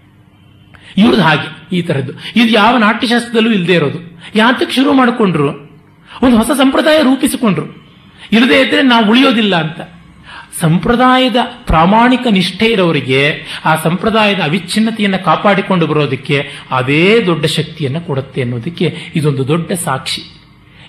ಇವ್ರದ್ದು 0.97 1.23
ಹಾಗೆ 1.23 1.77
ಈ 1.77 1.83
ತರದ್ದು. 1.83 2.13
ಇದು 2.13 2.47
ಯಾವ 2.47 2.79
ನಾಟ್ಯಶಾಸ್ತ್ರದಲ್ಲೂ 2.79 3.51
ಇಲ್ಲದೆ 3.51 3.75
ಇರೋದು. 3.75 3.99
ಯಾತಕ್ಕೆ 4.35 4.75
ಶುರು 4.75 4.93
ಮಾಡಿಕೊಂಡ್ರು? 4.93 5.49
ಒಂದು 6.23 6.37
ಹೊಸ 6.37 6.51
ಸಂಪ್ರದಾಯ 6.57 6.99
ರೂಪಿಸಿಕೊಂಡ್ರು. 7.03 7.67
ಇಲ್ಲದೆ 8.33 8.61
ಇದ್ರೆ 8.61 8.83
ನಾವು 8.83 9.11
ಉಳಿಯೋದಿಲ್ಲ 9.11 9.57
ಅಂತ. 9.57 9.81
ಸಂಪ್ರದಾಯದ 10.61 11.37
ಪ್ರಾಮಾಣಿಕ 11.67 12.27
ನಿಷ್ಠೆ 12.31 12.67
ಇರೋರಿಗೆ 12.67 13.41
ಆ 13.65 13.77
ಸಂಪ್ರದಾಯದ 13.77 14.41
ಅವಿಚ್ಛಿನ್ನತೆಯನ್ನು 14.41 15.25
ಕಾಪಾಡಿಕೊಂಡು 15.25 15.87
ಬರೋದಕ್ಕೆ 15.87 16.51
ಅದೇ 16.71 17.23
ದೊಡ್ಡ 17.27 17.47
ಶಕ್ತಿಯನ್ನು 17.47 18.01
ಕೊಡುತ್ತೆ 18.01 18.43
ಅನ್ನೋದಕ್ಕೆ 18.43 18.97
ಇದೊಂದು 19.15 19.49
ದೊಡ್ಡ 19.49 19.73
ಸಾಕ್ಷಿ. 19.73 20.23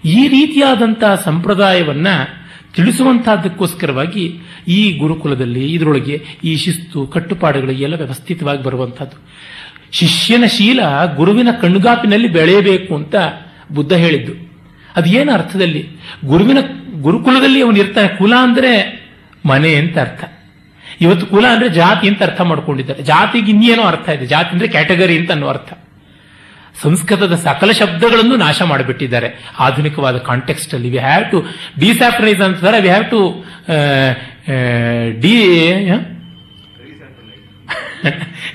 ಈ 0.06 0.28
ರೀತಿಯಾದಂತಹ 0.28 1.22
ಸಂಪ್ರದಾಯವನ್ನ 1.26 2.08
ತಿಳಿಸುವಂತಹದ್ದಕ್ಕೋಸ್ಕರವಾಗಿ 2.76 4.40
ಈ 4.68 4.98
ಗುರುಕುಲದಲ್ಲಿ 4.98 5.74
ಇದರೊಳಗೆ 5.74 6.26
ಈ 6.44 6.56
ಶಿಸ್ತು, 6.56 7.08
ಕಟ್ಟುಪಾಡುಗಳು 7.08 7.72
ಎಲ್ಲ 7.72 7.96
ವ್ಯವಸ್ಥಿತವಾಗಿ 7.96 8.64
ಬರುವಂತಹದ್ದು. 8.64 9.18
ಶಿಷ್ಯನ 9.92 10.46
ಶೀಲ 10.46 10.80
ಗುರುವಿನ 11.16 11.48
ಕಣ್ಗಾಪಿನಲ್ಲಿ 11.62 12.28
ಬೆಳೆಯಬೇಕು 12.28 12.96
ಅಂತ 12.96 13.16
ಬುದ್ಧ 13.72 13.94
ಹೇಳಿದ್ದು. 13.94 14.50
ಅದೇನು 14.96 15.32
ಅರ್ಥದಲ್ಲಿ? 15.32 15.88
ಗುರುವಿನ 16.26 16.58
ಗುರುಕುಲದಲ್ಲಿ 17.02 17.62
ಅವನು 17.62 17.78
ಇರ್ತಾನೆ 17.78 18.08
ಕುಲ 18.08 18.34
ಅಂದ್ರೆ 18.36 18.99
ಮನೆ 19.50 19.76
ಅಂತ 19.76 19.98
ಅರ್ಥ. 19.98 20.24
ಇವತ್ತು 21.02 21.26
ಕುಲ 21.26 21.46
ಅಂದ್ರೆ 21.48 21.70
ಜಾತಿ 21.70 22.08
ಅಂತ 22.08 22.24
ಅರ್ಥ 22.24 22.42
ಮಾಡ್ಕೊಂಡಿದ್ದಾರೆ. 22.42 23.04
ಜಾತಿಗೆ 23.04 23.52
ಇನ್ನೇನೋ 23.52 23.84
ಅರ್ಥ 23.84 24.10
ಇದೆ. 24.10 24.26
ಜಾತಿ 24.26 24.50
ಅಂದ್ರೆ 24.50 24.68
ಕ್ಯಾಟಗರಿ 24.68 25.18
ಅಂತ 25.18 25.32
ಅನ್ನೋ 25.32 25.48
ಅರ್ಥ. 25.48 25.74
ಸಂಸ್ಕೃತದ 26.82 27.36
ಸಕಲ 27.36 27.72
ಶಬ್ದಗಳನ್ನು 27.72 28.36
ನಾಶ 28.36 28.62
ಮಾಡಿಬಿಟ್ಟಿದ್ದಾರೆ. 28.62 29.52
ಆಧುನಿಕವಾದ 29.60 30.18
ಕಾಂಟೆಕ್ಸ್ಟ್ 30.18 30.74
ಅಲ್ಲಿ. 30.74 30.90
ವಿ 30.90 30.98
ಹ್ಯಾವ್ 30.98 31.32
ಟು 31.32 31.46
ಡಿಸ್ಯಾಫ್ರೈಸ್ 31.80 32.42
ಅಂತಾರೆ. 32.42 32.82
ವಿ 32.82 32.88
ಹ್ಯಾವ್ 32.88 33.10
ಟು 33.12 33.46
ಡಿ 35.22 35.36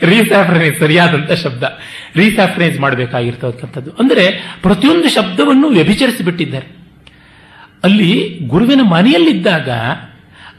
ರೀಸ್ಯಾಫ್ರೈಸ್ 0.02 0.78
ಸರಿಯಾದಂತ 0.78 1.32
ಶಬ್ದ. 1.32 1.78
ರೀಸ್ಯಾಫ್ರೈಸ್ 2.16 2.80
ಮಾಡಬೇಕಾಗಿರ್ತಕ್ಕಂಥದ್ದು. 2.80 3.90
ಅಂದ್ರೆ 3.90 4.56
ಪ್ರತಿಯೊಂದು 4.62 5.08
ಶಬ್ದವನ್ನು 5.08 5.68
ವ್ಯಭಿಚರಿಸಿಬಿಟ್ಟಿದ್ದಾರೆ. 5.68 6.66
ಅಲ್ಲಿ 7.84 8.40
ಗುರುವಿನ 8.46 8.80
ಮನೆಯಲ್ಲಿದ್ದಾಗ 8.82 9.68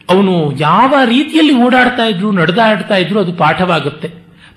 ಅವನು 0.09 0.57
ಯಾವ 0.59 0.93
ರೀತಿಯಲ್ಲಿ 1.05 1.53
ಓಡಾಡ್ತಾ 1.53 2.03
ಇದ್ರು, 2.03 2.31
ನಡೆದಾಡ್ತಾ 2.31 2.95
ಇದ್ರು, 2.95 3.19
ಅದು 3.19 3.33
ಪಾಠವಾಗುತ್ತೆ. 3.33 4.07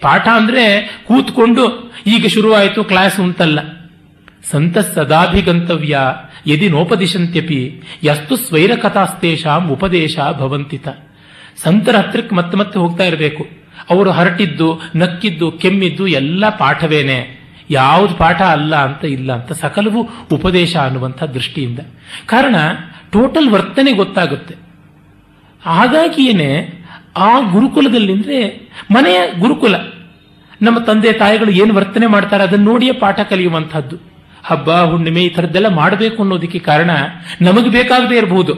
ಪಾಠ 0.00 0.28
ಅಂದ್ರೆ 0.28 0.96
ಕೂತ್ಕೊಂಡು, 1.06 1.92
ಈಗ 2.06 2.26
ಶುರುವಾಯಿತು 2.26 2.84
ಕ್ಲಾಸ್ 2.84 3.20
ಅಂತಲ್ಲ 3.20 3.58
ಸಂತ 4.50 4.78
ಸದಾಭಿಗಂತವ್ಯ, 4.78 5.98
ಯದಿ 6.46 6.68
ನೋಪದಿಶಂತ್ಯಪಿ, 6.68 7.82
ಯಸ್ತು 8.04 8.36
ಸ್ವೈರ 8.36 8.74
ಕಥಾಸ್ತೇಶಾಂ 8.74 9.68
ಉಪದೇಶ 9.70 10.18
ಭವಂತಿತ. 10.32 10.88
ಸಂತರ 11.62 11.96
ಹತ್ರಕ್ಕೆ 11.96 12.36
ಮತ್ತೆ 12.36 12.58
ಮತ್ತೆ 12.58 12.78
ಹೋಗ್ತಾ 12.78 13.04
ಇರಬೇಕು. 13.04 13.46
ಅವರು 13.90 14.10
ಹರಟಿದ್ದು, 14.10 14.80
ನಕ್ಕಿದ್ದು, 14.96 15.52
ಕೆಮ್ಮಿದ್ದು 15.52 16.06
ಎಲ್ಲ 16.06 16.48
ಪಾಠವೇನೆ. 16.48 17.38
ಯಾವುದು 17.70 18.14
ಪಾಠ 18.14 18.42
ಅಲ್ಲ 18.42 18.76
ಅಂತ 18.76 19.04
ಇಲ್ಲ 19.04 19.32
ಅಂತ 19.32 19.52
ಸಕಲವು 19.52 20.10
ಉಪದೇಶ 20.32 20.76
ಅನ್ನುವಂಥ 20.76 21.22
ದೃಷ್ಟಿಯಿಂದ. 21.22 21.78
ಕಾರಣ 22.26 22.54
ಟೋಟಲ್ 23.12 23.48
ವರ್ತನೆ 23.48 23.92
ಗೊತ್ತಾಗುತ್ತೆ. 23.92 24.67
ಹಾಗಾಗಿಯೇನೆ 25.64 26.78
ಆ 27.16 27.40
ಗುರುಕುಲದಲ್ಲಿ 27.40 28.12
ಅಂದ್ರೆ 28.12 28.70
ಮನೆಯ 28.90 29.20
ಗುರುಕುಲ, 29.40 29.74
ನಮ್ಮ 30.62 30.78
ತಂದೆ 30.78 31.12
ತಾಯಿಗಳು 31.12 31.50
ಏನು 31.50 31.74
ವರ್ತನೆ 31.74 32.06
ಮಾಡ್ತಾರೆ 32.06 32.42
ಅದನ್ನು 32.42 32.64
ನೋಡಿಯೇ 32.64 32.92
ಪಾಠ 32.92 33.20
ಕಲಿಯುವಂಥದ್ದು. 33.20 33.96
ಹಬ್ಬ, 34.44 34.70
ಹುಣ್ಣಿಮೆ 34.70 35.24
ಈ 35.24 35.28
ಥರದ್ದೆಲ್ಲ 35.28 35.68
ಮಾಡಬೇಕು 35.68 36.22
ಅನ್ನೋದಕ್ಕೆ 36.22 36.58
ಕಾರಣ 36.58 36.90
ನಮಗೆ 37.40 37.70
ಬೇಕಾಗದೇ 37.70 38.16
ಇರಬಹುದು 38.16 38.52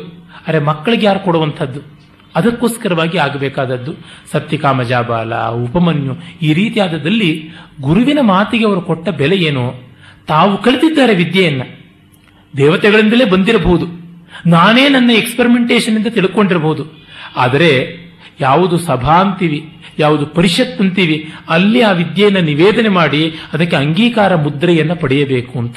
ಅರೆ 0.47 0.59
ಮಕ್ಕಳಿಗೆ 0.59 1.07
ಯಾರು 1.07 1.21
ಕೊಡುವಂಥದ್ದು? 1.21 1.81
ಅದಕ್ಕೋಸ್ಕರವಾಗಿ 2.37 3.19
ಆಗಬೇಕಾದದ್ದು. 3.19 3.95
ಸತ್ಯಕಾಮ 4.33 4.83
ಜಾಬಾಲ, 4.83 5.35
ಉಪಮನ್ಯು, 5.49 6.17
ಈ 6.43 6.53
ರೀತಿಯಾದದಲ್ಲಿ 6.53 7.51
ಗುರುವಿನ 7.81 8.19
ಮಾತಿಗೆ 8.23 8.67
ಅವರು 8.67 8.81
ಕೊಟ್ಟ 8.81 9.09
ಬೆಲೆ 9.09 9.37
ಏನು? 9.37 9.75
ತಾವು 10.27 10.59
ಕಲಿತಿದ್ದಾರೆ 10.59 11.15
ವಿದ್ಯೆಯನ್ನು. 11.15 11.81
ದೇವತೆಗಳಿಂದಲೇ 12.57 13.25
ಬಂದಿರಬಹುದು. 13.25 14.00
ನಾನೇ 14.47 14.89
ನನ್ನ 14.89 15.11
ಎಕ್ಸ್ಪೆರಿಮೆಂಟೇಷನ್ 15.11 15.97
ಅಂತ 15.97 16.07
ತಿಳ್ಕೊಂಡಿರಬಹುದು 16.07 17.07
ಆದರೆ 17.37 18.01
ಯಾವುದು 18.41 18.79
ಸಭಾ 18.79 19.21
ಅಂತೀವಿ, 19.21 19.73
ಯಾವುದು 19.99 20.27
ಪರಿಷತ್ 20.27 20.81
ಅಂತೀವಿ, 20.81 21.33
ಅಲ್ಲಿ 21.49 21.83
ಆ 21.83 21.93
ವಿದ್ಯೆಯನ್ನು 21.93 22.41
ನಿವೇದನೆ 22.41 22.89
ಮಾಡಿ 22.89 23.35
ಅದಕ್ಕೆ 23.53 23.77
ಅಂಗೀಕಾರ 23.77 24.35
ಮುದ್ರೆಯನ್ನು 24.35 24.97
ಪಡೆಯಬೇಕು 24.97 25.59
ಅಂತ. 25.59 25.77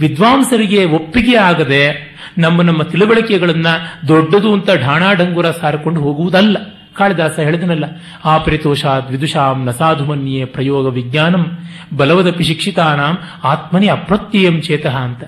ವಿದ್ವಾಂಸರಿಗೆ 0.00 0.84
ಒಪ್ಪಿಗೆ 0.84 1.36
ಆಗದೆ 1.36 2.10
ನಮ್ಮ 2.38 2.62
ನಮ್ಮ 2.62 2.82
ತಿಳುವಳಿಕೆಗಳನ್ನ 2.82 3.66
ದೊಡ್ಡದು 4.08 4.52
ಅಂತ 4.52 4.70
ಢಾಣಾಡಂಗುರ 4.70 5.50
ಸಾರಿಕೊಂಡು 5.50 6.00
ಹೋಗುವುದಲ್ಲ. 6.00 6.56
ಕಾಳಿದಾಸ 6.94 7.38
ಹೇಳಿದನಲ್ಲ, 7.38 7.84
ಆ 8.24 8.38
ಪರಿತೋಷಾದ್ 8.38 9.10
ವಿದುಷಾಂ 9.10 9.64
ನಸಾಧುಮನ್ಯೇ 9.64 9.76
ಸಾಧುಮನ್ಯೇ 9.78 10.44
ಪ್ರಯೋಗ 10.44 10.86
ವಿಜ್ಞಾನಂ 10.86 11.58
ಬಲವದಪಿ 11.96 12.44
ಶಿಕ್ಷಿತಾನಾಂ 12.44 13.18
ಆತ್ಮನಿ 13.44 13.86
ಅಪ್ರತ್ಯಯಂ 13.86 14.62
ಚೇತಃ 14.62 14.96
ಅಂತ. 14.96 15.24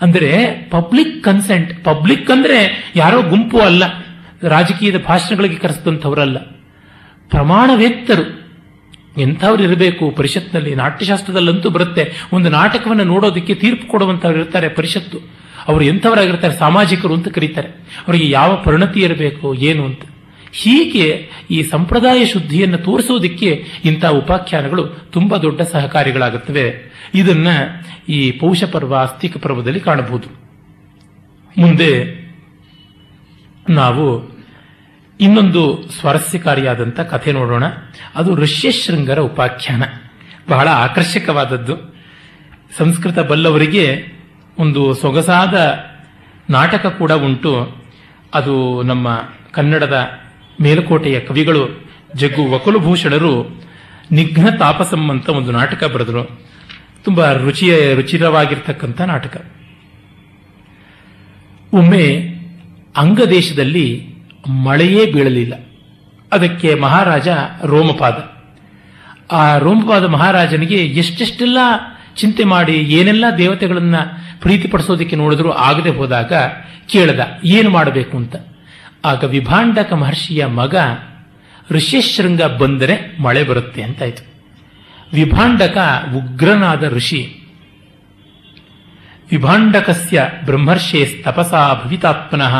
ಅಂದ್ರೆ 0.00 0.48
ಪಬ್ಲಿಕ್ 0.70 1.24
ಕನ್ಸೆಂಟ್ 1.24 1.84
ಪಬ್ಲಿಕ್ 1.84 2.30
ಅಂದ್ರೆ 2.30 2.92
ಯಾರೋ 2.96 3.22
ಗುಂಪು 3.22 3.58
ಅಲ್ಲ, 3.58 3.82
ರಾಜಕೀಯದ 4.42 5.04
ಭಾಷಣಗಳಿಗೆ 5.04 5.56
ಕರೆಸಿದಂಥವರಲ್ಲ. 5.56 6.38
ಪ್ರಮಾಣವೇತ್ತರು, 7.30 8.46
ಎಂಥವ್ರು 9.20 9.62
ಇರಬೇಕು, 9.62 10.10
ಪರಿಷತ್ನಲ್ಲಿ, 10.10 10.74
ನಾಟ್ಯಶಾಸ್ತ್ರದಲ್ಲಂತೂ 10.74 11.70
ಬರುತ್ತೆ, 11.70 12.12
ಒಂದು 12.32 12.48
ನಾಟಕವನ್ನು 12.48 13.04
ನೋಡೋದಕ್ಕೆ 13.04 13.54
ತೀರ್ಪು 13.54 13.88
ಕೊಡುವಂಥವ್ರು 13.88 14.38
ಇರ್ತಾರೆ 14.38 14.68
ಪರಿಷತ್ತು. 14.68 15.18
ಅವರು 15.68 15.84
ಎಂಥವರಾಗಿರ್ತಾರೆ, 15.84 16.54
ಸಾಮಾಜಿಕರು 16.54 17.14
ಅಂತ 17.14 17.28
ಕರೀತಾರೆ. 17.28 17.68
ಅವರಿಗೆ 18.08 18.30
ಯಾವ 18.30 18.56
ಪರಿಣತಿ 18.56 19.00
ಇರಬೇಕು, 19.00 19.54
ಏನು 19.54 19.84
ಅಂತ. 19.84 20.00
ಹೀಗೆ 20.52 21.28
ಈ 21.50 21.62
ಸಂಪ್ರದಾಯ 21.62 22.26
ಶುದ್ಧಿಯನ್ನು 22.26 22.78
ತೋರಿಸೋದಕ್ಕೆ 22.78 23.66
ಇಂಥ 23.84 24.04
ಉಪಾಖ್ಯಾನಗಳು 24.04 24.86
ತುಂಬಾ 24.86 25.38
ದೊಡ್ಡ 25.38 25.60
ಸಹಕಾರಿಗಳಾಗುತ್ತವೆ. 25.60 26.96
ಇದನ್ನ 27.14 27.48
ಈ 28.08 28.30
ಪೌಷ 28.30 28.64
ಪರ್ವ, 28.64 28.94
ಆಸ್ತಿಕ 28.94 29.36
ಪರ್ವದಲ್ಲಿ 29.36 29.80
ಕಾಣಬಹುದು. 29.80 30.28
ಮುಂದೆ 31.58 32.26
ನಾವು 33.68 34.36
ಇನ್ನೊಂದು 35.20 35.88
ಸ್ವಾರಸ್ಯಕಾರಿಯಾದಂಥ 36.00 37.00
ಕಥೆ 37.00 37.32
ನೋಡೋಣ. 37.32 37.64
ಅದು 38.14 38.34
ಋಷ್ಯಶೃಂಗರ 38.34 39.18
ಉಪಾಖ್ಯಾನ. 39.18 39.82
ಬಹಳ 40.50 40.68
ಆಕರ್ಷಕವಾದದ್ದು. 40.68 41.96
ಸಂಸ್ಕೃತ 42.78 43.18
ಬಲ್ಲವರಿಗೆ 43.18 44.12
ಒಂದು 44.58 44.94
ಸೊಗಸಾದ 44.94 45.78
ನಾಟಕ 46.50 46.86
ಕೂಡ 46.86 47.12
ಉಂಟು. 47.12 47.84
ಅದು 48.34 48.82
ನಮ್ಮ 48.82 49.22
ಕನ್ನಡದ 49.52 50.08
ಮೇಲುಕೋಟೆಯ 50.62 51.20
ಕವಿಗಳು 51.20 51.90
ಜಗ್ಗು 52.14 52.50
ವಕುಲಭೂಷಣರು 52.50 53.62
ನಿಘ್ನ 54.12 54.50
ತಾಪಸಂ 54.50 55.10
ಅಂತ 55.10 55.28
ಒಂದು 55.28 55.52
ನಾಟಕ 55.52 55.84
ಬರೆದರು. 55.84 56.40
ತುಂಬಾ 57.04 57.32
ರುಚಿಯ, 57.32 57.94
ರುಚಿರವಾಗಿರ್ತಕ್ಕಂಥ 57.94 59.00
ನಾಟಕ. 59.00 59.44
ಒಮ್ಮೆ 61.72 62.34
ಅಂಗದೇಶದಲ್ಲಿ 62.96 64.14
ಮಳೆಯೇ 64.48 65.12
ಬೀಳಲಿಲ್ಲ. 65.12 65.54
ಅದಕ್ಕೆ 66.32 66.74
ಮಹಾರಾಜ 66.74 67.28
ರೋಮಪಾದ. 67.64 68.36
ಆ 69.32 69.58
ರೋಮಪಾದ 69.58 70.04
ಮಹಾರಾಜನಿಗೆ 70.04 70.74
ಎಷ್ಟೆಷ್ಟೆಲ್ಲ 70.74 71.58
ಚಿಂತೆ 72.16 72.44
ಮಾಡಿ 72.44 72.72
ಏನೆಲ್ಲ 72.72 73.24
ದೇವತೆಗಳನ್ನ 73.38 73.94
ಪ್ರೀತಿಪಡಿಸೋದಕ್ಕೆ 74.40 75.16
ನೋಡಿದ್ರು 75.16 75.52
ಆಗದೆ 75.52 75.90
ಹೋದಾಗ 75.90 76.32
ಕೇಳದ, 76.88 77.20
ಏನು 77.44 77.70
ಮಾಡಬೇಕು 77.70 78.16
ಅಂತ. 78.16 78.36
ಆಗ 79.04 79.24
ವಿಭಾಂಡಕ 79.24 79.92
ಮಹರ್ಷಿಯ 79.92 80.46
ಮಗ 80.46 80.76
ಋಷ್ಯಶೃಂಗ 81.70 82.42
ಬಂದರೆ 82.42 83.22
ಮಳೆ 83.22 83.44
ಬರುತ್ತೆ 83.44 83.82
ಅಂತಾಯಿತು 83.82 84.36
ವಿಭಾಂಡಕ 85.12 86.04
ಉಗ್ರನಾದ 86.16 86.84
ಋಷಿ. 86.84 87.36
ವಿಭಾಂಡಕಸ್ಯ 89.30 90.28
ಬ್ರಹ್ಮರ್ಷೇಸ್ತಪಸಾ 90.44 91.82
ಭವಿತಾತ್ಮನಃ 91.84 92.54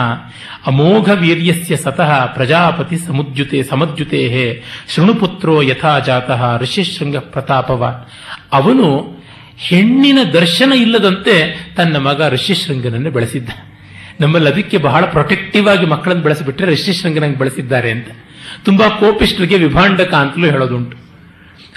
ಅಮೋಘ 0.66 1.11
ವೀರ್ಯಸ್ಯ 1.11 1.77
ಸತಃ 1.77 2.27
ಪ್ರಜಾಪತಿ 2.27 2.99
ಸಮುದ್ಯುತೆ 2.99 3.62
ಸಮದ್ಯುತೆ 3.62 4.62
ಶೃಣುಪುತ್ರೋ 4.94 5.62
ಯಥಾ 5.62 5.99
ಜಾತಃ 5.99 6.59
ಋಷಿಶೃಂಗ 6.59 7.16
ಪ್ರತಾಪವ 7.16 8.07
ಅವನು 8.53 9.16
ಹೆಣ್ಣಿನ 9.57 10.18
ದರ್ಶನ 10.33 10.72
ಇಲ್ಲದಂತೆ 10.72 11.35
ತನ್ನ 11.77 11.96
ಮಗ 11.96 12.29
ಋಷಿಶೃಂಗನನ್ನು 12.29 13.11
ಬೆಳೆಸಿದ್ದ. 13.11 13.49
ನಮ್ಮಲ್ಲಿ 14.20 14.48
ಅದಕ್ಕೆ 14.50 14.79
ಬಹಳ 14.79 15.05
ಪ್ರೊಟೆಕ್ಟಿವ್ 15.05 15.68
ಆಗಿ 15.68 15.87
ಮಕ್ಕಳನ್ನು 15.87 16.22
ಬೆಳೆಸಿಬಿಟ್ರೆ 16.22 16.66
ಋಷ್ಯಶೃಂಗನಂಗೆ 16.72 17.38
ಬೆಳೆಸಿದ್ದಾರೆ 17.38 17.90
ಅಂತ. 17.90 18.09
ತುಂಬಾ 18.64 18.88
ಕೋಪಿಷ್ಟರಿಗೆ 18.88 19.59
ವಿಭಾಂಡಕ 19.59 20.14
ಅಂತಲೂ 20.14 20.46
ಹೇಳೋದುಂಟು. 20.50 20.96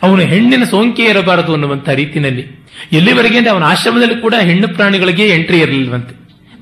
ಅವನು 0.03 0.21
ಹೆಣ್ಣಿನ 0.21 0.63
ಸೋಂಕೆ 0.63 1.03
ಇರಬಾರದು 1.03 1.53
ಅನ್ನುವಂಥ 1.53 1.89
ರೀತಿಯಲ್ಲಿ 1.89 2.43
ಎಲ್ಲಿವರೆಗೆ 2.91 3.37
ಅಂದ್ರೆ 3.37 3.53
ಅವನ 3.53 3.63
ಆಶ್ರಮದಲ್ಲಿ 3.63 4.21
ಕೂಡ 4.21 4.35
ಹೆಣ್ಣು 4.41 4.67
ಪ್ರಾಣಿಗಳಿಗೆ 4.67 5.25
ಎಂಟ್ರಿ 5.27 5.59
ಇರಲಿಲ್ಲವಂತೆ 5.59 6.13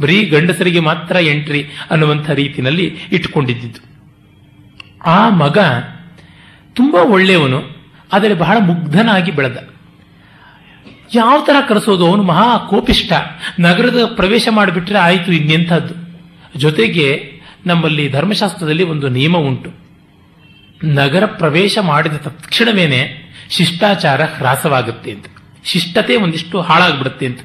ಬರೀ 0.01 0.23
ಗಂಡಸರಿಗೆ 0.23 0.79
ಮಾತ್ರ 0.79 1.15
ಎಂಟ್ರಿ 1.15 1.61
ಅನ್ನುವಂಥ 1.91 2.29
ರೀತಿಯಲ್ಲಿ 2.29 2.85
ಇಟ್ಟುಕೊಂಡಿದ್ದು 3.11 3.81
ಆ 5.05 5.29
ಮಗ 5.29 5.57
ತುಂಬಾ 6.73 7.01
ಒಳ್ಳೆಯವನು, 7.03 7.59
ಆದರೆ 8.13 8.33
ಬಹಳ 8.33 8.57
ಮುಗ್ಧನಾಗಿ 8.59 9.31
ಬೆಳೆದ. 9.31 9.57
ಯಾವ 11.13 11.43
ತರ 11.45 11.55
ಕರೆಸೋದು? 11.69 12.07
ಅವನು 12.07 12.23
ಮಹಾ 12.23 12.57
ಕೋಪಿಷ್ಟ 12.57 13.13
ನಗರದ 13.59 14.11
ಪ್ರವೇಶ 14.15 14.47
ಮಾಡಿಬಿಟ್ರೆ 14.51 14.97
ಆಯಿತು 14.97 15.31
ಇನ್ನೆಂಥದ್ದು. 15.31 15.93
ಜೊತೆಗೆ 16.59 17.31
ನಮ್ಮಲ್ಲಿ 17.65 18.09
ಧರ್ಮಶಾಸ್ತ್ರದಲ್ಲಿ 18.09 18.83
ಒಂದು 18.83 19.09
ನಿಯಮ 19.09 19.37
ಉಂಟು. 19.37 19.69
ನಗರ 20.83 21.25
ಪ್ರವೇಶ 21.25 21.77
ಮಾಡಿದ 21.81 22.13
ತಕ್ಷಣವೇನೆ 22.13 23.27
ಶಿಷ್ಟಾಚಾರ 23.49 24.23
ಹ್ರಾಸವಾಗುತ್ತೆ 24.23 25.11
ಅಂತ. 25.11 25.25
ಶಿಷ್ಟತೆ 25.63 26.15
ಒಂದಿಷ್ಟು 26.15 26.61
ಹಾಳಾಗ್ಬಿಡುತ್ತೆ 26.61 27.25
ಅಂತ. 27.25 27.39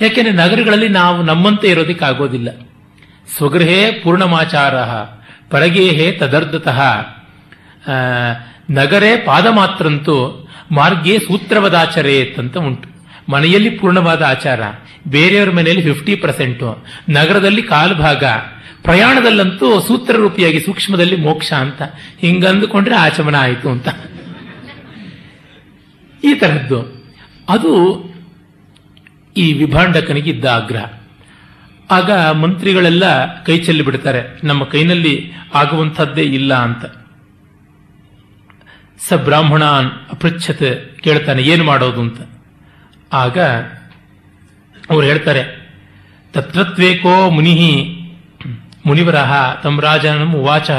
ಯಾಕೆಂದ್ರೆ 0.00 0.34
ನಗರಗಳಲ್ಲಿ 0.34 0.88
ನಾವು 0.88 1.22
ನಮ್ಮಂತೆ 1.22 1.68
ಇರೋದಕ್ಕೆ 1.68 2.04
ಆಗೋದಿಲ್ಲ 2.04 2.48
ಸ್ವಗೃಹೇ 3.36 3.92
ಪೂರ್ಣಮಾಚಾರ, 3.92 4.74
ಪರಗೇಹೇ 5.50 6.12
ತದರ್ಧತಃ 6.12 6.80
ನಗರೇ 8.70 9.22
ಪಾದ 9.26 9.46
ಮಾತ್ರಂತೂ 9.46 10.41
ಮಾರ್ಗೇ 10.72 11.18
ಸೂತ್ರವದಾಚರೇತ್ 11.18 12.38
ಅಂತ 12.38 12.56
ಉಂಟು. 12.58 12.88
ಮನೆಯಲ್ಲಿ 13.28 13.70
ಪೂರ್ಣವಾದ 13.70 14.22
ಆಚಾರ, 14.22 14.60
ಬೇರೆಯವರ 15.08 15.50
ಮನೆಯಲ್ಲಿ 15.50 15.84
ಫಿಫ್ಟಿ 15.92 16.14
ಪರ್ಸೆಂಟ್ 16.14 16.62
ನಗರದಲ್ಲಿ 17.08 17.62
ಕಾಲು 17.62 17.94
ಭಾಗ, 17.94 18.24
ಪ್ರಯಾಣದಲ್ಲಂತೂ 18.84 19.80
ಸೂತ್ರ 19.80 20.14
ರೂಪಿಯಾಗಿ 20.16 20.60
ಸೂಕ್ಷ್ಮದಲ್ಲಿ 20.60 21.16
ಮೋಕ್ಷ 21.16 21.52
ಅಂತ 21.52 21.82
ಹಿಂಗಂದುಕೊಂಡ್ರೆ 22.20 22.96
ಆಚಮನ 22.96 23.36
ಆಯಿತು 23.40 23.68
ಅಂತ. 23.70 23.88
ಈ 26.24 26.32
ತರದ್ದು 26.34 26.80
ಅದು 27.48 27.72
ಈ 29.36 29.52
ವಿಭಾಂಡಕನಿಗಿದ್ದ 29.52 30.44
ಆಗ್ರಹ. 30.44 30.88
ಆಗ 31.90 32.10
ಮಂತ್ರಿಗಳೆಲ್ಲ 32.32 33.04
ಕೈ 33.44 33.56
ಚೆಲ್ಲಿ 33.58 33.84
ಬಿಡ್ತಾರೆ, 33.84 34.20
ನಮ್ಮ 34.44 34.64
ಕೈನಲ್ಲಿ 34.64 35.14
ಆಗುವಂಥದ್ದೇ 35.54 36.22
ಇಲ್ಲ 36.22 36.54
ಅಂತ. 36.54 36.84
ಸ 39.06 39.16
ಬ್ರಾಹ್ಮಣಾನ್ 39.26 39.88
ಅಪೃಚ್ಛತ್ 40.10 40.68
ಕೇಳ್ತಾನೆ, 41.04 41.40
ಏನು 41.42 41.64
ಮಾಡೋದು 41.64 42.00
ಅಂತ. 42.00 42.20
ಆಗ 43.12 43.38
ಅವ್ರು 44.90 45.04
ಹೇಳ್ತಾರೆ 45.06 45.42
ತತ್ವತ್ವೇಕೋ 46.34 47.14
ಮುನಿಹಿ 47.30 47.72
ಮುನಿವರಹ 48.86 49.32
ತಮ್ಮ 49.62 49.80
ರಾಜನಂ 49.80 50.30
ಉವಾಚ 50.34 50.70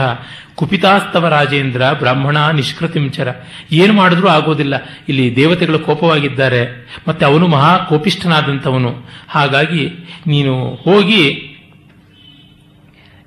ಕುಪಿತಾಸ್ತವ 0.56 1.28
ರಾಜೇಂದ್ರ 1.28 1.84
ಬ್ರಾಹ್ಮಣ 2.00 2.38
ನಿಷ್ಕೃತಿಂಚರ 2.58 3.30
ಏನು 3.72 3.94
ಮಾಡಿದ್ರೂ 3.94 4.28
ಆಗೋದಿಲ್ಲ. 4.28 4.76
ಇಲ್ಲಿ 5.10 5.26
ದೇವತೆಗಳು 5.36 5.80
ಕೋಪವಾಗಿದ್ದಾರೆ, 5.80 6.62
ಮತ್ತೆ 7.08 7.24
ಅವನು 7.26 7.46
ಮಹಾ 7.48 7.72
ಕೋಪಿಷ್ಠನಾದಂಥವನು. 7.90 8.92
ಹಾಗಾಗಿ 9.30 9.84
ನೀನು 10.28 10.54
ಹೋಗಿ 10.86 11.24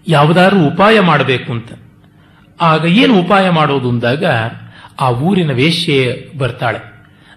ಯಾವುದಾದ್ರೂ 0.06 0.60
ಉಪಾಯ 0.66 0.96
ಮಾಡಬೇಕು 1.00 1.48
ಅಂತ. 1.52 1.70
ಆಗ 2.60 2.84
ಏನು 2.84 3.14
ಉಪಾಯ 3.20 3.46
ಮಾಡೋದು 3.50 3.88
ಅಂದಾಗ 3.88 4.24
ಆ 5.00 5.10
ಊರಿನ 5.10 5.50
ವೇಶ್ಯೆ 5.50 6.28
ಬರ್ತಾಳೆ. 6.38 6.78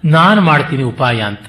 ನಾನು 0.06 0.42
ಮಾಡ್ತೀನಿ 0.42 0.84
ಉಪಾಯ 0.84 1.22
ಅಂತ. 1.22 1.40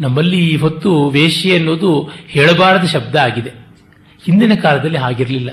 ನಮ್ಮಲ್ಲಿ 0.00 0.48
ಈ 0.48 0.56
ಹೊತ್ತು 0.56 1.08
ವೇಶ್ಯೆ 1.08 1.56
ಅನ್ನೋದು 1.56 2.10
ಹೇಳಬಾರದ 2.28 2.84
ಶಬ್ದ 2.84 3.16
ಆಗಿದೆ. 3.16 3.50
ಹಿಂದಿನ 4.24 4.54
ಕಾಲದಲ್ಲಿ 4.54 4.98
ಆಗಿರಲಿಲ್ಲ 4.98 5.50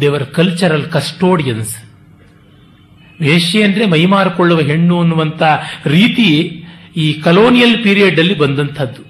ದೇವರ 0.00 0.22
ಕಲ್ಚರಲ್ 0.22 0.86
ಕಸ್ಟೋಡಿಯನ್ಸ್ 0.86 1.76
ವೇಶ್ಯೆ 3.20 3.62
ಅಂದ್ರೆ 3.62 3.86
ಮೈಮಾರಿಕೊಳ್ಳುವ 3.86 4.60
ಹೆಣ್ಣು 4.60 5.00
ಅನ್ನುವಂತ 5.00 5.42
ರೀತಿ 5.86 6.62
ಈ 6.96 7.12
ಕಲೋನಿಯಲ್ 7.12 7.82
ಪೀರಿಯಡ್ 7.82 8.20
ಅಲ್ಲಿ 8.20 8.38
ಬಂದಂಥದ್ದು. 8.38 9.05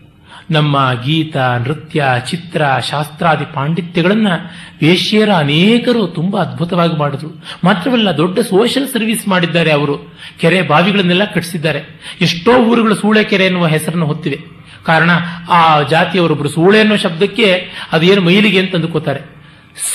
ನಮ್ಮ 0.50 0.92
ಗೀತ, 1.04 1.37
ನೃತ್ಯ, 1.37 2.04
ಚಿತ್ರ, 2.30 2.62
ಶಾಸ್ತ್ರಾದಿ 2.90 3.44
ಪಾಂಡಿತ್ಯಗಳನ್ನು 3.55 4.51
ವೇಶ್ಯರ 4.82 5.30
ಅನೇಕರು 5.30 6.07
ತುಂಬಾ 6.07 6.40
ಅದ್ಭುತವಾಗಿ 6.42 6.97
ಮಾಡಿದ್ರು. 6.97 7.44
ಮಾತ್ರವಲ್ಲ, 7.64 8.16
ದೊಡ್ಡ 8.16 8.38
ಸೋಷಿಯಲ್ 8.38 8.88
ಸರ್ವಿಸ್ 8.88 9.28
ಮಾಡಿದ್ದಾರೆ 9.28 9.70
ಅವರು. 9.72 10.18
ಕೆರೆ 10.38 10.62
ಬಾವಿಗಳನ್ನೆಲ್ಲ 10.62 11.24
ಕಟ್ಟಿಸಿದ್ದಾರೆ. 11.24 11.80
ಎಷ್ಟೋ 12.20 12.53
ಊರುಗಳು 12.53 12.94
ಸೂಳೆ 12.94 13.24
ಕೆರೆ 13.24 13.47
ಎನ್ನುವ 13.47 13.66
ಹೆಸರನ್ನು 13.66 14.07
ಹೊತ್ತಿವೆ. 14.07 14.38
ಕಾರಣ, 14.84 15.11
ಆ 15.49 15.82
ಜಾತಿಯವರೊಬ್ಬರು 15.82 16.49
ಸೂಳೆ 16.49 16.80
ಅನ್ನೋ 16.80 16.97
ಶಬ್ದಕ್ಕೆ 16.97 17.70
ಅದೇನು 17.92 18.20
ಮೈಲಿಗೆ 18.20 18.59
ಅಂತ 18.59 18.74
ಅಂದುಕೋತಾರೆ. 18.74 19.20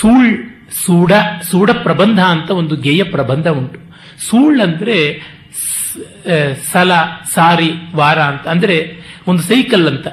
ಸೂಳ್, 0.00 0.38
ಸೂಡ 0.84 1.12
ಸೂಡ 1.50 1.70
ಪ್ರಬಂಧ 1.70 2.20
ಅಂತ 2.20 2.50
ಒಂದು 2.50 2.76
ಗೇಯ 2.76 3.02
ಪ್ರಬಂಧ 3.02 3.48
ಉಂಟು. 3.48 3.78
ಸೂಳ್ 4.28 4.60
ಅಂದ್ರೆ 4.60 5.22
ಸಲ, 6.72 6.92
ಸಾರಿ, 7.34 7.70
ವಾರ 7.94 8.18
ಅಂತ. 8.18 8.48
ಅಂದ್ರೆ 8.48 8.92
ಒಂದು 9.26 9.42
ಸೈಕಲ್ 9.42 9.86
ಅಂತ. 9.86 10.06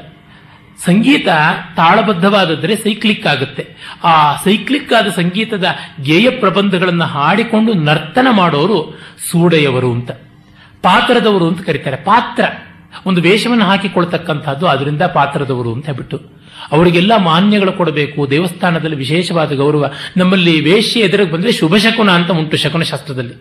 ಸಂಗೀತ 0.86 1.28
ತಾಳಬದ್ಧವಾದದ್ರೆ 1.76 2.76
ಸೈಕ್ಲಿಕ್ 2.76 3.28
ಆಗುತ್ತೆ. 3.28 3.68
ಆ 4.04 4.36
ಸೈಕ್ಲಿಕ್ 4.36 4.94
ಆದ 4.94 5.08
ಸಂಗೀತದ 5.08 5.66
ಗೇಯ 6.04 6.30
ಪ್ರಬಂಧಗಳನ್ನು 6.30 7.04
ಹಾಡಿಕೊಂಡು 7.04 7.74
ನರ್ತನ 7.74 8.28
ಮಾಡೋರು 8.32 9.00
ಸೂಡೆಯವರು 9.32 9.94
ಅಂತ. 9.94 10.12
ಪಾತ್ರದವರು 10.82 11.48
ಅಂತ 11.48 11.62
ಕರೀತಾರೆ. 11.62 11.98
ಪಾತ್ರ. 11.98 12.44
ಒಂದು 13.06 13.22
ವೇಷವನ್ನು 13.22 13.66
ಹಾಕಿಕೊಳ್ತಕ್ಕಂಥದ್ದು 13.66 14.68
ಅದರಿಂದ 14.68 15.02
ಪಾತ್ರದವರು 15.02 15.74
ಅಂತ 15.74 15.90
ಬಿಟ್ಟು 15.90 16.22
ಅವರಿಗೆಲ್ಲ 16.72 17.18
ಮಾನ್ಯಗಳು 17.18 17.72
ಕೊಡಬೇಕು. 17.72 18.30
ದೇವಸ್ಥಾನದಲ್ಲಿ 18.30 18.96
ವಿಶೇಷವಾದ 18.96 19.54
ಗೌರವ. 19.54 19.92
ನಮ್ಮಲ್ಲಿ 20.18 20.62
ವೇಷ 20.62 20.98
ಎದುರಿಗೆ 20.98 21.32
ಬಂದರೆ 21.32 21.52
ಶುಭ 21.52 21.76
ಶಕುನ 21.76 22.10
ಅಂತ 22.10 22.32
ಉಂಟು 22.32 22.58
ಶಕುನ 22.58 22.82
ಶಾಸ್ತ್ರದಲ್ಲಿ. 22.82 23.34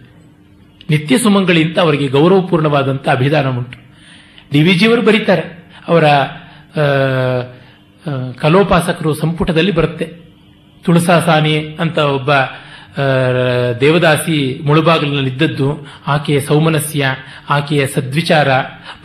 ನಿತ್ಯ 0.91 1.19
ಸುಮಂಗಳಿ 1.19 1.65
ಅಂತ 1.65 1.79
ಅವರಿಗೆ 1.79 2.09
ಗೌರವಪೂರ್ಣವಾದಂಥ 2.09 3.09
ಅಭಿಧಾನ 3.09 3.47
ಉಂಟು. 3.47 3.79
ಡಿ 4.53 4.63
ವಿ 4.63 4.75
ಜಿಯವರು 4.75 5.03
ಬರೀತಾರೆ. 5.03 5.73
ಅವರ 5.89 6.05
ಕಲೋಪಾಸಕರು 8.37 9.15
ಸಂಪುಟದಲ್ಲಿ 9.15 9.73
ಬರುತ್ತೆ. 9.73 10.07
ತುಳಸಾಸಾನಿ 10.85 11.57
ಅಂತ 11.81 11.99
ಒಬ್ಬ 11.99 12.31
ದೇವದಾಸಿ 13.81 14.61
ಮುಳುಬಾಗಿಲಿನಲ್ಲಿದ್ದದ್ದು, 14.65 15.87
ಆಕೆಯ 16.07 16.39
ಸೌಮನಸ್ಯ, 16.41 17.07
ಆಕೆಯ 17.51 17.87
ಸದ್ವಿಚಾರ 17.87 18.49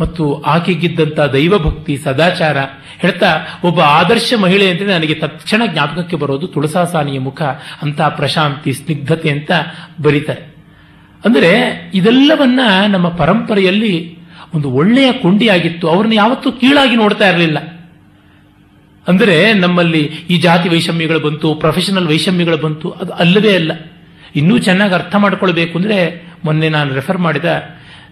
ಮತ್ತು 0.02 0.24
ಆಕೆಗಿದ್ದಂಥ 0.42 1.20
ದೈವಭಕ್ತಿ, 1.20 1.98
ಸದಾಚಾರ 1.98 2.58
ಹೇಳ್ತಾ 3.00 3.32
ಒಬ್ಬ 3.64 3.80
ಆದರ್ಶ 3.80 4.34
ಮಹಿಳೆ 4.42 4.70
ಅಂತ 4.70 4.82
ನನಗೆ 4.82 5.14
ತಕ್ಷಣ 5.14 5.62
ಜ್ಞಾಪಕಕ್ಕೆ 5.66 6.16
ಬರೋದು 6.16 6.48
ತುಳಸಾಸಾನಿಯ 6.48 7.20
ಮುಖ, 7.20 7.42
ಅಂತ 7.82 8.02
ಪ್ರಶಾಂತಿ, 8.02 8.74
ಸ್ನಿಗ್ಧತೆ 8.74 9.30
ಅಂತ 9.30 9.52
ಬರೀತಾರೆ. 10.02 10.44
ಅಂದರೆ 11.26 11.52
ಇದೆಲ್ಲವನ್ನ 11.94 12.60
ನಮ್ಮ 12.88 13.10
ಪರಂಪರೆಯಲ್ಲಿ 13.10 13.94
ಒಂದು 14.54 14.70
ಒಳ್ಳೆಯ 14.80 15.10
ಕೊಂಡಿಯಾಗಿತ್ತು. 15.24 15.86
ಅವ್ರನ್ನ 15.94 16.16
ಯಾವತ್ತೂ 16.24 16.50
ಕೀಳಾಗಿ 16.52 16.96
ನೋಡ್ತಾ 16.96 17.28
ಇರಲಿಲ್ಲ. 17.30 17.60
ಅಂದರೆ 19.08 19.38
ನಮ್ಮಲ್ಲಿ 19.54 20.02
ಈ 20.30 20.36
ಜಾತಿ 20.38 20.68
ವೈಷಮ್ಯಗಳು 20.70 21.20
ಬಂತು 21.20 21.48
ಪ್ರೊಫೆಷನಲ್ 21.56 22.08
ವೈಷಮ್ಯಗಳು 22.08 22.58
ಬಂತು, 22.58 22.90
ಅದು 23.02 23.12
ಅಲ್ಲವೇ 23.14 23.54
ಅಲ್ಲ. 23.56 23.72
ಇನ್ನೂ 24.36 24.56
ಚೆನ್ನಾಗಿ 24.58 24.94
ಅರ್ಥ 24.94 25.16
ಮಾಡಿಕೊಳ್ಬೇಕು 25.16 25.74
ಅಂದರೆ 25.80 25.98
ಮೊನ್ನೆ 26.46 26.70
ನಾನು 26.70 26.90
ರೆಫರ್ 26.94 27.18
ಮಾಡಿದ 27.18 27.50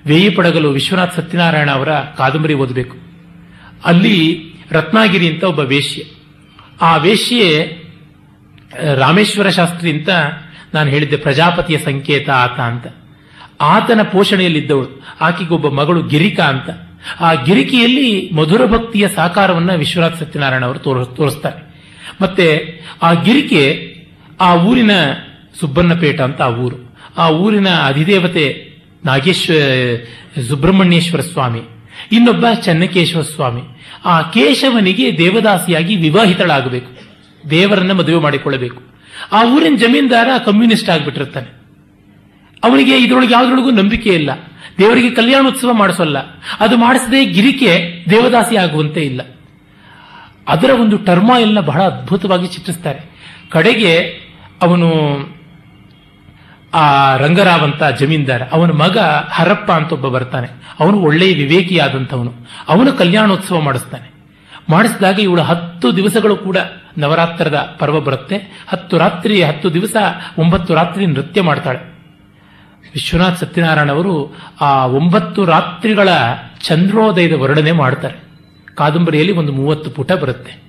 ವೇಯಿ 0.05 0.29
ಪಡಗಲು 0.29 0.69
ವಿಶ್ವನಾಥ್ 0.71 1.15
ಸತ್ಯನಾರಾಯಣ 1.15 1.69
ಅವರ 1.71 1.91
ಕಾದಂಬರಿ 2.17 2.55
ಓದಬೇಕು. 2.63 2.95
ಅಲ್ಲಿ 3.85 4.17
ರತ್ನಾಗಿರಿ 4.71 5.27
ಅಂತ 5.27 5.43
ಒಬ್ಬ 5.43 5.61
ವೇಶ್ಯೆ. 5.73 6.03
ಆ 6.81 6.91
ವೇಶ್ಯೆ, 6.97 7.47
ರಾಮೇಶ್ವರ 8.95 9.47
ಶಾಸ್ತ್ರಿ 9.49 9.89
ಅಂತ 9.91 10.09
ನಾನು 10.73 10.87
ಹೇಳಿದ್ದೆ, 10.89 11.17
ಪ್ರಜಾಪತಿಯ 11.17 11.77
ಸಂಕೇತ 11.77 12.29
ಆತ 12.43 12.59
ಅಂತ. 12.71 12.87
ಆತನ 13.61 14.01
ಪೋಷಣೆಯಲ್ಲಿದ್ದವಳು. 14.01 15.01
ಆಕೆಗೊಬ್ಬ 15.21 15.67
ಮಗಳು 15.67 16.03
ಗಿರಿಕಾ 16.03 16.43
ಅಂತ. 16.43 16.69
ಆ 17.19 17.33
ಗಿರಿಕೆಯಲ್ಲಿ 17.33 18.29
ಮಧುರ 18.35 18.65
ಭಕ್ತಿಯ 18.65 19.07
ಸಾಕಾರವನ್ನ 19.07 19.73
ವಿಶ್ವನಾಥ್ 19.75 20.17
ಸತ್ಯನಾರಾಯಣ 20.17 20.65
ಅವರು 20.65 20.79
ತೋರ್- 20.79 21.15
ತೋರಿಸ್ತಾರೆ. 21.15 21.75
ಮತ್ತೆ 22.21 22.67
ಆ 23.03 23.13
ಗಿರಿಕೆ 23.13 23.91
ಆ 24.41 24.55
ಊರಿನ 24.55 24.91
ಸುಬ್ಬಣ್ಣಪೇಟ 25.59 26.21
ಅಂತ 26.21 26.41
ಆ 26.41 26.49
ಊರು. 26.49 26.97
ಆ 27.17 27.29
ಊರಿನ 27.29 27.69
ಅಧಿದೇವತೆ 27.69 28.71
ನಾಗೇಶ್ವರ 29.05 30.41
ಸುಬ್ರಹ್ಮಣ್ಯೇಶ್ವರ 30.41 31.21
ಸ್ವಾಮಿ. 31.21 31.61
ಇನ್ನೊಬ್ಬ 32.11 32.45
ಚನ್ನಕೇಶವ 32.61 33.21
ಸ್ವಾಮಿ. 33.21 33.61
ಆ 34.05 34.21
ಕೇಶವನಿಗೆ 34.21 35.17
ದೇವದಾಸಿಯಾಗಿ 35.17 35.95
ವಿವಾಹಿತಳಾಗಬೇಕು. 35.95 36.89
ದೇವರನ್ನ 37.49 37.91
ಮದುವೆ 37.91 38.19
ಮಾಡಿಕೊಳ್ಳಬೇಕು. 38.19 38.81
ಆ 39.31 39.43
ಊರಿನ 39.43 39.75
ಜಮೀನ್ದಾರ 39.75 40.27
ಕಮ್ಯುನಿಸ್ಟ್ 40.45 40.89
ಆಗಿಬಿಟ್ಟಿರ್ತಾನೆ. 40.89 41.60
ಅವನಿಗೆ 42.63 42.97
ಇದರೊಳಗೆ 42.97 43.33
ಯಾವುದ್ರೊಳಗೂ 43.33 43.71
ನಂಬಿಕೆ 43.71 44.09
ಇಲ್ಲ. 44.09 44.31
ದೇವರಿಗೆ 44.77 45.09
ಕಲ್ಯಾಣೋತ್ಸವ 45.11 45.73
ಮಾಡಿಸೋಲ್ಲ. 45.73 46.17
ಅದು 46.59 46.77
ಮಾಡಿಸದೆ 46.77 47.25
ಗಿರಿಕೆ 47.25 48.05
ದೇವದಾಸಿ 48.09 48.57
ಆಗುವಂತೆ 48.57 49.01
ಇಲ್ಲ. 49.01 49.21
ಅದರ 50.47 50.69
ಒಂದು 50.69 50.97
ಟರ್ಮ 50.97 51.31
ಎಲ್ಲ 51.41 51.59
ಬಹಳ 51.59 51.83
ಅದ್ಭುತವಾಗಿ 51.83 52.47
ಚಿತ್ರಿಸ್ತಾರೆ. 52.47 52.99
ಕಡೆಗೆ 53.49 53.97
ಅವನು 54.61 54.91
ಆ 56.73 57.15
ರಂಗರಾವ್ 57.17 57.61
ಅಂತ 57.61 57.83
ಜಮೀನ್ದಾರ, 57.83 58.41
ಅವನ 58.51 58.71
ಮಗ 58.71 58.97
ಹರಪ್ಪ 59.31 59.71
ಅಂತ 59.71 59.93
ಒಬ್ಬ 59.93 60.07
ಬರ್ತಾನೆ. 60.07 60.47
ಅವನು 60.79 60.99
ಒಳ್ಳೆಯ 60.99 61.33
ವಿವೇಕಿಯಾದಂಥವನು. 61.33 62.33
ಅವನು 62.69 62.93
ಕಲ್ಯಾಣೋತ್ಸವ 62.93 63.59
ಮಾಡಿಸ್ತಾನೆ. 63.59 64.11
ಮಾಡಿಸಿದಾಗ 64.69 65.19
ಇವಳು 65.19 65.41
ಹತ್ತು 65.41 65.95
ದಿವಸಗಳು 65.95 66.35
ಕೂಡ 66.35 66.57
ನವರಾತ್ರದ 66.97 67.75
ಪರ್ವ 67.79 67.99
ಬರುತ್ತೆ. 67.99 68.65
ಹತ್ತು 68.69 68.97
ರಾತ್ರಿ, 68.97 69.43
ಹತ್ತು 69.43 69.73
ದಿವಸ 69.73 69.95
ಒಂಬತ್ತು 70.37 70.73
ರಾತ್ರಿ 70.73 71.05
ನೃತ್ಯ 71.05 71.41
ಮಾಡ್ತಾಳೆ. 71.41 71.90
ವಿಶ್ವನಾಥ್ 72.93 73.39
ಸತ್ಯನಾರಾಯಣ 73.39 73.91
ಅವರು 73.91 74.37
ಆ 74.61 74.85
ಒಂಬತ್ತು 74.85 75.45
ರಾತ್ರಿಗಳ 75.45 76.09
ಚಂದ್ರೋದಯದ 76.61 77.33
ವರ್ಣನೆ 77.33 77.71
ಮಾಡ್ತಾರೆ. 77.71 78.23
ಕಾದಂಬರಿಯಲ್ಲಿ 78.75 79.33
ಒಂದು 79.33 79.51
ಮೂವತ್ತು 79.51 79.89
ಪುಟ 79.89 80.11
ಬರುತ್ತೆ. 80.11 80.63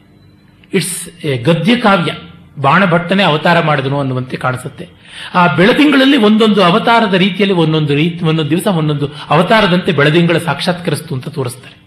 ಇಟ್ಸ್ 0.75 1.25
ಎ 1.25 1.39
ಗದ್ಯ 1.39 1.77
ಕಾವ್ಯ. 1.77 2.13
ಬಾಣಭಟ್ಟನೆ 2.59 3.23
ಅವತಾರ 3.23 3.61
ಮಾಡಿದನು 3.61 4.01
ಅನ್ನುವಂತೆ 4.01 4.37
ಕಾಣಿಸುತ್ತೆ. 4.37 4.89
ಆ 5.35 5.47
ಬೆಳದಿಂಗಳಲ್ಲಿ 5.47 6.17
ಒಂದೊಂದು 6.17 6.65
ಅವತಾರದ 6.65 7.15
ರೀತಿಯಲ್ಲಿ 7.15 7.57
ಒಂದೊಂದು 7.57 7.95
ರೀತಿ, 7.95 8.25
ಒಂದೊಂದು 8.25 8.51
ದಿವಸ 8.51 8.67
ಒಂದೊಂದು 8.67 9.09
ಅವತಾರದಂತೆ 9.31 9.93
ಬೆಳದಿಂಗಳ 9.93 10.39
ಸಾಕ್ಷಾತ್ಕರಿಸ್ತು 10.39 11.15
ಅಂತ 11.15 11.29
ತೋರಿಸ್ತಾರೆ. 11.29 11.83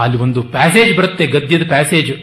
ಅಲ್ಲಿ 0.00 0.16
ಒಂದು 0.16 0.42
ಪ್ಯಾಸೇಜ್ 0.42 0.96
ಬರುತ್ತೆ, 0.96 1.26
ಗದ್ಯದ 1.26 1.68
ಪ್ಯಾಸೇಜು 1.68 2.14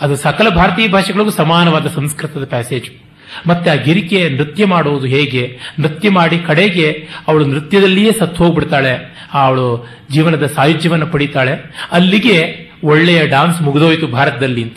ಅದು 0.00 0.16
ಸಕಲ 0.16 0.48
ಭಾರತೀಯ 0.48 0.88
ಭಾಷೆಗಳಿಗೂ 0.88 1.30
ಸಮಾನವಾದ 1.30 1.86
ಸಂಸ್ಕೃತದ 1.86 2.44
ಪ್ಯಾಸೇಜು 2.44 3.07
ಮತ್ತೆ 3.46 3.70
ಆ 3.70 3.74
ಗಿರಿಕೆ 3.74 4.28
ನೃತ್ಯ 4.28 4.66
ಮಾಡುವುದು 4.66 5.06
ಹೇಗೆ? 5.06 5.58
ನೃತ್ಯ 5.80 6.10
ಮಾಡಿ 6.10 6.38
ಕಡೆಗೆ 6.38 7.08
ಅವಳು 7.28 7.46
ನೃತ್ಯದಲ್ಲಿಯೇ 7.46 8.12
ಸತ್ತು 8.12 8.44
ಹೋಗ್ಬಿಡ್ತಾಳೆ. 8.44 9.18
ಅವಳು 9.34 9.88
ಜೀವನದ 10.10 10.46
ಸಾಯುಜ್ಯವನ್ನು 10.46 11.06
ಪಡಿತಾಳೆ. 11.06 11.74
ಅಲ್ಲಿಗೆ 11.92 12.68
ಒಳ್ಳೆಯ 12.84 13.26
ಡಾನ್ಸ್ 13.26 13.62
ಮುಗಿದೋಯ್ತು 13.62 14.06
ಭಾರತದಲ್ಲಿ 14.06 14.62
ಅಂತ. 14.62 14.76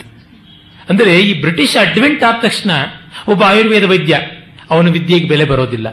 ಅಂದರೆ 0.88 1.20
ಈ 1.20 1.40
ಬ್ರಿಟಿಷ್ 1.40 1.76
ಅಡ್ವೆಂಟ್ 1.76 2.24
ಆದ 2.24 2.34
ತಕ್ಷಣ 2.42 2.70
ಒಬ್ಬ 3.28 3.42
ಆಯುರ್ವೇದ 3.42 3.84
ವೈದ್ಯ 3.84 4.20
ಅವನ 4.70 4.88
ವಿದ್ಯೆಗೆ 4.88 5.28
ಬೆಲೆ 5.28 5.44
ಬರೋದಿಲ್ಲ. 5.44 5.86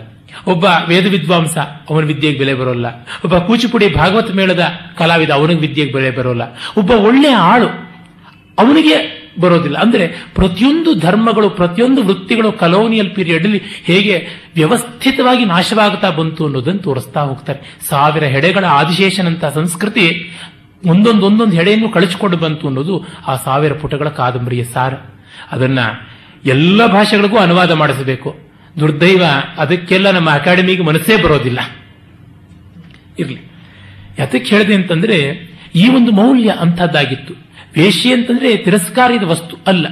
ಒಬ್ಬ 0.48 0.66
ವೇದ 0.88 1.08
ವಿದ್ವಾಂಸ 1.08 1.58
ಅವನ 1.90 2.04
ವಿದ್ಯೆಗೆ 2.04 2.40
ಬೆಲೆ 2.40 2.54
ಬರೋಲ್ಲ. 2.54 2.86
ಒಬ್ಬ 3.26 3.38
ಕೂಚಿಪುಡಿ 3.38 3.94
ಭಾಗವತ 3.94 4.32
ಮೇಳದ 4.32 4.68
ಕಲಾವಿದ 4.98 5.30
ಅವನಿಗೆ 5.30 5.60
ವಿದ್ಯೆಗೆ 5.60 5.92
ಬೆಲೆ 5.92 6.12
ಬರೋಲ್ಲ. 6.12 6.42
ಒಬ್ಬ 6.78 6.92
ಒಳ್ಳೆಯ 6.92 7.34
ಆಳು 7.34 7.68
ಅವನಿಗೆ 8.60 9.19
ಬರೋದಿಲ್ಲ. 9.40 9.78
ಅಂದ್ರೆ 9.78 10.08
ಪ್ರತಿಯೊಂದು 10.36 10.94
ಧರ್ಮಗಳು, 10.94 11.50
ಪ್ರತಿಯೊಂದು 11.50 12.04
ವೃತ್ತಿಗಳು 12.04 12.52
ಕಲೋನಿಯಲ್ 12.52 13.12
ಪೀರಿಯಡ್ 13.12 13.44
ಅಲ್ಲಿ 13.44 13.62
ಹೇಗೆ 13.84 14.28
ವ್ಯವಸ್ಥಿತವಾಗಿ 14.56 15.46
ನಾಶವಾಗುತ್ತಾ 15.46 16.10
ಬಂತು 16.10 16.46
ಅನ್ನೋದನ್ನು 16.46 16.80
ತೋರಿಸ್ತಾ 16.80 17.22
ಹೋಗ್ತಾರೆ. 17.22 17.78
ಸಾವಿರ 17.90 18.24
ಹೆಡೆಗಳ 18.24 18.66
ಆದಿಶೇಷನಂತ 18.66 19.46
ಸಂಸ್ಕೃತಿ 19.46 20.32
ಒಂದೊಂದೊಂದೊಂದು 20.86 21.26
ಒಂದೊಂದು 21.26 21.58
ಹೆಡೆಯನ್ನು 21.58 21.90
ಕಳಿಸಿಕೊಂಡು 21.90 22.38
ಬಂತು 22.38 22.68
ಅನ್ನೋದು 22.68 23.06
ಆ 23.28 23.36
ಸಾವಿರ 23.36 23.74
ಪುಟಗಳ 23.74 24.10
ಕಾದಂಬರಿಯ 24.10 24.64
ಸಾರ. 24.64 24.94
ಅದನ್ನ 25.52 25.80
ಎಲ್ಲ 26.46 26.86
ಭಾಷೆಗಳಿಗೂ 26.86 27.38
ಅನುವಾದ 27.38 27.72
ಮಾಡಿಸಬೇಕು. 27.72 28.36
ದುರ್ದೈವ, 28.80 29.24
ಅದಕ್ಕೆಲ್ಲ 29.58 30.12
ನಮ್ಮ 30.12 30.30
ಅಕಾಡೆಮಿಗೆ 30.30 30.84
ಮನಸ್ಸೇ 30.84 31.22
ಬರೋದಿಲ್ಲ. 31.22 31.60
ಇರಲಿ. 33.20 33.52
ಯಾತಕ್ಕೆ 34.20 34.56
ಹೇಳಿದೆ 34.56 34.76
ಅಂತಂದ್ರೆ 34.76 35.50
ಈ 35.76 35.90
ಒಂದು 35.90 36.12
ಮೌಲ್ಯ 36.12 36.50
ಅಂಥದ್ದಾಗಿತ್ತು. 36.60 37.49
ವೇಶ್ಯೆ 37.78 38.14
ಅಂತಂದ್ರೆ 38.14 38.58
ತಿರಸ್ಕಾರದ 38.58 39.24
ವಸ್ತು 39.24 39.58
ಅಲ್ಲ. 39.68 39.88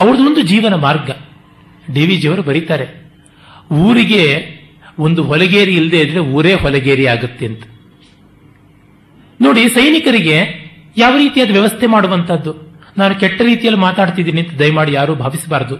ಅವ್ರದ್ದು 0.00 0.26
ಒಂದು 0.26 0.42
ಜೀವನ 0.42 0.74
ಮಾರ್ಗ. 0.74 1.10
ಡಿ 1.94 2.06
ವಿ 2.06 2.16
ಜಿಯವರು 2.16 2.42
ಬರೀತಾರೆ. 2.42 3.10
ಊರಿಗೆ 3.72 4.24
ಒಂದು 4.98 5.22
ಹೊಲಗೇರಿ 5.22 5.76
ಇಲ್ಲದೆ 5.76 6.00
ಇದ್ರೆ 6.00 6.20
ಊರೇ 6.20 6.54
ಹೊಲಗೇರಿ 6.54 7.06
ಆಗುತ್ತೆ 7.06 7.46
ಅಂತ. 7.46 7.62
ನೋಡಿ, 9.40 9.68
ಸೈನಿಕರಿಗೆ 9.68 10.36
ಯಾವ 10.96 11.16
ರೀತಿಯಾದ 11.16 11.50
ವ್ಯವಸ್ಥೆ 11.50 11.86
ಮಾಡುವಂತಹದ್ದು? 11.86 12.78
ನಾನು 12.98 13.14
ಕೆಟ್ಟ 13.14 13.42
ರೀತಿಯಲ್ಲಿ 13.42 13.80
ಮಾತಾಡ್ತಿದ್ದೀನಿ 13.80 14.42
ಅಂತ 14.42 14.54
ದಯಮಾಡಿ 14.58 14.92
ಯಾರೂ 14.92 15.14
ಭಾವಿಸಬಾರದು. 15.14 15.76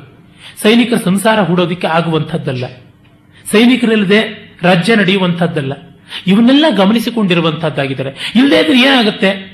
ಸೈನಿಕರ 0.62 0.96
ಸಂಸಾರ 0.96 1.40
ಹೂಡೋದಿಕ್ಕೆ 1.40 1.86
ಆಗುವಂಥದ್ದಲ್ಲ 1.86 2.64
ಸೈನಿಕರಿಲ್ಲದೆ 3.50 4.50
ರಾಜ್ಯ 4.62 4.96
ನಡೆಯುವಂಥದ್ದಲ್ಲ 4.96 5.72
ಇವನ್ನೆಲ್ಲ 6.26 6.64
ಗಮನಿಸಿಕೊಂಡಿರುವಂತಹದ್ದಾಗಿದ್ದಾರೆ. 6.76 8.32
ಇಲ್ಲದೆ 8.36 8.58
ಇದ್ರೆ 8.58 8.80
ಏನಾಗುತ್ತೆ? 8.80 9.49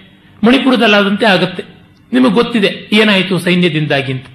ಮಣಿಪುರದಲ್ಲಾದಂತೆ 0.47 1.27
ಆಗುತ್ತೆ. 1.27 1.63
ನಿಮಗೆ 2.13 2.31
ಗೊತ್ತಿದೆ, 2.31 2.71
ಏನಾಯಿತು 2.93 3.39
ಸೈನ್ಯದಿಂದಾಗಿ 3.39 4.13
ಅಂತ. 4.13 4.27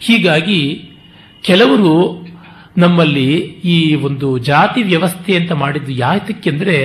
ಹೀಗಾಗಿ, 0.00 0.60
ಕೆಲವರು 1.42 1.92
ನಮ್ಮಲ್ಲಿ 2.78 3.26
ಈ 3.74 3.94
ಒಂದು 3.94 4.28
ಜಾತಿ 4.38 4.82
ವ್ಯವಸ್ಥೆ 4.82 5.32
ಅಂತ 5.36 5.52
ಮಾಡಿದ್ದು 5.52 5.92
ಯಾತಕ್ಕೆಂದ್ರೆ 5.92 6.76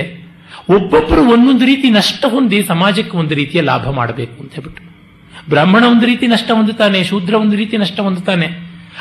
ಒಬ್ಬೊಬ್ಬರು 0.68 1.22
ಒಂದೊಂದು 1.32 1.64
ರೀತಿ 1.64 1.90
ನಷ್ಟ 1.90 2.24
ಹೊಂದಿ 2.28 2.58
ಸಮಾಜಕ್ಕೆ 2.62 3.16
ಒಂದು 3.16 3.34
ರೀತಿಯ 3.34 3.60
ಲಾಭ 3.60 3.90
ಮಾಡಬೇಕು 3.90 4.36
ಅಂತ 4.42 4.52
ಹೇಳ್ಬಿಟ್ಟು. 4.54 4.82
ಬ್ರಾಹ್ಮಣ 5.48 5.84
ಒಂದು 5.84 6.06
ರೀತಿ 6.06 6.26
ನಷ್ಟ 6.26 6.50
ಹೊಂದುತ್ತಾನೆ, 6.50 6.98
ಶೂದ್ರ 7.04 7.34
ಒಂದು 7.34 7.56
ರೀತಿ 7.56 7.76
ನಷ್ಟ 7.76 8.00
ಹೊಂದುತ್ತಾನೆ. 8.00 8.48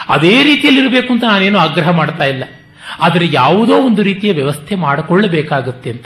ಅದೇ 0.09 0.43
ರೀತಿಯಲ್ಲಿ 0.43 0.81
ಇರಬೇಕು 0.81 1.09
ಅಂತ 1.13 1.23
ನಾನೇನು 1.23 1.59
ಆಗ್ರಹ 1.59 1.89
ಮಾಡ್ತಾ 1.89 2.25
ಇಲ್ಲ. 2.25 2.43
ಆದರೆ 2.99 3.25
ಯಾವುದೋ 3.31 3.75
ಒಂದು 3.77 4.01
ರೀತಿಯ 4.03 4.31
ವ್ಯವಸ್ಥೆ 4.33 4.75
ಮಾಡಿಕೊಳ್ಳಬೇಕಾಗುತ್ತೆ 4.75 5.89
ಅಂತ. 5.89 6.05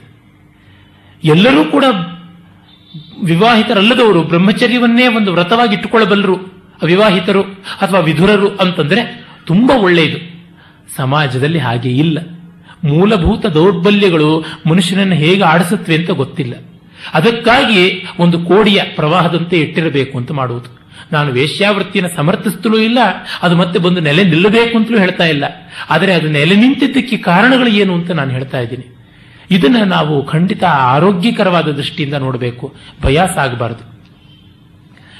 ಎಲ್ಲರೂ 1.23 1.61
ಕೂಡ 1.65 1.85
ವಿವಾಹಿತರಲ್ಲದವರು 3.23 4.23
ಬ್ರಹ್ಮಚರ್ಯವನ್ನೇ 4.23 5.07
ಒಂದು 5.07 5.33
ವ್ರತವಾಗಿ 5.33 5.73
ಇಟ್ಟುಕೊಳ್ಳಬಲ್ಲರು 5.73 6.35
ಅವಿವಾಹಿತರು 6.81 7.41
ಅಥವಾ 7.81 7.99
ವಿಧುರರು 7.99 8.55
ಅಂತಂದ್ರೆ 8.55 9.25
ತುಂಬಾ 9.45 9.75
ಒಳ್ಳೆಯದು. 9.75 10.33
ಸಮಾಜದಲ್ಲಿ 10.95 11.59
ಹಾಗೆ 11.59 11.89
ಇಲ್ಲ. 11.89 12.19
ಮೂಲಭೂತ 12.83 13.45
ದೌರ್ಬಲ್ಯಗಳು 13.45 14.45
ಮನುಷ್ಯನನ್ನು 14.69 15.15
ಹೇಗೆ 15.15 15.43
ಆಡಿಸುತ್ತವೆ 15.43 15.95
ಅಂತ 15.95 16.09
ಗೊತ್ತಿಲ್ಲ. 16.09 16.53
ಅದಕ್ಕಾಗಿ 17.13 18.05
ಒಂದು 18.19 18.39
ಕೋಡಿಯ 18.39 18.81
ಪ್ರವಾಹದಂತೆ 18.95 19.59
ಇಟ್ಟಿರಬೇಕು 19.59 20.17
ಅಂತ 20.17 20.31
ಮಾಡುವುದು. 20.31 20.83
ನಾನು 21.11 21.31
ವೇಶ್ಯಾವೃತ್ತಿಯನ್ನು 21.31 22.15
ಸಮರ್ಥಿಸ್ತಲೂ 22.15 22.77
ಇಲ್ಲ, 22.77 22.99
ಅದು 23.41 23.55
ಮತ್ತೆ 23.55 23.79
ಬಂದು 23.79 24.01
ನೆಲೆ 24.01 24.23
ನಿಲ್ಲಬೇಕು 24.23 24.77
ಅಂತಲೂ 24.77 24.97
ಹೇಳ್ತಾ 24.97 25.25
ಇಲ್ಲ. 25.25 25.43
ಆದರೆ 25.89 26.13
ಅದು 26.13 26.29
ನೆಲೆ 26.29 26.55
ನಿಂತಿದ್ದಕ್ಕೆ 26.55 27.17
ಕಾರಣಗಳು 27.17 27.67
ಏನು 27.67 27.93
ಅಂತ 27.95 28.11
ನಾನು 28.11 28.31
ಹೇಳ್ತಾ 28.31 28.59
ಇದ್ದೀನಿ. 28.59 28.92
ಇದನ್ನ 29.53 29.83
ನಾವು 29.83 30.25
ಖಂಡಿತ 30.25 30.63
ಆರೋಗ್ಯಕರವಾದ 30.63 31.71
ದೃಷ್ಟಿಯಿಂದ 31.71 32.13
ನೋಡಬೇಕು. 32.13 32.75
ಭಯಾಸ 33.01 33.37
ಆಗಬಾರದು 33.37 33.93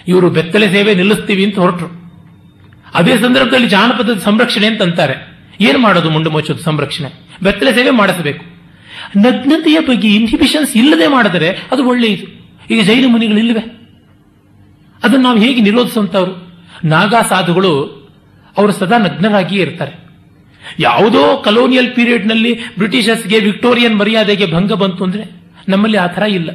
ಇವರು 0.07 0.29
ಬೆತ್ತಲೆ 0.29 0.71
ಸೇವೆ 0.71 0.95
ನಿಲ್ಲಿಸ್ತೀವಿ 0.95 1.45
ಅಂತ 1.45 1.59
ಹೊರಟರು. 1.59 2.03
ಅದೇ 2.93 3.17
ಸಂದರ್ಭದಲ್ಲಿ 3.17 3.67
ಜಾನಪದ 3.67 4.17
ಸಂರಕ್ಷಣೆ 4.17 4.67
ಅಂತಂತಾರೆ 4.67 5.15
ಏನು 5.61 5.79
ಮಾಡೋದು 5.79 6.09
ಮುಂಡು 6.09 6.29
ಮೋಚದ 6.29 6.59
ಸಂರಕ್ಷಣೆ? 6.63 7.09
ಬೆತ್ತಲೆ 7.43 7.73
ಸೇವೆ 7.73 7.89
ಮಾಡಿಸಬೇಕು. 7.89 8.45
ನಗ್ನತೆಯ 9.17 9.79
ಬಗ್ಗೆ 9.79 10.15
ಇನ್ಹಿಬಿಷನ್ಸ್ 10.15 10.77
ಇಲ್ಲದೆ 10.77 11.07
ಮಾಡಿದರೆ 11.07 11.49
ಅದು 11.49 11.87
ಒಳ್ಳೆಯದು 11.87 12.27
ಈಗ 12.71 12.83
ಜೈನ 12.83 13.05
ಮುನಿಗಳಿಲ್ಲವೆ 13.07 13.61
ಅದನ್ನು 15.03 15.23
ನಾವು 15.23 15.39
ಹೇಗೆ 15.39 15.61
ನಿರೋಧಿಸುವಂಥವ್ರು 15.61 16.53
ನಾಗಾ 16.83 17.21
ಸಾಧುಗಳು 17.21 18.03
ಅವರು 18.57 18.71
ಸದಾ 18.71 18.97
ನಗ್ನರಾಗಿಯೇ 18.97 19.61
ಇರ್ತಾರೆ. 19.61 20.02
ಯಾವುದೋ 20.79 21.37
ಕಲೋನಿಯಲ್ 21.37 21.95
ಪೀರಿಯಡ್ನಲ್ಲಿ 21.95 22.59
ಬ್ರಿಟಿಷರ್ಸ್ಗೆ 22.77 23.39
ವಿಕ್ಟೋರಿಯನ್ 23.39 23.99
ಮರ್ಯಾದೆಗೆ 23.99 24.51
ಭಂಗ 24.51 24.73
ಬಂತು 24.73 25.03
ಅಂದ್ರೆ 25.03 25.23
ನಮ್ಮಲ್ಲಿ 25.69 25.97
ಆ 25.97 26.07
ಥರ 26.07 26.21
ಇಲ್ಲ. 26.21 26.49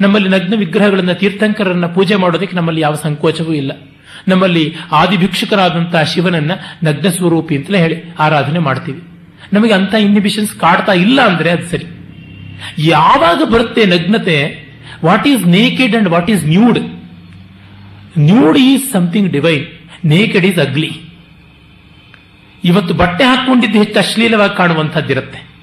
ನಮ್ಮಲ್ಲಿ 0.00 0.28
ನಗ್ನ 0.28 0.54
ವಿಗ್ರಹಗಳನ್ನು 0.56 1.14
ತೀರ್ಥಂಕರನ್ನ 1.14 1.86
ಪೂಜೆ 1.86 2.16
ಮಾಡೋದಕ್ಕೆ 2.16 2.56
ನಮ್ಮಲ್ಲಿ 2.56 2.80
ಯಾವ 2.80 2.94
ಸಂಕೋಚವೂ 2.94 3.52
ಇಲ್ಲ. 3.52 3.72
ನಮ್ಮಲ್ಲಿ 4.28 4.74
ಆದಿ 4.92 5.16
ಭಿಕ್ಷುಕರಾದಂತಹ 5.16 6.02
ಶಿವನನ್ನ 6.02 6.52
ನಗ್ನ 6.84 7.08
ಸ್ವರೂಪಿ 7.08 7.56
ಅಂತಲೇ 7.56 7.78
ಹೇಳಿ 7.78 8.14
ಆರಾಧನೆ 8.18 8.58
ಮಾಡ್ತೀವಿ. 8.58 9.02
ನಮಗೆ 9.52 9.72
ಅಂತ 9.72 9.94
ಇನ್ನಿಬಿಷನ್ಸ್ 9.94 10.54
ಕಾಡ್ತಾ 10.54 10.92
ಇಲ್ಲ 10.92 11.20
ಅಂದ್ರೆ 11.20 11.50
ಅದು 11.50 11.66
ಸರಿ. 11.66 11.86
ಯಾವಾಗ 12.78 13.48
ಬರುತ್ತೆ 13.48 13.86
ನಗ್ನತೆ? 13.86 14.66
What 15.04 15.28
is 15.28 15.46
naked 15.46 15.96
and 15.96 16.08
what 16.08 16.30
is 16.30 16.46
nude 16.46 16.78
nude 18.18 18.58
is 18.58 18.92
something 18.92 19.32
divine 19.32 19.64
naked 20.04 20.46
is 20.46 20.58
ugly 20.58 20.90
ಇವತ್ತು 22.64 22.94
ಬಟ್ಟೆ 22.94 23.24
ಹಾಕೊಂಡಿದ್ದು 23.24 23.78
ಹೆಚ್ಚು 23.78 23.98
ಅಶ್ಲೀಲವಾಗಿ 23.98 24.56
ಕಾಣುವಂಥದ್ದಿರುತ್ತೆ 24.56 25.56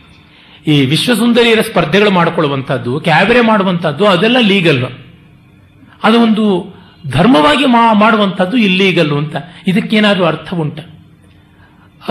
ಈ 0.68 0.86
ವಿಶ್ವಸುಂದರಿಯರ 0.86 1.62
ಸ್ಪರ್ಧೆಗಳು 1.62 2.12
ಮಾಡಿಕೊಳ್ಳುವಂಥದ್ದು, 2.12 3.00
ಕ್ಯಾಬರೆ 3.00 3.42
ಮಾಡುವಂಥದ್ದು, 3.42 4.06
ಅದೆಲ್ಲ 4.06 4.38
ಲೀಗಲ್ 4.40 4.86
ಅದು 6.04 6.22
ಒಂದು 6.22 6.76
ಧರ್ಮವಾಗಿ 7.08 7.66
ಮಾಡುವಂಥದ್ದು 7.94 8.58
ಇಲ್ಲೀಗಲ್ 8.58 9.12
ಅಂತ. 9.12 9.36
ಇದಕ್ಕೇನಾದರೂ 9.68 10.26
ಅರ್ಥ 10.26 10.54
ಉಂಟ? 10.54 10.80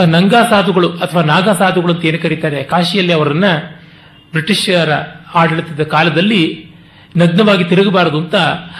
ನಂಗಾ 0.04 0.48
ಸಾಧುಗಳು 0.50 0.88
ಅಥವಾ 0.88 1.22
ನಾಗಾ 1.22 1.52
ಸಾಧುಗಳು 1.52 1.94
ಅಂತ 1.94 2.04
ಏನು 2.04 2.18
ಕರೀತಾರೆ? 2.18 2.62
ಕಾಶಿಯಲ್ಲಿ 2.62 3.12
ಅವರನ್ನ 3.12 3.44
ಬ್ರಿಟಿಷರ 4.30 4.92
ಆಡಳಿತದ 5.34 5.82
ಕಾಲದಲ್ಲಿ 5.82 6.66
ನಗ್ನವಾಗಿ 7.16 7.64
ತಿರುಗಬಾರದು 7.64 8.18
ಅಂತ 8.18 8.34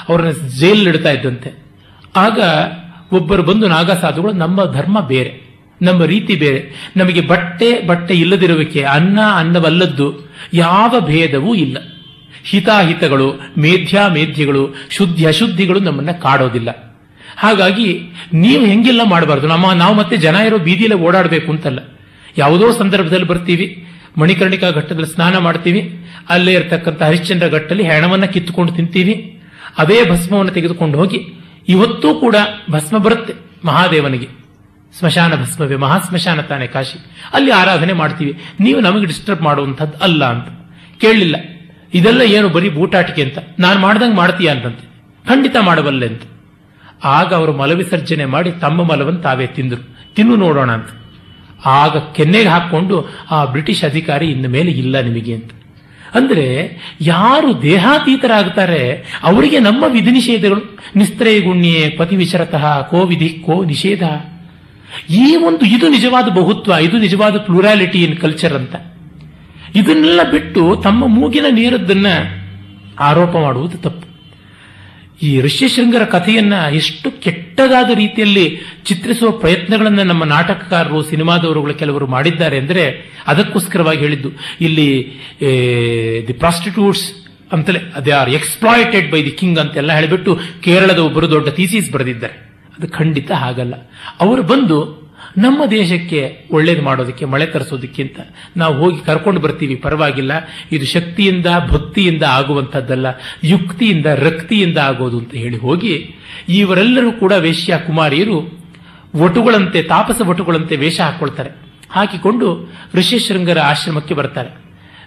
ಅವರನ್ನ 0.09 0.31
ಜೈಲ್ 0.31 0.89
ಇಡ್ತಾ 0.89 1.11
ಇದ್ದಂತೆ. 1.11 1.63
ಆಗ 2.17 2.41
ಒಬ್ಬರು 3.13 3.43
ಬಂದು 3.43 3.69
ನಾಗಾ 3.69 3.95
ಸಾಧುಗಳು, 3.95 4.33
ನಮ್ಮ 4.33 4.73
ಧರ್ಮ 4.73 5.01
ಬೇರೆ. 5.01 5.42
ನಮ್ಮ 5.83 6.05
ರೀತಿ 6.05 6.37
ಬೇರೆ. 6.37 6.93
ನಮಗೆ 6.97 7.21
ಬಟ್ಟೆ 7.21 7.87
ಬಟ್ಟೆ 7.87 8.15
ಇಲ್ಲದಿರುವಿಕೆ, 8.15 8.83
ಅನ್ನ, 8.83 9.19
ಅನ್ನವಲ್ಲದ್ದು 9.37 10.33
ಯಾವ 10.55 11.01
ಭೇದವೂ 11.01 11.55
ಇಲ್ಲ. 11.55 11.79
ಹಿತಾಹಿತಗಳು 12.45 13.35
ಮೇಧ್ಯಾ 13.59 14.09
ಮೇಧ್ಯಗಳು 14.09 14.75
ಶುದ್ಧಿ, 14.91 15.27
ಅಶುದ್ಧಿಗಳು 15.27 15.81
ನಮ್ಮನ್ನ 15.81 16.11
ಕಾಡೋದಿಲ್ಲ. 16.11 16.99
ಹಾಗಾಗಿ 17.37 18.03
ನೀವು 18.33 18.67
ಹೆಂಗೆಲ್ಲ 18.67 19.01
ಮಾಡಬಾರ್ದು. 19.05 19.47
ನಮ್ಮ, 19.47 19.73
ನಾವು 19.73 19.95
ಮತ್ತೆ 19.95 20.17
ಜನ 20.17 20.35
ಇರೋ 20.35 20.59
ಬೀದಿಯಲ್ಲಿ 20.59 21.01
ಓಡಾಡಬೇಕು 21.01 21.53
ಅಂತಲ್ಲ. 21.53 21.79
ಯಾವುದೋ 22.39 22.73
ಸಂದರ್ಭದಲ್ಲಿ 22.73 23.27
ಬರ್ತೀವಿ, 23.27 23.87
ಮಣಿಕರ್ಣಿಕಾ 24.19 24.71
ಘಟ್ಟದಲ್ಲಿ 24.71 25.15
ಸ್ನಾನ 25.15 25.39
ಮಾಡ್ತೀವಿ, 25.39 26.07
ಅಲ್ಲೇ 26.29 26.53
ಇರತಕ್ಕಂಥ 26.53 27.03
ಹರಿಶ್ಚಂದ್ರ 27.03 27.49
ಘಟ್ಟಲ್ಲಿ 27.49 27.83
ಹೆಣವನ್ನ 27.83 28.25
ಕಿತ್ತುಕೊಂಡು 28.25 28.73
ತಿಂತೀವಿ 28.73 29.43
ಅದೇ 29.79 30.11
ಭಸ್ಮವನ್ನು 30.11 30.53
ತೆಗೆದುಕೊಂಡು 30.53 30.99
ಹೋಗಿ 30.99 31.19
ಇವತ್ತೂ 31.69 32.15
ಕೂಡ 32.15 32.37
ಭಸ್ಮ 32.71 32.99
ಬರುತ್ತೆ 32.99 33.35
ಮಹಾದೇವನಿಗೆ. 33.65 34.42
ಸ್ಮಶಾನ 34.99 35.35
ಭಸ್ಮವೇ 35.43 35.77
ಮಹಾ 35.77 35.99
ಸ್ಮಶಾನ 35.99 36.41
ತಾನೆ 36.41 36.67
ಕಾಶಿ. 36.67 36.99
ಅಲ್ಲಿ 37.35 37.51
ಆರಾಧನೆ 37.51 37.93
ಮಾಡ್ತೀವಿ. 37.93 38.33
ನೀವು 38.61 38.81
ನಮಗೆ 38.81 39.07
ಡಿಸ್ಟರ್ಬ್ 39.07 39.43
ಮಾಡುವಂಥದ್ದು 39.43 39.99
ಅಲ್ಲ 39.99 40.25
ಅಂತ. 40.25 40.49
ಕೇಳಲಿಲ್ಲ 41.01 41.37
ಇದೆಲ್ಲ 41.95 42.23
ಏನು 42.23 42.49
ಬರೀ 42.49 42.69
ಬೂಟಾಟಿಕೆ 42.69 43.23
ಅಂತ. 43.23 43.39
ನಾನು 43.59 43.81
ಮಾಡ್ದಂಗೆ 43.81 44.17
ಮಾಡ್ತೀಯ 44.17 44.49
ಅಂತಂತೆ 44.49 44.85
ಖಂಡಿತ 45.29 45.57
ಮಾಡಬಲ್ಲೆ 45.61 46.07
ಅಂತ. 46.07 46.23
ಆಗ 47.05 47.35
ಅವರು 47.35 47.53
ಮಲವಿಸರ್ಜನೆ 47.53 48.25
ಮಾಡಿ 48.25 48.51
ತಮ್ಮ 48.53 48.83
ಮಲವನ್ನು 48.83 49.21
ತಾವೇ 49.21 49.47
ತಿಂದರು. 49.47 49.83
ತಿನ್ನು 50.15 50.37
ನೋಡೋಣ 50.37 50.71
ಅಂತ. 50.73 50.91
ಆಗ 51.67 51.97
ಕೆನ್ನೆಗೆ 51.97 52.49
ಹಾಕ್ಕೊಂಡು 52.49 52.97
ಆ 53.31 53.45
ಬ್ರಿಟಿಷ್ 53.45 53.85
ಅಧಿಕಾರಿ 53.85 54.27
ಇನ್ನು 54.27 54.49
ಮೇಲೆ 54.49 54.71
ಇಲ್ಲ 54.71 55.01
ನಿಮಗೆ 55.01 55.35
ಅಂತ. 55.35 55.51
ಅಂದರೆ 56.15 56.47
ಯಾರು 57.01 57.63
ದೇಹಾತೀತರಾಗ್ತಾರೆ, 57.63 58.81
ಅವರಿಗೆ 59.23 59.59
ನಮ್ಮ 59.59 59.85
ವಿಧಿ 59.89 60.11
ನಿಷೇಧಗಳು 60.11 60.79
ನಿಸ್ತ್ರೇ 60.97 61.41
ಗುಣ್ಯೇ 61.41 61.89
ಪತಿ 61.89 62.17
ವಿಚರತಃ 62.17 62.83
ಕೋ 62.83 63.07
ವಿಧಿ 63.07 63.29
ಕೋ 63.47 63.65
ನಿಷೇಧ. 63.65 64.03
ಈ 65.23 65.27
ಒಂದು 65.49 65.65
ಇದು 65.77 65.87
ನಿಜವಾದ 65.97 66.29
ಬಹುತ್ವ, 66.39 66.73
ಇದು 66.87 66.97
ನಿಜವಾದ 67.07 67.37
ಪ್ಲೂರಾಲಿಟಿ 67.49 68.01
ಇನ್ 68.07 68.17
ಕಲ್ಚರ್ 68.25 68.57
ಅಂತ. 68.61 68.75
ಇದನ್ನೆಲ್ಲ 69.81 70.23
ಬಿಟ್ಟು 70.33 70.63
ತಮ್ಮ 70.87 71.03
ಮೂಗಿನ 71.19 71.47
ನೀರದ್ದನ್ನ 71.59 72.09
ಆರೋಪ 73.11 73.33
ಮಾಡುವುದು 73.45 73.77
ತಪ್ಪು. 73.85 74.07
ಈ 75.27 75.31
ಋಷ್ಯಶೃಂಗರ 75.47 76.05
ಕಥೆಯನ್ನ 76.15 76.55
ಎಷ್ಟು 76.79 77.09
ಕೆಟ್ಟದಾದ 77.25 77.91
ರೀತಿಯಲ್ಲಿ 78.01 78.45
ಚಿತ್ರಿಸುವ 78.89 79.31
ಪ್ರಯತ್ನಗಳನ್ನು 79.43 80.05
ನಮ್ಮ 80.11 80.25
ನಾಟಕಕಾರರು, 80.35 81.01
ಸಿನಿಮಾದವರುಗಳು 81.11 81.75
ಕೆಲವರು 81.83 82.07
ಮಾಡಿದ್ದಾರೆ 82.15 82.57
ಅಂದರೆ 82.63 82.85
ಅದಕ್ಕೋಸ್ಕರವಾಗಿ 83.33 84.01
ಹೇಳಿದ್ದು. 84.05 84.31
ಇಲ್ಲಿ 84.67 84.89
ದಿ 86.29 86.37
ಪ್ರಾಸ್ಟಿಟ್ಯೂಟ್ಸ್ 86.45 87.07
ಅಂತಲೇ, 87.57 87.81
they 88.05 88.13
are 88.21 88.31
exploited 88.39 89.09
by 89.15 89.21
the 89.29 89.35
king 89.41 89.61
ಅಂತೆಲ್ಲ 89.65 89.93
ಹೇಳಿಬಿಟ್ಟು 89.99 90.35
ಕೇರಳದ 90.67 91.01
ಒಬ್ಬರು 91.09 91.29
ದೊಡ್ಡ 91.37 91.49
ಥೀಸಿಸ್ 91.59 91.91
ಬರೆದಿದ್ದಾರೆ. 91.97 92.37
ಅದು 92.79 92.89
ಖಂಡಿತ 92.89 93.33
ಹಾಗಲ್ಲ. 93.33 93.75
ಅವರು 94.21 94.43
ಬಂದು 94.43 95.03
ನಮ್ಮ 95.39 95.65
ದೇಶಕ್ಕೆ 95.65 96.49
ಒಳ್ಳೇದು 96.51 96.83
ಮಾಡೋದಕ್ಕೆ, 96.83 97.25
ಮಳೆ 97.25 97.47
ತರಿಸೋದಕ್ಕಿಂತ 97.47 98.21
ನಾವು 98.57 98.75
ಹೋಗಿ 98.75 99.01
ಕರ್ಕೊಂಡು 99.01 99.41
ಬರ್ತೀವಿ, 99.41 99.75
ಪರವಾಗಿಲ್ಲ. 99.75 100.33
ಇದು 100.73 100.87
ಶಕ್ತಿಯಿಂದ, 100.87 101.47
ಭಕ್ತಿಯಿಂದ 101.71 102.23
ಆಗುವಂಥದ್ದಲ್ಲ. 102.23 103.07
ಯುಕ್ತಿಯಿಂದ, 103.45 104.07
ರಕ್ತಿಯಿಂದ 104.07 104.79
ಆಗೋದು 104.79 105.19
ಅಂತ 105.19 105.35
ಹೇಳಿ 105.35 105.57
ಹೋಗಿ 105.57 106.15
ಇವರೆಲ್ಲರೂ 106.49 107.13
ಕೂಡ 107.13 107.33
ವೇಶ್ಯ 107.33 107.79
ಕುಮಾರಿಯರು 107.87 108.63
ವಟುಗಳಂತೆ, 109.17 109.83
ತಾಪಸ 109.83 110.21
ವಟುಗಳಂತೆ 110.25 110.77
ವೇಷ 110.77 111.01
ಹಾಕ್ಕೊಳ್ತಾರೆ 111.01 111.51
ಹಾಕಿಕೊಂಡು 111.91 112.73
ಋಷಿಶೃಂಗರ 112.95 113.59
ಆಶ್ರಮಕ್ಕೆ 113.61 114.15
ಬರ್ತಾರೆ. 114.15 114.51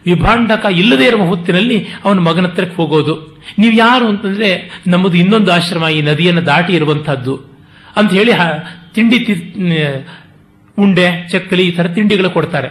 ವಿಭಾಂಡಕ 0.06 0.66
ಇಲ್ಲದೇ 0.72 1.06
ಇರುವ 1.06 1.24
ಹೊತ್ತಿನಲ್ಲಿ 1.24 1.88
ಅವನ 2.06 2.20
ಮಗನ 2.20 2.48
ಹತ್ರಕ್ಕೆ 2.48 2.76
ಹೋಗೋದು. 2.76 3.42
ನೀವು 3.60 3.74
ಯಾರು 3.74 4.08
ಅಂತಂದ್ರೆ 4.08 4.82
ನಮ್ಮದು 4.88 5.18
ಇನ್ನೊಂದು 5.18 5.54
ಆಶ್ರಮ, 5.54 5.88
ಈ 5.88 6.02
ನದಿಯನ್ನು 6.02 6.46
ದಾಟಿ 6.46 6.74
ಇರುವಂತಹದ್ದು 6.74 7.55
ಅಂತ 7.96 8.12
ಹೇಳಿ 8.12 8.32
ತಿಂಡಿ 8.96 9.18
ಉಂಡೆ, 10.80 11.28
ಚಕ್ಕಲಿ 11.32 11.68
ಈ 11.68 11.72
ಥರ 11.72 11.88
ತಿಂಡಿಗಳು 11.88 12.30
ಕೊಡ್ತಾರೆ. 12.30 12.70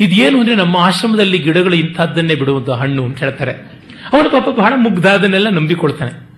ಇದೇನು 0.00 0.40
ಅಂದ್ರೆ 0.40 0.54
ನಮ್ಮ 0.54 0.76
ಆಶ್ರಮದಲ್ಲಿ 0.76 1.38
ಗಿಡಗಳು 1.38 1.74
ಇಂಥದ್ದನ್ನೇ 1.74 2.34
ಬಿಡುವುದು 2.34 2.72
ಹಣ್ಣು 2.72 3.04
ಅಂತ 3.04 3.18
ಹೇಳ್ತಾರೆ. 3.18 3.52
ಅವನು 4.12 4.30
ಪಾಪ 4.30 4.48
ಬಹಳ 4.48 4.72
ಮುಗ್ಧ 4.76 5.06
ಅದನ್ನೆಲ್ಲ 5.06 5.48
ನಂಬಿಕೊಳ್ತಾನೆ. 5.48 6.32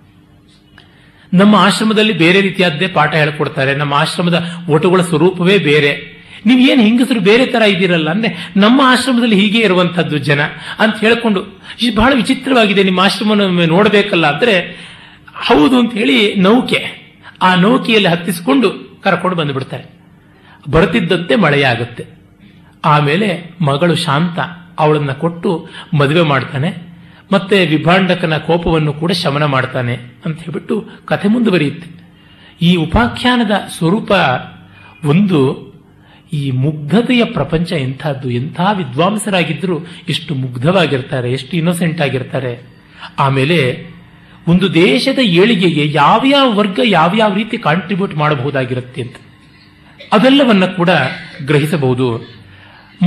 ನಮ್ಮ 1.35 1.57
ಆಶ್ರಮದಲ್ಲಿ 1.57 2.13
ಬೇರೆ 2.13 2.41
ರೀತಿಯಾದ್ದೇ 2.41 2.87
ಪಾಠ 2.87 3.15
ಹೇಳ್ಕೊಡ್ತಾರೆ. 3.15 3.75
ನಮ್ಮ 3.75 3.95
ಆಶ್ರಮದ 3.95 4.47
ಒಟುಗಳ 4.69 5.01
ಸ್ವರೂಪವೇ 5.01 5.59
ಬೇರೆ. 5.59 6.15
ನೀವು 6.47 6.61
ಏನು 6.61 6.83
ಹಿಂಗಸರು 6.83 7.21
ಬೇರೆ 7.21 7.47
ತರ 7.47 7.63
ಇದ್ದೀರಲ್ಲ 7.63 8.11
ಅಂದ್ರೆ 8.11 8.53
ನಮ್ಮ 8.57 8.81
ಆಶ್ರಮದಲ್ಲಿ 8.85 9.37
ಹೀಗೆ 9.37 9.59
ಇರುವಂತದ್ದು 9.59 10.19
ಜನ 10.19 10.41
ಅಂತ 10.79 10.97
ಹೇಳ್ಕೊಂಡು 11.01 11.61
ಇದು 11.83 11.97
ಬಹಳ 11.97 12.13
ವಿಚಿತ್ರವಾಗಿದೆ, 12.15 12.83
ನಿಮ್ಮ 12.83 13.01
ಆಶ್ರಮ 13.01 13.35
ನೋಡಬೇಕಲ್ಲ 13.67 14.27
ಅಂದ್ರೆ, 14.27 14.61
ಹೌದು 15.35 15.79
ಅಂತ 15.79 15.93
ಹೇಳಿ 15.95 16.35
ನೌಕೆ. 16.35 17.04
ಆ 17.43 17.55
ನೌಕೆಯಲ್ಲಿ 17.55 18.09
ಹತ್ತಿಸಿಕೊಂಡು 18.09 19.01
ಕರ್ಕೊಂಡು 19.03 19.37
ಬಂದುಬಿಡ್ತಾರೆ. 19.37 19.85
ಬರುತ್ತಿದ್ದಂತೆ 20.71 21.37
ಮಳೆಯಾಗುತ್ತೆ. 21.37 22.07
ಆಮೇಲೆ 22.85 23.55
ಮಗಳು 23.61 23.95
ಶಾಂತ 23.95 24.39
ಅವಳನ್ನ 24.79 25.13
ಕೊಟ್ಟು 25.13 25.69
ಮದುವೆ 25.99 26.23
ಮಾಡ್ತಾನೆ. 26.23 26.95
ಮತ್ತೆ 27.33 27.67
ವಿಭಾಂಡಕನ 27.67 28.37
ಕೋಪವನ್ನು 28.37 28.93
ಕೂಡ 28.93 29.13
ಶಮನ 29.13 29.45
ಮಾಡ್ತಾನೆ 29.45 29.95
ಅಂತ 30.25 30.39
ಹೇಳ್ಬಿಟ್ಟು 30.39 30.89
ಕಥೆ 31.05 31.29
ಮುಂದುವರಿಯುತ್ತೆ. 31.29 32.05
ಈ 32.63 32.77
ಉಪಾಖ್ಯಾನದ 32.77 33.51
ಸ್ವರೂಪ 33.79 34.13
ಒಂದು 35.05 35.75
ಈ 36.33 36.51
ಮುಗ್ಧತೆಯ 36.51 37.25
ಪ್ರಪಂಚ 37.25 37.73
ಎಂಥದ್ದು, 37.73 38.31
ಎಂಥ 38.31 38.61
ವಿದ್ವಾಂಸರಾಗಿದ್ದರೂ 38.73 39.79
ಎಷ್ಟು 40.09 40.35
ಮುಗ್ಧವಾಗಿರ್ತಾರೆ, 40.35 41.33
ಎಷ್ಟು 41.33 41.57
ಇನ್ನೋಸೆಂಟ್ 41.57 42.01
ಆಗಿರ್ತಾರೆ. 42.01 42.75
ಆಮೇಲೆ 43.19 43.94
ಒಂದು 44.49 44.75
ದೇಶದ 44.75 45.19
ಏಳಿಗೆಗೆ 45.19 45.93
ಯಾವ್ಯಾವ 45.93 46.55
ವರ್ಗ 46.55 46.81
ಯಾವ್ಯಾವ 46.85 47.35
ರೀತಿ 47.35 47.59
ಕಾಂಟ್ರಿಬ್ಯೂಟ್ 47.59 48.15
ಮಾಡಬಹುದಾಗಿರುತ್ತೆ 48.15 49.03
ಅಂತ. 49.03 49.17
ಅದೆಲ್ಲವನ್ನ 50.13 50.67
ಕೂಡ 50.67 50.91
ಗ್ರಹಿಸಬಹುದು. 51.47 52.35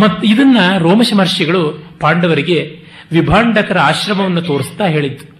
ಮತ್ತು 0.01 0.27
ಇದನ್ನ 0.27 0.57
ರೋಮಶ 0.77 1.13
ಮಹರ್ಷಿಗಳು 1.17 1.91
ಪಾಂಡವರಿಗೆ 1.99 2.83
ವಿಭಾಂಡಕರ 3.11 3.77
ಆಶ್ರಮವನ್ನು 3.77 4.41
ತೋರಿಸ್ತಾ 4.41 4.87
ಹೇಳಿದ್ದು. 4.87 5.37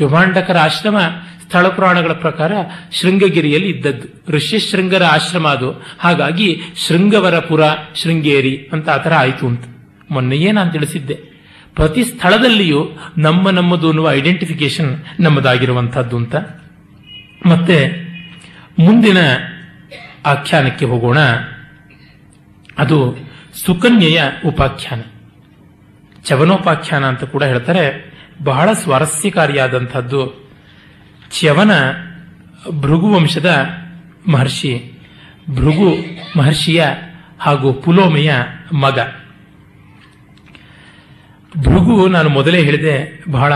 ವಿಭಾಂಡಕರ 0.00 0.58
ಆಶ್ರಮ 0.58 0.98
ಸ್ಥಳ 1.46 1.68
ಪುರಾಣಗಳ 1.68 2.12
ಪ್ರಕಾರ 2.12 2.52
ಶೃಂಗಗಿರಿಯಲ್ಲಿ 2.92 3.68
ಇದ್ದದ್ದು. 3.68 4.32
ಋಷ್ಯಶೃಂಗರ 4.32 5.04
ಆಶ್ರಮ 5.04 5.48
ಅದು. 5.48 5.86
ಹಾಗಾಗಿ 5.98 6.60
ಶೃಂಗವರಪುರ, 6.88 7.60
ಶೃಂಗೇರಿ 7.94 8.68
ಅಂತ 8.72 8.88
ಆ 8.88 8.96
ಥರ 8.96 9.14
ಆಯಿತು 9.14 9.46
ಅಂತ. 9.46 9.64
ಮೊನ್ನೆಯೇ 10.10 10.52
ನಾನು 10.52 10.72
ತಿಳಿಸಿದ್ದೆ. 10.72 11.33
ಪ್ರತಿ 11.74 12.04
ಸ್ಥಳದಲ್ಲಿಯೂ 12.04 12.88
ನಮ್ಮ 13.18 13.50
ನಮ್ಮದು 13.50 13.86
ಅನ್ನುವ 13.88 14.12
ಐಡೆಂಟಿಫಿಕೇಶನ್ 14.12 15.02
ನಮ್ಮದಾಗಿರುವಂಥದ್ದು 15.20 16.16
ಅಂತ. 16.16 16.36
ಮತ್ತೆ 17.46 18.04
ಮುಂದಿನ 18.78 19.16
ಆಖ್ಯಾನಕ್ಕೆ 20.26 20.84
ಹೋಗೋಣ. 20.84 21.18
ಅದು 22.78 23.16
ಸುಕನ್ಯೆಯ 23.66 24.22
ಉಪಾಖ್ಯಾನ. 24.46 25.02
ಚವನೋಪಾಖ್ಯಾನ 26.24 27.04
ಅಂತ 27.04 27.24
ಕೂಡ 27.24 27.42
ಹೇಳ್ತಾರೆ. 27.42 28.14
ಬಹಳ 28.44 28.72
ಸ್ವಾರಸ್ಯಕಾರಿಯಾದಂಥದ್ದು 28.72 30.50
ಚ್ಯವನ 31.32 31.70
ಭೃಗು 32.80 33.14
ವಂಶದ 33.14 33.66
ಮಹರ್ಷಿ, 34.28 34.98
ಭೃಗು 35.50 35.96
ಮಹರ್ಷಿಯ 36.38 36.84
ಹಾಗೂ 37.38 37.72
ಪುಲೋಮೆಯ 37.72 38.34
ಮಗ. 38.72 38.98
ಭೃಗು 41.62 42.08
ನಾನು 42.08 42.28
ಮೊದಲೇ 42.28 42.62
ಹೇಳಿದೆ, 42.62 43.24
ಬಹಳ 43.30 43.52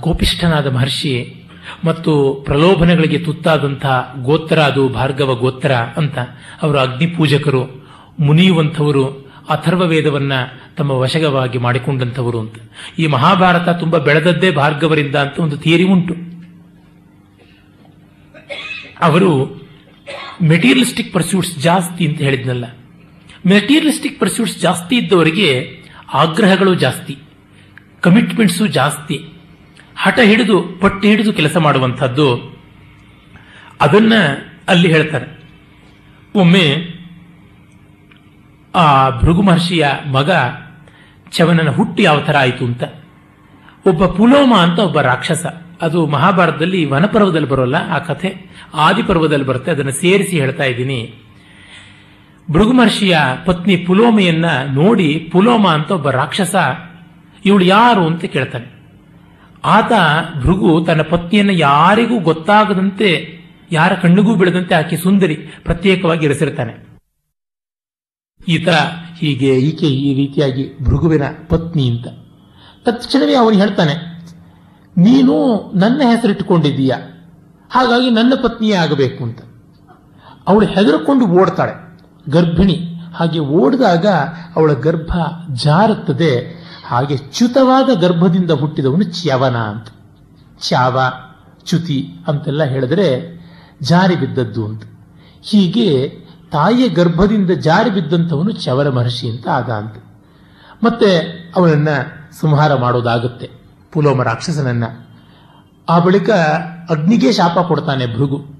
ಕೋಪಿಷ್ಠನಾದ 0.00 0.74
ಮಹರ್ಷಿ 0.74 1.34
ಮತ್ತು 1.84 2.42
ಪ್ರಲೋಭನೆಗಳಿಗೆ 2.44 3.18
ತುತ್ತಾದಂಥ 3.18 3.86
ಗೋತ್ರ 4.22 4.58
ಅದು 4.58 4.88
ಭಾರ್ಗವ 4.88 5.34
ಗೋತ್ರ 5.34 5.72
ಅಂತ. 5.72 6.18
ಅವರು 6.62 6.78
ಅಗ್ನಿ 6.78 7.06
ಪೂಜಕರು, 7.06 7.86
ಮುನಿಯುವಂಥವರು, 8.20 9.04
ಅಥರ್ವ 9.48 9.86
ವೇದವನ್ನ 9.86 10.32
ತಮ್ಮ 10.76 10.90
ವಶಗವಾಗಿ 10.90 11.58
ಮಾಡಿಕೊಂಡಂಥವರು 11.58 12.40
ಅಂತ. 12.40 12.54
ಈ 12.98 13.06
ಮಹಾಭಾರತ 13.06 13.68
ತುಂಬಾ 13.68 13.98
ಬೆಳೆದದ್ದೇ 13.98 14.50
ಭಾರ್ಗವರಿಂದ 14.50 15.16
ಅಂತ 15.16 15.38
ಒಂದು 15.38 15.56
ಥಿಯರಿ 15.56 15.84
ಉಂಟು. 15.84 16.14
ಅವರು 19.00 19.30
ಮೆಟೀರಿಯಲಿಸ್ಟಿಕ್ 20.42 21.12
ಪರ್ಸ್ಯೂಟ್ಸ್ 21.12 21.58
ಜಾಸ್ತಿ 21.58 22.06
ಅಂತ 22.06 22.18
ಹೇಳಿದ್ನಲ್ಲ. 22.18 22.64
ಮೆಟೀರಿಯಲಿಸ್ಟಿಕ್ 23.46 24.20
ಪರ್ಸ್ಯೂಟ್ಸ್ 24.20 24.58
ಜಾಸ್ತಿ 24.58 24.96
ಇದ್ದವರಿಗೆ 24.96 25.77
ಆಗ್ರಹಗಳು 26.14 26.74
ಜಾಸ್ತಿ 26.74 27.14
ಕಮಿಟ್ಮೆಂಟ್ಸು 28.00 28.66
ಜಾಸ್ತಿ, 28.66 29.16
ಹಠ 29.96 30.18
ಹಿಡಿದು, 30.24 30.62
ಪಟ್ಟು 30.62 31.08
ಹಿಡಿದು 31.08 31.32
ಕೆಲಸ 31.32 31.56
ಮಾಡುವಂಥದ್ದು, 31.56 32.26
ಅದನ್ನ 33.80 34.12
ಅಲ್ಲಿ 34.68 34.92
ಹೇಳ್ತಾರೆ. 34.92 35.26
ಒಮ್ಮೆ 36.34 36.64
ಆ 38.74 39.10
ಭೃಗು 39.10 39.42
ಮಹರ್ಷಿಯ 39.42 39.86
ಮಗ 40.06 40.30
ಚವನನ 41.30 41.70
ಹುಟ್ಟು 41.70 42.02
ಯಾವ 42.02 42.20
ಥರ 42.20 42.36
ಆಯಿತು 42.36 42.64
ಅಂತ. 42.64 42.82
ಒಬ್ಬ 43.86 44.06
ಪುಲೋಮ 44.06 44.54
ಅಂತ 44.54 44.78
ಒಬ್ಬ 44.78 45.00
ರಾಕ್ಷಸ, 45.00 45.46
ಅದು 45.82 46.06
ಮಹಾಭಾರತದಲ್ಲಿ 46.06 46.84
ವನಪರ್ವದಲ್ಲಿ 46.84 47.48
ಬರೋಲ್ಲ, 47.48 47.90
ಆ 47.90 47.98
ಕಥೆ 47.98 48.30
ಆದಿಪರ್ವದಲ್ಲಿ 48.74 49.46
ಬರುತ್ತೆ, 49.46 49.70
ಅದನ್ನು 49.70 49.92
ಸೇರಿಸಿ 49.92 50.40
ಹೇಳ್ತಾ 50.40 50.64
ಇದ್ದೀನಿ. 50.64 51.27
ಭೃಗು 52.50 52.72
ಮಹರ್ಷಿಯ 52.72 53.18
ಪತ್ನಿ 53.46 53.76
ಪುಲೋಮೆಯನ್ನ 53.76 54.44
ನೋಡಿ 54.72 55.28
ಪುಲೋಮ 55.32 55.68
ಅಂತ 55.68 55.90
ಒಬ್ಬ 55.90 56.10
ರಾಕ್ಷಸ 56.10 56.54
ಇವಳು 57.44 57.64
ಯಾರು 57.64 58.06
ಅಂತ 58.06 58.24
ಕೇಳ್ತಾನೆ. 58.24 58.68
ಆತ 59.64 59.92
ಭೃಗು 60.42 60.84
ತನ್ನ 60.86 61.02
ಪತ್ನಿಯನ್ನ 61.02 61.50
ಯಾರಿಗೂ 61.50 62.20
ಗೊತ್ತಾಗದಂತೆ, 62.20 63.10
ಯಾರ 63.72 63.94
ಕಣ್ಣಿಗೂ 63.94 64.34
ಬೀಳದಂತೆ 64.34 64.74
ಆಕೆ 64.74 64.96
ಸುಂದರಿ 64.96 65.34
ಪ್ರತ್ಯೇಕವಾಗಿ 65.34 66.24
ಇರಿಸಿರ್ತಾನೆ. 66.26 66.74
ಈತ 68.48 68.68
ಹೀಗೆ 69.18 69.54
ಈಕೆ 69.58 69.86
ಈ 69.86 70.14
ರೀತಿಯಾಗಿ 70.14 70.64
ಭೃಗುವಿನ 70.84 71.22
ಪತ್ನಿ 71.48 71.88
ಅಂತ. 71.88 72.06
ತಕ್ಷಣವೇ 72.84 73.34
ಅವನು 73.34 73.56
ಹೇಳ್ತಾನೆ, 73.56 73.94
ನೀನು 74.96 75.34
ನನ್ನ 75.78 76.00
ಹೆಸರಿಟ್ಟುಕೊಂಡಿದ್ದೀಯ? 76.04 76.94
ಹಾಗಾಗಿ 77.70 78.10
ನನ್ನ 78.10 78.32
ಪತ್ನಿಯೇ 78.42 78.74
ಆಗಬೇಕು 78.74 79.24
ಅಂತ. 79.24 79.40
ಅವಳು 80.46 80.66
ಹೆದರ್ಕೊಂಡು 80.66 81.26
ಓಡ್ತಾಳೆ. 81.26 81.87
ಗರ್ಭಿಣಿ. 82.28 82.94
ಹಾಗೆ 83.16 83.38
ಓಡಿದಾಗ 83.38 84.06
ಅವಳ 84.56 84.72
ಗರ್ಭ 84.72 85.12
ಜಾರುತ್ತದೆ. 85.52 86.58
ಹಾಗೆ 86.86 87.16
ಚ್ಯುತವಾದ 87.16 88.00
ಗರ್ಭದಿಂದ 88.00 88.50
ಹುಟ್ಟಿದವನು 88.50 89.02
ಚ್ಯವನ 89.02 89.56
ಅಂತ. 89.56 89.86
ಚಾವ 90.60 91.00
ಚ್ಯುತಿ 91.64 92.08
ಅಂತೆಲ್ಲ 92.28 92.64
ಹೇಳಿದ್ರೆ 92.64 93.38
ಜಾರಿ 93.82 94.16
ಬಿದ್ದದ್ದು 94.16 94.66
ಅಂತ. 94.66 94.82
ಹೀಗೆ 95.42 96.08
ತಾಯಿಯ 96.52 96.88
ಗರ್ಭದಿಂದ 96.88 97.50
ಜಾರಿ 97.50 97.90
ಬಿದ್ದಂಥವನು 97.90 98.50
ಚವರ 98.50 98.88
ಮಹರ್ಷಿ 98.88 99.30
ಅಂತ 99.30 99.48
ಆದ 99.48 99.70
ಅಂತ. 99.70 100.04
ಮತ್ತೆ 100.84 101.18
ಅವನನ್ನ 101.56 101.88
ಸಂಹಾರ 102.40 102.74
ಮಾಡೋದಾಗುತ್ತೆ, 102.74 103.50
ಪುಲೋಮ 103.92 104.22
ರಾಕ್ಷಸನನ್ನ. 104.22 104.84
ಆ 105.88 105.98
ಬಳಿಕ 105.98 106.30
ಅಗ್ನಿಗೆ 106.90 107.32
ಶಾಪ 107.32 107.58
ಕೊಡ್ತಾನೆ 107.58 108.16
ಭೃಗು. 108.16 108.57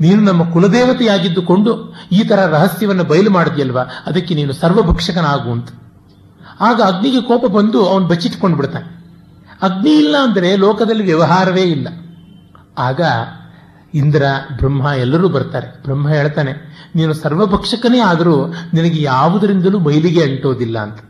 ನೀನು 0.00 0.20
ನಮ್ಮ 0.22 0.42
ಕುಲದೇವತೆಯಾಗಿದ್ದುಕೊಂಡು 0.52 1.72
ಈ 2.12 2.20
ತರ 2.24 2.40
ರಹಸ್ಯವನ್ನು 2.46 3.04
ಬಯಲು 3.04 3.30
ಮಾಡಿದ್ಯಲ್ವಾ? 3.30 3.84
ಅದಕ್ಕೆ 4.06 4.32
ನೀನು 4.34 4.52
ಸರ್ವಭಕ್ಷಕನಾಗು 4.52 5.50
ಅಂತ. 5.50 5.68
ಆಗ 6.60 6.78
ಅಗ್ನಿಗೆ 6.82 7.20
ಕೋಪ 7.22 7.44
ಬಂದು 7.46 7.78
ಅವನು 7.86 8.06
ಬಚ್ಚಿಟ್ಕೊಂಡು 8.06 8.56
ಬಿಡ್ತಾನೆ. 8.56 8.88
ಅಗ್ನಿ 9.62 9.92
ಇಲ್ಲ 9.92 10.16
ಅಂದರೆ 10.22 10.50
ಲೋಕದಲ್ಲಿ 10.56 11.04
ವ್ಯವಹಾರವೇ 11.04 11.62
ಇಲ್ಲ. 11.62 11.88
ಆಗ 12.78 13.00
ಇಂದ್ರ, 13.94 14.24
ಬ್ರಹ್ಮ 14.56 14.86
ಎಲ್ಲರೂ 15.04 15.28
ಬರ್ತಾರೆ. 15.28 15.68
ಬ್ರಹ್ಮ 15.82 16.08
ಹೇಳ್ತಾನೆ, 16.08 16.52
ನೀನು 16.94 17.12
ಸರ್ವಭಕ್ಷಕನೇ 17.14 18.00
ಆದರೂ 18.00 18.36
ನಿನಗೆ 18.74 18.98
ಯಾವುದರಿಂದಲೂ 19.02 19.78
ಮೈಲಿಗೆ 19.78 20.22
ಅಂಟೋದಿಲ್ಲ 20.22 20.78
ಅಂತ. 20.78 21.00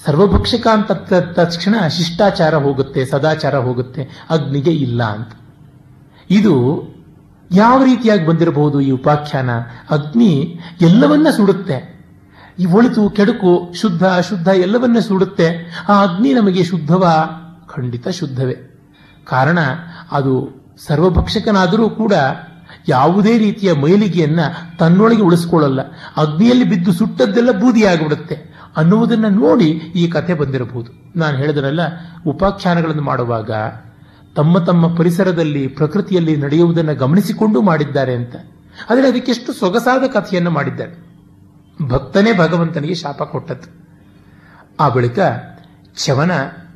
ಸರ್ವಭಕ್ಷಕ 0.00 0.66
ಅಂತ 0.66 0.92
ತಕ್ಷಣ 1.38 1.74
ಶಿಷ್ಟಾಚಾರ 1.88 2.54
ಹೋಗುತ್ತೆ, 2.56 3.00
ಸದಾಚಾರ 3.04 3.56
ಹೋಗುತ್ತೆ, 3.58 4.02
ಅಗ್ನಿಗೆ 4.30 4.74
ಇಲ್ಲ 4.86 5.02
ಅಂತ. 5.02 5.32
ಇದು 6.30 6.54
ಯಾವ 7.52 7.84
ರೀತಿಯಾಗಿ 7.84 8.26
ಬಂದಿರಬಹುದು 8.26 8.80
ಈ 8.80 8.90
ಉಪಾಖ್ಯಾನ? 8.90 9.50
ಅಗ್ನಿ 9.90 10.60
ಎಲ್ಲವನ್ನ 10.80 11.30
ಸುಡುತ್ತೆ. 11.30 11.94
ಈ 12.58 12.64
ಒಳಿತು, 12.64 13.10
ಕೆಡುಕು, 13.10 13.72
ಶುದ್ಧ, 13.74 14.04
ಅಶುದ್ಧ 14.04 14.48
ಎಲ್ಲವನ್ನ 14.48 14.98
ಸುಡುತ್ತೆ. 14.98 15.74
ಆ 15.88 16.02
ಅಗ್ನಿ 16.02 16.34
ನಮಗೆ 16.34 16.64
ಶುದ್ಧವ? 16.64 17.30
ಖಂಡಿತ 17.76 18.08
ಶುದ್ಧವೇ. 18.08 18.80
ಕಾರಣ, 19.24 19.58
ಅದು 20.12 20.64
ಸರ್ವಭಕ್ಷಕನಾದರೂ 20.86 21.90
ಕೂಡ 21.90 22.12
ಯಾವುದೇ 22.88 23.38
ರೀತಿಯ 23.38 23.72
ಮೈಲಿಗೆಯನ್ನ 23.72 24.40
ತನ್ನೊಳಗೆ 24.78 25.22
ಉಳಿಸ್ಕೊಳ್ಳಲ್ಲ. 25.22 25.80
ಅಗ್ನಿಯಲ್ಲಿ 26.16 26.64
ಬಿದ್ದು 26.64 26.92
ಸುಟ್ಟದ್ದೆಲ್ಲ 26.92 27.50
ಬೂದಿಯಾಗಿಬಿಡುತ್ತೆ. 27.50 28.54
ಅನ್ನುವುದನ್ನ 28.76 29.26
ನೋಡಿ 29.28 29.68
ಈ 29.70 30.08
ಕಥೆ 30.08 30.34
ಬಂದಿರಬಹುದು. 30.34 31.18
ನಾನು 31.18 31.36
ಹೇಳಿದ್ರಲ್ಲ 31.36 31.80
ಉಪಾಖ್ಯಾನಗಳನ್ನು 32.26 33.02
ಮಾಡುವಾಗ 33.02 33.50
ತಮ್ಮ 34.36 34.58
ತಮ್ಮ 34.58 34.94
ಪರಿಸರದಲ್ಲಿ, 34.94 35.66
ಪ್ರಕೃತಿಯಲ್ಲಿ 35.66 36.36
ನಡೆಯುವುದನ್ನು 36.36 36.94
ಗಮನಿಸಿಕೊಂಡು 36.94 37.62
ಮಾಡಿದ್ದಾರೆ 37.62 38.14
ಅಂತ. 38.14 38.36
ಆದರೆ 38.90 39.08
ಅದಕ್ಕೆಷ್ಟು 39.08 39.52
ಸೊಗಸಾದ 39.52 40.02
ಕಥೆಯನ್ನು 40.06 40.50
ಮಾಡಿದ್ದಾರೆ. 40.50 41.04
ಭಕ್ತನೇ 41.88 42.32
ಭಗವಂತನಿಗೆ 42.38 42.94
ಶಾಪ 42.94 43.22
ಕೊಟ್ಟದ್ದು. 43.22 43.84
ಆ 44.80 44.88
ಬಳಿಕ 44.88 45.18
ಚವನ 45.96 46.30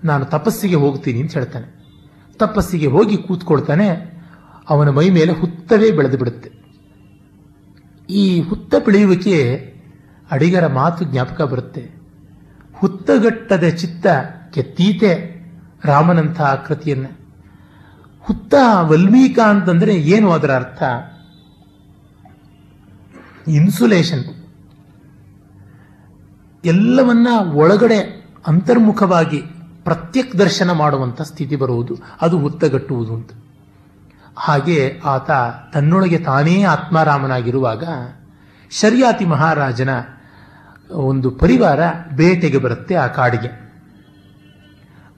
ನಾನು 0.04 0.24
ತಪಸ್ಸಿಗೆ 0.24 0.74
ಹೋಗ್ತೀನಿ 0.74 1.20
ಅಂತ 1.20 1.32
ಹೇಳ್ತಾನೆ. 1.32 1.84
ತಪಸ್ಸಿಗೆ 2.38 2.86
ಹೋಗಿ 2.86 3.16
ಕೂತ್ಕೊಳ್ತಾನೆ, 3.16 4.18
ಅವನ 4.70 4.88
ಮೈ 4.88 5.11
ಮೇಲೆ 5.11 5.32
ಹುತ್ತವೇ 5.32 5.90
ಬೆಳೆದು 5.90 6.18
ಬಿಡುತ್ತೆ. 6.18 6.50
ಈ 8.11 8.40
ಹುತ್ತ 8.40 8.74
ಬೆಳೆಯುವಿಕೆ 8.84 9.74
ಅಡಿಗರ 10.30 10.66
ಮಾತು 10.66 11.04
ಜ್ಞಾಪಕ 11.04 11.42
ಬರುತ್ತೆ. 11.42 11.90
ಹುತ್ತಗಟ್ಟದ 12.74 13.68
ಚಿತ್ತ 13.68 14.06
ಕೆತ್ತೀತೆ 14.50 15.38
ರಾಮನಂಥ 15.84 16.40
ಆಕೃತಿಯನ್ನ. 16.40 17.06
ಹುತ್ತ 18.29 18.55
ವಲ್ಮೀಕ 18.81 19.39
ಅಂತಂದ್ರೆ 19.39 19.95
ಏನು 19.95 20.31
ಅದರ 20.31 20.55
ಅರ್ಥ? 20.55 20.83
ಇನ್ಸುಲೇಷನ್ 23.49 24.24
ಎಲ್ಲವನ್ನ 26.64 27.29
ಒಳಗಡೆ 27.53 28.26
ಅಂತರ್ಮುಖವಾಗಿ 28.47 29.43
ಪ್ರತ್ಯಕ್ 29.85 30.39
ದರ್ಶನ 30.39 30.72
ಮಾಡುವಂತ 30.72 31.22
ಸ್ಥಿತಿ 31.22 31.57
ಬರುವುದು, 31.57 31.97
ಅದು 32.20 32.39
ಹುತ್ತಗಟ್ಟುವುದು 32.39 33.14
ಅಂತ. 33.14 33.31
ಹಾಗೆ 34.37 35.01
ಆತ 35.05 35.31
ತನ್ನೊಳಗೆ 35.72 36.18
ತಾನೇ 36.18 36.62
ಆತ್ಮಾರಾಮನಾಗಿರುವಾಗ 36.62 37.85
ಶರ್ಯಾತಿ 38.70 39.24
ಮಹಾರಾಜನ 39.24 39.89
ಒಂದು 40.91 41.31
ಪರಿವಾರ 41.31 41.81
ಬೇಟೆಗೆ 42.16 42.59
ಬರುತ್ತೆ 42.59 42.95
ಆ 42.95 43.07
ಕಾಡಿಗೆ. 43.07 43.72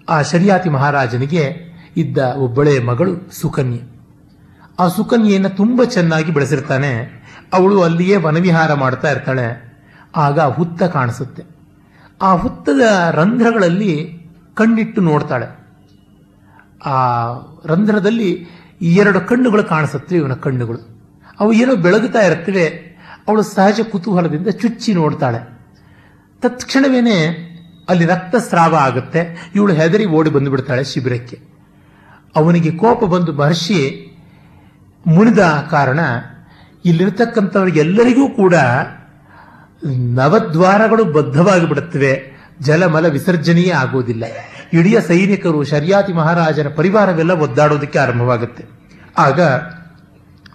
ಆ 0.08 0.22
ಶರ್ಯಾತಿ 0.22 0.68
ಮಹಾರಾಜನಿಗೆ 0.68 1.69
ಇದ್ದ 1.96 2.18
ಒಬ್ಬಳೇ 2.18 2.78
ಮಗಳು 2.78 3.32
ಸುಕನ್ಯೆ. 3.32 4.00
ಆ 4.80 4.88
ಸುಕನ್ಯೆಯನ್ನು 4.88 5.48
ತುಂಬಾ 5.48 5.84
ಚೆನ್ನಾಗಿ 5.84 6.32
ಬೆಳೆಸಿರ್ತಾನೆ. 6.32 7.20
ಅವಳು 7.52 7.82
ಅಲ್ಲಿಯೇ 7.82 8.16
ವನವಿಹಾರ 8.16 8.74
ಮಾಡ್ತಾ 8.74 9.10
ಇರ್ತಾಳೆ. 9.10 9.70
ಆಗ 10.16 10.40
ಹುತ್ತ 10.40 10.82
ಕಾಣಿಸುತ್ತೆ. 10.82 11.42
ಆ 12.22 12.32
ಹುತ್ತದ 12.32 12.80
ರಂಧ್ರಗಳಲ್ಲಿ 13.10 14.20
ಕಣ್ಣಿಟ್ಟು 14.54 15.00
ನೋಡ್ತಾಳೆ. 15.00 15.60
ಆ 16.84 17.28
ರಂಧ್ರದಲ್ಲಿ 17.66 18.46
ಎರಡು 18.82 19.20
ಕಣ್ಣುಗಳು 19.20 19.64
ಕಾಣಿಸುತ್ತವೆ 19.64 20.18
ಇವನ 20.18 20.32
ಕಣ್ಣುಗಳು. 20.32 21.02
ಅವು 21.40 21.52
ಏನೋ 21.52 21.76
ಬೆಳಗುತ್ತಾ 21.76 22.20
ಇರ್ತವೆ. 22.20 22.64
ಅವಳು 23.28 23.42
ಸಹಜ 23.42 23.80
ಕುತೂಹಲದಿಂದ 23.90 24.48
ಚುಚ್ಚಿ 24.48 24.94
ನೋಡ್ತಾಳೆ. 24.94 25.60
ತತ್ಕ್ಷಣವೇನೆ 26.42 27.50
ಅಲ್ಲಿ 27.88 28.06
ರಕ್ತಸ್ರಾವ 28.06 28.74
ಆಗುತ್ತೆ. 28.74 29.50
ಇವಳು 29.54 29.72
ಹೆದರಿ 29.72 30.06
ಓಡಿ 30.06 30.30
ಬಂದುಬಿಡ್ತಾಳೆ 30.30 30.84
ಶಿಬಿರಕ್ಕೆ. 30.84 31.49
ಅವನಿಗೆ 32.36 32.70
ಕೋಪ 32.70 33.04
ಬಂದು 33.04 33.32
ಮಹರ್ಷಿ 33.32 34.06
ಮುನಿದ 35.06 35.38
ಕಾರಣ 35.70 36.00
ಇಲ್ಲಿರ್ತಕ್ಕಂಥವರಿಗೆಲ್ಲರಿಗೂ 36.84 38.28
ಕೂಡ 38.28 38.54
ನವದ್ವಾರಗಳು 40.14 41.04
ಬದ್ಧವಾಗಿ 41.04 41.68
ಬಿಡುತ್ತವೆ 41.68 42.30
ಜಲಮಲ 42.60 43.06
ವಿಸರ್ಜನೆಯೇ 43.06 43.70
ಆಗುವುದಿಲ್ಲ 43.70 44.24
ಇಡೀ 44.72 44.96
ಸೈನಿಕರು 45.00 45.64
ಶರ್ಯಾತಿ 45.64 46.12
ಮಹಾರಾಜನ 46.12 46.68
ಪರಿವಾರವೆಲ್ಲ 46.68 47.30
ಒದ್ದಾಡೋದಕ್ಕೆ 47.30 47.98
ಆರಂಭವಾಗುತ್ತೆ. 47.98 48.64
ಆಗ 49.18 49.40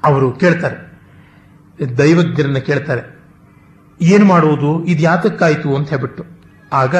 ಅವರು 0.04 0.32
ಕೇಳ್ತಾರೆ. 0.32 0.96
ದೈವಜ್ಞರನ್ನ 1.98 2.58
ಕೇಳ್ತಾರೆ. 2.58 3.20
ಏನು 4.02 4.26
ಮಾಡುವುದು 4.26 4.86
ಇದು 4.86 5.04
ಯಾತಕ್ಕಾಯಿತು? 5.04 5.76
ಅಂತ 5.76 5.90
ಹೇಳ್ಬಿಟ್ಟು. 5.90 6.26
ಆಗ 6.74 6.96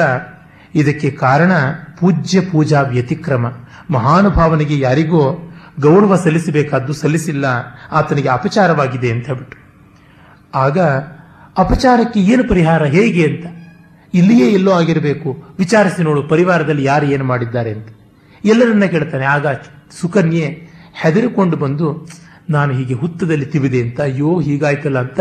ಇದಕ್ಕೆ 0.74 1.10
ಕಾರಣ 1.10 1.52
ಪೂಜ್ಯ 2.00 2.40
ಪೂಜಾ 2.40 2.80
ವ್ಯತಿಕ್ರಮ. 2.80 3.46
ಮಹಾನುಭಾವನಿಗೆ 3.90 4.78
ಯಾರಿಗೂ 4.78 5.52
ಗೌರವ 5.80 6.16
ಸಲ್ಲಿಸಬೇಕಾದ್ದು 6.16 6.92
ಸಲ್ಲಿಸಿಲ್ಲ, 6.92 7.44
ಆತನಿಗೆ 7.92 8.28
ಅಪಚಾರವಾಗಿದೆ 8.28 9.10
ಅಂತ 9.10 9.26
ಹೇಳ್ಬಿಟ್ಟು 9.26 9.56
ಆಗ 10.54 10.78
ಅಪಚಾರಕ್ಕೆ 11.58 12.20
ಏನು 12.20 12.48
ಪರಿಹಾರ, 12.48 12.84
ಹೇಗೆ 12.84 13.26
ಅಂತ? 13.26 13.46
ಇಲ್ಲಿಯೇ 14.14 14.52
ಎಲ್ಲೋ 14.52 14.72
ಆಗಿರಬೇಕು, 14.72 15.52
ವಿಚಾರಿಸಿ 15.58 16.02
ನೋಡು, 16.02 16.22
ಪರಿವಾರದಲ್ಲಿ 16.22 16.84
ಯಾರು 16.84 17.06
ಏನು 17.06 17.24
ಮಾಡಿದ್ದಾರೆ 17.24 17.70
ಅಂತ. 17.70 17.88
ಎಲ್ಲರನ್ನ 18.44 18.84
ಕೇಳ್ತಾನೆ, 18.84 19.24
ಆಗ 19.24 19.46
ಸುಕನ್ಯೆ 20.00 20.68
ಹೆದರಿಕೊಂಡು 20.94 21.56
ಬಂದು, 21.56 22.06
ನಾನು 22.50 22.72
ಹೀಗೆ 22.74 22.94
ಹುತ್ತದಲ್ಲಿ 22.94 23.44
ತಿವಿದೆ 23.44 23.80
ಅಂತ, 23.82 24.00
ಅಯ್ಯೋ, 24.00 24.40
ಹೀಗಾಯ್ತಲ್ಲ 24.40 24.98
ಅಂತ, 24.98 25.20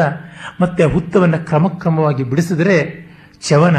ಮತ್ತೆ 0.62 0.84
ಆ 0.84 0.88
ಹುತ್ತವನ್ನು 0.88 1.46
ಕ್ರಮಕ್ರಮವಾಗಿ 1.46 2.24
ಬಿಡಿಸಿದ್ರೆ 2.24 3.06
ಚವನ 3.50 3.76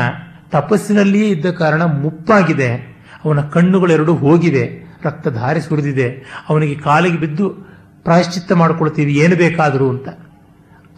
ತಪಸ್ಸಿನಲ್ಲಿಯೇ 0.50 1.28
ಇದ್ದ 1.28 1.46
ಕಾರಣ 1.46 1.82
ಮುಪ್ಪಾಗಿದೆ. 1.82 2.95
ಅವನ 3.26 3.40
ಕಣ್ಣುಗಳೆರಡು 3.54 4.12
ಹೋಗಿವೆ 4.24 4.64
ರಕ್ತಧಾರೆ 5.06 5.60
ಸುರಿದಿದೆ. 5.66 6.06
ಅವನಿಗೆ 6.50 6.76
ಕಾಲಿಗೆ 6.86 7.18
ಬಿದ್ದು 7.24 7.46
ಪ್ರಾಯಶ್ಚಿತ್ತ 8.06 8.52
ಮಾಡ್ಕೊಳ್ತೀವಿ, 8.62 9.12
ಏನು 9.24 9.36
ಬೇಕಾದರೂ 9.42 9.86
ಅಂತ. 9.94 10.08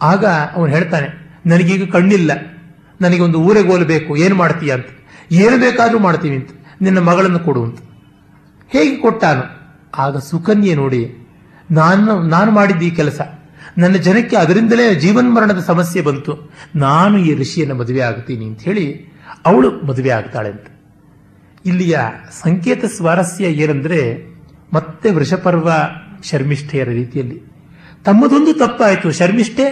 ಆಗ 0.01 0.25
ಅವನು 0.57 0.69
ಹೇಳ್ತಾನೆ, 0.75 1.07
ನನಗೀಗ 1.51 1.83
ಕಣ್ಣಿಲ್ಲ 1.95 2.31
ನನಗೆ 2.99 3.21
ಒಂದು 3.27 3.39
ಊರೆಗೋಲು 3.47 3.85
ಬೇಕು 3.91 4.11
ಏನು 4.17 4.35
ಮಾಡ್ತೀಯ 4.35 4.71
ಅಂತ. 4.77 4.89
ಏನು 5.43 5.57
ಬೇಕಾದರೂ 5.57 5.99
ಮಾಡ್ತೀವಿ 5.99 6.35
ಅಂತ, 6.39 6.51
ನಿನ್ನ 6.81 6.99
ಮಗಳನ್ನು 7.09 7.41
ಕೊಡು 7.47 7.61
ಅಂತ. 7.67 7.79
ಹೇಗೆ 8.71 8.95
ಕೊಟ್ಟಾನು? 9.03 9.43
ಆಗ 9.97 10.17
ಸುಕನ್ಯೆ 10.29 10.73
ನೋಡಿ, 10.81 11.01
ನಾನು 11.71 12.13
ನಾನು 12.33 12.49
ಮಾಡಿದ್ದ 12.51 12.83
ಈ 12.89 12.91
ಕೆಲಸ, 12.99 13.19
ನನ್ನ 13.77 13.95
ಜನಕ್ಕೆ 14.07 14.35
ಅದರಿಂದಲೇ 14.35 14.85
ಜೀವನ್ಮರಣದ 15.03 15.61
ಸಮಸ್ಯೆ 15.71 16.01
ಬಂತು. 16.01 16.33
ನಾನು 16.85 17.15
ಈ 17.27 17.31
ಋಷಿಯನ್ನು 17.41 17.75
ಮದುವೆ 17.81 18.01
ಆಗ್ತೀನಿ 18.09 18.45
ಅಂತ 18.51 18.61
ಹೇಳಿ 18.69 18.85
ಅವಳು 19.45 19.69
ಮದುವೆ 19.89 20.11
ಆಗ್ತಾಳೆ 20.19 20.49
ಅಂತ. 20.55 20.67
ಇಲ್ಲಿಯ 21.65 21.97
ಸಂಕೇತ 22.43 22.83
ಸ್ವಾರಸ್ಯ 22.95 23.45
ಏನಂದ್ರೆ 23.63 23.99
ಮತ್ತೆ 24.73 25.09
ವೃಷಪರ್ವ 25.11 25.69
ಶರ್ಮಿಷ್ಠೆಯರ 26.29 26.89
ರೀತಿಯಲ್ಲಿ. 26.89 27.37
ತಮ್ಮದೊಂದು 28.05 28.51
ತಪ್ಪಾಯಿತು, 28.53 29.07
ಶರ್ಮಿಷ್ಠೆ 29.11 29.65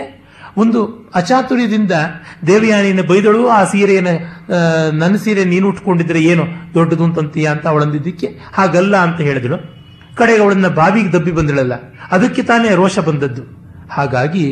ಒಂದು 0.58 0.80
ಅಚಾತುರ್ಯದಿಂದ 1.16 1.94
ದೇವಯಾನಿಯನ್ನು 2.48 3.04
ಬೈದಳು, 3.04 3.42
ಆ 3.48 3.60
ಸೀರೆಯನ್ನು 3.64 4.14
ನನ್ನ 5.00 5.16
ಸೀರೆ 5.16 5.44
ನೀನು 5.46 5.66
ಉಟ್ಕೊಂಡಿದ್ರೆ 5.70 6.22
ಏನು 6.24 6.44
ದೊಡ್ಡದು 6.74 7.04
ಅಂತಂತೀಯ 7.04 7.48
ಅಂತ 7.48 7.66
ಅವಳಂದಿದ್ದಕ್ಕೆ 7.68 8.28
ಹಾಗಲ್ಲ 8.54 8.96
ಅಂತ 8.98 9.20
ಹೇಳಿದಳು. 9.22 9.60
ಕಡೆಗೆ 10.16 10.42
ಅವಳನ್ನ 10.44 10.70
ಬಾವಿಗೆ 10.80 11.12
ದಬ್ಬಿ 11.14 11.32
ಬಂದಳಲ್ಲ, 11.32 11.76
ಅದಕ್ಕೆ 12.12 12.44
ತಾನೇ 12.44 12.70
ರೋಷ 12.76 13.00
ಬಂದದ್ದು. 13.10 13.44
ಹಾಗಾಗಿ 13.92 14.46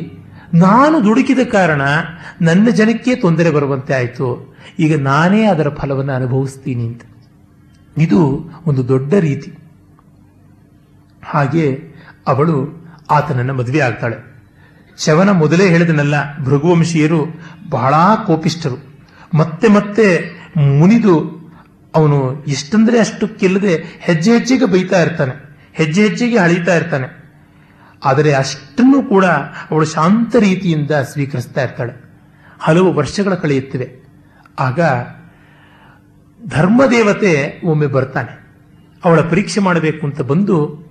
ನಾನು 0.54 0.96
ದುಡುಕಿದ 1.06 1.44
ಕಾರಣ 1.52 1.82
ನನ್ನ 2.42 2.68
ಜನಕ್ಕೆ 2.70 3.12
ತೊಂದರೆ 3.16 3.50
ಬರುವಂತೆ 3.50 3.94
ಆಯಿತು. 3.94 4.28
ಈಗ 4.80 4.94
ನಾನೇ 5.02 5.42
ಅದರ 5.46 5.70
ಫಲವನ್ನು 5.70 6.14
ಅನುಭವಿಸ್ತೀನಿ 6.14 6.86
ಅಂತ. 6.92 7.04
ಇದು 7.98 8.50
ಒಂದು 8.66 8.88
ದೊಡ್ಡ 8.88 9.14
ರೀತಿ. 9.14 9.58
ಹಾಗೆ 11.24 11.93
ಅವಳು 12.28 12.56
ಆತನನ್ನು 13.12 13.54
ಮದುವೆ 13.54 13.80
ಆಗ್ತಾಳೆ. 13.80 14.18
ಶವನ 14.98 15.30
ಮೊದಲೇ 15.30 15.70
ಹೇಳಿದನಲ್ಲ, 15.70 16.43
ಭೃಗುವಂಶೀಯರು 16.43 17.26
ಬಹಳ 17.70 17.93
ಕೋಪಿಷ್ಠರು. 18.28 18.78
ಮತ್ತೆ 19.34 19.68
ಮತ್ತೆ 19.68 20.06
ಮುನಿದು 20.58 21.36
ಅವನು 21.96 22.43
ಎಷ್ಟಂದ್ರೆ 22.43 23.00
ಅಷ್ಟಕ್ಕಿಲ್ಲದೆ 23.00 23.76
ಹೆಜ್ಜೆ 24.00 24.34
ಹೆಜ್ಜೆಗೆ 24.34 24.66
ಬೈತಾ 24.66 25.02
ಇರ್ತಾನೆ, 25.02 25.58
ಹೆಜ್ಜೆ 25.74 26.02
ಹೆಜ್ಜೆಗೆ 26.02 26.38
ಅಳೀತಾ 26.38 26.76
ಇರ್ತಾನೆ. 26.76 27.26
ಆದರೆ 28.06 28.34
ಅಷ್ಟನ್ನು 28.34 29.04
ಕೂಡ 29.04 29.26
ಅವಳು 29.72 29.86
ಶಾಂತ 29.86 30.36
ರೀತಿಯಿಂದ 30.36 30.91
ಸ್ವೀಕರಿಸ್ತಾ 30.91 31.64
ಇರ್ತಾಳೆ. 31.64 31.93
ಹಲವು 32.60 32.93
ವರ್ಷಗಳ 32.93 33.34
ಕಳೆಯುತ್ತಿವೆ. 33.34 34.06
ಆಗ 34.60 34.80
ಧರ್ಮದೇವತೆ 36.48 37.62
ಒಮ್ಮೆ 37.64 37.88
ಬರ್ತಾನೆ. 37.88 38.46
ಅವಳ 39.06 39.22
ಪರೀಕ್ಷೆ 39.22 39.62
ಮಾಡಬೇಕು 39.62 40.08
ಅಂತ 40.08 40.22
ಬಂದು 40.22 40.86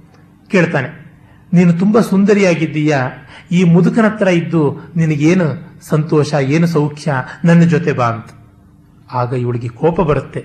ಕೇಳ್ತಾನೆ. 0.51 1.05
ನೀನು 1.53 1.73
ತುಂಬ 1.73 2.01
ಸುಂದರಿಯಾಗಿದ್ದೀಯಾ? 2.01 3.09
ಈ 3.53 3.65
ಮುದುಕನ 3.65 4.05
ಹತ್ರ 4.09 4.29
ಇದ್ದು 4.29 4.93
ನಿನಗೇನು 4.97 5.45
ಸಂತೋಷ, 5.83 6.35
ಏನು 6.35 6.67
ಸೌಖ್ಯ? 6.67 7.13
ನನ್ನ 7.45 7.63
ಜೊತೆ 7.63 7.93
ಬಾ 7.93 8.07
ಅಂತ. 8.07 8.27
ಆಗ 9.13 9.33
ಇವಳಿಗೆ 9.33 9.69
ಕೋಪ 9.69 10.01
ಬರುತ್ತೆ. 10.01 10.45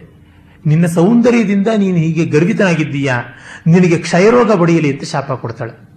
ನಿನ್ನ 0.66 0.86
ಸೌಂದರ್ಯದಿಂದ 0.86 1.68
ನೀನು 1.78 1.97
ಹೀಗೆ 1.97 2.26
ಗರ್ವಿತನಾಗಿದ್ದೀಯಾ? 2.26 3.24
ನಿನಗೆ 3.68 3.97
ಕ್ಷಯರೋಗ 3.97 4.51
ಬಡಿಯಲಿ 4.51 4.91
ಅಂತ 4.91 5.03
ಶಾಪ 5.03 5.32
ಕೊಡ್ತಾಳೆ. 5.32 5.89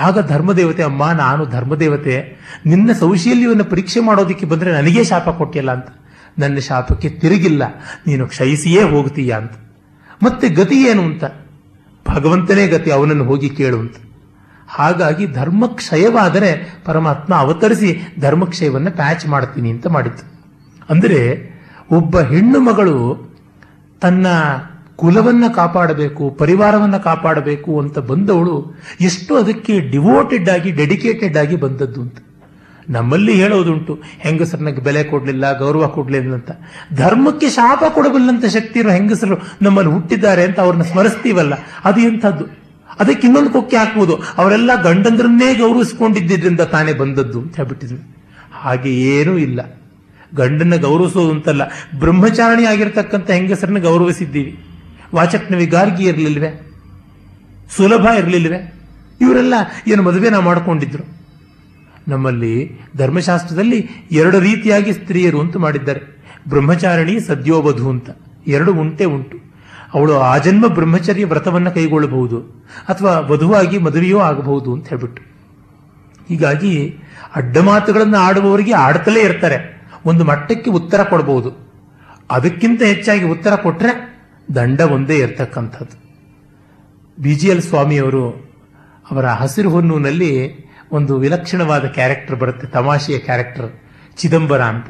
ಆಗ 0.00 0.28
ಧರ್ಮದೇವತೆ, 0.28 0.82
ಅಮ್ಮ, 0.82 1.10
ನಾನು 1.10 1.46
ಧರ್ಮದೇವತೆ. 1.46 2.36
ನಿನ್ನ 2.66 2.92
ಸೌಶೀಲ್ಯವನ್ನು 2.92 3.64
ಪರೀಕ್ಷೆ 3.64 4.00
ಮಾಡೋದಕ್ಕೆ 4.00 4.46
ಬಂದರೆ 4.46 4.72
ನನಗೇ 4.72 5.04
ಶಾಪ 5.04 5.28
ಕೊಟ್ಟಿಲ್ಲ 5.28 5.72
ಅಂತ. 5.72 5.86
ನನ್ನ 6.38 6.58
ಶಾಪಕ್ಕೆ 6.58 7.08
ತಿರುಗಿಲ್ಲ. 7.08 7.62
ನೀನು 8.06 8.26
ಕ್ಷಯಿಸಿಯೇ 8.26 8.82
ಹೋಗ್ತೀಯ 8.82 9.32
ಅಂತ. 9.32 9.52
ಮತ್ತೆ 10.22 10.48
ಗತಿ 10.48 10.82
ಏನು 10.82 11.02
ಅಂತ? 11.02 11.24
ಭಗವಂತನೇ 12.08 12.66
ಗತಿ, 12.66 12.90
ಅವನನ್ನು 12.90 13.24
ಹೋಗಿ 13.24 13.48
ಕೇಳು 13.50 13.78
ಅಂತ. 13.78 13.96
ಹಾಗಾಗಿ 14.68 15.26
ಧರ್ಮಕ್ಷಯವಾದರೆ 15.26 16.80
ಪರಮಾತ್ಮ 16.84 17.34
ಅವತರಿಸಿ 17.34 18.00
ಧರ್ಮಕ್ಷಯವನ್ನು 18.20 18.90
ಪ್ಯಾಚ್ 18.90 19.26
ಮಾಡ್ತೀನಿ 19.26 19.70
ಅಂತ 19.70 19.86
ಮಾಡಿತು 19.86 20.24
ಅಂದರೆ 20.90 21.20
ಒಬ್ಬ 21.90 22.20
ಹೆಣ್ಣು 22.20 22.60
ಮಗಳು 22.60 22.96
ತನ್ನ 24.00 24.26
ಕುಲವನ್ನ 24.96 25.44
ಕಾಪಾಡಬೇಕು, 25.54 26.30
ಪರಿವಾರವನ್ನ 26.30 26.96
ಕಾಪಾಡಬೇಕು 26.96 27.80
ಅಂತ 27.80 27.98
ಬಂದವಳು 27.98 28.74
ಎಷ್ಟು 29.00 29.36
ಅದಕ್ಕೆ 29.36 29.80
ಡಿವೋಟೆಡ್ 29.80 30.48
ಆಗಿ 30.48 30.70
ಡೆಡಿಕೇಟೆಡ್ 30.70 31.36
ಆಗಿ 31.36 31.56
ಬಂದದ್ದು 31.56 32.02
ಅಂತ. 32.02 32.18
ನಮ್ಮಲ್ಲಿ 32.90 33.42
ಹೇಳೋದುಂಟು 33.42 34.02
ಹೆಂಗಸರನ್ನ 34.18 34.68
ಬೆಲೆ 34.68 35.04
ಕೊಡಲಿಲ್ಲ, 35.04 35.58
ಗೌರವ 35.58 35.86
ಕೊಡಲಿಲ್ಲ 35.86 36.34
ಅಂತ. 36.34 36.50
ಧರ್ಮಕ್ಕೆ 36.94 37.48
ಶಾಪ 37.48 37.84
ಕೊಡಬಲ್ಲಂತ 37.88 38.44
ಶಕ್ತಿ 38.44 38.78
ಇರೋ 38.78 38.90
ಹೆಂಗಸರು 38.90 39.36
ನಮ್ಮಲ್ಲಿ 39.62 39.92
ಹುಟ್ಟಿದ್ದಾರೆ 39.92 40.44
ಅಂತ 40.44 40.60
ಅವ್ರನ್ನ 40.60 40.82
ಸ್ಮರಿಸ್ತೀವಲ್ಲ, 40.82 41.54
ಅದು 41.84 42.00
ಎಂಥದ್ದು? 42.00 42.44
ಅದಕ್ಕೆ 43.00 43.26
ಇನ್ನೊಂದು 43.26 43.50
ಕೊಕ್ಕೆ 43.50 43.76
ಹಾಕ್ಬೋದು, 43.76 44.20
ಅವರೆಲ್ಲ 44.38 44.82
ಗಂಡಂದ್ರನ್ನೇ 44.82 45.54
ಗೌರವಿಸ್ಕೊಂಡಿದ್ದರಿಂದ 45.54 46.60
ತಾನೇ 46.60 46.92
ಬಂದದ್ದು 46.92 47.40
ಅಂತ 47.40 47.56
ಹೇಳ್ಬಿಟ್ಟಿದ್ರು. 47.56 48.14
ಹಾಗೆ 48.52 48.92
ಏನೂ 49.00 49.38
ಇಲ್ಲ. 49.38 49.60
ಗಂಡನ್ನ 50.34 50.76
ಗೌರವಿಸೋದು 50.76 51.30
ಅಂತಲ್ಲ, 51.30 51.62
ಬ್ರಹ್ಮಚಾರಣಿ 51.98 52.64
ಆಗಿರ್ತಕ್ಕಂಥ 52.64 53.30
ಹೆಂಗಸರನ್ನ 53.30 53.78
ಗೌರವಿಸಿದ್ದೀವಿ. 53.78 54.58
ವಾಚಕ್ನವಿ 55.14 55.66
ಗಾರ್ಗಿ 55.66 56.04
ಇರಲಿಲ್ವೇ? 56.04 56.70
ಸುಲಭ 57.76 58.06
ಇರಲಿಲ್ವೇ? 58.18 58.74
ಇವರೆಲ್ಲ 59.20 59.54
ಏನು 59.86 60.02
ಮದುವೆನ 60.02 60.38
ಮಾಡ್ಕೊಂಡಿದ್ರು? 60.38 61.25
ನಮ್ಮಲ್ಲಿ 62.08 62.80
ಧರ್ಮಶಾಸ್ತ್ರದಲ್ಲಿ 62.96 63.88
ಎರಡು 64.10 64.40
ರೀತಿಯಾಗಿ 64.40 64.92
ಸ್ತ್ರೀಯರು 64.92 65.40
ಅಂತ 65.40 65.56
ಮಾಡಿದ್ದಾರೆ. 65.56 66.00
ಬ್ರಹ್ಮಚಾರಿಣಿ 66.48 67.20
ಸದ್ಯೋಬಧು 67.20 67.90
ಅಂತ. 67.90 68.10
ಎರಡು 68.46 68.74
ಉಂಟೆ 68.74 69.04
ಉಂಟು. 69.04 69.38
ಅವಳು 69.94 70.18
ಆ 70.18 70.38
ಜನ್ಮ 70.38 70.66
ಬ್ರಹ್ಮಚರ್ಯ 70.66 71.24
ವ್ರತವನ್ನು 71.24 71.70
ಕೈಗೊಳ್ಳಬಹುದು 71.70 72.40
ಅಥವಾ 72.88 73.18
ವಧುವಾಗಿ 73.18 73.78
ಮದುವೆಯೂ 73.78 74.18
ಆಗಬಹುದು 74.18 74.72
ಅಂತ 74.72 74.88
ಹೇಳ್ಬಿಟ್ಟು. 74.88 75.22
ಹೀಗಾಗಿ 76.28 76.98
ಅಡ್ಡಮಾತುಗಳನ್ನು 77.36 78.16
ಆಡುವವರಿಗೆ 78.16 78.72
ಆಡ್ತಲೇ 78.72 79.20
ಇರ್ತಾರೆ. 79.20 79.88
ಒಂದು 80.06 80.24
ಮಟ್ಟಕ್ಕೆ 80.24 80.70
ಉತ್ತರ 80.70 81.02
ಕೊಡಬಹುದು 81.02 81.66
ಅದಕ್ಕಿಂತ 82.30 82.82
ಹೆಚ್ಚಾಗಿ 82.82 83.24
ಉತ್ತರ 83.24 83.54
ಕೊಟ್ಟರೆ 83.54 84.16
ದಂಡ 84.54 84.80
ಒಂದೇ 84.80 85.16
ಇರತಕ್ಕಂಥದ್ದು. 85.16 86.06
ಬಿ 87.22 87.34
ಜಿ 87.34 87.48
ಎಲ್ 87.48 87.62
ಸ್ವಾಮಿಯವರು 87.62 88.30
ಅವರ 89.10 89.26
ಹಸಿರು 89.26 89.70
ಹೊನ್ನೂನಲ್ಲಿ 89.70 90.65
ಒಂದು 90.92 91.18
ವಿಲಕ್ಷಣವಾದ 91.18 91.84
ಕ್ಯಾರೆಕ್ಟರ್ 91.84 92.36
ಬರುತ್ತೆ, 92.36 92.66
ತಮಾಷೆಯ 92.66 93.18
ಕ್ಯಾರೆಕ್ಟರ್ 93.18 93.72
ಚಿದಂಬರ 94.16 94.62
ಅಂತ. 94.62 94.86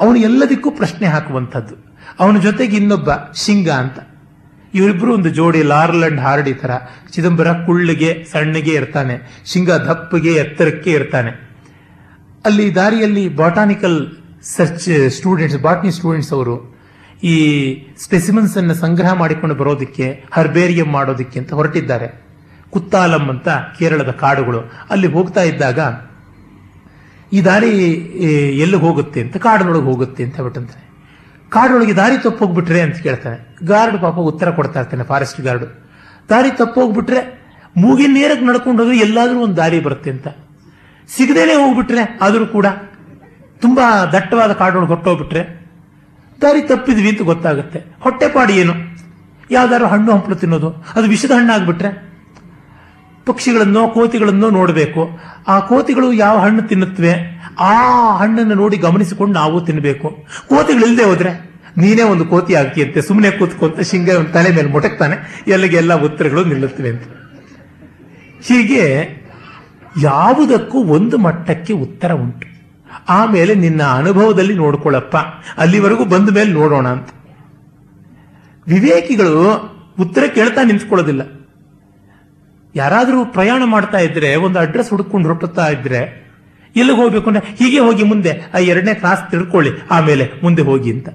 ಅವನು 0.00 0.16
ಎಲ್ಲದಕ್ಕೂ 0.16 0.70
ಪ್ರಶ್ನೆ 0.70 1.06
ಹಾಕುವಂಥದ್ದು. 1.06 1.96
ಅವನ 2.20 2.38
ಜೊತೆಗೆ 2.38 2.76
ಇನ್ನೊಬ್ಬ 2.76 3.10
ಶಿಂಗ 3.36 3.70
ಅಂತ. 3.70 3.98
ಇವರಿಬ್ರು 4.74 5.14
ಒಂದು 5.14 5.28
ಜೋಡಿ 5.28 5.62
ಲಾರ್ಲ್ 5.62 6.04
ಅಂಡ್ 6.04 6.20
ಹಾರ್ಡಿ 6.20 6.54
ತರ. 6.54 6.70
ಚಿದಂಬರ 7.12 7.52
ಕುಳ್ಳಿಗೆ, 7.52 8.24
ಸಣ್ಣಗೆ 8.32 8.70
ಇರ್ತಾನೆ. 8.70 9.42
ಶಿಂಗ 9.46 9.70
ದಪ್ಪಗೆ, 9.70 10.32
ಎತ್ತರಕ್ಕೆ 10.32 10.90
ಇರ್ತಾನೆ. 10.90 11.48
ಅಲ್ಲಿ 12.44 12.74
ದಾರಿಯಲ್ಲಿ 12.74 13.28
botanical 13.28 14.08
search 14.42 15.10
students 15.10 15.58
botany 15.58 15.92
students 15.92 16.32
ಅವರು 16.32 16.78
ಈ 17.22 17.36
ಸ್ಪೆಸಿಮನ್ಸ್ 17.98 18.56
ಅನ್ನು 18.56 18.74
ಸಂಗ್ರಹ 18.74 19.12
ಮಾಡಿಕೊಂಡು 19.12 19.54
ಬರೋದಕ್ಕೆ 19.54 20.24
ಹರ್ಬೇರಿಯಂ 20.32 20.88
ಮಾಡೋದಕ್ಕೆ 20.88 21.38
ಅಂತ 21.38 21.52
ಹೊರಟಿದ್ದಾರೆ. 21.52 22.27
ಕುತ್ತಾಲಂ 22.72 23.24
ಅಂತ 23.34 23.48
ಕೇರಳದ 23.78 24.12
ಕಾಡುಗಳು. 24.22 24.60
ಅಲ್ಲಿ 24.92 25.08
ಹೋಗ್ತಾ 25.16 25.42
ಇದ್ದಾಗ 25.50 25.80
ಈ 27.36 27.40
ದಾರಿ 27.48 27.70
ಎಲ್ಲಿ 28.64 28.78
ಹೋಗುತ್ತೆ 28.84 29.18
ಅಂತ 29.24 29.36
ಕಾಡಿನೊಳಗೆ 29.46 29.86
ಹೋಗುತ್ತೆ 29.90 30.22
ಅಂತ 30.26 30.34
ಹೇಳ್ಬಿಟ್ಟಂತಾನೆ 30.38 30.84
ಕಾಡೊಳಗೆ 31.54 31.94
ದಾರಿ 32.00 32.16
ತಪ್ಪೋಗ್ಬಿಟ್ರೆ 32.24 32.80
ಅಂತ 32.86 32.96
ಕೇಳ್ತಾನೆ. 33.06 33.38
ಗಾರ್ಡ್ 33.70 33.96
ಪಾಪ 34.04 34.16
ಉತ್ತರ 34.30 34.48
ಕೊಡ್ತಾ 34.58 34.78
ಇರ್ತಾನೆ 34.80 35.04
ಫಾರೆಸ್ಟ್ 35.10 35.40
ಗಾರ್ಡ್. 35.46 35.66
ದಾರಿ 36.30 36.50
ತಪ್ಪೋಗ್ಬಿಟ್ರೆ 36.60 37.20
ಮೂಗಿನ 37.82 38.12
ನೇರಕ್ಕೆ 38.18 38.44
ನಡ್ಕೊಂಡು 38.48 38.82
ಹೋದ್ರೆ 38.82 38.96
ಎಲ್ಲಾದರೂ 39.06 39.38
ಒಂದು 39.46 39.56
ದಾರಿ 39.62 39.78
ಬರುತ್ತೆ 39.86 40.10
ಅಂತ. 40.14 40.28
ಸಿಗದೇನೆ 41.08 41.54
ಹೋಗ್ಬಿಟ್ರೆ 41.62 42.02
ಆದರೂ 42.24 42.46
ಕೂಡ 42.56 42.66
ತುಂಬಾ 43.62 43.84
ದಟ್ಟವಾದ 44.14 44.52
ಕಾಡೊಳಗೆ 44.62 44.92
ಹೊಟ್ಟೋಗ್ಬಿಟ್ರೆ 44.94 45.42
ದಾರಿ 46.42 46.60
ತಪ್ಪಿದ್ವಿ 46.72 47.08
ಅಂತ 47.12 47.22
ಗೊತ್ತಾಗುತ್ತೆ. 47.30 47.78
ಹೊಟ್ಟೆಪಾಡಿ 48.04 48.54
ಏನು? 48.62 48.74
ಯಾವ್ದಾದ್ರು 49.50 49.86
ಹಣ್ಣು 49.92 50.10
ಹಂಪಲು 50.14 50.36
ತಿನ್ನೋದು, 50.42 50.68
ಅದು 50.96 51.06
ವಿಷದ 51.14 51.32
ಹಣ್ಣಾಗ್ಬಿಟ್ರೆ 51.38 51.90
ಪಕ್ಷಿಗಳನ್ನೋ 53.28 53.88
ಕೋತಿಗಳನ್ನೋ 53.88 54.50
ನೋಡಬೇಕು. 54.50 55.02
ಆ 55.48 55.60
ಕೋತಿಗಳು 55.60 56.12
ಯಾವ 56.12 56.38
ಹಣ್ಣು 56.38 56.62
ತಿನ್ನುತ್ತವೆ? 56.62 57.12
ಆ 57.60 57.74
ಹಣ್ಣನ್ನು 58.16 58.54
ನೋಡಿ 58.54 58.76
ಗಮನಿಸಿಕೊಂಡು 58.76 59.34
ನಾವು 59.34 59.60
ತಿನ್ನಬೇಕು 59.60 60.26
ಕೋತಿಗಳಿಲ್ಲದೆ 60.48 61.04
ಹೋದ್ರೆ 61.04 61.50
ನೀನೇ 61.76 62.02
ಒಂದು 62.02 62.24
ಕೋತಿ 62.24 62.54
ಆಗ್ತೀಯಂತೆ. 62.54 63.02
ಸುಮ್ಮನೆ 63.02 63.30
ಕೂತ್ಕೊಂತ 63.30 63.80
ಶಿಂಗ 63.80 64.08
ಒಂದು 64.08 64.32
ತಲೆ 64.32 64.50
ಮೇಲೆ 64.56 64.68
ಮೊಟಕ್ತಾನೆ 64.68 65.44
ಎಲ್ಲಿಗೆ 65.46 65.76
ಎಲ್ಲ 65.76 66.02
ಉತ್ತರಗಳು 66.02 66.44
ನಿಲ್ಲುತ್ತವೆ 66.44 66.88
ಅಂತ. 66.88 67.02
ಹೀಗೆ 68.42 68.82
ಯಾವುದಕ್ಕೂ 70.02 70.78
ಒಂದು 70.84 71.18
ಮಟ್ಟಕ್ಕೆ 71.18 71.72
ಉತ್ತರ 71.72 72.12
ಉಂಟು. 72.12 72.46
ಆಮೇಲೆ 73.08 73.54
ನಿನ್ನ 73.54 73.82
ಅನುಭವದಲ್ಲಿ 73.82 74.54
ನೋಡ್ಕೊಳ್ಳಪ್ಪ 74.54 75.16
ಅಲ್ಲಿವರೆಗೂ 75.58 76.04
ಬಂದ 76.04 76.30
ಮೇಲೆ 76.30 76.52
ನೋಡೋಣ 76.52 76.88
ಅಂತ. 76.88 77.08
ವಿವೇಕಿಗಳು 78.68 79.34
ಉತ್ತರ 80.00 80.22
ಕೇಳ್ತಾ 80.34 80.62
ನಿಂತ್ಕೊಳ್ಳೋದಿಲ್ಲ. 80.62 81.37
ಯಾರಾದರೂ 82.74 83.24
ಪ್ರಯಾಣ 83.24 83.62
ಮಾಡ್ತಾ 83.64 83.98
ಇದ್ರೆ, 83.98 84.36
ಒಂದು 84.36 84.58
ಅಡ್ರೆಸ್ 84.58 84.90
ಹುಡ್ಕೊಂಡು 84.90 85.28
ಹೊರಟುತ್ತಾ 85.28 85.68
ಇದ್ರೆ, 85.68 86.28
ಎಲ್ಲಿಗೆ 86.76 87.00
ಹೋಗ್ಬೇಕು 87.00 87.30
ಅಂದ್ರೆ, 87.30 87.64
ಹೀಗೆ 87.64 87.78
ಹೋಗಿ 87.78 88.02
ಮುಂದೆ, 88.02 88.50
ಆ 88.54 88.58
ಎರಡನೇ 88.58 88.94
ಕ್ಲಾಸ್ 88.94 89.30
ತಿಳ್ಕೊಳ್ಳಿ, 89.30 89.70
ಆಮೇಲೆ 89.90 90.30
ಮುಂದೆ 90.42 90.62
ಹೋಗಿ 90.62 90.92
ಅಂತ. 90.92 91.08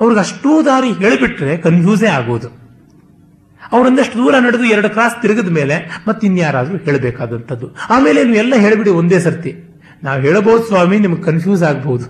ಅವ್ರಿಗೆ 0.00 0.20
ಅಷ್ಟೂ 0.20 0.62
ದಾರಿ 0.62 0.92
ಹೇಳಿಬಿಟ್ರೆ 0.92 1.56
ಕನ್ಫ್ಯೂಸೇ 1.56 2.06
ಆಗೋದು. 2.06 2.48
ಅವರೊಂದಷ್ಟು 3.72 4.18
ದೂರ 4.18 4.34
ನಡೆದು 4.38 4.64
ಎರಡು 4.64 4.90
ಕ್ರಾಸ್ 4.90 5.22
ತಿರುಗಿದ 5.22 5.48
ಮೇಲೆ 5.48 6.02
ಮತ್ತೆ 6.08 6.26
ಇನ್ಯಾರಾದ್ರೂ 6.26 6.78
ಹೇಳಬೇಕಾದಂಥದ್ದು. 6.78 7.76
ಆಮೇಲೆ 7.90 8.24
ನೀವು 8.24 8.36
ಎಲ್ಲ 8.36 8.54
ಹೇಳಿಬಿಡಿ 8.56 8.90
ಒಂದೇ 8.90 9.18
ಸರ್ತಿ. 9.18 9.56
ನಾವು 10.02 10.20
ಹೇಳಬಹುದು 10.20 10.66
ಸ್ವಾಮಿ, 10.66 10.98
ನಿಮ್ಗೆ 10.98 11.22
ಕನ್ಫ್ಯೂಸ್ 11.22 11.62
ಆಗಬಹುದು 11.62 12.04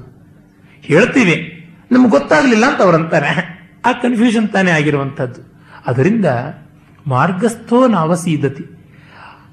ಹೇಳ್ತೀವಿ. 0.83 1.55
ನಮ್ಗೆ 1.93 2.11
ಗೊತ್ತಾಗ್ಲಿಲ್ಲ 2.11 2.67
ಅಂತ 2.67 2.83
ಅವ್ರಂತಾರೆ 2.83 3.59
ಆ 3.85 3.93
ಕನ್ಫ್ಯೂಷನ್ 3.93 4.49
ತಾನೇ 4.49 4.71
ಆಗಿರುವಂಥದ್ದು. 4.71 5.63
ಅದರಿಂದ 5.87 6.27
ಮಾರ್ಗಸ್ಥೋ 7.09 7.89
ನಾವಸೀದತಿ 7.89 8.65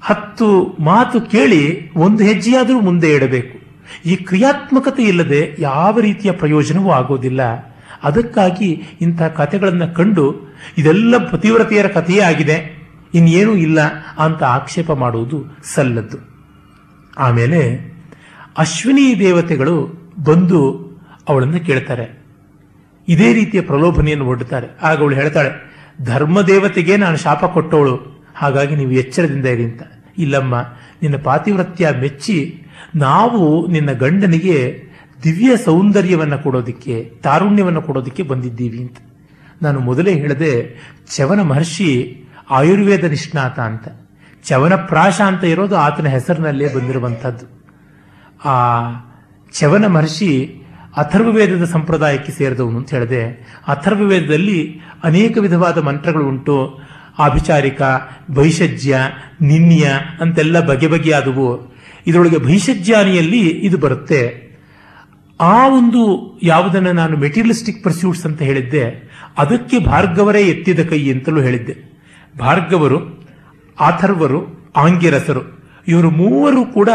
ಹತ್ತು 0.02 0.76
ಮಾತು 0.80 1.20
ಕೇಳಿ 1.20 1.92
ಒಂದು 1.94 2.24
ಹೆಜ್ಜೆಯಾದರೂ 2.24 2.80
ಮುಂದೆ 2.80 3.14
ಇಡಬೇಕು 3.14 3.56
ಈ 4.06 4.16
ಕ್ರಿಯಾತ್ಮಕತೆ 4.16 5.02
ಇಲ್ಲದೆ 5.02 5.56
ಯಾವ 5.58 6.00
ರೀತಿಯ 6.00 6.30
ಪ್ರಯೋಜನವೂ 6.32 6.90
ಆಗೋದಿಲ್ಲ. 6.90 7.40
ಅದಕ್ಕಾಗಿ 8.02 8.70
ಇಂತಹ 9.00 9.28
ಕಥೆಗಳನ್ನು 9.28 9.94
ಕಂಡು 9.94 10.24
ಇದೆಲ್ಲ 10.78 11.18
ಪತಿವ್ರತೆಯರ 11.30 11.86
ಕಥೆಯೇ 11.86 12.20
ಆಗಿದೆ. 12.20 12.56
ಇನ್ನೇನೂ 13.14 13.52
ಇಲ್ಲ 13.54 13.80
ಅಂತ 14.18 14.42
ಆಕ್ಷೇಪ 14.42 14.92
ಮಾಡುವುದು 14.92 15.38
ಸಲ್ಲದ್ದು. 15.74 16.18
ಆಮೇಲೆ 17.18 17.60
ಅಶ್ವಿನಿ 18.58 19.18
ದೇವತೆಗಳು 19.18 19.74
ಬಂದು 20.24 20.60
ಅವಳನ್ನು 21.28 21.60
ಕೇಳ್ತಾರೆ. 21.66 22.06
ಇದೇ 23.08 23.32
ರೀತಿಯ 23.32 23.60
ಪ್ರಲೋಭನೆಯನ್ನು 23.60 24.26
ಒಡ್ಡುತ್ತಾರೆ 24.26 24.66
ಆಗ 24.82 24.98
ಅವಳು 24.98 25.14
ಹೇಳ್ತಾಳೆ 25.14 25.75
ಧರ್ಮ 26.04 26.42
ದೇವತೆಗೆ 26.42 26.96
ನಾನು 26.96 27.16
ಶಾಪ 27.16 27.44
ಕೊಟ್ಟವಳು. 27.44 28.24
ಹಾಗಾಗಿ 28.36 28.76
ನೀವು 28.76 28.90
ಎಚ್ಚರದಿಂದ 28.90 29.46
ಇರಿ 29.46 29.64
ಅಂತ. 29.64 29.82
ಇಲ್ಲಮ್ಮ, 30.18 30.54
ನಿನ್ನ 31.02 31.16
ಪಾತಿವ್ರತ್ಯ 31.24 31.88
ಮೆಚ್ಚಿ 32.00 32.62
ನಾವು 32.94 33.66
ನಿನ್ನ 33.66 33.92
ಗಂಡನಿಗೆ 33.92 34.82
ದಿವ್ಯ 35.24 35.56
ಸೌಂದರ್ಯವನ್ನು 35.56 36.38
ಕೊಡೋದಿಕ್ಕೆ, 36.38 37.12
ತಾರುಣ್ಯವನ್ನು 37.22 37.82
ಕೊಡೋದಿಕ್ಕೆ 37.82 38.22
ಬಂದಿದ್ದೀವಿ 38.22 38.78
ಅಂತ. 38.78 38.96
ನಾನು 39.62 39.80
ಮೊದಲೇ 39.80 40.14
ಹೇಳದೆ 40.14 40.76
ಚವನ 41.16 41.40
ಮಹರ್ಷಿ 41.40 42.22
ಆಯುರ್ವೇದ 42.50 43.04
ನಿಷ್ಣಾತ 43.04 43.60
ಅಂತ. 43.60 43.88
ಚವನ 44.44 44.74
ಪ್ರಾಶ 44.74 45.20
ಅಂತ 45.20 45.44
ಇರೋದು 45.44 45.76
ಆತನ 45.76 46.06
ಹೆಸರಿನಲ್ಲೇ 46.06 46.74
ಬಂದಿರುವಂಥದ್ದು. 46.74 47.46
ಆ 48.48 48.84
ಚವನ 49.52 49.86
ಮಹರ್ಷಿ 49.86 50.62
ಅಥರ್ವವೇದದ 50.96 51.64
ಸಂಪ್ರದಾಯಕ್ಕೆ 51.64 52.32
ಸೇರಿದವನು 52.32 52.78
ಅಂತ 52.78 52.94
ಹೇಳಿದೆ. 52.94 53.30
ಅಥರ್ವವೇದದಲ್ಲಿ 53.68 54.80
ಅನೇಕ 55.04 55.38
ವಿಧವಾದ 55.38 55.78
ಮಂತ್ರಗಳು 55.78 56.28
ಉಂಟು. 56.28 56.80
ಆಭಿಚಾರಿಕ 57.18 57.82
ಭೈಷಜ್ಯ 58.30 58.98
ನಿನ್ಯ 59.40 59.90
ಅಂತೆಲ್ಲ 60.20 60.60
ಬಗೆ 60.60 60.86
ಬಗೆಯಾದವು. 60.86 61.76
ಇದರೊಳಗೆ 62.06 62.38
ಭೈಷಜ್ಯಾನಿಯಲ್ಲಿ 62.38 63.48
ಇದು 63.48 63.78
ಬರುತ್ತೆ. 63.78 64.46
ಆ 65.40 65.68
ಒಂದು 65.68 66.38
ಯಾವುದನ್ನು 66.42 66.92
ನಾನು 66.92 67.16
ಮೆಟೀರಿಯಲಿಸ್ಟಿಕ್ 67.16 67.84
ಪರ್ಸ್ಯೂಟ್ಸ್ 67.84 68.26
ಅಂತ 68.26 68.42
ಹೇಳಿದ್ದೆ. 68.42 69.10
ಅದಕ್ಕೆ 69.38 69.78
ಭಾರ್ಗವರೇ 69.78 70.42
ಎತ್ತಿದ 70.42 70.80
ಕೈ 70.80 71.12
ಅಂತಲೂ 71.12 71.40
ಹೇಳಿದ್ದೆ. 71.40 71.76
ಭಾರ್ಗವರು, 72.38 72.98
ಅಥರ್ವರು 73.80 74.72
ಆಂಗಿರಸರು 74.76 75.64
ಇವರು 75.88 76.10
ಮೂವರು 76.10 76.64
ಕೂಡ 76.64 76.88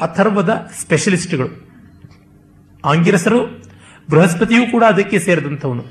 ಅಥರ್ವದ 0.00 0.68
ಸ್ಪೆಷಲಿಸ್ಟ್ಗಳು. 0.80 1.65
ಆಂಗಿರಸರು 2.86 3.62
ಬೃಹಸ್ಪತಿಯೂ 4.10 4.70
ಕೂಡ 4.70 4.84
ಅದಕ್ಕೆ 4.84 5.18
ಸೇರಿದಂಥವನು. 5.18 5.84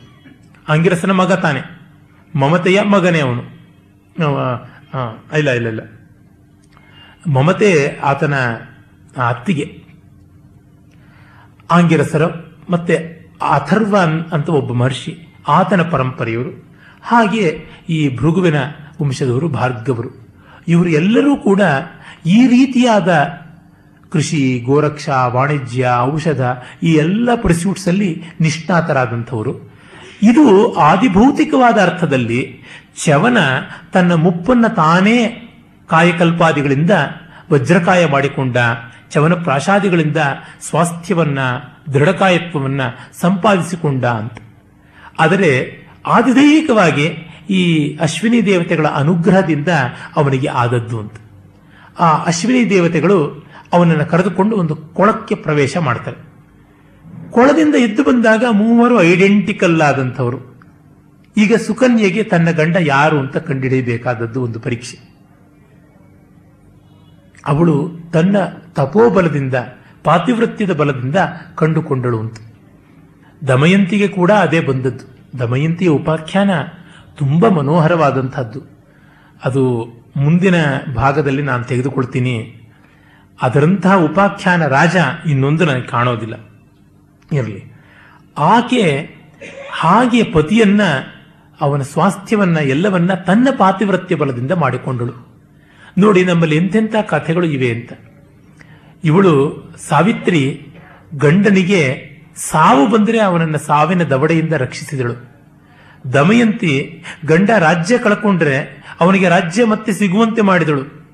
ಆಂಗಿರಸನ 0.70 1.12
ಮಗ 1.12 1.32
ತಾನೆ. 1.32 1.62
ಮಮತೆಯ 2.36 2.82
ಮಗನೇ 2.82 3.20
ಅವನು. 3.20 3.44
ಇಲ್ಲ 5.38 5.50
ಇಲ್ಲ 5.50 5.68
ಇಲ್ಲ. 5.68 5.82
ಮಮತೆ 7.32 8.00
ಆತನ 8.04 8.34
ಅತ್ತಿಗೆ 9.28 9.84
ಆಂಗಿರಸರು 11.72 12.58
ಮತ್ತೆ 12.70 12.96
ಅಥರ್ವ 13.42 13.98
ಅಂತ 14.32 14.50
ಒಬ್ಬ 14.50 14.74
ಮಹರ್ಷಿ, 14.74 15.28
ಆತನ 15.48 15.82
ಪರಂಪರೆಯವರು, 15.82 16.52
ಹಾಗೆ 17.04 17.68
ಈ 17.90 18.16
ಭೃಗುವಿನ 18.16 18.56
ವಂಶದವರು, 19.02 19.50
ಭಾರ್ಗವರು. 19.50 20.10
ಇವರು 20.68 20.90
ಎಲ್ಲರೂ 20.90 21.38
ಕೂಡ 21.38 21.62
ಈ 22.26 22.48
ರೀತಿಯಾದ 22.48 23.10
ಕೃಷಿ, 24.16 24.60
ಗೋರಕ್ಷಾ, 24.66 25.28
ವಾಣಿಜ್ಯ, 25.28 25.90
ಔಷಧ 26.00 26.42
ಈ 26.84 26.94
ಎಲ್ಲ 26.94 27.36
ಪರ್ಸ್ಯೂಟ್ಸಲ್ಲಿ 27.36 28.24
ನಿಷ್ಣಾತರಾದಂಥವರು. 28.42 29.72
ಇದು 30.24 30.74
ಆದಿಭೌತಿಕವಾದ 30.74 31.82
ಅರ್ಥದಲ್ಲಿ 31.82 32.62
ಚವನ 33.06 33.38
ತನ್ನ 33.94 34.14
ಮುಪ್ಪನ್ನ 34.14 34.68
ತಾನೇ 34.68 35.28
ಕಾಯಕಲ್ಪಾದಿಗಳಿಂದ 35.88 36.92
ವಜ್ರಕಾಯ 37.52 38.06
ಮಾಡಿಕೊಂಡ 38.06 38.58
ಚವನ 39.12 39.34
ಪ್ರಾಶಾದಿಗಳಿಂದ 39.34 40.18
ಸ್ವಾಸ್ಥ್ಯವನ್ನ, 40.70 41.40
ದೃಢಕಾಯತ್ವವನ್ನ 41.94 42.82
ಸಂಪಾದಿಸಿಕೊಂಡ 43.22 44.06
ಅಂತ. 44.06 44.38
ಆದರೆ 45.20 45.78
ಆದಿದೈಹಿಕವಾಗಿ 46.06 47.06
ಈ 47.50 47.98
ಅಶ್ವಿನಿ 47.98 48.46
ದೇವತೆಗಳ 48.46 48.88
ಅನುಗ್ರಹದಿಂದ 48.88 49.68
ಅವನಿಗೆ 50.16 50.48
ಆದದ್ದು 50.48 51.00
ಅಂತ. 51.00 51.14
ಆ 52.00 52.24
ಅಶ್ವಿನಿ 52.24 52.70
ದೇವತೆಗಳು 52.70 53.45
ಅವನನ್ನು 53.76 54.06
ಕರೆದುಕೊಂಡು 54.06 54.58
ಒಂದು 54.58 54.76
ಕೊಳಕ್ಕೆ 54.76 55.36
ಪ್ರವೇಶ 55.36 55.78
ಮಾಡ್ತಾರೆ. 55.78 56.36
ಕೊಳದಿಂದ 57.32 57.76
ಎದ್ದು 57.76 58.04
ಬಂದಾಗ 58.04 58.44
ಮೂವರು 58.52 59.02
ಐಡೆಂಟಿಕಲ್ 59.02 59.82
ಆದಂಥವರು. 59.82 60.56
ಈಗ 61.38 61.56
ಸುಕನ್ಯೆಗೆ 61.56 62.24
ತನ್ನ 62.24 62.52
ಗಂಡ 62.52 62.78
ಯಾರು 62.80 63.20
ಅಂತ 63.20 63.38
ಕಂಡುಹಿಡಿಯಬೇಕಾದದ್ದು 63.38 64.42
ಒಂದು 64.42 64.60
ಪರೀಕ್ಷೆ. 64.60 65.16
ಅವಳು 67.48 67.92
ತನ್ನ 68.14 68.38
ತಪೋಬಲದಿಂದ, 68.74 69.54
ಪಾತಿವೃತ್ಯದ 70.04 70.74
ಬಲದಿಂದ 70.74 71.16
ಕಂಡುಕೊಂಡಳು 71.56 72.20
ಅಂತ. 72.20 72.38
ದಮಯಂತಿಗೆ 73.48 74.08
ಕೂಡ 74.08 74.32
ಅದೇ 74.32 74.62
ಬಂದದ್ದು. 74.62 75.40
ದಮಯಂತಿಯ 75.40 75.88
ಉಪಾಖ್ಯಾನ 75.88 76.50
ತುಂಬ 77.18 77.48
ಮನೋಹರವಾದಂಥದ್ದು. 77.48 78.62
ಅದು 79.46 79.88
ಮುಂದಿನ 80.18 80.56
ಭಾಗದಲ್ಲಿ 80.96 81.42
ನಾನು 81.42 81.64
ತೆಗೆದುಕೊಳ್ತೀನಿ. 81.64 82.62
ಅದರಂತಹ 83.42 83.96
ಉಪಾಖ್ಯಾನ 83.96 84.68
ರಾಜ 84.68 84.96
ಇನ್ನೊಂದು 85.26 85.66
ನನಗೆ 85.66 85.82
ಕಾಣೋದಿಲ್ಲ. 85.82 86.50
ಇರಲಿ. 87.34 87.74
ಆಕೆ 88.38 89.16
ಹಾಗೆ 89.72 90.24
ಪತಿಯನ್ನ, 90.24 90.82
ಅವನ 91.62 91.82
ಸ್ವಾಸ್ಥ್ಯವನ್ನ, 91.82 92.58
ಎಲ್ಲವನ್ನ 92.58 93.14
ತನ್ನ 93.14 93.48
ಪಾತಿವೃತ್ಯ 93.58 94.16
ಬಲದಿಂದ 94.16 94.52
ಮಾಡಿಕೊಂಡಳು. 94.52 95.44
ನೋಡಿ, 95.98 96.26
ನಮ್ಮಲ್ಲಿ 96.26 96.56
ಎಂತೆಂಥ 96.56 96.96
ಕಥೆಗಳು 97.08 97.46
ಇವೆ 97.46 97.70
ಅಂತ. 97.70 97.94
ಇವಳು 99.04 99.64
ಸಾವಿತ್ರಿ 99.90 100.68
ಗಂಡನಿಗೆ 101.18 102.10
ಸಾವು 102.36 102.88
ಬಂದರೆ 102.88 103.20
ಅವನನ್ನ 103.20 103.58
ಸಾವಿನ 103.58 104.04
ದವಡೆಯಿಂದ 104.04 104.54
ರಕ್ಷಿಸಿದಳು. 104.54 105.36
ದಮಯಂತಿ 106.14 107.04
ಗಂಡ 107.26 107.50
ರಾಜ್ಯ 107.60 107.98
ಕಳ್ಕೊಂಡ್ರೆ 107.98 108.84
ಅವನಿಗೆ 109.00 109.30
ರಾಜ್ಯ 109.30 109.66
ಮತ್ತೆ 109.66 109.94
ಸಿಗುವಂತೆ 109.94 110.42
ಮಾಡಿದಳು. 110.42 111.05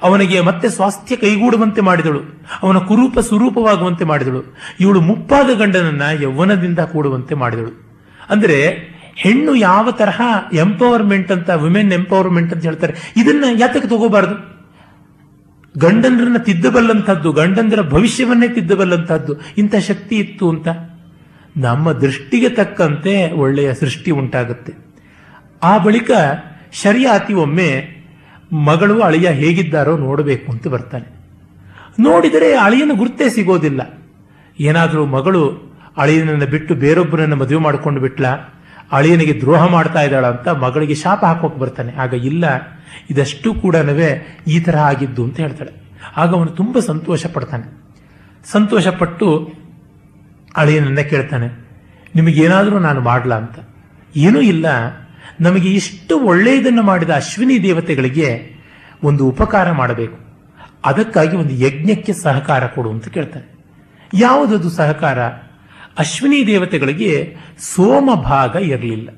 ಅವನಿಗೆ 0.00 0.38
ಮತ್ತೆ 0.40 0.68
ಸ್ವಾಸ್ಥ್ಯ 0.68 1.16
ಕೈಗೂಡುವಂತೆ 1.16 1.80
ಮಾಡಿದಳು. 1.80 2.20
ಅವನ 2.62 2.78
ಕುರೂಪ 2.78 3.18
ಸ್ವರೂಪವಾಗುವಂತೆ 3.18 4.04
ಮಾಡಿದಳು. 4.04 4.40
ಇವಳು 4.80 5.00
ಮುಪ್ಪಾದ 5.00 5.50
ಗಂಡನನ್ನ 5.54 6.02
ಯೌವನದಿಂದ 6.20 6.78
ಕೂಡುವಂತೆ 6.78 7.34
ಮಾಡಿದಳು. 7.34 7.72
ಅಂದರೆ 8.30 8.58
ಹೆಣ್ಣು 9.16 9.54
ಯಾವ 9.54 9.86
ತರಹ 9.90 10.20
ಎಂಪವರ್ಮೆಂಟ್ 10.52 11.32
ಅಂತ 11.32 11.50
ವಿಮೆನ್ 11.50 11.92
ಎಂಪವರ್ಮೆಂಟ್ 11.92 12.52
ಅಂತ 12.54 12.64
ಹೇಳ್ತಾರೆ, 12.64 12.94
ಇದನ್ನ 13.16 13.44
ಯಾತಕ್ಕೆ 13.58 13.88
ತಗೋಬಾರದು? 13.88 14.36
ಗಂಡಂದ್ರನ್ನ 15.78 16.36
ತಿದ್ದಬಲ್ಲಂಥದ್ದು 16.36 17.28
ಗಂಡಂದ್ರ 17.32 17.82
ಭವಿಷ್ಯವನ್ನೇ 17.82 18.48
ತಿದ್ದಬಲ್ಲಂಥದ್ದು, 18.48 19.34
ಇಂಥ 19.58 19.74
ಶಕ್ತಿ 19.88 20.16
ಇತ್ತು 20.16 20.46
ಅಂತ. 20.50 20.68
ನಮ್ಮ 21.56 21.92
ದೃಷ್ಟಿಗೆ 21.92 22.48
ತಕ್ಕಂತೆ 22.48 23.14
ಒಳ್ಳೆಯ 23.32 23.70
ಸೃಷ್ಟಿ 23.74 24.10
ಉಂಟಾಗುತ್ತೆ. 24.10 24.72
ಆ 25.62 25.72
ಬಳಿಕ 25.78 26.10
ಶರಿಯಾತಿ 26.72 27.34
ಒಮ್ಮೆ 27.34 27.70
ಮಗಳು 28.52 29.00
ಅಳಿಯ 29.00 29.28
ಹೇಗಿದ್ದಾರೋ 29.28 29.96
ನೋಡಬೇಕು 29.96 30.52
ಅಂತ 30.52 30.68
ಬರ್ತಾನೆ. 30.68 31.06
ನೋಡಿದರೆ 32.00 32.48
ಅಳಿಯನ 32.56 32.92
ಗುರುತೇ 32.94 33.28
ಸಿಗೋದಿಲ್ಲ. 33.28 33.80
ಏನಾದರೂ 34.60 35.02
ಮಗಳು 35.06 35.42
ಅಳಿಯನನ್ನು 35.96 36.46
ಬಿಟ್ಟು 36.46 36.74
ಬೇರೊಬ್ಬರನ್ನು 36.74 37.36
ಮದುವೆ 37.36 37.60
ಮಾಡಿಕೊಂಡು 37.60 38.00
ಬಿಟ್ಲ, 38.00 38.26
ಅಳಿಯನಿಗೆ 38.92 39.34
ದ್ರೋಹ 39.40 39.62
ಮಾಡ್ತಾ 39.68 40.00
ಇದ್ದಾಳ 40.02 40.26
ಅಂತ 40.26 40.48
ಮಗಳಿಗೆ 40.48 40.94
ಶಾಪ 40.94 41.24
ಹಾಕೋಕೆ 41.24 41.58
ಬರ್ತಾನೆ. 41.58 41.92
ಆಗ 41.94 42.12
ಇಲ್ಲ, 42.12 42.44
ಇದಷ್ಟು 43.10 43.48
ಕೂಡ 43.54 43.76
ಈ 44.48 44.58
ಥರ 44.60 44.76
ಆಗಿದ್ದು 44.76 45.24
ಅಂತ 45.24 45.36
ಹೇಳ್ತಾಳೆ. 45.40 45.72
ಆಗ 46.16 46.30
ಅವನು 46.34 46.50
ತುಂಬಾ 46.50 46.80
ಸಂತೋಷ 46.80 47.26
ಪಡ್ತಾನೆ. 47.26 47.66
ಸಂತೋಷಪಟ್ಟು 48.52 49.28
ಅಳಿಯನನ್ನ 50.56 51.00
ಕೇಳ್ತಾನೆ, 51.00 51.48
ನಿಮಗೇನಾದರೂ 52.14 52.78
ನಾನು 52.78 53.00
ಮಾಡಲ 53.00 53.34
ಅಂತ? 53.34 53.58
ಏನೂ 54.16 54.40
ಇಲ್ಲ. 54.40 54.66
ನಮಗೆ 55.40 55.68
ಇಷ್ಟು 55.68 56.20
ಒಳ್ಳೆಯದನ್ನು 56.20 56.82
ಮಾಡಿದ 56.82 57.10
ಅಶ್ವಿನಿ 57.10 57.62
ದೇವತೆಗಳಿಗೆ 57.62 58.52
ಒಂದು 59.02 59.28
ಉಪಕಾರ 59.28 59.72
ಮಾಡಬೇಕು. 59.72 60.18
ಅದಕ್ಕಾಗಿ 60.84 61.36
ಒಂದು 61.36 61.54
ಯಜ್ಞಕ್ಕೆ 61.54 62.12
ಸಹಕಾರ 62.12 62.66
ಕೊಡು 62.66 62.90
ಅಂತ 62.90 63.08
ಕೇಳ್ತಾರೆ. 63.08 63.54
ಯಾವುದದು 64.14 64.70
ಸಹಕಾರ? 64.70 65.22
ಅಶ್ವಿನಿ 65.98 66.46
ದೇವತೆಗಳಿಗೆ 66.46 67.36
ಸೋಮಭಾಗ 67.58 68.54
ಇರಲಿಲ್ಲ. 68.54 69.08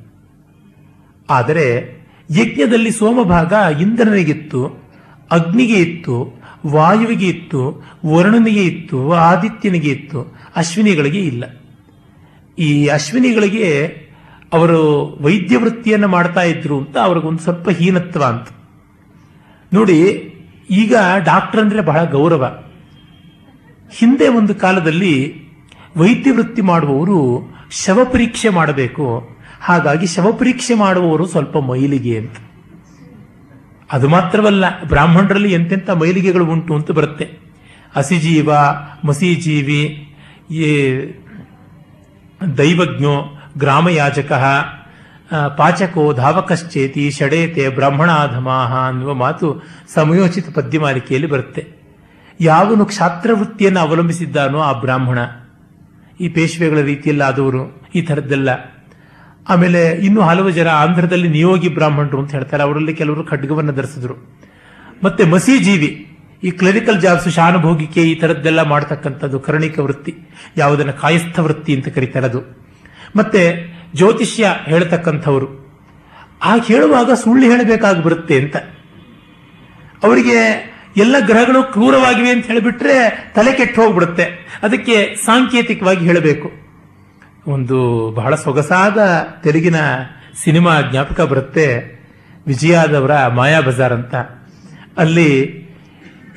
ಆದರೆ 1.30 1.94
ಯಜ್ಞದಲ್ಲಿ 2.30 2.90
ಸೋಮಭಾಗ 2.90 3.52
ಇಂದ್ರನಿಗಿತ್ತು 3.80 4.84
ಅಗ್ನಿಗೆ 5.30 5.74
ಇತ್ತು, 5.74 6.42
ವಾಯುವಿಗೆ 6.66 7.26
ಇತ್ತು, 7.28 7.84
ವರುಣನಿಗೆ 8.06 8.64
ಇತ್ತು, 8.64 9.12
ಆದಿತ್ಯನಿಗೆ 9.12 9.90
ಇತ್ತು, 9.90 10.38
ಅಶ್ವಿನಿಗಳಿಗೆ 10.56 11.18
ಇಲ್ಲ. 11.18 11.44
ಈ 12.58 12.86
ಅಶ್ವಿನಿಗಳಿಗೆ 12.86 14.03
ಅವರು 14.54 14.80
ವೈದ್ಯ 15.20 15.56
ವೃತ್ತಿಯನ್ನು 15.56 16.08
ಮಾಡ್ತಾ 16.08 16.42
ಇದ್ರು 16.42 16.78
ಅಂತ 16.78 16.96
ಅವ್ರಿಗೊಂದು 16.98 17.38
ಸ್ವಲ್ಪ 17.38 17.68
ಹೀನತ್ವ 17.68 18.22
ಅಂತ. 18.24 18.48
ನೋಡಿ, 19.72 19.98
ಈಗ 20.70 20.94
ಡಾಕ್ಟರ್ 21.24 21.60
ಅಂದ್ರೆ 21.60 21.80
ಬಹಳ 21.80 22.04
ಗೌರವ. 22.04 22.44
ಹಿಂದೆ 23.96 24.28
ಒಂದು 24.28 24.54
ಕಾಲದಲ್ಲಿ 24.54 25.14
ವೈದ್ಯ 25.96 26.32
ವೃತ್ತಿ 26.32 26.62
ಮಾಡುವವರು 26.62 27.18
ಶವ 27.70 28.00
ಪರೀಕ್ಷೆ 28.12 28.48
ಮಾಡಬೇಕು. 28.48 29.06
ಹಾಗಾಗಿ 29.60 30.06
ಶವ 30.06 30.32
ಪರೀಕ್ಷೆ 30.32 30.74
ಮಾಡುವವರು 30.74 31.26
ಸ್ವಲ್ಪ 31.26 31.58
ಮೈಲಿಗೆ 31.58 32.18
ಅಂತ. 32.18 32.36
ಅದು 33.92 34.08
ಮಾತ್ರವಲ್ಲ, 34.08 34.64
ಬ್ರಾಹ್ಮಣರಲ್ಲಿ 34.84 35.52
ಎಂತೆಂಥ 35.52 35.90
ಮೈಲಿಗೆಗಳು 35.90 36.44
ಉಂಟು 36.46 36.74
ಅಂತ 36.74 36.90
ಬರುತ್ತೆ. 36.90 37.26
ಹಸಿಜೀವ, 37.96 38.50
ಮಸಿಜೀವಿ, 39.04 39.82
ಈ 40.50 40.64
ದೈವಜ್ಞೋ 42.58 43.14
ಗ್ರಾಮಯಾಜಕ 43.58 44.32
ಪಾಚಕೋ 45.58 46.02
ಧಾವಕಶ್ಚೇತಿ 46.12 47.04
ಷಡೇತೆ 47.10 47.64
ಬ್ರಾಹ್ಮಣಾಧಮಾಹ 47.68 48.72
ಅನ್ನುವ 48.88 49.10
ಮಾತು 49.22 49.46
ಸಮಯೋಚಿತ 49.94 50.46
ಪದ್ಯಮಾಲಿಕೆಯಲ್ಲಿ 50.58 51.28
ಬರುತ್ತೆ. 51.34 51.62
ಯಾವನು 52.40 52.84
ಕ್ಷಾತ್ರವೃತ್ತಿಯನ್ನು 52.86 53.80
ಅವಲಂಬಿಸಿದ್ದಾನೋ 53.80 54.58
ಆ 54.60 54.72
ಬ್ರಾಹ್ಮಣ, 54.80 55.18
ಈ 56.20 56.28
ಪೇಶ್ವೆಗಳ 56.28 56.80
ರೀತಿಯಲ್ಲಾದವರು 56.90 57.62
ಈ 57.94 58.00
ಥರದ್ದೆಲ್ಲ. 58.02 58.50
ಆಮೇಲೆ 59.48 59.80
ಇನ್ನು 60.06 60.20
ಹಲವು 60.20 60.50
ಜನ 60.50 60.68
ಆಂಧ್ರದಲ್ಲಿ 60.82 61.28
ನಿಯೋಗಿ 61.28 61.70
ಬ್ರಾಹ್ಮಣರು 61.78 62.18
ಅಂತ 62.22 62.32
ಹೇಳ್ತಾರೆ, 62.32 62.62
ಅವರಲ್ಲಿ 62.62 62.94
ಕೆಲವರು 63.00 63.24
ಖಡ್ಗವನ್ನು 63.24 63.72
ಧರಿಸಿದ್ರು. 63.72 64.16
ಮತ್ತೆ 65.04 65.24
ಮಸೀಜೀವಿ, 65.24 65.90
ಈ 66.42 66.50
ಕ್ಲರಿಕಲ್ 66.60 67.00
ಜಾಬ್ಸ್, 67.00 67.28
ಶಾನುಭೋಗಿಕೆ 67.38 68.02
ಈ 68.10 68.14
ಥರದ್ದೆಲ್ಲ 68.14 68.62
ಮಾಡ್ತಕ್ಕಂಥದ್ದು 68.72 69.40
ಕರ್ಣಿಕ 69.48 69.78
ವೃತ್ತಿ, 69.78 70.14
ಯಾವುದನ್ನು 70.56 70.94
ಕಾಯಸ್ಥ 71.02 71.38
ವೃತ್ತಿ 71.38 71.72
ಅಂತ 71.76 71.88
ಕರೀತಾರೆ 71.96 72.28
ಅದು. 72.32 72.42
ಮತ್ತೆ 73.16 73.74
ಜ್ಯೋತಿಷ್ಯ 73.94 74.56
ಹೇಳ್ತಕ್ಕಂಥವ್ರು. 74.64 75.64
ಆ 76.44 76.56
ಹೇಳುವಾಗ 76.56 77.12
ಸುಳ್ಳು 77.12 77.46
ಹೇಳಬೇಕಾಗಿ 77.46 78.02
ಬರುತ್ತೆ 78.02 78.40
ಅಂತ. 78.40 78.56
ಅವರಿಗೆ 80.04 80.74
ಎಲ್ಲ 80.96 81.16
ಗ್ರಹಗಳು 81.26 81.62
ಕ್ರೂರವಾಗಿವೆ 81.62 82.30
ಅಂತ 82.30 82.46
ಹೇಳಿಬಿಟ್ರೆ 82.46 83.30
ತಲೆ 83.34 83.52
ಕೆಟ್ಟು 83.52 83.82
ಹೋಗ್ಬಿಡುತ್ತೆ. 83.82 84.24
ಅದಕ್ಕೆ 84.62 85.14
ಸಾಂಕೇತಿಕವಾಗಿ 85.14 86.06
ಹೇಳಬೇಕು. 86.06 86.50
ಒಂದು 87.46 88.10
ಬಹಳ 88.10 88.34
ಸೊಗಸಾದ 88.34 89.26
ತೆಲುಗಿನ 89.42 89.76
ಸಿನಿಮಾ 90.44 90.80
ಜ್ಞಾಪಕ 90.80 91.20
ಬರುತ್ತೆ 91.20 91.94
ವಿಜಯಾದವರ 92.46 93.26
ಮಾಯಾ 93.26 93.60
ಬಜಾರ್ 93.60 93.92
ಅಂತ. 93.92 94.14
ಅಲ್ಲಿ 94.96 95.63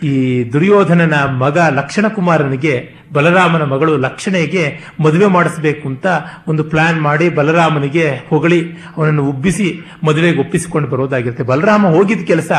ಈ 0.04 0.44
ದುರ್ಯೋಧನನ 0.54 1.14
ಮಗ 1.26 1.58
ಲಕ್ಷಣ 1.58 2.08
ಕುಮಾರನಿಗೆ 2.08 2.90
ಬಲರಾಮನ 3.14 3.64
ಮಗಳು 3.64 3.98
ಲಕ್ಷಣೆಗೆ 3.98 4.80
ಮದುವೆ 5.00 5.26
ಮಾಡಿಸಬೇಕು 5.26 5.88
ಅಂತ 5.88 6.06
ಒಂದು 6.48 6.64
ಪ್ಲಾನ್ 6.64 7.02
ಮಾಡಿ 7.02 7.30
ಬಲರಾಮನಿಗೆ 7.30 8.12
ಹೊಗಳಿ, 8.30 8.72
ಅವನನ್ನು 8.98 9.30
ಉಬ್ಬಿಸಿ 9.30 9.80
ಮದುವೆಗೆ 10.04 10.40
ಒಪ್ಪಿಸಿಕೊಂಡು 10.40 10.90
ಬರೋದಾಗಿರುತ್ತೆ. 10.90 11.44
ಬಲರಾಮ 11.44 11.88
ಹೋಗಿದ 11.88 12.26
ಕೆಲಸ 12.26 12.52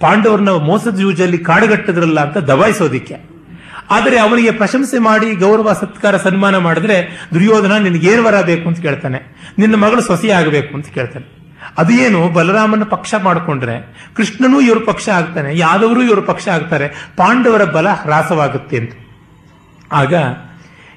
ಪಾಂಡವರನ್ನ 0.00 0.50
ಮೋಸದ 0.50 1.00
ಯೂಜಲ್ಲಿ 1.00 1.38
ಕಾಡುಗಟ್ಟದ್ರಲ್ಲ 1.38 2.20
ಅಂತ 2.20 2.36
ದಬಾಯಿಸೋದಿಕ್ಕೆ. 2.36 3.36
ಆದರೆ 3.90 4.18
ಅವನಿಗೆ 4.18 4.50
ಪ್ರಶಂಸೆ 4.50 4.98
ಮಾಡಿ, 4.98 5.34
ಗೌರವ, 5.34 5.72
ಸತ್ಕಾರ, 5.72 6.16
ಸನ್ಮಾನ 6.16 6.56
ಮಾಡಿದ್ರೆ 6.56 7.28
ದುರ್ಯೋಧನ, 7.34 7.76
ನಿನಗೇನು 7.76 8.24
ವರ 8.24 8.40
ಬೇಕು? 8.40 8.68
ಅಂತ 8.68 8.80
ಕೇಳ್ತಾನೆ. 8.80 9.50
ನಿನ್ನ 9.58 9.74
ಮಗಳು 9.74 10.00
ಸೊಸೆ 10.00 10.30
ಆಗಬೇಕು 10.30 10.74
ಅಂತ 10.74 10.86
ಕೇಳ್ತಾನೆ. 10.86 11.35
ಅದು 11.78 11.92
ಏನು 11.92 12.28
ಬಲರಾಮನ 12.28 12.84
ಪಕ್ಷ 12.84 13.14
ಮಾಡಿಕೊಂಡ್ರೆ 13.22 13.76
ಕೃಷ್ಣನೂ 14.16 14.60
ಇವ್ರ 14.60 14.78
ಪಕ್ಷ 14.86 15.08
ಆಗ್ತಾನೆ, 15.08 15.58
ಯಾದವರು 15.58 16.02
ಇವ್ರ 16.02 16.20
ಪಕ್ಷ 16.20 16.48
ಆಗ್ತಾರೆ, 16.48 16.88
ಪಾಂಡವರ 17.16 17.64
ಬಲ 17.64 17.88
ಹ್ರಾಸವಾಗುತ್ತೆ 17.88 18.76
ಅಂತ. 18.76 18.92
ಆಗ 19.92 20.14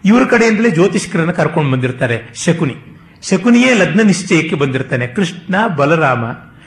ಇವ್ರ 0.06 0.26
ಕಡೆಯಿಂದಲೇ 0.26 0.70
ಜ್ಯೋತಿಷ್ಕರನ್ನ 0.70 1.32
ಕರ್ಕೊಂಡು 1.32 1.72
ಬಂದಿರ್ತಾರೆ 1.72 2.22
ಶಕುನಿ. 2.36 2.76
ಶಕುನಿಯೇ 3.30 3.74
ಲಗ್ನ 3.74 4.02
ನಿಶ್ಚಯಕ್ಕೆ 4.02 4.56
ಬಂದಿರ್ತಾನೆ. 4.56 5.08
ಕೃಷ್ಣ, 5.08 5.68
ಬಲರಾಮ, 5.68 6.26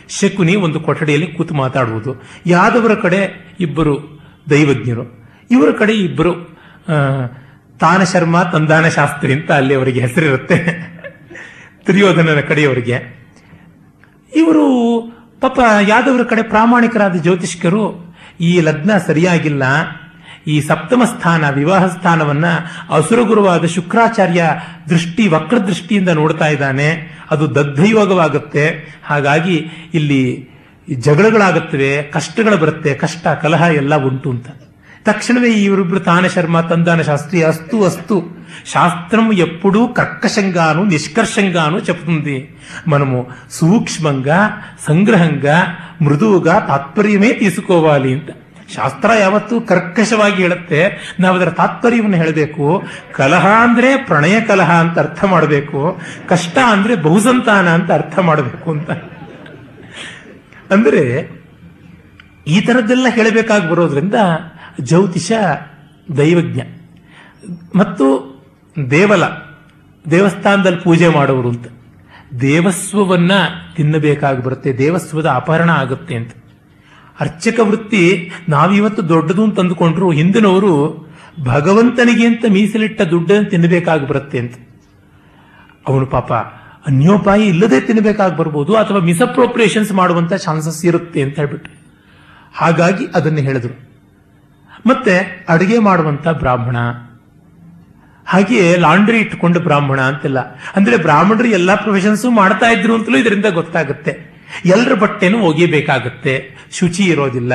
ಶಕುನಿ 0.09 0.57
ಒಂದು 0.57 0.81
ಕೊಠಡಿಯಲ್ಲಿ 0.81 1.27
ಕೂತು 1.27 1.55
ಮಾತಾಡುವುದು 1.55 2.23
ಯಾದವರ 2.47 2.95
ಕಡೆ 2.95 3.21
ಇಬ್ಬರು 3.61 3.95
ದೈವಜ್ಞರು, 4.51 5.05
ಇವರ 5.51 5.71
ಕಡೆ 5.71 5.93
ಇಬ್ಬರು 5.93 6.33
ತಾನ 7.81 8.05
ಶರ್ಮ, 8.05 8.43
ತಂದಾನ 8.43 8.89
ಶಾಸ್ತ್ರಿ 8.89 9.33
ಅಂತ 9.33 9.51
ಅಲ್ಲಿ 9.51 9.75
ಅವರಿಗೆ 9.75 10.01
ಹೆಸರಿರುತ್ತೆ. 10.01 10.57
ದುರ್ಯೋಧನನ 11.87 12.41
ಕಡೆಯವರಿಗೆ. 12.41 13.22
ಇವರು 14.37 14.67
ಪಾಪ 15.41 15.61
ಯಾದವರ 15.89 16.23
ಕಡೆ 16.23 16.43
ಪ್ರಾಮಾಣಿಕರಾದ 16.43 17.15
ಜ್ಯೋತಿಷ್ಕರು, 17.15 18.15
ಈ 18.41 18.61
ಲಗ್ನ 18.61 18.99
ಸರಿಯಾಗಿಲ್ಲ. 19.07 19.63
ಈ 20.47 20.61
ಸಪ್ತಮ 20.61 21.05
ಸ್ಥಾನ, 21.05 21.51
ವಿವಾಹ 21.51 21.87
ಸ್ಥಾನವನ್ನ 21.87 22.45
ಅಸುರಗುರುವಾದ 22.91 23.65
ಶುಕ್ರಾಚಾರ್ಯ 23.65 24.45
ದೃಷ್ಟಿ 24.89 25.29
ವಕ್ರ 25.29 25.59
ದೃಷ್ಟಿಯಿಂದ 25.59 26.09
ನೋಡ್ತಾ 26.09 26.47
ಇದ್ದಾನೆ. 26.47 27.19
ಅದು 27.31 27.55
ದಗ್ಧಯೋಗವಾಗುತ್ತೆ. 27.55 28.95
ಹಾಗಾಗಿ 29.05 29.67
ಇಲ್ಲಿ 29.95 30.49
ಜಗಳಗಳಾಗುತ್ತವೆ, 30.95 32.03
ಕಷ್ಟಗಳು 32.03 32.57
ಬರುತ್ತೆ, 32.57 32.95
ಕಷ್ಟ, 32.95 33.27
ಕಲಹ 33.29 33.63
ಎಲ್ಲ 33.63 33.95
ಉಂಟು 33.95 34.31
ಅಂತ. 34.31 34.47
తక్షణమే 35.08 35.50
ఈవిరిబ్బరు 35.58 36.00
తాన 36.00 36.28
శర్మ 36.28 36.60
తందాన 36.62 37.02
శాస్త్రి 37.02 37.40
అస్తు 37.44 37.78
అస్తు 37.86 38.16
శాస్త్రం 38.68 39.26
ఎప్పుడూ 39.38 39.82
కర్కశంగాను 39.98 40.82
నిష్కర్షంగాను 40.86 41.78
చెప్తుంది 41.80 42.38
మనము 42.88 43.20
సూక్ష్మంగా 43.52 44.40
సంగ్రహంగా 44.88 45.58
మృదువుగా 46.02 46.56
ತಾತ್ಪರ್ಯವೇ 46.68 47.32
తీసుకోవాలి 47.34 48.12
ಅಂತ 48.14 48.30
ಶಾಸ್ತ್ರ 48.76 49.10
ಯಾವತ್ತೂ 49.20 49.56
ಕರ್ಕಶವಾಗಿ 49.62 50.38
ಹೇಳುತ್ತೆ 50.42 50.80
ನಾವು 51.20 51.36
ಅದರ 51.36 51.50
ತಾತ್ಪರ್ಯವನ್ನು 51.54 52.18
ಹೇಳಬೇಕು 52.18 52.66
ಕಲಹ 53.16 53.46
ಅಂದ್ರೆ 53.62 53.98
ಪ್ರಣಯ 54.04 54.40
ಕಲಹ 54.42 54.72
ಅಂತ 54.80 54.98
ಅರ್ಥ 55.00 55.24
ಮಾಡಬೇಕು 55.26 55.82
ಕಷ್ಟ 56.30 56.58
ಅಂದ್ರೆ 56.72 56.96
ಬಹುಸಂತಾನ 56.98 57.68
ಅಂತ 57.70 57.92
ಅರ್ಥ 57.92 58.20
ಮಾಡಬೇಕು 58.20 58.72
ಅಂತ 58.72 58.90
ಅಂದ್ರೆ 60.72 61.04
ಈ 62.48 62.60
ತರದ್ದೆಲ್ಲ 62.62 63.08
ಹೇಳಬೇಕಾಗಿ 63.10 63.68
ಬರೋದ್ರಿಂದ 63.70 64.18
ಜ್ಯೋತಿಷ 64.81 65.33
ದೈವಜ್ಞ. 66.17 66.61
ಮತ್ತು 67.75 68.33
ದೇವಲ, 68.91 69.25
ದೇವಸ್ಥಾನದಲ್ಲಿ 70.11 70.81
ಪೂಜೆ 70.81 71.09
ಮಾಡೋರು 71.09 71.49
ಅಂತ. 71.49 71.67
ದೇವಸ್ವವನ್ನ 72.41 73.33
ತಿನ್ನಬೇಕಾಗಿ 73.77 74.43
ಬರುತ್ತೆ, 74.43 74.73
ದೇವಸ್ವದ 74.73 75.27
ಅಪಹರಣ 75.27 75.71
ಆಗುತ್ತೆ 75.71 76.15
ಅಂತ. 76.15 76.33
ಅರ್ಚಕ 77.21 77.61
ವೃತ್ತಿ 77.61 78.31
ನಾವಿವತ್ತು 78.49 79.09
ದೊಡ್ಡದು 79.09 79.45
ಅಂತ 79.45 79.61
ಅಂದುಕೊಂಡ್ರು, 79.61 80.11
ಹಿಂದಿನವರು 80.11 81.07
ಭಗವಂತನಿಗೆ 81.45 82.27
ಅಂತ 82.27 82.45
ಮೀಸಲಿಟ್ಟ 82.51 83.03
ದುಡ್ಡನ್ನು 83.03 83.51
ತಿನ್ನಬೇಕಾಗಿ 83.51 84.07
ಬರುತ್ತೆ 84.07 84.39
ಅಂತ. 84.39 84.55
ಅವನು 85.89 86.07
ಪಾಪ 86.07 86.33
ಅನ್ಯೋಪಾಯಿ 86.87 87.47
ಇಲ್ಲದೆ 87.47 87.81
ತಿನ್ನಬೇಕಾಗಿ 87.81 88.37
ಬರ್ಬೋದು, 88.37 88.77
ಅಥವಾ 88.77 88.99
ಮಿಸ್ಅಪ್ರೋಪ್ರಿಯೇಷನ್ಸ್ 88.99 89.93
ಮಾಡುವಂತ 89.93 90.33
ಚಾನ್ಸಸ್ 90.33 90.85
ಇರುತ್ತೆ 90.85 91.23
ಅಂತ 91.23 91.37
ಹೇಳ್ಬಿಟ್ಟು 91.37 91.71
ಹಾಗಾಗಿ 92.55 93.07
ಅದನ್ನು 93.15 93.39
ಹೇಳಿದ್ರು. 93.39 93.92
ಮತ್ತೆ 94.87 95.47
ಅಡುಗೆ 95.49 95.79
ಮಾಡುವಂತ 95.79 96.29
ಬ್ರಾಹ್ಮಣ. 96.29 96.77
ಹಾಗೆಯೇ 98.27 98.77
ಲಾಂಡ್ರಿ 98.77 99.19
ಇಟ್ಟುಕೊಂಡು 99.19 99.61
ಬ್ರಾಹ್ಮಣ 99.61 100.01
ಅಂತಿಲ್ಲ. 100.01 100.41
ಅಂದ್ರೆ 100.77 100.97
ಬ್ರಾಹ್ಮಣರು 100.97 101.49
ಎಲ್ಲಾ 101.49 101.75
ಪ್ರೊಫೆಷನ್ಸ್ 101.75 102.25
ಮಾಡ್ತಾ 102.27 102.67
ಇದ್ರು 102.67 102.95
ಅಂತಲೂ 102.95 103.17
ಇದರಿಂದ 103.17 103.47
ಗೊತ್ತಾಗುತ್ತೆ. 103.47 104.33
ಎಲ್ಲರ 104.65 104.95
ಬಟ್ಟೆನೂ 104.95 105.39
ಒಗೆಯಬೇಕಾಗುತ್ತೆ. 105.39 106.53
ಶುಚಿ 106.73 107.03
ಇರೋದಿಲ್ಲ. 107.03 107.53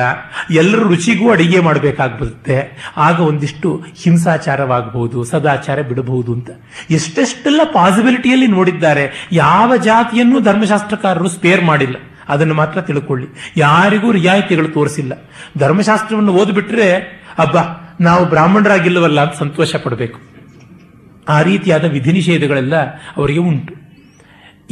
ಎಲ್ಲರ 0.50 0.78
ರುಚಿಗೂ 0.78 1.30
ಅಡಿಗೆ 1.30 1.60
ಮಾಡಬೇಕಾಗ್ಬಿಡುತ್ತೆ. 1.60 2.70
ಆಗ 2.96 3.20
ಒಂದಿಷ್ಟು 3.20 3.84
ಹಿಂಸಾಚಾರವಾಗಬಹುದು, 4.02 5.24
ಸದಾಚಾರ 5.24 5.82
ಬಿಡಬಹುದು 5.82 6.32
ಅಂತ 6.32 6.50
ಎಷ್ಟೆಷ್ಟೆಲ್ಲ 6.90 7.60
ಪಾಸಿಬಿಲಿಟಿಯಲ್ಲಿ 7.72 8.46
ನೋಡಿದ್ದಾರೆ. 8.46 9.28
ಯಾವ 9.32 9.76
ಜಾತಿಯನ್ನು 9.76 10.40
ಧರ್ಮಶಾಸ್ತ್ರಕಾರರು 10.40 11.28
ಸ್ಪೇರ್ 11.28 11.64
ಮಾಡಿಲ್ಲ. 11.64 11.96
ಅದನ್ನು 12.28 12.54
ಮಾತ್ರ 12.54 12.80
ತಿಳ್ಕೊಳ್ಳಿ. 12.80 13.26
ಯಾರಿಗೂ 13.56 14.12
ರಿಯಾಯಿತಿಗಳು 14.12 14.68
ತೋರಿಸಿಲ್ಲ. 14.68 15.12
ಧರ್ಮಶಾಸ್ತ್ರವನ್ನು 15.58 16.32
ಓದ್ಬಿಟ್ರೆ, 16.32 16.94
ಅಬ್ಬಾ, 17.38 17.96
ನಾವು 18.00 18.24
ಬ್ರಾಹ್ಮಣರಾಗಿಲ್ಲವಲ್ಲ 18.24 19.20
ಅಂತ 19.20 19.38
ಸಂತೋಷ 19.38 19.76
ಪಡಬೇಕು. 19.76 20.20
ಆ 21.28 21.42
ರೀತಿಯಾದ 21.42 21.84
ವಿಧಿ 21.84 22.12
ನಿಷೇಧಗಳೆಲ್ಲ 22.12 22.76
ಅವರಿಗೆ 23.16 23.38
ಉಂಟು. 23.38 23.74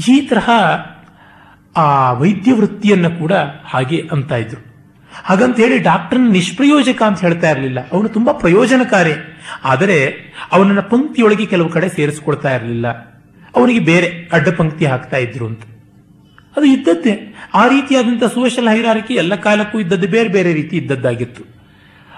ಈ 0.08 0.20
ತರಹ 0.20 0.50
ಆ 1.76 2.12
ವೈದ್ಯ 2.12 2.52
ವೃತ್ತಿಯನ್ನು 2.52 3.10
ಕೂಡ 3.10 3.32
ಹಾಗೆ 3.64 4.08
ಅಂತ 4.12 4.32
ಇದ್ರು. 4.32 4.76
ಹಾಗಂತ 5.24 5.56
ಹೇಳಿ 5.56 5.78
ಡಾಕ್ಟರ್ನ 5.78 6.30
ನಿಷ್ಪ್ರಯೋಜಕ 6.30 7.02
ಅಂತ 7.02 7.20
ಹೇಳ್ತಾ 7.20 7.50
ಇರಲಿಲ್ಲ. 7.50 7.78
ಅವನು 7.92 8.08
ತುಂಬಾ 8.08 8.32
ಪ್ರಯೋಜನಕಾರಿ. 8.32 9.12
ಆದರೆ 9.64 10.14
ಅವನನ್ನ 10.52 10.80
ಪಂಕ್ತಿಯೊಳಗೆ 10.80 11.46
ಕೆಲವು 11.46 11.68
ಕಡೆ 11.68 11.88
ಸೇರಿಸ್ಕೊಳ್ತಾ 11.88 12.54
ಇರಲಿಲ್ಲ. 12.54 12.88
ಅವನಿಗೆ 13.56 13.78
ಬೇರೆ 13.78 14.28
ಅಡ್ಡಪಂಕ್ತಿ 14.32 14.86
ಹಾಕ್ತಾ 14.86 15.16
ಇದ್ರು 15.16 15.46
ಅಂತ. 15.46 15.60
ಅದು 16.56 16.64
ಇದ್ದದ್ದೇ. 16.64 17.34
ಆ 17.54 17.68
ರೀತಿಯಾದಂಥ 17.68 18.24
ಸೋಷಲ್ 18.24 18.68
ಹೈರಾರಿಕೆ 18.68 19.14
ಎಲ್ಲ 19.14 19.34
ಕಾಲಕ್ಕೂ 19.34 19.80
ಇದ್ದದ್ದು 19.80 20.08
ಬೇರೆ 20.08 20.28
ಬೇರೆ 20.28 20.52
ರೀತಿ 20.52 20.76
ಇದ್ದದ್ದಾಗಿತ್ತು. 20.76 21.42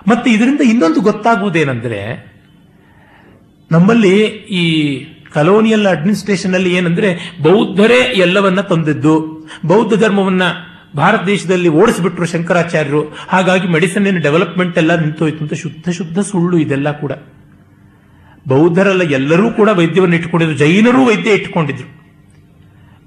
ಮತ್ತೆ 0.09 0.31
ಇದರಿಂದ 0.31 0.61
ಇನ್ನೊಂದು 0.61 1.01
ಗೊತ್ತಾಗುವುದೇನೆಂದರೆ, 1.01 2.33
ನಮ್ಮಲ್ಲಿ 3.71 4.21
ಈ 4.27 5.05
ಕಲೋನಿಯಲ್ 5.35 5.87
ಅಡ್ಮಿನಿಸ್ಟ್ರೇಷನ್ 5.87 6.55
ಅಲ್ಲಿ 6.55 6.75
ಏನಂದ್ರೆ 6.75 7.37
ಬೌದ್ಧರೇ 7.43 8.13
ಎಲ್ಲವನ್ನ 8.15 8.61
ತಂದಿದ್ದು. 8.61 9.47
ಬೌದ್ಧ 9.67 9.95
ಧರ್ಮವನ್ನ 9.95 10.43
ಭಾರತ 10.97 11.23
ದೇಶದಲ್ಲಿ 11.25 11.69
ಓಡಿಸಿಬಿಟ್ರು 11.69 12.27
ಶಂಕರಾಚಾರ್ಯರು. 12.27 13.17
ಹಾಗಾಗಿ 13.29 13.69
ಮೆಡಿಸಿನ್ 13.69 14.23
ಡೆವಲಪ್ಮೆಂಟ್ 14.23 14.79
ಎಲ್ಲ 14.79 14.95
ನಿಂತೋಯ್ತು 14.95 15.39
ಅಂತ 15.39 15.55
ಶುದ್ಧ 15.55 15.91
ಶುದ್ಧ 15.91 16.19
ಸುಳ್ಳು 16.19 16.59
ಇದೆಲ್ಲ 16.59 17.01
ಕೂಡ. 17.01 17.13
ಬೌದ್ಧರಲ್ಲ 18.49 19.03
ಎಲ್ಲರೂ 19.03 19.51
ಕೂಡ 19.51 19.69
ವೈದ್ಯವನ್ನು 19.69 20.17
ಇಟ್ಟುಕೊಂಡಿದ್ರು. 20.17 20.57
ಜೈನರೂ 20.57 21.05
ವೈದ್ಯ 21.05 21.31
ಇಟ್ಕೊಂಡಿದ್ರು 21.31 21.98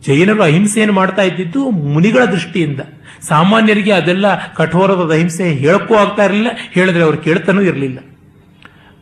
ಜೈನರು 0.05 0.43
ಅಹಿಂಸೆಯನ್ನು 0.43 0.93
ಮಾಡ್ತಾ 0.93 1.21
ಇದ್ದಿದ್ದು 1.21 1.71
ಮುನಿಗಳ 1.71 2.25
ದೃಷ್ಟಿಯಿಂದ. 2.25 2.79
ಸಾಮಾನ್ಯರಿಗೆ 3.21 3.91
ಅದೆಲ್ಲ 3.91 4.53
ಕಠೋರವಾದ 4.53 5.11
ಅಹಿಂಸೆ 5.11 5.53
ಹೇಳಕ್ಕೂ 5.53 5.95
ಆಗ್ತಾ 5.95 6.25
ಇರಲಿಲ್ಲ, 6.25 6.47
ಹೇಳಿದ್ರೆ 6.71 7.03
ಅವ್ರು 7.03 7.17
ಕೇಳ್ತಾನೂ 7.17 7.61
ಇರಲಿಲ್ಲ. 7.61 7.99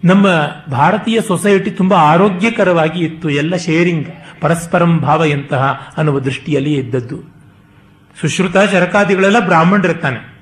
ನಮ್ಮ 0.06 0.28
ಭಾರತೀಯ 0.72 1.22
ಸೊಸೈಟಿ 1.22 1.72
ತುಂಬಾ 1.72 1.98
ಆರೋಗ್ಯಕರವಾಗಿ 1.98 3.00
ಇತ್ತು, 3.00 3.30
ಎಲ್ಲ 3.30 3.56
ಶೇರಿಂಗ್, 3.56 4.08
ಪರಸ್ಪರಂ 4.42 4.98
ಭಾವ 4.98 5.26
ಎಂತಹ 5.26 5.94
ಅನ್ನುವ 5.98 6.20
ದೃಷ್ಟಿಯಲ್ಲಿ 6.20 6.74
ಇದ್ದದ್ದು. 6.74 7.40
ಸುಶ್ರುತ 8.22 8.58
ಶರಕಾದಿಗಳೆಲ್ಲ 8.72 9.40
ಬ್ರಾಹ್ಮಣರಿರ್ತಾನೆ. 9.40 10.36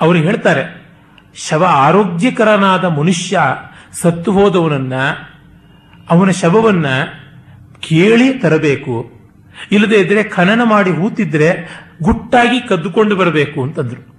ಅವರು 0.00 0.18
ಹೇಳ್ತಾರೆ, 0.18 0.84
ಶವ 1.34 1.64
ಆರೋಗ್ಯಕರನಾದ 1.64 2.84
ಮನುಷ್ಯ 2.84 3.40
ಸತ್ತು 3.92 4.32
ಹೋದವನನ್ನ, 4.32 4.92
ಅವನ 6.10 6.30
ಶವವನ್ನ 6.30 6.86
ಕೇಳಿ 7.80 8.38
ತರಬೇಕು. 8.38 9.13
ಇಲ್ಲದೆ 9.70 9.96
ಇದ್ರೆ 9.96 10.22
ಖನನ 10.22 10.60
ಮಾಡಿ 10.64 10.90
ಹೂತಿದ್ರೆ 10.90 11.50
ಗುಟ್ಟಾಗಿ 12.02 12.68
ಕದ್ದುಕೊಂಡು 12.68 13.16
ಬರಬೇಕು 13.16 13.62
ಅಂತಂದ್ರು. 13.62 14.14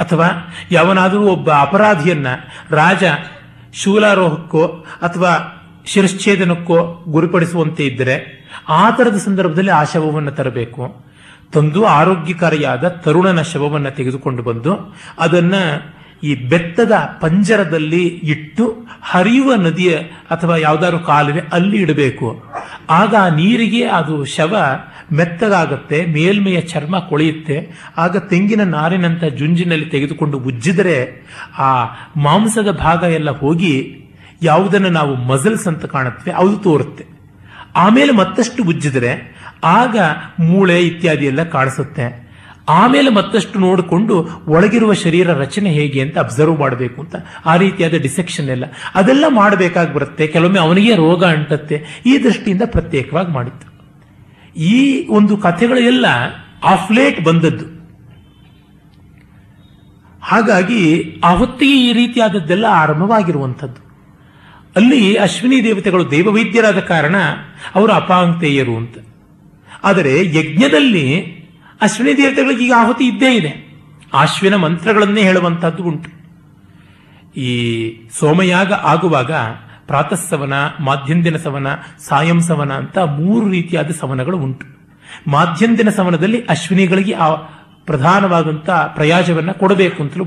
ಅಥವಾ 0.00 0.54
ಯಾವನಾದರೂ 0.70 1.20
ಒಬ್ಬ 1.20 1.50
ಅಪರಾಧಿಯನ್ನ, 1.50 2.26
ರಾಜ 2.70 3.04
ಶೂಲಾರೋಹಕ್ಕೋ 3.74 4.66
ಅಥವಾ 5.02 5.60
ಶಿರಶ್ಛೇದನಕ್ಕೋ 5.86 7.04
ಗುರಿಪಡಿಸುವಂತೆ 7.08 7.86
ಇದ್ದರೆ 7.86 8.44
ಆ 8.68 8.90
ತರದ 8.90 9.16
ಸಂದರ್ಭದಲ್ಲಿ 9.16 9.70
ಆ 9.70 9.84
ಶವವನ್ನು 9.84 10.30
ತರಬೇಕು. 10.30 11.04
ತಂದು 11.52 11.84
ಆರೋಗ್ಯಕಾರಿಯಾದ 11.84 12.88
ತರುಣನ 12.88 13.42
ಶವವನ್ನು 13.42 13.90
ತೆಗೆದುಕೊಂಡು 13.90 14.42
ಬಂದು 14.42 14.94
ಅದನ್ನ 15.18 15.54
ಈ 16.22 16.34
ಬೆತ್ತದ 16.34 16.92
ಪಂಜರದಲ್ಲಿ 17.20 18.06
ಇಟ್ಟು 18.06 18.86
ಹರಿಯುವ 19.02 19.54
ನದಿಯ 19.54 19.96
ಅಥವಾ 20.30 20.56
ಯಾವ್ದಾದ್ರು 20.56 20.98
ಕಾಲುವೆ 20.98 21.40
ಅಲ್ಲಿ 21.52 21.76
ಇಡಬೇಕು. 21.76 22.44
ಆಗ 22.90 23.14
ಆ 23.14 23.28
ನೀರಿಗೆ 23.28 23.84
ಅದು 23.84 24.24
ಶವ 24.24 24.56
ಮೆತ್ತಗಾಗುತ್ತೆ, 25.12 26.06
ಮೇಲ್ಮೆಯ 26.06 26.60
ಚರ್ಮ 26.60 26.98
ಕೊಳೆಯುತ್ತೆ. 26.98 27.56
ಆಗ 27.96 28.16
ತೆಂಗಿನ 28.16 28.62
ನಾರಿನಂತ 28.62 29.24
ಜುಂಜಿನಲ್ಲಿ 29.24 29.86
ತೆಗೆದುಕೊಂಡು 29.86 30.38
ಉಜ್ಜಿದರೆ 30.38 31.26
ಆ 31.58 31.84
ಮಾಂಸದ 32.16 32.70
ಭಾಗ 32.70 33.02
ಎಲ್ಲ 33.02 33.30
ಹೋಗಿ 33.30 34.00
ಯಾವುದನ್ನು 34.42 34.88
ನಾವು 34.88 35.14
ಮಸಲ್ಸ್ 35.14 35.66
ಅಂತ 35.66 35.84
ಕಾಣುತ್ತೆ 35.84 36.30
ಅದು 36.30 36.56
ತೋರುತ್ತೆ. 36.56 37.04
ಆಮೇಲೆ 37.76 38.12
ಮತ್ತಷ್ಟು 38.12 38.64
ಉಜ್ಜಿದರೆ 38.64 39.34
ಆಗ 39.64 39.96
ಮೂಳೆ 40.40 40.82
ಇತ್ಯಾದಿ 40.82 41.26
ಎಲ್ಲ 41.26 41.42
ಕಾಣಿಸುತ್ತೆ. 41.42 42.23
ಆಮೇಲೆ 42.68 43.10
ಮತ್ತಷ್ಟು 43.10 43.58
ನೋಡಿಕೊಂಡು 43.58 44.28
ಒಳಗಿರುವ 44.48 44.92
ಶರೀರ 44.92 45.32
ರಚನೆ 45.32 45.70
ಹೇಗೆ 45.70 46.00
ಅಂತ 46.00 46.18
ಅಬ್ಸರ್ವ್ 46.18 46.58
ಮಾಡಬೇಕು 46.58 47.02
ಅಂತ. 47.02 47.16
ಆ 47.46 47.56
ರೀತಿಯಾದ 47.56 47.94
ಡಿಸೆಕ್ಷನ್ 47.94 48.48
ಎಲ್ಲ. 48.48 48.64
ಅದೆಲ್ಲ 48.94 49.24
ಮಾಡಬೇಕಾಗಿ 49.28 49.94
ಬರುತ್ತೆ. 49.94 50.26
ಕೆಲವೊಮ್ಮೆ 50.26 50.58
ಅವನಿಗೆ 50.58 50.94
ರೋಗ 50.94 51.24
ಅಂಟತ್ತೆ. 51.24 52.02
ಈ 52.06 52.24
ದೃಷ್ಟಿಯಿಂದ 52.24 52.62
ಪ್ರತ್ಯೇಕವಾಗಿ 52.66 53.30
ಮಾಡಿತ್ತು. 53.30 53.74
ಈ 54.60 55.08
ಒಂದು 55.08 55.36
ಕಥೆಗಳೆಲ್ಲ 55.36 56.06
ಆಫ್ಲೇಟ್ 56.64 57.24
ಬಂದದ್ದು. 57.24 57.74
ಹಾಗಾಗಿ 60.22 61.14
ಆವತ್ತಿಗೆ 61.24 61.90
ಈ 61.90 61.92
ರೀತಿಯಾದದ್ದೆಲ್ಲ 61.92 62.66
ಆರಂಭವಾಗಿರುವಂಥದ್ದು. 62.70 63.84
ಅಲ್ಲಿ 64.76 65.14
ಅಶ್ವಿನಿ 65.14 65.64
ದೇವತೆಗಳು 65.64 66.10
ದೇವವೈದ್ಯರಾದ 66.10 66.78
ಕಾರಣ 66.78 67.16
ಅವರು 67.74 67.92
ಅಪಾಂಕ್ತೇಯರು 67.92 68.76
ಅಂತ. 68.76 68.98
ಆದರೆ 69.84 70.26
ಯಜ್ಞದಲ್ಲಿ 70.26 71.43
ಅಶ್ವಿನಿ 71.84 72.16
ದೇವತೆಗಳಿಗೆ 72.16 72.64
ಈಗ 72.64 72.72
ಆಹುತಿ 72.76 73.04
ಇದ್ದೇ 73.04 73.34
ಇದೆ. 73.34 73.80
ಆಶ್ವಿನ 74.14 74.54
ಮಂತ್ರಗಳನ್ನೇ 74.54 75.22
ಹೇಳುವಂಥದ್ದು 75.22 75.82
ಉಂಟು. 75.82 76.24
ಈ 77.40 77.92
ಸೋಮಯಾಗ 78.10 78.72
ಆಗುವಾಗ 78.72 79.32
ಪ್ರಾತಃಸವನ, 79.86 80.52
ಮಾಧ್ಯಂದಿನ 80.80 81.36
ಸವನ, 81.36 81.66
ಸಾಯಂ 81.98 82.40
ಸವನ 82.40 82.72
ಅಂತ 82.72 82.98
ಮೂರು 82.98 83.48
ರೀತಿಯಾದ 83.48 83.90
ಸವನಗಳು 83.90 84.38
ಉಂಟು. 84.38 84.66
ಮಾಧ್ಯಂದಿನ 85.30 85.88
ಸವನದಲ್ಲಿ 85.88 86.44
ಅಶ್ವಿನಿಗಳಿಗೆ 86.44 87.12
ಆ 87.12 87.34
ಪ್ರಧಾನವಾದಂಥ 87.84 88.70
ಪ್ರಯಾಜವನ್ನ 88.70 89.50
ಕೊಡಬೇಕು 89.50 90.02
ಅಂತಲೂ 90.02 90.24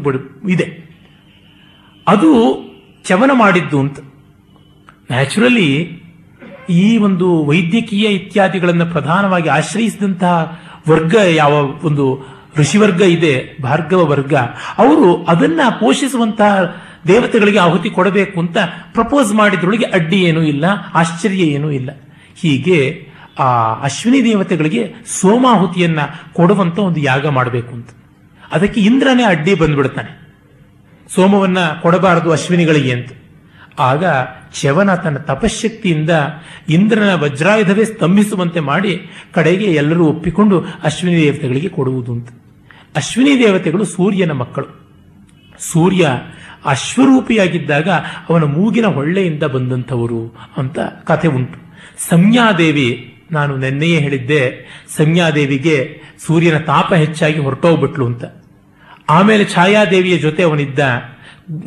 ಇದೆ. 0.50 0.88
ಅದು 2.08 2.58
ಚವನ 3.06 3.32
ಮಾಡಿದ್ದು 3.34 3.80
ಅಂತ. 3.80 4.00
ನ್ಯಾಚುರಲಿ 5.12 6.02
ಈ 6.70 6.98
ಒಂದು 6.98 7.46
ವೈದ್ಯಕೀಯ 7.46 8.06
ಇತ್ಯಾದಿಗಳನ್ನು 8.06 8.86
ಪ್ರಧಾನವಾಗಿ 8.86 9.50
ಆಶ್ರಯಿಸಿದಂತಹ 9.50 10.62
ವರ್ಗ 10.90 11.16
ಯಾವ 11.16 11.54
ಒಂದು 11.84 12.26
ಋಷಿವರ್ಗ 12.58 13.02
ಇದೆ, 13.02 13.58
ಭಾರ್ಗವ 13.62 14.06
ವರ್ಗ, 14.06 14.34
ಅವರು 14.78 15.24
ಅದನ್ನ 15.24 15.62
ಪೋಷಿಸುವಂತಹ 15.80 16.82
ದೇವತೆಗಳಿಗೆ 17.08 17.60
ಆಹುತಿ 17.60 17.90
ಕೊಡಬೇಕು 17.90 18.40
ಅಂತ 18.40 18.58
ಪ್ರಪೋಸ್ 18.94 19.34
ಮಾಡಿದ್ರೊಳಗೆ 19.34 19.86
ಅಡ್ಡಿ 19.86 20.22
ಏನೂ 20.24 20.42
ಇಲ್ಲ, 20.42 20.66
ಆಶ್ಚರ್ಯ 20.94 21.44
ಏನೂ 21.44 21.72
ಇಲ್ಲ. 21.72 21.90
ಹೀಗೆ 22.36 23.08
ಆ 23.40 23.74
ಅಶ್ವಿನಿ 23.84 24.24
ದೇವತೆಗಳಿಗೆ 24.24 24.94
ಸೋಮಾಹುತಿಯನ್ನ 25.06 26.00
ಕೊಡುವಂತ 26.34 26.80
ಒಂದು 26.80 27.00
ಯಾಗ 27.00 27.28
ಮಾಡಬೇಕು 27.28 27.74
ಅಂತ. 27.74 27.90
ಅದಕ್ಕೆ 28.52 28.82
ಇಂದ್ರನೇ 28.82 29.24
ಅಡ್ಡಿ 29.24 29.54
ಬಂದ್ಬಿಡ್ತಾನೆ. 29.54 30.28
ಸೋಮವನ್ನ 31.16 31.58
ಕೊಡಬಾರದು 31.82 32.32
ಅಶ್ವಿನಿಗಳಿಗೆ 32.32 32.92
ಅಂತ. 32.92 33.12
ಆಗ 33.80 34.06
ಚ್ಯವನ 34.60 34.96
ತನ್ನ 34.96 35.18
ತಪಶಕ್ತಿಯಿಂದ 35.18 36.10
ಇಂದ್ರನ 36.70 37.14
ವಜ್ರಾಯುಧವೇ 37.14 37.86
ಸ್ತಂಭಿಸುವಂತೆ 37.86 38.60
ಮಾಡಿ 38.60 38.94
ಕಡೆಗೆ 39.34 39.66
ಎಲ್ಲರೂ 39.66 40.06
ಒಪ್ಪಿಕೊಂಡು 40.06 40.66
ಅಶ್ವಿನಿ 40.84 41.22
ದೇವತೆಗಳಿಗೆ 41.22 41.70
ಕೊಡುವುದು 41.70 42.12
ಅಂತ 42.12 42.30
ಅಶ್ವಿನಿ 42.96 43.40
ದೇವತೆಗಳು 43.40 43.86
ಸೂರ್ಯನ 43.86 44.32
ಮಕ್ಕಳು. 44.32 44.70
ಸೂರ್ಯ 45.60 46.08
ಅಶ್ವರೂಪಿಯಾಗಿದ್ದಾಗ 46.66 47.90
ಅವನ 48.30 48.44
ಮೂಗಿನ 48.44 48.86
ಹೊಳ್ಳೆಯಿಂದ 48.86 49.44
ಬಂದಂಥವರು 49.44 50.36
ಅಂತ 50.58 50.80
ಕಥೆ 50.80 51.28
ಉಂಟು. 51.28 51.60
ಸಂಜ್ಞಾದೇವಿ, 52.10 52.88
ನಾನು 53.32 53.58
ನೆನ್ನೆಯೇ 53.58 54.00
ಹೇಳಿದ್ದೆ, 54.00 54.42
ಸಂಜ್ಞಾದೇವಿಗೆ 54.98 56.02
ಸೂರ್ಯನ 56.28 56.58
ತಾಪ 56.58 56.94
ಹೆಚ್ಚಾಗಿ 56.94 57.40
ಹೊರಟೋಗ್ಬಿಟ್ಲು 57.40 58.06
ಅಂತ. 58.06 58.24
ಆಮೇಲೆ 59.10 59.46
ಛಾಯಾದೇವಿಯ 59.46 60.18
ಜೊತೆ 60.18 60.44
ಅವನಿದ್ದ 60.44 60.80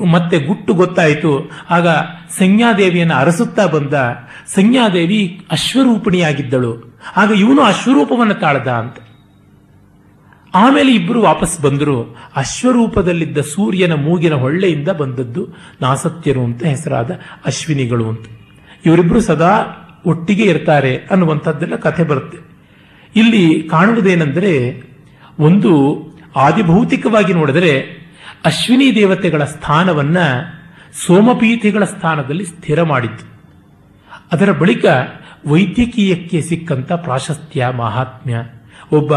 ಮತ್ತೆ 0.07 0.39
ಗುಟ್ಟು 0.39 0.75
ಗೊತ್ತಾಯಿತು. 0.75 1.51
ಆಗ 1.71 1.89
ಸಂಜ್ಞಾದೇವಿಯನ್ನು 2.39 3.15
ಅರಸುತ್ತಾ 3.15 3.67
ಬಂದ. 3.67 3.95
ಸಂಜ್ಞಾದೇವಿ 4.47 5.47
ಅಶ್ವರೂಪಿಣಿಯಾಗಿದ್ದಳು. 5.51 6.99
ಆಗ 7.17 7.31
ಇವನು 7.31 7.63
ಅಶ್ವರೂಪವನ್ನು 7.63 8.35
ತಾಳ್ದ 8.35 8.69
ಅಂತ. 8.69 8.97
ಆಮೇಲೆ 10.55 10.95
ಇಬ್ಬರು 10.95 11.23
ವಾಪಸ್ 11.23 11.61
ಬಂದರು. 11.61 12.17
ಅಶ್ವರೂಪದಲ್ಲಿದ್ದ 12.37 13.39
ಸೂರ್ಯನ 13.39 13.95
ಮೂಗಿನ 13.95 14.35
ಹೊಳ್ಳೆಯಿಂದ 14.35 14.89
ಬಂದದ್ದು 14.89 15.49
ನಾಸತ್ಯರು 15.81 16.45
ಅಂತ 16.45 16.63
ಹೆಸರಾದ 16.63 17.11
ಅಶ್ವಿನಿಗಳು 17.47 18.09
ಅಂತ. 18.09 18.27
ಇವರಿಬ್ಬರು 18.87 19.21
ಸದಾ 19.21 19.65
ಒಟ್ಟಿಗೆ 20.07 20.43
ಇರ್ತಾರೆ 20.43 20.97
ಅನ್ನುವಂಥದ್ದೆಲ್ಲ 20.97 21.77
ಕಥೆ 21.77 22.05
ಬರುತ್ತೆ. 22.05 22.39
ಇಲ್ಲಿ 23.17 23.69
ಕಾಣುವುದೇನೆಂದರೆ, 23.71 24.83
ಒಂದು 25.39 26.01
ಆದಿಭೌತಿಕವಾಗಿ 26.37 27.33
ನೋಡಿದರೆ 27.33 28.00
ಅಶ್ವಿನಿ 28.45 28.95
ದೇವತೆಗಳ 28.95 29.45
ಸ್ಥಾನವನ್ನ 29.45 30.19
ಸೋಮಪೀಠಿಗಳ 31.07 31.85
ಸ್ಥಾನದಲ್ಲಿ 31.85 32.45
ಸ್ಥಿರ 32.45 32.83
ಮಾಡಿತು 32.83 33.31
ಅದರ 34.33 34.53
ಬಳಿಕ 34.53 34.85
ವೈದ್ಯಕೀಯಕ್ಕೆ 35.47 36.41
ಸಿಕ್ಕಂತ 36.41 36.93
ಪ್ರಾಶಸ್ತ್ಯ 36.93 37.69
ಮಹಾತ್ಮ್ಯ, 37.77 38.37
ಒಬ್ಬ 38.93 39.13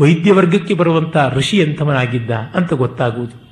ವೈದ್ಯವರ್ಗಕ್ಕೆ 0.00 0.74
ಬರುವಂತ 0.74 1.16
ಋಷಿ 1.32 1.58
ಎಂಥವನಾಗಿದ್ದ 1.58 2.30
ಅಂತ 2.30 2.72
ಗೊತ್ತಾಗುವುದು. 2.72 3.42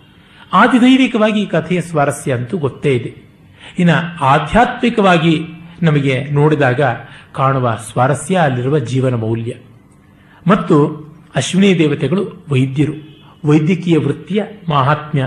ಆದಿದೈವಿಕವಾಗಿ 0.52 1.40
ಈ 1.40 1.46
ಕಥೆಯ 1.46 1.80
ಸ್ವಾರಸ್ಯ 1.80 2.34
ಅಂತೂ 2.34 2.58
ಗೊತ್ತೇ 2.58 2.94
ಇದೆ. 2.94 3.30
ಇನ್ನು 3.78 4.24
ಆಧ್ಯಾತ್ಮಿಕವಾಗಿ 4.24 5.46
ನಮಗೆ 5.82 6.24
ನೋಡಿದಾಗ 6.24 6.80
ಕಾಣುವ 7.32 7.78
ಸ್ವಾರಸ್ಯ 7.92 8.36
ಅಲ್ಲಿರುವ 8.36 8.78
ಜೀವನ 8.78 9.14
ಮೌಲ್ಯ. 9.14 9.54
ಮತ್ತು 10.46 10.86
ಅಶ್ವಿನಿ 11.36 11.78
ದೇವತೆಗಳು 11.78 12.46
ವೈದ್ಯರು. 12.48 13.09
ವೈದ್ಯಕೀಯ 13.44 13.96
ವೃತ್ತಿಯ 13.98 14.40
ಮಹಾತ್ಮ್ಯ, 14.68 15.22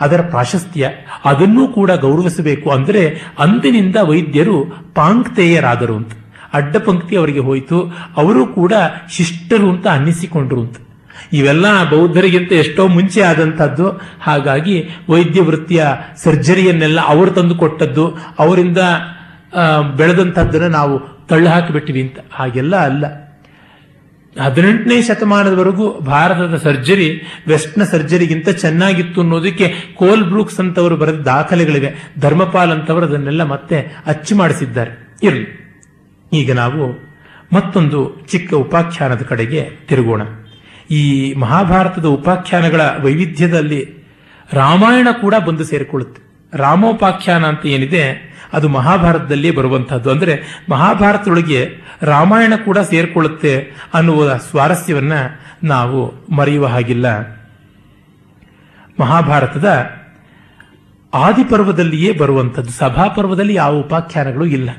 ಅದರ 0.00 0.20
ಪ್ರಾಶಸ್ತ್ಯ, 0.32 0.90
ಅದನ್ನೂ 1.24 1.62
ಕೂಡ 1.68 1.90
ಗೌರವಿಸಬೇಕು 2.04 2.68
ಅಂದರೆ 2.70 3.02
ಅಂದಿನಿಂದ 3.38 3.96
ವೈದ್ಯರು 4.10 4.56
ಪಾಂಕ್ತೇಯರಾದರು 4.94 5.96
ಅಂತ. 5.96 6.12
ಅಡ್ಡ 6.54 6.76
ಪಂಕ್ತಿ 6.86 7.14
ಅವರಿಗೆ 7.16 7.42
ಹೋಯಿತು, 7.48 7.78
ಅವರು 8.16 8.42
ಕೂಡ 8.58 8.72
ಶಿಷ್ಟರು 9.16 9.66
ಅಂತ 9.70 9.86
ಅನ್ನಿಸಿಕೊಂಡ್ರು 9.96 10.60
ಅಂತ. 10.60 10.76
ಇವೆಲ್ಲ 11.32 11.66
ಬೌದ್ಧರಿಗಿಂತ 11.90 12.52
ಎಷ್ಟೋ 12.62 12.82
ಮುಂಚೆ 12.88 13.20
ಆದಂತಹದ್ದು. 13.22 13.86
ಹಾಗಾಗಿ 14.22 14.76
ವೈದ್ಯ 15.08 15.40
ವೃತ್ತಿಯ 15.42 15.84
ಸರ್ಜರಿಯನ್ನೆಲ್ಲ 16.24 17.00
ಅವರು 17.14 17.30
ತಂದು 17.30 17.54
ಕೊಟ್ಟದ್ದು, 17.54 18.04
ಅವರಿಂದ 18.38 18.80
ಬೆಳೆದಂಥದ್ದನ್ನು 19.98 20.68
ನಾವು 20.68 20.94
ತಳ್ಳು 21.28 21.48
ಹಾಕಿಬಿಟ್ಟಿವಿ 21.48 22.00
ಅಂತ. 22.06 22.18
ಹಾಗೆಲ್ಲ 22.32 22.76
ಅಲ್ಲ. 22.88 23.04
ಹದಿನೆಂಟನೇ 24.40 25.02
ಶತಮಾನದವರೆಗೂ 25.02 25.98
ಭಾರತದ 26.00 26.56
ಸರ್ಜರಿ, 26.56 27.22
ವೆಸ್ಟ್ನ 27.48 27.84
ಸರ್ಜರಿಗಿಂತ 27.84 28.48
ಚೆನ್ನಾಗಿತ್ತು 28.48 29.20
ಅನ್ನೋದಕ್ಕೆ 29.20 29.74
ಕೋಲ್ 29.94 30.24
ಬ್ರೂಕ್ಸ್ 30.24 30.60
ಅಂತವರು 30.60 30.96
ಬರೆದ 30.96 31.14
ದಾಖಲೆಗಳಿವೆ. 31.14 32.12
ಧರ್ಮಪಾಲ್ 32.18 32.70
ಅಂತವರು 32.70 33.06
ಅದನ್ನೆಲ್ಲ 33.06 33.42
ಮತ್ತೆ 33.42 34.02
ಅಚ್ಚು 34.06 34.36
ಮಾಡಿಸಿದ್ದಾರೆ. 34.36 35.16
ಇರಲಿ. 35.22 35.68
ಈಗ 36.32 36.52
ನಾವು 36.52 37.08
ಮತ್ತೊಂದು 37.52 38.26
ಚಿಕ್ಕ 38.30 38.54
ಉಪಾಖ್ಯಾನದ 38.54 39.22
ಕಡೆಗೆ 39.22 39.70
ತಿರುಗೋಣ. 39.88 40.22
ಈ 40.90 41.34
ಮಹಾಭಾರತದ 41.34 42.04
ಉಪಾಖ್ಯಾನಗಳ 42.04 42.80
ವೈವಿಧ್ಯದಲ್ಲಿ 43.02 43.94
ರಾಮಾಯಣ 44.52 45.08
ಕೂಡ 45.20 45.34
ಬಂದು 45.46 45.64
ಸೇರಿಕೊಳ್ಳುತ್ತೆ. 45.64 46.22
ರಾಮೋಪಾಖ್ಯಾನ 46.56 47.44
ಅಂತ 47.44 47.66
ಏನಿದೆ? 47.66 48.27
ಅದು 48.52 48.68
ಮಹಾಭಾರತದಲ್ಲಿ 48.68 49.50
ಬರುವಂತಹದ್ದು. 49.50 50.10
ಅಂದ್ರೆ 50.10 50.64
ಮಹಾಭಾರತದೊಳಗೆ 50.70 51.70
ರಾಮಾಯಣ 52.02 52.52
ಕೂಡ 52.64 52.78
ಸೇರಿಕೊಳ್ಳುತ್ತೆ 52.78 53.70
ಅನ್ನುವ 53.94 54.36
ಸ್ವಾರಸ್ಯವನ್ನ 54.36 55.12
ನಾವು 55.62 56.26
ಮರೆಯುವ 56.34 56.66
ಹಾಗಿಲ್ಲ. 56.66 57.38
ಮಹಾಭಾರತದ 59.00 59.90
ಆದಿಪರ್ವದಲ್ಲಿಯೇ 61.14 62.12
ಬರುವಂಥದ್ದು 62.12 62.70
ಸಭಾಪರ್ವದಲ್ಲಿ 62.70 63.54
ಯಾವ 63.54 63.76
ಉಪಾಖ್ಯಾನಗಳು 63.76 64.46
ಇಲ್ಲ. 64.46 64.70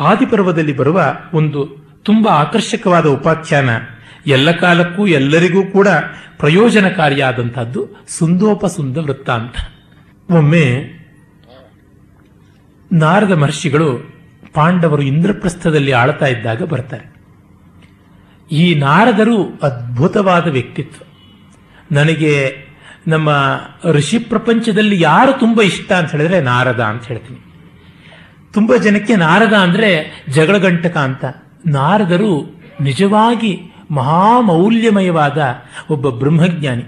ಆದಿಪರ್ವದಲ್ಲಿ 0.00 0.76
ಬರುವ 0.76 1.02
ಒಂದು 1.34 1.88
ತುಂಬಾ 2.02 2.32
ಆಕರ್ಷಕವಾದ 2.32 3.06
ಉಪಾಖ್ಯಾನ 3.06 3.68
ಎಲ್ಲ 4.26 4.50
ಕಾಲಕ್ಕೂ 4.50 5.06
ಎಲ್ಲರಿಗೂ 5.06 5.62
ಕೂಡ 5.62 5.88
ಪ್ರಯೋಜನಕಾರಿಯಾದಂತಹದ್ದು 6.38 7.88
ಸುಂದೋಪಸುಂದ 8.08 8.96
ವೃತ್ತಾಂತ. 8.96 9.54
ಒಮ್ಮೆ 10.32 10.97
ನಾರದ 12.92 13.32
ಮಹರ್ಷಿಗಳು 13.32 14.18
ಪಾಂಡವರು 14.54 15.02
ಇಂದ್ರಪ್ರಸ್ಥದಲ್ಲಿ 15.02 15.92
ಆಳ್ತಾ 15.92 16.26
ಇದ್ದಾಗ 16.26 16.62
ಬರ್ತಾರೆ. 16.62 17.18
ಈ 18.52 18.74
ನಾರದರು 18.74 19.60
ಅದ್ಭುತವಾದ 19.62 20.48
ವ್ಯಕ್ತಿತ್ವ. 20.48 21.04
ನನಗೆ 21.92 22.56
ನಮ್ಮ 23.08 23.30
ಋಷಿ 23.84 24.18
ಪ್ರಪಂಚದಲ್ಲಿ 24.18 25.00
ಯಾರು 25.00 25.38
ತುಂಬಾ 25.40 25.62
ಇಷ್ಟ 25.62 25.92
ಅಂತ 25.92 26.10
ಹೇಳಿದ್ರೆ 26.10 26.40
ನಾರದ 26.40 26.80
ಅಂತ 26.80 27.04
ಹೇಳ್ತೀನಿ. 27.04 27.38
ತುಂಬಾ 28.52 28.76
ಜನಕ್ಕೆ 28.76 29.16
ನಾರದ 29.16 29.52
ಅಂದ್ರೆ 29.52 30.24
ಜಗಳಗಂಟಕ 30.28 30.96
ಅಂತ. 30.96 31.24
ನಾರದರು 31.66 32.62
ನಿಜವಾಗಿ 32.80 33.60
ಮಹಾಮೌಲ್ಯಮಯವಾದ 33.90 35.54
ಒಬ್ಬ 35.90 36.10
ಬ್ರಹ್ಮಜ್ಞಾನಿ. 36.10 36.84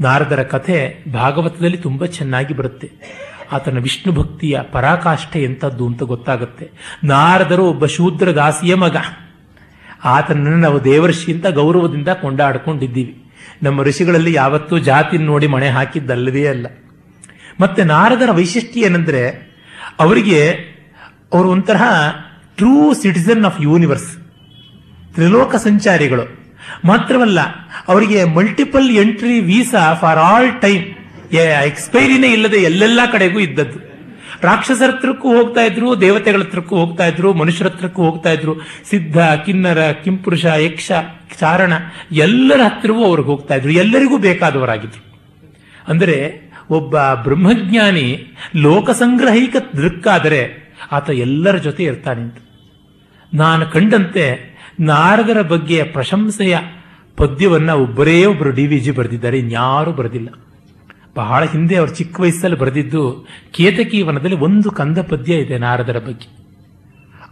ನಾರದರ 0.00 0.42
ಕಥೆ 0.42 1.04
ಭಾಗವತದಲ್ಲಿ 1.12 1.76
ತುಂಬಾ 1.76 2.06
ಚೆನ್ನಾಗಿ 2.06 2.54
ಬರುತ್ತೆ. 2.54 2.92
ಆತನ 3.52 3.78
ವಿಷ್ಣು 3.78 4.12
ಭಕ್ತಿಯ 4.12 4.60
ಪರಾಕಾಷ್ಠೆ 4.72 5.42
ಎಂಥದ್ದು 5.42 5.86
ಅಂತ 5.86 6.02
ಗೊತ್ತಾಗುತ್ತೆ. 6.02 6.70
ನಾರದರು 7.04 7.64
ಒಬ್ಬ 7.64 7.86
ಶೂದ್ರ 7.86 8.34
ದಾಸಿಯ 8.34 8.74
ಮಗ. 8.74 8.96
ಆತನನ್ನು 10.04 10.56
ನಾವು 10.56 10.84
ದೇವರ್ಷಿ 10.84 11.32
ಅಂತ 11.32 11.46
ಗೌರವದಿಂದ 11.46 12.08
ಕೊಂಡಾಡ್ಕೊಂಡಿದ್ದೀವಿ. 12.08 13.24
ನಮ್ಮ 13.62 13.82
ಋಷಿಗಳಲ್ಲಿ 13.82 14.34
ಯಾವತ್ತೂ 14.34 14.78
ಜಾತಿ 14.78 15.18
ನೋಡಿ 15.18 15.46
ಮಣೆ 15.46 15.68
ಹಾಕಿದ್ದಲ್ಲದೇ 15.68 16.46
ಅಲ್ಲ. 16.46 16.66
ಮತ್ತೆ 17.60 17.84
ನಾರದರ 17.84 18.28
ವೈಶಿಷ್ಟ್ಯ 18.32 18.80
ಏನಂದ್ರೆ, 18.80 19.28
ಅವರಿಗೆ 20.00 20.50
ಅವರು 21.34 21.48
ಒಂಥರ 21.48 21.76
ಟ್ರೂ 22.56 22.94
ಸಿಟಿಸನ್ 22.94 23.44
ಆಫ್ 23.44 23.62
ಯೂನಿವರ್ಸ್ 23.62 24.16
ತ್ರಿಲೋಕ 25.14 25.54
ಸಂಚಾರಿಗಳು. 25.54 26.54
ಮಾತ್ರವಲ್ಲ, 26.84 27.40
ಅವರಿಗೆ 27.88 28.24
multiple 28.24 28.90
entry 28.90 29.40
visa 29.40 29.94
for 29.94 30.18
all 30.18 30.60
time 30.60 30.84
ಎಕ್ಸ್ಪೈರಿನೇ 31.42 32.32
ಇಲ್ಲದೆ 32.32 32.56
ಎಲ್ಲೆಲ್ಲ 32.56 33.00
ಕಡೆಗೂ 33.12 33.38
ಇದ್ದದ್ದು. 33.38 33.94
ರಾಕ್ಷಸರ 34.42 34.90
ಹತ್ರಕ್ಕೂ 34.90 35.36
ಹೋಗ್ತಾ 35.36 35.60
ಇದ್ರು, 35.60 36.00
ದೇವತೆಗಳ 36.00 36.42
ಹತ್ರಕ್ಕೂ 36.42 36.76
ಹೋಗ್ತಾ 36.76 37.06
ಇದ್ರು, 37.06 37.32
ಮನುಷ್ಯರ 37.32 37.66
ಹತ್ರಕ್ಕೂ 37.66 38.02
ಹೋಗ್ತಾ 38.02 38.32
ಇದ್ರು. 38.32 38.54
ಸಿದ್ಧ, 38.90 39.18
ಕಿನ್ನರ, 39.18 39.92
ಕಿಂಪುರುಷ, 39.92 40.44
ಯಕ್ಷ, 40.44 40.92
ಚಾರಣ, 41.40 41.72
ಎಲ್ಲರ 42.12 42.60
ಹತ್ರವೂ 42.64 43.04
ಅವ್ರಿಗೆ 43.04 43.28
ಹೋಗ್ತಾ 43.28 43.54
ಇದ್ರು. 43.54 43.70
ಎಲ್ಲರಿಗೂ 43.70 44.18
ಬೇಕಾದವರಾಗಿದ್ರು. 44.18 45.20
ಅಂದರೆ, 45.88 46.44
ಒಬ್ಬ 46.70 46.96
ಬ್ರಹ್ಮಜ್ಞಾನಿ 47.14 48.26
ಲೋಕ 48.56 48.90
ಸಂಗ್ರಹಿಕ 48.90 49.56
ದೃಕ್ಕಾದರೆ 49.76 50.72
ಆತ 50.92 51.10
ಎಲ್ಲರ 51.10 51.56
ಜೊತೆ 51.56 51.84
ಇರ್ತಾನೆ 51.84 52.42
ನಾನು 53.34 53.66
ಕಂಡಂತೆ 53.66 54.54
ನಾರದರ 54.80 55.40
ಬಗ್ಗೆ 55.42 55.82
ಪ್ರಶಂಸೆಯ 55.82 56.58
ಪದ್ಯವನ್ನ 57.16 57.70
ಒಬ್ಬರೇ 57.70 58.24
ಒಬ್ಬರು 58.24 58.50
ಡಿ 58.50 58.66
ವಿ 58.66 58.78
ಜಿ 58.78 58.90
ಬರೆದಿದ್ದಾರೆ, 58.90 59.38
ಇನ್ಯಾರೂ 59.38 59.92
ಬರೆದಿಲ್ಲ. 59.92 60.28
ಬಹಳ 61.16 61.44
ಹಿಂದೆ 61.44 61.74
ಅವರು 61.76 61.92
ಚಿಕ್ಕ 61.94 62.20
ವಯಸ್ಸಲ್ಲಿ 62.20 62.58
ಬರೆದಿದ್ದು 62.58 63.02
ಕೇತಕಿ 63.50 63.98
ವನದಲ್ಲಿ 64.02 64.38
ಒಂದು 64.46 64.70
ಕಂದ 64.70 64.98
ಪದ್ಯ 65.10 65.34
ಇದೆ 65.34 65.56
ನಾರದರ 65.58 65.98
ಬಗ್ಗೆ. 65.98 66.28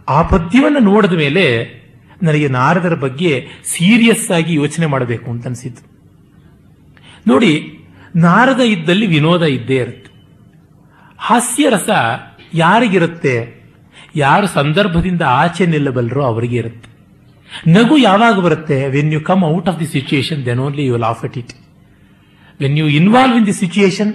ಆ 0.09 0.19
ಪದ್ಯವನ್ನು 0.21 0.81
ನೋಡಿದ 0.91 1.15
ಮೇಲೆ 1.23 1.45
ನನಗೆ 2.23 2.47
ನಾರದರ 2.47 2.95
ಬಗ್ಗೆ 2.95 3.31
ಸೀರಿಯಸ್ 3.65 4.27
ಆಗಿ 4.31 4.53
ಯೋಚನೆ 4.53 4.85
ಮಾಡಬೇಕು 4.85 5.27
ಅಂತ 5.31 5.45
ಅನಿಸಿತು 5.45 5.83
ನೋಡಿ, 7.27 7.51
ನಾರದ 8.15 8.59
ಇದ್ದಲ್ಲಿ 8.59 9.05
ವಿನೋದ 9.07 9.43
ಇದ್ದೇ 9.57 9.75
ಇರುತ್ತೆ. 9.75 10.09
ಹಾಸ್ಯರಸ 11.19 11.89
ಯಾರಿಗಿರುತ್ತೆ? 12.53 13.35
ಯಾರು 14.15 14.47
ಸಂದರ್ಭದಿಂದ 14.47 15.23
ಆಚೆ 15.41 15.65
ನಿಲ್ಲಬಲ್ಲರೋ 15.65 16.23
ಅವರಿಗೆ 16.23 16.57
ಇರುತ್ತೆ 16.57 16.89
ನಗು 17.71 17.95
ಯಾವಾಗ 17.97 18.35
ಬರುತ್ತೆ? 18.39 18.77
When 18.87 19.11
you 19.13 19.21
come 19.21 19.43
out 19.43 19.67
of 19.69 19.79
the 19.79 19.87
situation 19.87 20.41
then 20.45 20.59
only 20.59 20.85
you 20.85 20.97
laugh 20.97 21.23
at 21.23 21.37
it 21.37 21.53
when 22.61 22.77
you 22.77 22.87
involve 22.87 23.37
in 23.37 23.45
the 23.45 23.53
situation 23.53 24.13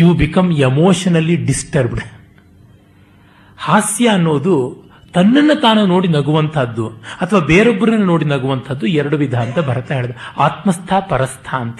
you 0.00 0.14
become 0.14 0.52
emotionally 0.52 1.36
disturbed 1.36 2.00
ಹಾಸ್ಯ 3.58 4.08
ಅನ್ನೋದು 4.08 4.86
ತನ್ನನ್ನು 5.14 5.60
ತಾನು 5.60 5.86
ನೋಡಿ 5.86 6.08
ನಗುವಂತಹದ್ದು 6.08 6.88
ಅಥವಾ 6.88 7.40
ಬೇರೊಬ್ಬರನ್ನು 7.40 8.06
ನೋಡಿ 8.06 8.24
ನಗುವಂಥದ್ದು 8.24 8.86
ಎರಡು 8.86 9.16
ವಿಧ 9.16 9.34
ಅಂತ 9.34 9.58
ಭರತ 9.58 9.92
ಹೇಳಿದ. 9.92 10.10
ಆತ್ಮಸ್ಥ, 10.38 10.92
ಪರಸ್ಥ 11.08 11.54
ಅಂತ. 11.54 11.78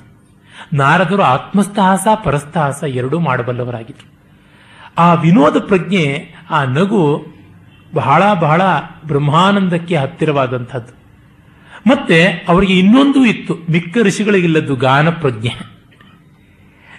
ನಾರದರು 0.73 1.23
ಆತ್ಮಸ್ಥಹಾಸ 1.23 2.07
ಪರಸ್ಥಹಾಸ 2.25 2.85
ಎರಡೂ 2.87 3.19
ಮಾಡಬಲ್ಲವರಾಗಿದ್ರು. 3.19 4.13
ಆ 4.99 5.15
ವಿನೋದ 5.15 5.59
ಪ್ರಜ್ಞೆ, 5.59 6.35
ಆ 6.51 6.65
ನಗು 6.65 7.27
ಬಹಳ 7.95 8.35
ಬಹಳ 8.35 8.63
ಬ್ರಹ್ಮಾನಂದಕ್ಕೆ 9.07 9.97
ಹತ್ತಿರವಾದಂಥದ್ದು. 9.97 11.06
ಮತ್ತೆ 11.87 12.45
ಅವರಿಗೆ 12.49 12.79
ಇನ್ನೊಂದು 12.79 13.25
ಇತ್ತು. 13.25 13.55
ಮಿಕ್ಕ 13.71 13.99
ಋಷಿಗಳಿಗಿಲ್ಲದ್ದು 14.03 14.77
ಗಾನ 14.77 15.09
ಪ್ರಜ್ಞೆ 15.09 15.53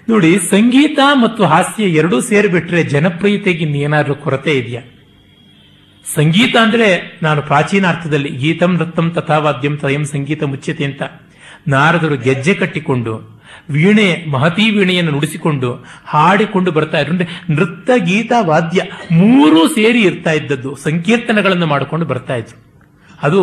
ನೋಡಿ, 0.08 0.38
ಸಂಗೀತ 0.38 0.98
ಮತ್ತು 1.14 1.44
ಹಾಸ್ಯ 1.44 1.84
ಎರಡೂ 1.84 2.20
ಸೇರಿಬಿಟ್ರೆ 2.20 2.82
ಜನಪ್ರಿಯತೆಗೆ 2.84 3.64
ಇನ್ನೇನಾದ್ರೂ 3.64 4.14
ಕೊರತೆ 4.14 4.52
ಇದೆಯಾ? 4.52 4.82
ಸಂಗೀತ 6.14 6.56
ಅಂದ್ರೆ 6.56 7.18
ನಾನು 7.22 7.42
ಪ್ರಾಚೀನ 7.42 7.86
ಅರ್ಥದಲ್ಲಿ 7.86 8.28
ಗೀತಂ 8.28 8.72
ನೃತ್ತಂ 8.74 9.10
ತಥಾವಾದ್ಯಂ 9.10 9.76
ತಯಂ 9.76 10.04
ಸಂಗೀತ 10.04 10.42
ಮುಚ್ಯತೆ 10.42 10.84
ಅಂತ. 10.84 11.02
ನಾರದರು 11.68 12.16
ಗೆಜ್ಜೆ 12.16 12.54
ಕಟ್ಟಿಕೊಂಡು, 12.54 13.42
ವೀಣೆ, 13.70 14.24
ಮಹತಿ 14.30 14.70
ವೀಣೆಯನ್ನು 14.70 15.12
ನುಡಿಸಿಕೊಂಡು, 15.12 15.86
ಹಾಡಿಕೊಂಡು 16.04 16.72
ಬರ್ತಾ 16.72 17.00
ಇದ್ರು. 17.00 17.14
ನೃತ್ಯ 17.52 17.92
ಗೀತ, 18.04 18.32
ವಾದ್ಯ 18.40 18.82
ಮೂರೂ 19.12 19.68
ಸೇರಿ 19.68 20.00
ಇರ್ತಾ 20.02 20.32
ಇದ್ದದ್ದು, 20.32 20.76
ಸಂಕೀರ್ತನಗಳನ್ನು 20.76 21.66
ಮಾಡಿಕೊಂಡು 21.66 22.06
ಬರ್ತಾ 22.06 22.34
ಇದ್ರು. 22.34 22.58
ಅದು 23.22 23.40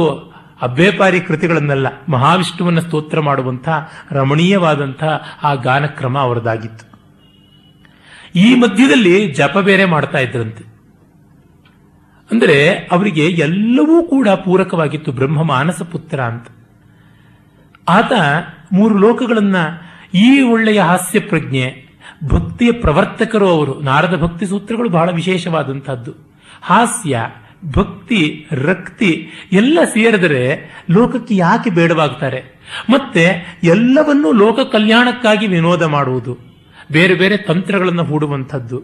ಅಭ್ಯಪಾರಿ 0.61 1.21
ಕೃತಿಗಳನ್ನೆಲ್ಲ 1.21 1.87
ಮಹಾವಿಷ್ಣುವನ್ನ 2.09 2.79
ಸ್ತೋತ್ರ 2.79 3.19
ಮಾಡುವಂಥ, 3.19 3.69
ರಮಣೀಯವಾದಂಥ 4.11 5.03
ಆ 5.43 5.53
ಗಾನಕ್ರಮ 5.53 6.17
ಅವರದಾಗಿತ್ತು. 6.17 6.95
ಈ 8.35 8.55
ಮಧ್ಯದಲ್ಲಿ 8.55 9.31
ಜಪ 9.31 9.57
ಬೇರೆ 9.57 9.85
ಮಾಡ್ತಾ 9.85 10.17
ಇದ್ರಂತೆ. 10.17 10.75
ಅಂದರೆ 12.31 12.73
ಅವರಿಗೆ 12.91 13.25
ಎಲ್ಲವೂ 13.25 14.03
ಕೂಡ 14.03 14.29
ಪೂರಕವಾಗಿತ್ತು 14.29 15.11
ಬ್ರಹ್ಮ 15.11 15.43
ಮಾನಸ 15.43 15.81
ಪುತ್ರ 15.81 16.21
ಅಂತ. 16.21 16.47
ಆತ 17.89 18.11
ಮೂರು 18.71 18.97
ಲೋಕಗಳನ್ನ 18.97 19.55
ಈ 20.13 20.41
ಒಳ್ಳೆಯ 20.41 20.81
ಹಾಸ್ಯ 20.81 21.19
ಪ್ರಜ್ಞೆ, 21.19 21.85
ಭಕ್ತಿಯ 22.27 22.71
ಪ್ರವರ್ತಕರು 22.71 23.49
ಅವರು. 23.49 23.79
ನಾರದ 23.79 24.21
ಭಕ್ತಿ 24.21 24.45
ಸೂತ್ರಗಳು 24.45 24.89
ಬಹಳ 24.89 25.09
ವಿಶೇಷವಾದಂತಹದ್ದು 25.09 26.13
ಹಾಸ್ಯ 26.61 27.19
ಭಕ್ತಿ, 27.71 28.47
ರಕ್ತಿ 28.51 29.29
ಎಲ್ಲ 29.51 29.79
ಸೇರಿದರೆ 29.93 30.69
ಲೋಕಕ್ಕೆ 30.91 31.35
ಯಾಕೆ 31.35 31.69
ಬೇಡವಾಗ್ತಾರೆ? 31.69 32.61
ಮತ್ತೆ 32.89 33.57
ಎಲ್ಲವನ್ನೂ 33.63 34.31
ಲೋಕ 34.31 34.59
ಕಲ್ಯಾಣಕ್ಕಾಗಿ 34.71 35.47
ವಿನೋದ 35.47 35.81
ಮಾಡುವುದು. 35.81 36.37
ಬೇರೆ 36.91 37.15
ಬೇರೆ 37.15 37.37
ತಂತ್ರಗಳನ್ನು 37.37 38.03
ಹೂಡುವಂಥದ್ದು. 38.03 38.83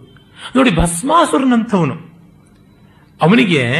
ನೋಡಿ, 0.55 0.75
ಭಸ್ಮಾಸುರನಂಥವನು. 0.75 1.93
ಅವನಿಗೆ 3.21 3.73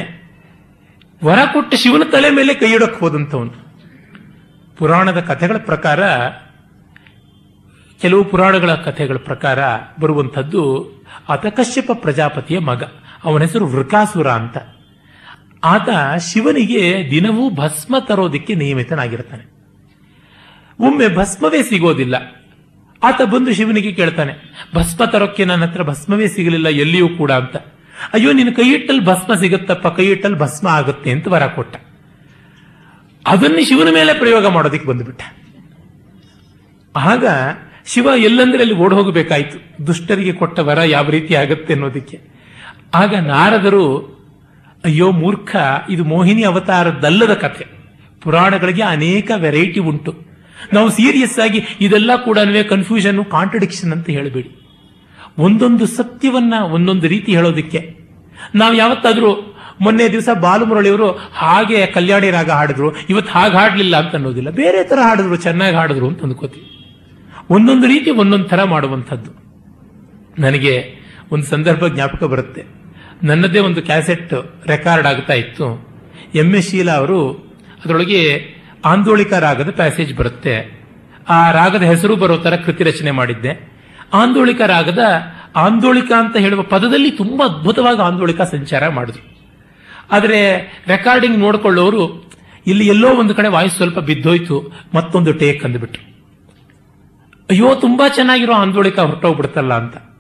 ವರ 1.24 1.38
ಕೊಟ್ಟ 1.54 1.76
ಶಿವನ 1.76 2.02
ತಲೆ 2.12 2.30
ಮೇಲೆ 2.30 2.54
ಕೈಯಿಡಕ್ಕೆ 2.54 3.00
ಹೋದಂಥವನು. 3.00 3.54
ಪುರಾಣದ 4.78 5.20
ಕಥೆಗಳ 5.20 5.58
ಪ್ರಕಾರ, 5.58 6.00
ಕೆಲವು 8.02 8.24
ಪುರಾಣಗಳ 8.24 8.76
ಕಥೆಗಳ 8.76 9.18
ಪ್ರಕಾರ 9.18 9.60
ಬರುವಂಥದ್ದು 10.02 10.84
ಅತಕಶ್ಯಪ 11.30 11.92
ಪ್ರಜಾಪತಿಯ 11.94 12.60
ಮಗ. 12.60 12.84
ಅವನ 13.24 13.42
ಹೆಸರು 13.42 13.68
ವೃಕಾಸುರ 13.68 14.28
ಅಂತ. 14.28 14.58
ಆತ 15.64 15.90
ಶಿವನಿಗೆ 16.20 16.84
ದಿನವೂ 17.12 17.50
ಭಸ್ಮ 17.50 17.96
ತರೋದಿಕ್ಕೆ 18.00 18.54
ನಿಯಮಿತನಾಗಿರ್ತಾನೆ. 18.56 19.44
ಒಮ್ಮೆ 20.80 21.08
ಭಸ್ಮವೇ 21.16 21.64
ಸಿಗೋದಿಲ್ಲ. 21.64 22.16
ಆತ 23.04 23.22
ಬಂದು 23.22 23.54
ಶಿವನಿಗೆ 23.54 23.92
ಕೇಳ್ತಾನೆ, 23.92 24.34
ಭಸ್ಮ 24.76 25.06
ತರೋಕ್ಕೆ 25.06 25.46
ನನ್ನ 25.46 25.66
ಹತ್ರ 25.66 25.84
ಭಸ್ಮವೇ 25.84 26.28
ಸಿಗಲಿಲ್ಲ, 26.28 26.68
ಎಲ್ಲಿಯೂ 26.68 27.10
ಕೂಡ 27.10 27.32
ಅಂತ. 27.32 27.56
ಅಯ್ಯೋ, 28.14 28.32
ನಿನ್ನ 28.32 28.52
ಕೈ 28.52 28.68
ಇಟ್ಟಲ್ಲಿ 28.74 29.06
ಭಸ್ಮ 29.06 29.34
ಸಿಗುತ್ತಪ್ಪ 29.34 29.88
ಕೈ 29.88 30.06
ಇಟ್ಟಲ್ಲಿ 30.06 30.38
ಭಸ್ಮ 30.38 30.68
ಆಗುತ್ತೆ 30.68 31.12
ಅಂತ 31.12 31.28
ವರ 31.28 31.48
ಕೊಟ್ಟ. 31.48 31.76
ಅದನ್ನು 33.26 33.68
ಶಿವನ 33.68 33.90
ಮೇಲೆ 33.94 34.14
ಪ್ರಯೋಗ 34.14 34.46
ಮಾಡೋದಕ್ಕೆ 34.48 34.88
ಬಂದುಬಿಟ್ಟ. 34.88 35.22
ಆಗ 36.96 37.26
ಶಿವ 37.86 38.08
ಎಲ್ಲಂದ್ರೆ 38.18 38.62
ಅಲ್ಲಿ 38.64 38.76
ಓಡ್ 38.76 38.94
ಹೋಗಬೇಕಾಯ್ತು. 38.94 39.86
ದುಷ್ಟರಿಗೆ 39.88 40.34
ಕೊಟ್ಟ 40.34 40.60
ವರ 40.60 40.80
ಯಾವ 40.86 41.10
ರೀತಿ 41.10 41.36
ಆಗುತ್ತೆ 41.36 41.74
ಅನ್ನೋದಕ್ಕೆ. 41.74 42.18
ಆಗ 42.94 43.16
ನಾರದರು 43.16 43.86
ಅಯ್ಯೋ 44.86 45.12
ಮೂರ್ಖ, 45.12 45.56
ಇದು 45.90 46.04
ಮೋಹಿನಿ 46.04 46.44
ಅವತಾರದಲ್ಲದ 46.44 47.34
ಕಥೆ. 47.34 47.66
ಪುರಾಣಗಳಿಗೆ 48.22 48.82
ಅನೇಕ 48.82 49.32
ವೆರೈಟಿ 49.36 49.80
ಉಂಟು. 49.80 50.16
ನಾವು 50.74 50.90
ಸೀರಿಯಸ್ 50.90 51.40
ಆಗಿ 51.40 51.64
ಇದೆಲ್ಲ 51.82 52.16
ಕೂಡ 52.16 52.40
ಕನ್ಫ್ಯೂಷನ್ 52.70 53.26
ಕಾಂಟ್ರಡಿಕ್ಷನ್ 53.26 53.92
ಅಂತ 53.92 54.10
ಹೇಳಬೇಡಿ. 54.10 54.68
ಒಂದೊಂದು 55.38 55.88
ಸತ್ಯವನ್ನ 55.88 56.54
ಒಂದೊಂದು 56.54 57.08
ರೀತಿ 57.08 57.36
ಹೇಳೋದಕ್ಕೆ. 57.36 57.98
ನಾವು 58.56 58.74
ಯಾವತ್ತಾದ್ರೂ 58.74 59.56
ಮೊನ್ನೆ 59.82 60.12
ದಿವಸ 60.12 60.30
ಬಾಲುಮುರಳಿಯವರು 60.42 61.12
ಹಾಗೆ 61.34 61.86
ಕಲ್ಯಾಣಿ 61.86 62.32
ರಾಗ 62.32 62.50
ಹಾಡಿದ್ರು, 62.52 62.96
ಇವತ್ತು 62.98 63.34
ಹಾಗೆ 63.34 63.54
ಹಾಡಲಿಲ್ಲ 63.54 64.06
ಅಂತ 64.06 64.16
ಅನ್ನೋದಿಲ್ಲ. 64.16 64.50
ಬೇರೆ 64.50 64.84
ತರ 64.84 65.00
ಹಾಡಿದ್ರು, 65.02 65.36
ಚೆನ್ನಾಗಿ 65.36 65.76
ಹಾಡಿದ್ರು 65.76 66.08
ಅಂತ 66.08 66.24
ಅಂದ್ಕೋತೀವಿ. 66.24 66.68
ಒಂದೊಂದು 67.50 67.88
ರೀತಿ 67.88 68.12
ಒಂದೊಂದು 68.12 68.46
ತರ 68.46 68.64
ಮಾಡುವಂಥದ್ದು. 68.64 69.32
ನನಗೆ 70.42 70.96
ಒಂದು 71.32 71.46
ಸಂದರ್ಭ 71.46 71.88
ಜ್ಞಾಪಕ 71.88 72.24
ಬರುತ್ತೆ. 72.24 72.81
ನನ್ನದೇ 73.24 73.60
ಒಂದು 73.60 73.82
ಕ್ಯಾಸೆಟ್ 73.82 74.34
ರೆಕಾರ್ಡ್ 74.68 75.08
ಆಗ್ತಾ 75.08 75.34
ಇತ್ತು. 75.34 75.88
ಎಂ 76.36 76.56
ಎಸ್ 76.56 76.70
ಶೀಲಾ 76.70 76.94
ಅವರು 76.94 77.30
ಅದರೊಳಗೆ 77.86 78.46
ಆಂದೋಳಿಕ 78.86 79.34
ರಾಗದ 79.34 79.72
ಪ್ಯಾಸೇಜ್ 79.72 80.14
ಬರುತ್ತೆ. 80.14 80.82
ಆ 81.30 81.52
ರಾಗದ 81.52 81.84
ಹೆಸರು 81.84 82.16
ಬರೋ 82.16 82.38
ತರ 82.38 82.56
ಕೃತಿ 82.56 82.84
ರಚನೆ 82.84 83.12
ಮಾಡಿದ್ದೆ. 83.12 83.72
ಆಂದೋಳಿಕ 84.14 84.62
ರಾಗದ 84.62 85.00
ಆಂದೋಳಿಕ 85.56 86.12
ಅಂತ 86.18 86.38
ಹೇಳುವ 86.38 86.62
ಪದದಲ್ಲಿ 86.62 87.12
ತುಂಬಾ 87.12 87.46
ಅದ್ಭುತವಾಗಿ 87.46 88.02
ಆಂದೋಳಿಕ 88.02 88.42
ಸಂಚಾರ 88.42 88.88
ಮಾಡಿದ್ರು. 88.88 89.38
ಆದರೆ 90.12 90.56
ರೆಕಾರ್ಡಿಂಗ್ 90.88 91.40
ನೋಡಿಕೊಳ್ಳೋರು 91.40 92.32
ಇಲ್ಲಿ 92.68 92.88
ಎಲ್ಲೋ 92.88 93.16
ಒಂದು 93.16 93.36
ಕಡೆ 93.36 93.48
ವಾಯ್ಸ್ 93.48 93.76
ಸ್ವಲ್ಪ 93.76 94.00
ಬಿದ್ದೋಯ್ತು, 94.00 94.72
ಮತ್ತೊಂದು 94.96 95.34
ಟೇಕ್ 95.34 95.66
ಅಂದ್ಬಿಟ್ರು. 95.66 96.12
ಅಯ್ಯೋ, 97.50 97.76
ತುಂಬಾ 97.76 98.08
ಚೆನ್ನಾಗಿರೋ 98.08 98.54
ಆಂದೋಳಿಕ 98.54 99.00
ಹೊರಟೋಗ್ಬಿಡ್ತಲ್ಲ 99.00 99.74
ಅಂತ. 99.74 100.11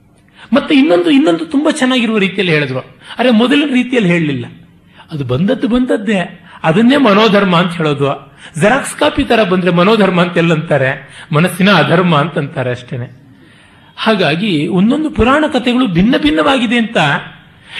ಮತ್ತೆ 0.53 0.76
ಇನ್ನೊಂದು 0.76 1.10
ಇನ್ನೊಂದು 1.10 1.45
ತುಂಬಾ 1.45 1.72
ಚೆನ್ನಾಗಿರುವ 1.72 2.18
ರೀತಿಯಲ್ಲಿ 2.18 2.53
ಹೇಳಿದ್ರು. 2.53 2.80
ಅರೆ, 3.19 3.30
ಮೊದಲಿನ 3.30 3.69
ರೀತಿಯಲ್ಲಿ 3.73 4.10
ಹೇಳಲಿಲ್ಲ. 4.10 4.45
ಅದು 5.11 5.23
ಬಂದದ್ದು 5.23 5.68
ಬಂದದ್ದೇ. 5.68 6.48
ಅದನ್ನೇ 6.64 6.98
ಮನೋಧರ್ಮ 6.98 7.56
ಅಂತ 7.56 7.73
ಹೇಳೋದು. 7.73 8.34
ಜೆರಾಕ್ಸ್ 8.61 8.95
ಕಾಪಿ 8.95 9.23
ತರ 9.23 9.44
ಬಂದ್ರೆ 9.44 9.72
ಮನೋಧರ್ಮ 9.72 10.22
ಅಂತ 10.22 10.38
ಎಲ್ಲಂತಾರೆ? 10.38 11.10
ಮನಸ್ಸಿನ 11.34 11.72
ಅಧರ್ಮ 11.72 12.15
ಅಂತಂತಾರೆ 12.15 12.69
ಅಷ್ಟೇನೆ. 12.69 13.22
ಹಾಗಾಗಿ 13.98 14.68
ಒಂದೊಂದು 14.68 15.10
ಪುರಾಣ 15.10 15.45
ಕಥೆಗಳು 15.53 15.88
ಭಿನ್ನ 15.88 16.15
ಭಿನ್ನವಾಗಿದೆ 16.18 16.78
ಅಂತ. 16.78 16.98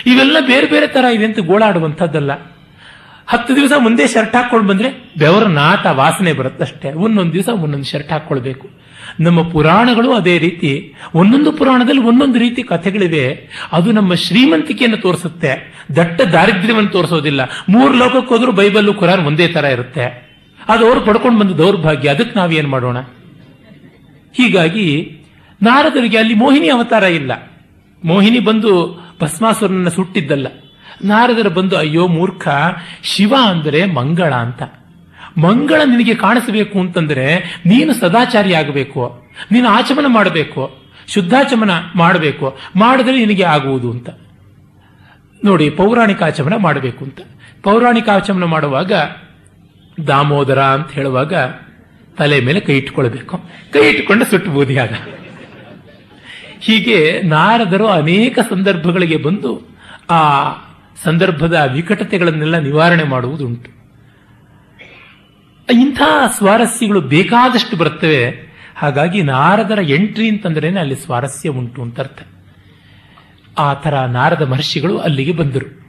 ಇವೆಲ್ಲ 0.06 0.38
ಬೇರೆ 0.48 0.68
ಬೇರೆ 0.68 0.88
ತರ 0.88 1.06
ಇದೆ 1.06 1.26
ಅಂತ 1.26 1.40
ಗೋಳಾಡುವಂಥದ್ದಲ್ಲ. 1.40 2.32
ಹತ್ತು 3.28 3.56
ದಿವಸ 3.56 3.72
ಮುಂದೆ 3.78 4.08
ಶರ್ಟ್ 4.08 4.36
ಹಾಕೊಂಡು 4.36 4.68
ಬಂದ್ರೆ 4.68 5.14
ಬೆವರ 5.18 5.48
ನಾಟ 5.48 5.86
ವಾಸನೆ 5.86 6.34
ಬರುತ್ತಷ್ಟೇ. 6.34 6.92
ಒಂದೊಂದು 6.92 7.34
ದಿವಸ 7.34 7.50
ಒಂದೊಂದು 7.50 7.86
ಶರ್ಟ್ 7.86 8.12
ಹಾಕೊಳ್ಬೇಕು 8.12 8.81
ನಮ್ಮ 9.20 9.42
ಪುರಾಣಗಳು 9.42 10.14
ಅದೇ 10.14 10.38
ರೀತಿ. 10.38 10.94
ಒಂದೊಂದು 11.16 11.52
ಪುರಾಣದಲ್ಲಿ 11.52 12.02
ಒಂದೊಂದು 12.02 12.40
ರೀತಿ 12.40 12.64
ಕಥೆಗಳಿವೆ. 12.64 13.50
ಅದು 13.72 13.92
ನಮ್ಮ 13.92 14.14
ಶ್ರೀಮಂತಿಕೆಯನ್ನು 14.14 14.98
ತೋರಿಸುತ್ತೆ. 14.98 15.86
ದಟ್ಟ 15.96 16.22
ದಾರಿದ್ರ್ಯವನ್ನು 16.22 16.90
ತೋರಿಸೋದಿಲ್ಲ. 16.90 17.42
ಮೂರು 17.70 17.94
ಲೋಕಕ್ಕೋದ್ರೂ 17.94 18.52
ಬೈಬಲ್ಲು, 18.52 18.94
ಕುರಾನ್ 18.94 19.26
ಒಂದೇ 19.26 19.48
ತರ 19.48 19.66
ಇರುತ್ತೆ. 19.66 20.32
ಅದು 20.68 20.86
ಅವ್ರು 20.86 21.02
ಪಡ್ಕೊಂಡು 21.02 21.40
ಬಂದ 21.40 21.52
ದೌರ್ಭಾಗ್ಯ. 21.52 22.10
ಅದಕ್ಕೆ 22.10 22.40
ನಾವೇನ್ 22.40 22.68
ಮಾಡೋಣ? 22.68 23.00
ಹೀಗಾಗಿ 24.34 25.18
ನಾರದರಿಗೆ 25.64 26.18
ಅಲ್ಲಿ 26.18 26.34
ಮೋಹಿನಿ 26.34 26.70
ಅವತಾರ 26.70 27.04
ಇಲ್ಲ. 27.04 27.52
ಮೋಹಿನಿ 28.06 28.40
ಬಂದು 28.40 29.02
ಭಸ್ಮಾಸುರನನ್ನ 29.22 29.90
ಸುಟ್ಟಿದ್ದಲ್ಲ. 29.90 30.48
ನಾರದರು 31.04 31.50
ಬಂದು, 31.50 31.78
ಅಯ್ಯೋ, 31.78 32.08
ಮೂರ್ಖ, 32.08 32.48
ಶಿವ 33.04 33.34
ಅಂದರೆ 33.50 33.86
ಮಂಗಳ 33.86 34.34
ಅಂತ. 34.34 34.64
ಮಂಗಳ 35.38 35.82
ನಿನಗೆ 35.86 36.16
ಕಾಣಿಸಬೇಕು 36.16 36.80
ಅಂತಂದ್ರೆ 36.80 37.40
ನೀನು 37.66 37.94
ಸದಾಚಾರಿ 37.94 38.54
ಆಗಬೇಕು. 38.54 39.28
ನೀನು 39.52 39.70
ಆಚಮನ 39.70 40.06
ಮಾಡಬೇಕು. 40.08 40.82
ಶುದ್ಧಾಚಮನ 41.08 41.72
ಮಾಡಬೇಕು. 41.96 42.58
ಮಾಡಿದ್ರೆ 42.76 43.18
ನಿನಗೆ 43.18 43.44
ಆಗುವುದು 43.44 43.92
ಅಂತ. 43.92 44.10
ನೋಡಿ, 45.46 45.70
ಪೌರಾಣಿಕ 45.70 46.24
ಆಚಮನ 46.24 46.54
ಮಾಡಬೇಕು 46.56 47.06
ಅಂತ. 47.06 47.20
ಪೌರಾಣಿಕ 47.64 48.10
ಆಚಮನ 48.10 48.44
ಮಾಡುವಾಗ 48.44 48.92
ದಾಮೋದರ 50.08 50.60
ಅಂತ 50.60 50.92
ಹೇಳುವಾಗ 50.92 51.34
ತಲೆ 52.18 52.42
ಮೇಲೆ 52.42 52.60
ಕೈ 52.60 52.78
ಇಟ್ಕೊಳ್ಬೇಕು. 52.78 53.40
ಕೈ 53.74 53.90
ಇಟ್ಟುಕೊಂಡು 53.90 54.26
ಸುಟ್ಟು 54.26 54.52
ಆಗ. 54.80 54.94
ಹೀಗೆ 56.60 57.22
ನಾರದರು 57.22 57.88
ಅನೇಕ 57.88 58.40
ಸಂದರ್ಭಗಳಿಗೆ 58.40 59.18
ಬಂದು 59.18 59.78
ಆ 60.10 60.52
ಸಂದರ್ಭದ 61.04 61.70
ವಿಕಟತೆಗಳನ್ನೆಲ್ಲ 61.74 62.58
ನಿವಾರಣೆ 62.58 63.04
ಮಾಡುವುದುಂಟು. 63.04 63.81
ಇಂಥ 65.72 66.02
ಸ್ವಾರಸ್ಯಗಳು 66.38 67.02
ಬೇಕಾದಷ್ಟು 67.02 67.78
ಬರ್ತವೆ 67.78 68.52
ಹಾಗಾಗಿ 68.76 69.24
ನಾರದರ 69.24 69.80
ಎಂಟ್ರಿ 69.90 70.30
ಅಂತಂದ್ರೇನೆ 70.30 70.80
ಅಲ್ಲಿ 70.80 70.96
ಸ್ವಾರಸ್ಯ 70.96 71.50
ಉಂಟು 71.50 71.82
ಅಂತ 71.82 72.00
ಅರ್ಥ. 72.00 72.22
ಆ 73.58 73.74
ಥರ 73.74 74.00
ನಾರದ 74.00 74.42
ಮಹರ್ಷಿಗಳು 74.42 74.98
ಅಲ್ಲಿಗೆ 74.98 75.32
ಬಂದರು. 75.32 75.82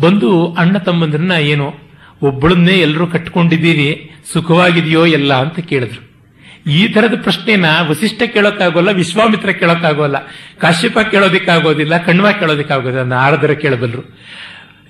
ಬಂದು 0.00 0.52
ಅಣ್ಣ 0.52 0.78
ತಮ್ಮಂದ್ರನ್ನ 0.78 1.32
ಏನು, 1.32 1.74
ಒಬ್ಬಳನ್ನೇ 2.22 2.72
ಎಲ್ಲರೂ 2.72 3.06
ಕಟ್ಕೊಂಡಿದ್ದೀರಿ, 3.06 4.10
ಸುಖವಾಗಿದೆಯೋ 4.32 5.06
ಎಲ್ಲ 5.06 5.34
ಅಂತ 5.34 5.58
ಕೇಳಿದ್ರು. 5.58 6.12
ಈ 6.70 6.88
ತರದ 6.88 7.22
ಪ್ರಶ್ನೆನ 7.22 7.64
ವಸಿಷ್ಠ 7.88 8.22
ಕೇಳೋಕ್ಕಾಗೋಲ್ಲ, 8.22 8.90
ವಿಶ್ವಾಮಿತ್ರ 8.90 9.50
ಕೇಳೋಕ್ಕಾಗೋಲ್ಲ, 9.50 10.16
ಕಾಶ್ಯಪ 10.58 10.98
ಕೇಳೋದಿಕ್ಕಾಗೋದಿಲ್ಲ 10.98 11.98
ಕಣ್ವ 11.98 12.32
ಕೇಳೋದಿಕ್ಕಾಗೋದಿಲ್ಲ, 12.32 13.02
ನಾರದರ 13.02 13.50
ಕೇಳಬಲ್ಲರು. 13.50 14.18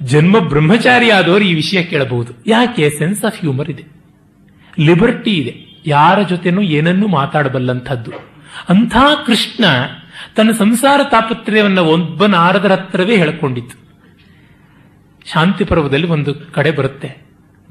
ಜನ್ಮ 0.03 0.39
ಬ್ರಹ್ಮಚಾರಿ 0.39 1.11
ಆದವರು 1.11 1.45
ಈ 1.45 1.55
ವಿಷಯ 1.55 1.83
ಕೇಳಬಹುದು. 1.83 2.33
ಯಾಕೆ? 2.47 2.91
ಸೆನ್ಸ್ 2.91 3.25
ಆಫ್ 3.25 3.41
ಹ್ಯೂಮರ್ 3.41 3.71
ಇದೆ. 3.71 4.02
ಲಿಬರ್ಟಿ 4.81 5.31
ಇದೆ. 5.31 5.83
ಯಾರ 5.87 6.23
ಜೊತೆನೂ 6.23 6.63
ಏನನ್ನೂ 6.63 7.09
ಮಾತಾಡಬಲ್ಲಂಥದ್ದು. 7.09 8.13
ಅಂಥ 8.69 8.97
ಕೃಷ್ಣ 9.27 9.65
ತನ್ನ 10.37 10.51
ಸಂಸಾರ 10.51 11.01
ತಾಪತ್ರ್ಯವನ್ನ 11.11 11.79
ಒಬ್ಬ 11.79 12.27
ನಾರದರ 12.27 12.73
ಹತ್ರವೇ 12.73 13.17
ಹೇಳಿಕೊಂಡಿತ್ತು. 13.17 13.83
ಶಾಂತಿ 15.33 15.65
ಪರ್ವದಲ್ಲಿ 15.65 16.07
ಒಂದು 16.07 16.35
ಕಡೆ 16.35 16.71
ಬರುತ್ತೆ. 16.71 17.23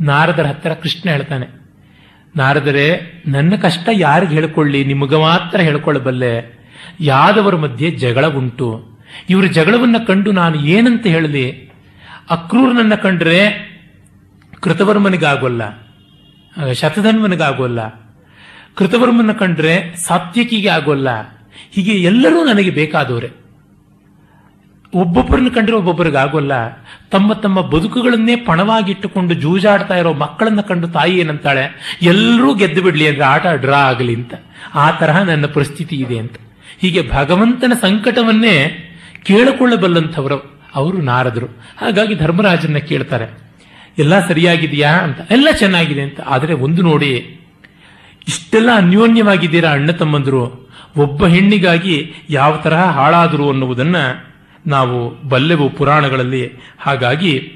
ನಾರದರ 0.01 0.45
ಹತ್ತಿರ 0.45 0.73
ಕೃಷ್ಣ 0.73 1.09
ಹೇಳ್ತಾನೆ, 1.09 1.47
ನಾರದರೆ, 2.35 3.01
ನನ್ನ 3.27 3.55
ಕಷ್ಟ 3.55 3.89
ಯಾರಿಗೆ 3.91 4.33
ಹೇಳ್ಕೊಳ್ಳಿ? 4.33 4.83
ನಿಮಗೆ 4.83 5.19
ಮಾತ್ರ 5.19 5.59
ಹೇಳ್ಕೊಳ್ಳಬಲ್ಲೆ. 5.61 6.61
ಯಾದವರ 6.99 7.55
ಮಧ್ಯೆ 7.55 7.91
ಜಗಳ 7.91 8.27
ಉಂಟು. 8.27 8.99
ಇವರ 9.29 9.45
ಜಗಳವನ್ನ 9.45 9.95
ಕಂಡು 10.07 10.31
ನಾನು 10.31 10.55
ಏನಂತ 10.55 11.07
ಹೇಳಲಿ? 11.07 11.71
ಅಕ್ರೂರನನ್ನ 12.29 12.95
ಕಂಡ್ರೆ 12.95 13.71
ಕೃತವರ್ಮನಿಗಾಗೋಲ್ಲ. 14.61 15.80
ಶತಧನ್ವನಿಗಾಗೋಲ್ಲ 16.73 18.01
ಕೃತವರ್ಮನ 18.75 19.31
ಕಂಡ್ರೆ 19.31 19.95
ಸಾತ್ವಿಕಿಗೆ 19.95 20.69
ಆಗೋಲ್ಲ. 20.69 21.21
ಹೀಗೆ 21.71 21.91
ಎಲ್ಲರೂ 21.91 22.45
ನನಗೆ 22.45 22.69
ಬೇಕಾದವರೇ. 22.69 23.31
ಒಬ್ಬೊಬ್ಬರನ್ನ 24.93 25.49
ಕಂಡ್ರೆ 25.49 25.75
ಒಬ್ಬೊಬ್ಬರಿಗೆ 25.75 26.17
ಆಗೋಲ್ಲ. 26.17 26.51
ತಮ್ಮ 27.11 27.33
ತಮ್ಮ 27.33 27.61
ಬದುಕುಗಳನ್ನೇ 27.61 28.35
ಪಣವಾಗಿಟ್ಟುಕೊಂಡು 28.35 29.33
ಜೂಜಾಡ್ತಾ 29.33 29.97
ಇರೋ 29.97 30.13
ಮಕ್ಕಳನ್ನ 30.13 30.61
ಕಂಡು 30.61 30.87
ತಾಯಿ 30.87 31.17
ಏನಂತಾಳೆ? 31.17 31.97
ಎಲ್ಲರೂ 32.01 32.53
ಗೆದ್ದು 32.53 32.81
ಬಿಡ್ಲಿ 32.81 33.07
ಅಂದ್ರೆ 33.07 33.25
ಆಟ 33.25 33.47
ಡ್ರಾ 33.47 33.77
ಆಗಲಿ 33.77 34.15
ಅಂತ. 34.15 34.33
ಆ 34.73 34.91
ತರಹ 34.91 35.21
ನನ್ನ 35.21 35.45
ಪರಿಸ್ಥಿತಿ 35.45 35.95
ಇದೆ 35.95 36.17
ಅಂತ. 36.17 36.33
ಹೀಗೆ 36.79 37.09
ಭಗವಂತನ 37.11 37.73
ಸಂಕಟವನ್ನೇ 37.81 38.87
ಕೇಳಿಕೊಳ್ಳಬಲ್ಲಂಥವರು 39.23 40.61
ಅವರು 40.75 40.97
ನಾರದರು. 40.97 41.45
ಹಾಗಾಗಿ 41.81 42.15
ಧರ್ಮರಾಜನ್ನ 42.15 42.77
ಕೇಳ್ತಾರೆ. 42.77 43.40
ಎಲ್ಲ 43.97 44.27
ಸರಿಯಾಗಿದೆಯಾ 44.27 44.89
ಅಂತ. 44.89 45.31
ಎಲ್ಲ 45.31 45.47
ಚೆನ್ನಾಗಿದೆ 45.59 46.01
ಅಂತ. 46.01 46.21
ಆದರೆ 46.21 46.53
ಒಂದು 46.53 46.81
ನೋಡಿ, 46.81 47.39
ಇಷ್ಟೆಲ್ಲ 48.27 48.69
ಅನ್ಯೋನ್ಯವಾಗಿದ್ದೀರಾ 48.75 49.71
ಅಣ್ಣ 49.71 49.91
ತಮ್ಮಂದರು? 49.91 50.71
ಒಬ್ಬ 50.97 51.27
ಹೆಣ್ಣಿಗಾಗಿ 51.27 52.13
ಯಾವ 52.29 52.57
ತರಹ 52.57 52.85
ಹಾಳಾದರು 52.85 53.49
ಅನ್ನುವುದನ್ನ 53.49 53.95
ನಾವು 54.67 55.27
ಬಲ್ಲೆವು 55.27 55.69
ಪುರಾಣಗಳಲ್ಲಿ. 55.69 56.51
ಹಾಗಾಗಿ 56.79 57.51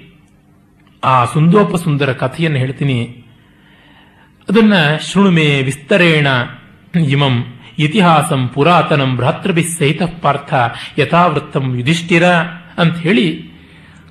ಆ 1.03 1.25
ಸುಂದೋಪ 1.25 1.75
ಸುಂದರ 1.75 2.13
ಕಥೆಯನ್ನು 2.13 2.57
ಹೇಳ್ತೀನಿ. 2.57 3.25
ಅದನ್ನ 4.49 4.73
ಶೃಣುಮೆ 5.11 5.61
ವಿಸ್ತರೇಣ 5.61 6.27
ಇಮಂ 7.07 7.45
ಇತಿಹಾಸಂ 7.79 8.47
ಪುರಾತನಂ 8.47 9.15
ಭ್ರಾತೃಭಿ 9.15 9.63
ಸಹಿತ 9.63 10.01
ಪಾರ್ಥ 10.21 10.53
ಯಥಾವೃತ್ತಂ 10.99 11.77
ಯುಧಿಷ್ಠಿರ 11.77 12.25
ಅಂತ 12.77 12.97
ಹೇಳಿ 12.97 13.49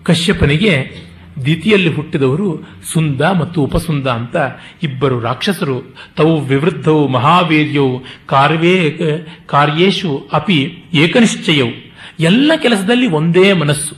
ಕಶ್ಯಪನಿಗೆ 0.02 1.05
ದ್ವಿತೀಯಲ್ಲಿ 1.40 1.94
ಹುಟ್ಟಿದವರು 1.94 2.62
ಸುಂದ 2.93 3.20
ಮತ್ತು 3.20 3.62
ಉಪಸುಂದ 3.62 4.06
ಅಂತ 4.06 4.36
ಇಬ್ಬರು 4.82 5.20
ರಾಕ್ಷಸರು. 5.20 5.97
ತೌ 6.16 6.40
ವಿವೃದ್ಧವು 6.40 7.09
ಮಹಾವೀರ್ಯವು 7.09 8.02
ಕಾರ್ವೇ, 8.27 8.98
ಕಾರ್ಯೇಶು 9.47 10.28
ಅಪಿ 10.32 10.85
ಏಕನಿಶ್ಚಯವು 10.94 11.93
ಎಲ್ಲ 12.20 12.52
ಕೆಲಸದಲ್ಲಿ 12.56 13.06
ಒಂದೇ 13.06 13.52
ಮನಸ್ಸು. 13.52 13.94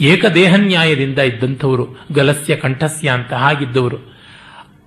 ಏಕದೇಹನ್ಯಾಯದಿಂದ 0.00 1.18
ಇದ್ದಂಥವರು, 1.18 2.06
ಗಲಸ್ಯ 2.12 2.56
ಕಂಠಸ್ಯ 2.56 3.10
ಅಂತ 3.10 3.32
ಹಾಗಿದ್ದವರು. 3.32 3.96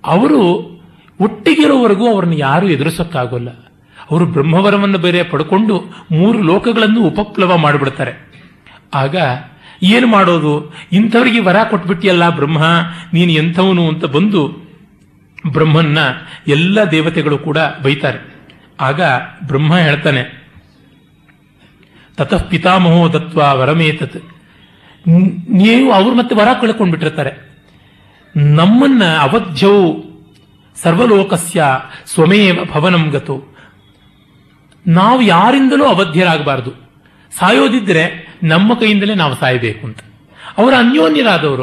ಅವರು 0.04 0.76
ಒಟ್ಟಿಗಿರೋವರೆಗೂ 1.20 2.14
ಅವರನ್ನು 2.14 2.36
ಯಾರೂ 2.36 2.68
ಎದುರಿಸೋಕ್ಕಾಗೋಲ್ಲ. 2.68 3.48
ಅವರು 4.10 4.26
ಬ್ರಹ್ಮವರವನ್ನು 4.26 4.98
ಬೇರೆ 4.98 5.22
ಪಡ್ಕೊಂಡು 5.22 5.84
ಮೂರು 6.12 6.42
ಲೋಕಗಳನ್ನು 6.42 7.04
ಉಪಪ್ಲವ 7.04 7.56
ಮಾಡಿಬಿಡ್ತಾರೆ. 7.56 8.32
ಆಗ 8.94 9.16
ಏನು 9.82 10.06
ಮಾಡೋದು? 10.06 10.74
ಇಂಥವ್ರಿಗೆ 10.92 11.38
ವರ 11.38 11.56
ಕೊಟ್ಬಿಟ್ಟಿಯಲ್ಲ 11.70 12.28
ಬ್ರಹ್ಮ, 12.28 12.58
ನೀನು 13.12 13.32
ಎಂಥವನು 13.32 13.88
ಅಂತ 13.88 14.04
ಬಂದು 14.04 14.42
ಬ್ರಹ್ಮನ್ನ 15.46 15.98
ಎಲ್ಲ 16.48 16.84
ದೇವತೆಗಳು 16.84 17.38
ಕೂಡ 17.38 17.58
ಬೈತಾರೆ. 17.82 18.18
ಆಗ 18.80 19.00
ಬ್ರಹ್ಮ 19.46 19.76
ಹೇಳ್ತಾನೆ, 19.76 20.22
ತತಃ 22.16 22.42
ಪಿತಾಮಹೋ 22.42 23.12
ದತ್ವ 23.12 23.40
ವರಮೇತತ್. 23.40 24.16
ನೀವು 25.48 25.92
ಅವ್ರು 25.92 26.14
ಮತ್ತೆ 26.14 26.34
ವರ 26.34 26.48
ಕಳ್ಕೊಂಡ್ಬಿಟ್ಟಿರ್ತಾರೆ. 26.60 27.32
ನಮ್ಮನ್ನ 28.36 29.04
ಅವಧ್ಯವು 29.16 29.82
ಸರ್ವಲೋಕಸ್ಯ 30.76 31.64
ಸ್ವಮೇವ 32.06 32.64
ಭವನಂ 32.64 33.08
ಗತು. 33.10 33.56
ನಾವು 34.86 35.22
ಯಾರಿಂದಲೂ 35.22 35.84
ಅವಧ್ಯರಾಗಬಾರದು. 35.84 36.72
ಸಾಯೋದಿದ್ರೆ 37.32 38.25
ನಮ್ಮ 38.42 38.74
ಕೈಯಿಂದಲೇ 38.74 39.14
ನಾವು 39.14 39.36
ಸಾಯಬೇಕು 39.36 39.86
ಅಂತ. 39.86 39.98
ಅವರು 40.58 40.76
ಅನ್ಯೋನ್ಯರಾದವರು. 40.76 41.62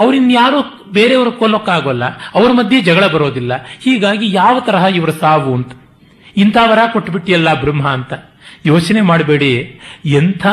ಅವರಿನ್ಯಾರೋ 0.00 0.84
ಬೇರೆಯವರು 0.92 1.32
ಕೊಲ್ಲೋಕ್ಕಾಗೋಲ್ಲ. 1.32 2.04
ಅವರ 2.04 2.52
ಮಧ್ಯೆ 2.52 2.80
ಜಗಳ 2.80 3.06
ಬರೋದಿಲ್ಲ. 3.06 3.52
ಹೀಗಾಗಿ 3.80 4.34
ಯಾವ 4.34 4.60
ತರಹ 4.60 4.84
ಇವರ 4.84 5.10
ಸಾವು 5.10 5.54
ಅಂತ. 5.54 5.72
ಇಂಥವರ 6.36 6.78
ಕೊಟ್ಬಿಟ್ಟಿಯಲ್ಲ 6.92 7.60
ಬ್ರಹ್ಮ 7.60 7.88
ಅಂತ. 7.88 8.12
ಯೋಚನೆ 8.66 9.00
ಮಾಡಬೇಡಿ. 9.00 9.80
ಎಂಥ 10.04 10.46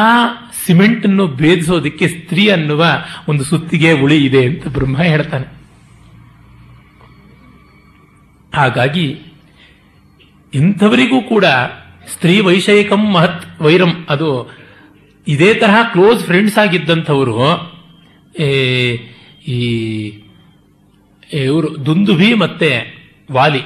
ಸಿಮೆಂಟ್ 0.65 1.07
ಅನ್ನು 1.07 1.27
ಭೇದಿಸೋದಕ್ಕೆ 1.27 2.07
ಸ್ತ್ರೀ 2.07 2.47
ಅನ್ನುವ 2.47 2.85
ಒಂದು 3.27 3.43
ಸುತ್ತಿಗೆ 3.43 3.91
ಉಳಿ 3.91 4.25
ಇದೆ 4.25 4.45
ಅಂತ 4.45 4.67
ಬ್ರಹ್ಮ 4.67 4.97
ಹೇಳ್ತಾನೆ. 4.97 5.61
ಹಾಗಾಗಿ 8.55 9.19
ಇಂಥವರಿಗೂ 10.53 11.21
ಕೂಡ 11.21 11.45
ಸ್ತ್ರೀ 12.13 12.39
ವೈಷಯಿಕಂ 12.39 13.11
ಮಹತ್ 13.11 13.61
ವೈರಂ. 13.61 14.05
ಅದು 14.09 14.60
ಇದೇ 15.27 15.53
ತರಹ 15.53 15.91
ಕ್ಲೋಸ್ 15.91 16.25
ಫ್ರೆಂಡ್ಸ್ 16.25 16.57
ಆಗಿದ್ದಂಥವರು 16.57 17.37
ಈ 19.47 19.57
ಇವರು 21.33 21.85
ದುಂದುಭಿ 21.85 22.33
ಮತ್ತೆ 22.33 23.01
ವಾಲಿ. 23.31 23.59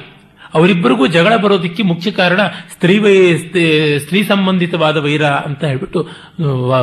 ಅವರಿಬ್ಬರಿಗೂ 0.54 1.06
ಜಗಳ 1.06 1.36
ಬರೋದಕ್ಕೆ 1.36 1.82
ಮುಖ್ಯ 1.82 2.10
ಕಾರಣ 2.10 2.46
ಸ್ತ್ರೀ 2.46 2.98
ವೈ, 2.98 3.36
ಸ್ತ್ರೀ- 3.36 4.26
ಸಂಬಂಧಿತವಾದ 4.26 4.96
ವೈರ 4.96 5.24
ಅಂತ 5.24 5.64
ಹೇಳ್ಬಿಟ್ಟು 5.64 6.08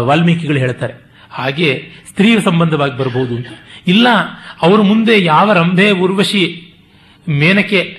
ವಾಲ್ಮೀಕಿಗಳು 0.06 0.58
ಹೇಳ್ತಾರೆ. 0.58 0.94
ಹಾಗೆ 1.30 1.84
ಸ್ತ್ರೀ 2.10 2.40
ಸಂಬಂಧವಾಗಿ 2.40 2.98
ಬರಬಹುದು 2.98 3.36
ಅಂತ. 3.36 3.48
ಇಲ್ಲ, 3.88 4.08
ಅವರ 4.62 4.82
ಮುಂದೆ 4.82 5.24
ಯಾವ 5.24 5.54
ರಂಭೆ, 5.54 5.92
ಉರ್ವಶಿ, 5.92 6.74
ಮೇನಕೆ 7.30 7.98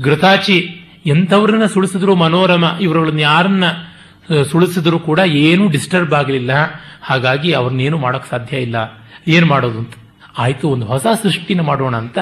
ಗೃತಾಚಿ 0.00 0.68
ಎಂಥವ್ರನ್ನ 1.06 1.66
ಸುಳಿಸಿದ್ರು 1.66 2.14
ಮನೋರಮ 2.14 2.64
ಇವರುಗಳನ್ನ 2.80 3.18
ಯಾರನ್ನ 3.18 3.64
ಸುಳಿಸಿದ್ರು 4.50 4.98
ಕೂಡ 4.98 5.18
ಏನೂ 5.18 5.68
ಡಿಸ್ಟರ್ಬ್ 5.68 6.14
ಆಗಲಿಲ್ಲ. 6.14 6.50
ಹಾಗಾಗಿ 7.02 7.52
ಅವ್ರನ್ನೇನು 7.52 7.98
ಮಾಡೋಕೆ 7.98 8.30
ಸಾಧ್ಯ 8.30 8.56
ಇಲ್ಲ. 8.56 8.76
ಏನು 9.28 9.46
ಮಾಡೋದು 9.46 9.78
ಅಂತ? 9.78 9.94
ಆಯಿತು, 10.38 10.68
ಒಂದು 10.68 10.86
ಹೊಸ 10.86 11.06
ಸೃಷ್ಟಿನ 11.22 11.60
ಮಾಡೋಣ 11.60 11.96
ಅಂತ 11.96 12.18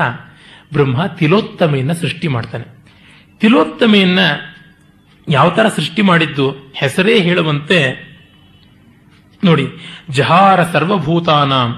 ಬ್ರಹ್ಮ 0.73 1.07
ತಿಲೋತ್ತಮೆಯನ್ನು 1.07 1.95
ಸೃಷ್ಟಿ 1.95 2.28
ಮಾಡ್ತಾನೆ. 2.28 2.66
ತಿಲೋತ್ತಮೆಯನ್ನ 3.41 4.19
ಯಾವ 5.28 5.51
ತರ 5.51 5.66
ಸೃಷ್ಟಿ 5.69 6.03
ಮಾಡಿದ್ದು? 6.03 6.47
ಹೆಸರೇ 6.74 7.20
ಹೇಳುವಂತೆ 7.20 7.78
ನೋಡಿ, 9.45 9.66
ಜಹಾರ 10.11 10.61
ಸರ್ವಭೂತಾನಾಂ 10.62 11.70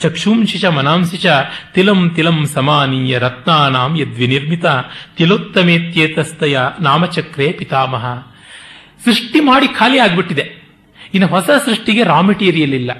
ಚಕ್ಷುಂಶಿಷ 0.00 0.64
ಮನಾಂಶಿಷ 0.64 1.26
ತಿಲಂ 1.74 2.10
ತಿಲಂ 2.10 2.38
ಸಮಾನೀಯ 2.46 3.18
ರತ್ನಾನಾಂ 3.18 3.98
ಯದ್ವಿನಿರ್ಮಿತ 4.00 4.66
ತಿಲೋತ್ತಮೇತ್ಯೇತಸ್ತಯ 5.16 6.58
ನಾಮಚಕ್ರೇ 6.80 7.48
ಪಿತಾಮಹ. 7.52 8.04
ಸೃಷ್ಟಿ 9.04 9.40
ಮಾಡಿ 9.40 9.68
ಖಾಲಿ 9.68 9.98
ಆಗಿಬಿಟ್ಟಿದೆ. 9.98 10.60
ಇನ್ನು 11.14 11.26
ಹೊಸ 11.26 11.50
ಸೃಷ್ಟಿಗೆ 11.64 12.02
ರಾ 12.02 12.20
ಮೆಟೀರಿಯಲ್ 12.20 12.74
ಇಲ್ಲ. 12.74 12.90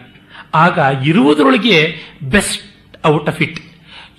ಆಗ 0.55 0.79
ಇರುವುದರೊಳಗೆ 1.07 1.95
ಬೆಸ್ಟ್ 2.23 2.63
ಔಟ್ 3.07 3.29
ಆಫ್ 3.29 3.43
ಇಟ್ 3.43 3.61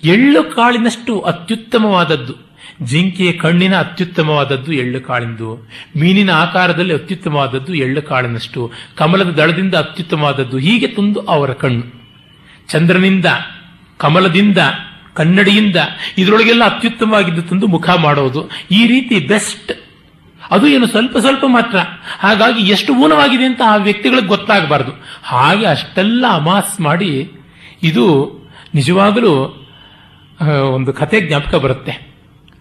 ಎಳ್ಳು 0.04 0.44
ಕಾಳಿನಷ್ಟು 0.44 1.20
ಅತ್ಯುತ್ತಮವಾದದ್ದು. 1.20 2.52
ಜಿಂಕೆಯ 2.82 3.32
ಕಣ್ಣಿನ 3.32 3.78
ಅತ್ಯುತ್ತಮವಾದದ್ದು 3.78 4.72
ಎಳ್ಳು 4.72 5.00
ಕಾಳಿಂದು. 5.00 5.70
ಮೀನಿನ 5.96 6.30
ಆಕಾರದಲ್ಲಿ 6.30 6.94
ಅತ್ಯುತ್ತಮವಾದದ್ದು 6.94 7.74
ಎಳ್ಳು 7.74 8.02
ಕಾಳಿನಷ್ಟು. 8.02 8.72
ಕಮಲದ 8.96 9.30
ದಳದಿಂದ 9.30 9.74
ಅತ್ಯುತ್ತಮವಾದದ್ದು. 9.74 10.58
ಹೀಗೆ 10.58 10.86
ತುಂದು 10.86 11.20
ಅವರ 11.20 11.52
ಕಣ್ಣು. 11.52 12.02
ಚಂದ್ರನಿಂದ, 12.68 13.26
ಕಮಲದಿಂದ, 13.98 14.58
ಕನ್ನಡಿಯಿಂದ, 15.14 15.76
ಇದರೊಳಗೆಲ್ಲ 16.18 16.64
ಅತ್ಯುತ್ತಮವಾಗಿದ್ದು 16.64 17.42
ತಂದು 17.42 17.66
ಮುಖ 17.66 17.90
ಮಾಡೋದು. 17.90 18.50
ಈ 18.70 18.86
ರೀತಿ 18.86 19.18
ಬೆಸ್ಟ್ 19.18 19.72
ಅದು 20.54 20.66
ಏನು 20.74 20.86
ಸ್ವಲ್ಪ 20.92 21.14
ಸ್ವಲ್ಪ 21.24 21.44
ಮಾತ್ರ. 21.56 21.78
ಹಾಗಾಗಿ 22.24 22.62
ಎಷ್ಟು 22.74 22.92
ಊನವಾಗಿದೆ 23.04 23.46
ಅಂತ 23.50 23.62
ಆ 23.72 23.76
ವ್ಯಕ್ತಿಗಳಿಗೆ 23.86 24.30
ಗೊತ್ತಾಗಬಾರ್ದು. 24.34 24.92
ಹಾಗೆ 25.32 25.66
ಅಷ್ಟೆಲ್ಲ 25.74 26.24
ಅಮಾಸ್ 26.40 26.74
ಮಾಡಿ 26.86 27.10
ಇದು 27.82 28.04
ನಿಜವಾಗಲೂ 28.74 29.32
ಒಂದು 30.76 30.90
ಕತೆ 31.00 31.18
ಜ್ಞಾಪಕ 31.26 31.54
ಬರುತ್ತೆ. 31.64 31.94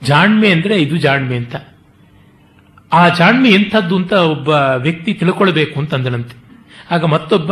ಜಾಣ್ಮೆ 0.04 0.50
ಅಂದರೆ 0.56 0.76
ಇದು 0.86 0.96
ಜಾಣ್ಮೆ 1.06 1.36
ಅಂತ. 1.42 1.56
ಆ 2.92 3.02
ಜಾಣ್ಮೆ 3.20 3.50
ಎಂಥದ್ದು 3.58 3.96
ಅಂತ 4.02 4.14
ಒಬ್ಬ 4.34 4.50
ವ್ಯಕ್ತಿ 4.86 5.12
ತಿಳ್ಕೊಳ್ಬೇಕು 5.20 5.76
ಅಂತ 5.82 5.94
ಅಂದನಂತೆ 5.94 6.36
ಆಗ 6.94 7.06
ಮತ್ತೊಬ್ಬ, 7.14 7.52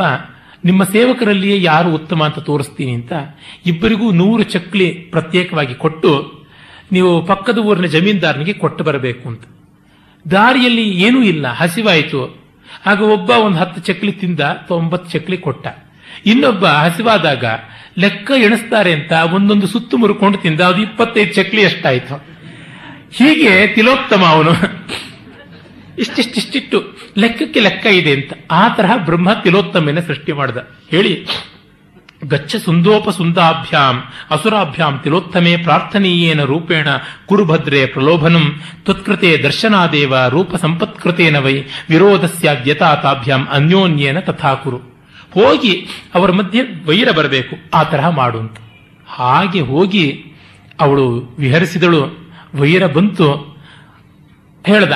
ನಿಮ್ಮ 0.66 0.82
ಸೇವಕರಲ್ಲಿಯೇ 0.94 1.58
ಯಾರು 1.62 1.90
ಉತ್ತಮ 1.98 2.24
ಅಂತ 2.28 2.40
ತೋರಿಸ್ತೀನಿ 2.48 2.94
ಅಂತ 3.00 3.14
ಇಬ್ಬರಿಗೂ 3.72 4.08
ನೂರು 4.22 4.44
ಚಕ್ಲಿ 4.54 4.88
ಪ್ರತ್ಯೇಕವಾಗಿ 5.14 5.76
ಕೊಟ್ಟು, 5.84 6.12
ನೀವು 6.96 7.12
ಪಕ್ಕದ 7.30 7.60
ಊರಿನ 7.70 7.88
ಜಮೀನ್ದಾರನಿಗೆ 7.96 8.54
ಕೊಟ್ಟು 8.64 8.84
ಬರಬೇಕು 8.84 9.26
ಅಂತ. 9.32 9.44
ದಾರಿಯಲ್ಲಿ 10.32 10.90
ಏನೂ 10.90 11.24
ಇಲ್ಲ, 11.24 11.48
ಹಸಿವಾಯಿತು. 11.48 12.40
ಆಗ 12.86 13.02
ಒಬ್ಬ 13.02 13.30
ಒಂದು 13.30 13.58
ಹತ್ತು 13.58 13.82
ಚಕ್ಲಿ 13.82 14.12
ತಿಂದ 14.12 14.40
ತೊಂಬತ್ತು 14.68 15.20
ಚಕ್ಲಿ 15.20 15.38
ಕೊಟ್ಟ. 15.38 15.68
ಇನ್ನೊಬ್ಬ 16.26 16.66
ಹಸಿವಾದಾಗ, 16.66 17.46
ಲೆಕ್ಕ 17.98 18.32
ಎಣಿಸ್ತಾರೆ 18.38 18.94
ಅಂತ 18.94 19.12
ಒಂದೊಂದು 19.12 19.68
ಸುತ್ತು 19.68 19.98
ಮುರುಕೊಂಡು 19.98 20.38
ತಿಂದ, 20.38 20.62
ಅದು 20.62 20.82
ಇಪ್ಪತ್ತೈದು 20.82 21.34
ಚಕ್ಲಿ 21.34 21.62
ಎಷ್ಟಾಯ್ತು 21.62 22.16
ಹೀಗೆ 23.12 23.68
ತಿಲೋತ್ತಮ 23.68 24.26
ಅವನು. 24.26 24.52
ಇಷ್ಟಿಷ್ಟಿಷ್ಟಿಟ್ಟು, 26.00 26.84
ಲೆಕ್ಕಕ್ಕೆ 27.18 27.60
ಲೆಕ್ಕ 27.60 27.86
ಇದೆ 27.86 28.14
ಅಂತ. 28.14 28.34
ಆ 28.52 28.70
ತರಹ 28.70 28.98
ಬ್ರಹ್ಮ 28.98 29.34
ತಿಲೋತ್ತಮನ 29.34 30.00
ಸೃಷ್ಟಿ 30.00 30.32
ಮಾಡಿದ. 30.32 30.58
ಹೇಳಿ. 30.92 31.26
ಗಚ್ಚ 32.22 32.56
ಸುಂದೋಪ 32.56 33.10
ಸುಂದಾಭ್ಯಾಂ, 33.10 33.96
ಅಸುರಾಭ್ಯಾಂ 34.32 34.94
ತಿಲೋತ್ತಮೇ 35.04 35.54
ಪ್ರಾರ್ಥನೀಯೇನ 35.58 36.42
ರೂಪೇಣ 36.44 36.88
ಕುರುಭದ್ರೆ 37.26 37.82
ಪ್ರಲೋಭನಂ, 37.86 38.46
ತತ್ಕೃತೆ 38.86 39.30
ದರ್ಶನಾದೇವ 39.44 40.14
ರೂಪ 40.28 40.56
ಸಂಪತ್ಕೃತೇನ 40.56 41.38
ವೈ 41.38 41.56
ವಿರೋಧಸ್ಯಾದ್ಯತಾ 41.90 42.90
ತಾಭ್ಯಾಂ 42.96 43.44
ಅನ್ಯೋನ್ಯೇನ 43.52 44.20
ತಥಾ 44.20 44.54
ಕುರು 44.54 44.80
ಹೋಗಿ 45.34 45.74
ಅವರ 46.16 46.30
ಮಧ್ಯೆ 46.32 46.62
ವೈರ 46.86 47.10
ಬರಬೇಕು, 47.12 47.56
ಆ 47.74 47.82
ತರಹ 47.84 48.08
ಮಾಡು 48.10 48.38
ಅಂತ. 48.40 48.58
ಹಾಗೆ 49.08 49.62
ಹೋಗಿ 49.62 50.06
ಅವಳು 50.80 51.06
ವಿಹರಿಸಿದಳು, 51.40 52.02
ವೈರ 52.56 52.84
ಬಂತು. 52.88 53.28
ಹೇಳ್ದ, 54.66 54.94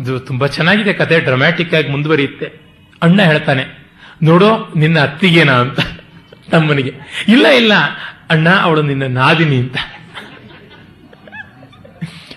ಇದು 0.00 0.14
ತುಂಬಾ 0.20 0.46
ಚೆನ್ನಾಗಿದೆ 0.46 0.92
ಕತೆ 0.92 1.18
ಡ್ರಾಮ್ಯಾಟಿಕ್ 1.20 1.74
ಆಗಿ 1.74 1.88
ಮುಂದುವರಿಯುತ್ತೆ. 1.88 2.46
ಅಣ್ಣ 3.02 3.20
ಹೇಳ್ತಾನೆ, 3.22 3.64
ನೋಡೋ 4.22 4.50
ನಿನ್ನ 4.76 4.98
ಅತ್ತಿಗೆನಾ 5.00 5.56
ಅಂತ. 5.60 5.80
ತಮ್ಮನಿಗೆ, 6.50 6.92
ಇಲ್ಲ 7.28 7.46
ಇಲ್ಲ, 7.46 7.72
ಅಣ್ಣ, 8.30 8.48
ಅವಳು 8.48 8.82
ನಿನ್ನ 8.82 9.06
ನಾದಿನಿ 9.06 9.56
ಅಂತ. 9.56 9.76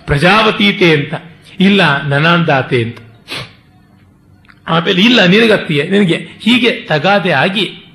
ಪ್ರಜಾವತೀತೆ 0.06 0.92
ಅಂತ. 0.92 1.14
ಇಲ್ಲ, 1.60 2.02
ನನಾಂದಾತೆ 2.04 2.84
ಅಂತ. 2.84 2.98
ಆಮೇಲೆ, 4.68 5.02
ಇಲ್ಲ, 5.02 5.26
ನಿನಗತ್ತಿಯೇ, 5.26 5.88
ನಿನಗೆ 5.88 6.28
ಹೀಗೆ 6.42 6.72
ತಗಾದೆ 6.72 7.32
ಆಗಿ, 7.32 7.86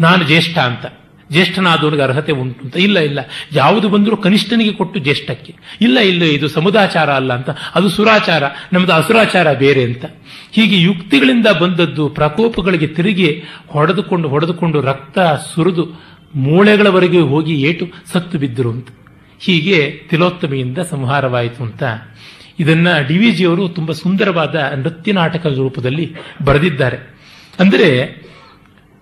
ನಾನು 0.00 0.24
ಜ್ಯೇಷ್ಠ 0.24 0.58
ಅಂತ. 0.58 0.99
ಜ್ಯೇಷ್ಠನಾದವನಿಗೆ 1.30 2.02
ಅರ್ಹತೆ 2.02 2.32
ಉಂಟು 2.32 2.60
ಅಂತ. 2.64 2.76
ಇಲ್ಲ 2.76 2.98
ಇಲ್ಲ. 2.98 3.18
ಯಾವುದು 3.52 3.88
ಬಂದರೂ 3.88 4.16
ಕನಿಷ್ಠನಿಗೆ 4.16 4.72
ಕೊಟ್ಟು 4.72 5.00
ಜ್ಯೇಷ್ಠಕ್ಕೆ. 5.00 5.54
ಇಲ್ಲ 5.80 5.98
ಇಲ್ಲ, 5.98 6.22
ಇದು 6.22 6.48
ಸಮುದಾಚಾರ 6.48 7.10
ಅಲ್ಲ 7.10 7.32
ಅಂತ. 7.32 7.50
ಅದು 7.74 7.88
ಸುರಾಚಾರ. 7.88 8.42
ನಮ್ಮದು 8.72 8.92
ಅಸುರಾಚಾರ 8.92 9.52
ಬೇರೆ 9.52 9.82
ಅಂತ. 9.84 10.04
ಹೀಗೆ 10.52 10.80
ಯುಕ್ತಿಗಳಿಂದ 10.80 11.46
ಬಂದದ್ದು 11.46 12.08
ಪ್ರಕೋಪಗಳಿಗೆ 12.08 12.86
ತಿರುಗಿ 12.86 13.42
ಹೊಡೆದುಕೊಂಡು 13.66 14.28
ಹೊಡೆದುಕೊಂಡು 14.28 14.80
ರಕ್ತ 14.80 15.18
ಸುರಿದು 15.54 16.02
ಮೂಳೆಗಳವರೆಗೆ 16.34 17.20
ಹೋಗಿ 17.20 17.62
ಏಟು 17.62 17.86
ಸತ್ತು 18.12 18.38
ಬಿದ್ದರು 18.38 18.70
ಅಂತ. 18.70 18.88
ಹೀಗೆ 19.38 20.02
ತಿಲೋತ್ತಮೆಯಿಂದ 20.10 20.78
ಸಂಹಾರವಾಯಿತು 20.78 21.62
ಅಂತ. 21.64 21.82
ಇದನ್ನ 22.60 22.88
ಡಿ 23.08 23.18
ವಿ 23.18 23.30
ಜಿಯವರು 23.30 23.68
ತುಂಬಾ 23.68 23.94
ಸುಂದರವಾದ 23.94 24.72
ನೃತ್ಯ 24.76 25.12
ನಾಟಕದ 25.12 25.56
ರೂಪದಲ್ಲಿ 25.56 26.14
ಬರೆದಿದ್ದಾರೆ. 26.44 26.96
ಅಂದರೆ 27.60 28.20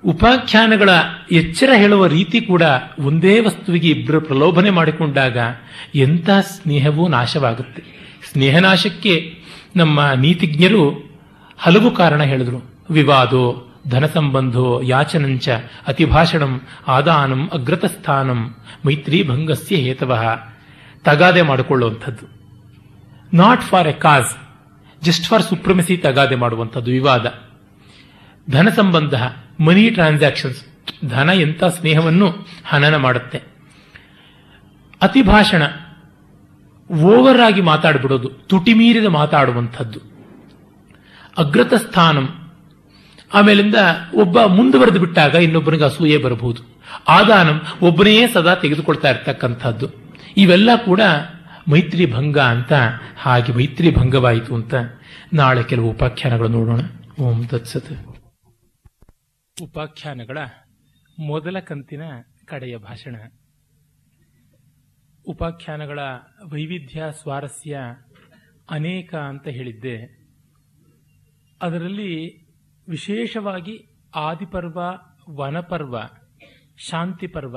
ಉಪಾಖ್ಯಾನಗಳ 0.05 0.91
ಎಚ್ಚರ 1.33 1.70
ಹೇಳುವ 1.77 2.07
ರೀತಿ 2.07 2.41
ಕೂಡ 2.41 2.62
ಒಂದೇ 2.99 3.41
ವಸ್ತುವಿಗೆ 3.41 3.89
ಇಬ್ಬರು 3.91 4.20
ಪ್ರಲೋಭನೆ 4.20 4.70
ಮಾಡಿಕೊಂಡಾಗ 4.70 5.39
ಎಂಥ 5.95 6.31
ಸ್ನೇಹವೂ 6.41 7.09
ನಾಶವಾಗುತ್ತೆ. 7.09 7.83
ಸ್ನೇಹನಾಶಕ್ಕೆ 8.33 9.39
ನಮ್ಮ 9.77 10.12
ನೀತಿಜ್ಞರು 10.12 11.11
ಹಲವು 11.59 11.91
ಕಾರಣ 11.91 12.23
ಹೇಳಿದ್ರು. 12.23 12.85
ವಿವಾದೋ 12.91 13.65
ಧನ 13.89 14.07
ಸಂಬಂಧೋ 14.07 14.81
ಯಾಚನಂಚ, 14.83 15.49
ಅತಿಭಾಷಣಂ, 15.87 16.61
ಆದಾನಂ, 16.89 17.51
ಅಗ್ರತಸ್ಥಾನಂ 17.53 18.55
ಮೈತ್ರಿ 18.87 19.29
ಭಂಗಸ್ಯ 19.29 19.77
ಹೇತವಃ. 19.77 20.25
ತಗಾದೆ 21.05 21.43
ಮಾಡಿಕೊಳ್ಳುವಂಥದ್ದು. 21.43 22.27
Not 23.35 23.62
for 23.62 23.89
a 23.89 23.93
cause 23.93 24.37
just 25.05 25.27
for 25.27 25.43
supremacy 25.43 25.97
ತಗಾದೆ 25.97 26.35
ಮಾಡುವಂಥದ್ದು 26.35 26.91
ವಿವಾದ. 26.91 27.35
ಧನ 28.51 28.69
ಸಂಬಂಧ 28.69 29.15
ಮನಿ 29.60 29.90
ಟ್ರಾನ್ಸಾಕ್ಷನ್ಸ್, 29.90 30.60
ಧನ 31.09 31.30
ಎಂಥ 31.35 31.64
ಸ್ನೇಹವನ್ನು 31.64 32.47
ಹನನ 32.66 32.97
ಮಾಡುತ್ತೆ. 32.97 33.39
ಅತಿಭಾಷಣ 35.02 35.62
ಓವರ್ 36.94 37.40
ಆಗಿ 37.40 37.60
ಮಾತಾಡ್ಬಿಡೋದು, 37.60 38.28
ತುಟಿ 38.28 38.74
ಮೀರಿದ 38.74 39.06
ಮಾತಾಡುವಂಥದ್ದು. 39.06 40.01
ಅಗ್ರತ 41.39 41.74
ಸ್ಥಾನಂ 41.74 42.51
ಆಮೇಲಿಂದ 43.35 43.74
ಒಬ್ಬ 44.14 44.43
ಮುಂದುವರೆದು 44.44 45.01
ಬಿಟ್ಟಾಗ 45.01 45.35
ಇನ್ನೊಬ್ಬನಿಗೆ 45.35 45.85
ಅಸೂಯೆ 45.85 46.16
ಬರಬಹುದು. 46.16 46.62
ಆದಾನಂ, 47.09 47.62
ಒಬ್ಬನೇ 47.82 48.26
ಸದಾ 48.26 48.55
ತೆಗೆದುಕೊಳ್ತಾ 48.55 49.10
ಇರ್ತಕ್ಕಂಥದ್ದು. 49.10 49.86
ಇವೆಲ್ಲ 50.36 50.70
ಕೂಡ 50.85 51.01
ಮೈತ್ರಿ 51.70 52.12
ಭಂಗ 52.12 52.39
ಅಂತ, 52.39 52.72
ಹಾಗೆ 53.18 53.52
ಮೈತ್ರಿ 53.52 53.97
ಭಂಗವಾಯಿತು 53.97 54.55
ಅಂತ 54.55 54.74
ನಾಳೆ 55.32 55.62
ಕೆಲವು 55.62 55.90
ಉಪಾಖ್ಯಾನಗಳು 55.90 56.48
ನೋಡೋಣ. 56.48 56.80
ಓಂ 57.20 57.47
ತತ್ಸತ್. 57.47 58.07
ಉಪಾಖ್ಯಾನಗಳ 59.62 60.39
ಮೊದಲ 61.18 61.59
ಕಂತಿನ 61.59 62.02
ಕಡೆಯ 62.44 62.76
ಭಾಷಣ. 62.76 63.16
ಉಪಾಖ್ಯಾನಗಳ 65.26 65.98
ವೈವಿಧ್ಯ 66.51 67.05
ಸ್ವಾರಸ್ಯ 67.22 67.78
ಅನೇಕ 68.70 69.14
ಅಂತ 69.14 69.48
ಹೇಳಿದ್ದೆ. 69.48 70.26
ಅದರಲ್ಲಿ 71.62 72.44
ವಿಶೇಷವಾಗಿ 72.89 73.97
ಆದಿಪರ್ವ, 74.14 74.78
ವನಪರ್ವ 75.43 75.98
ಶಾಂತಿ 76.76 77.26
ಪರ್ವ 77.26 77.56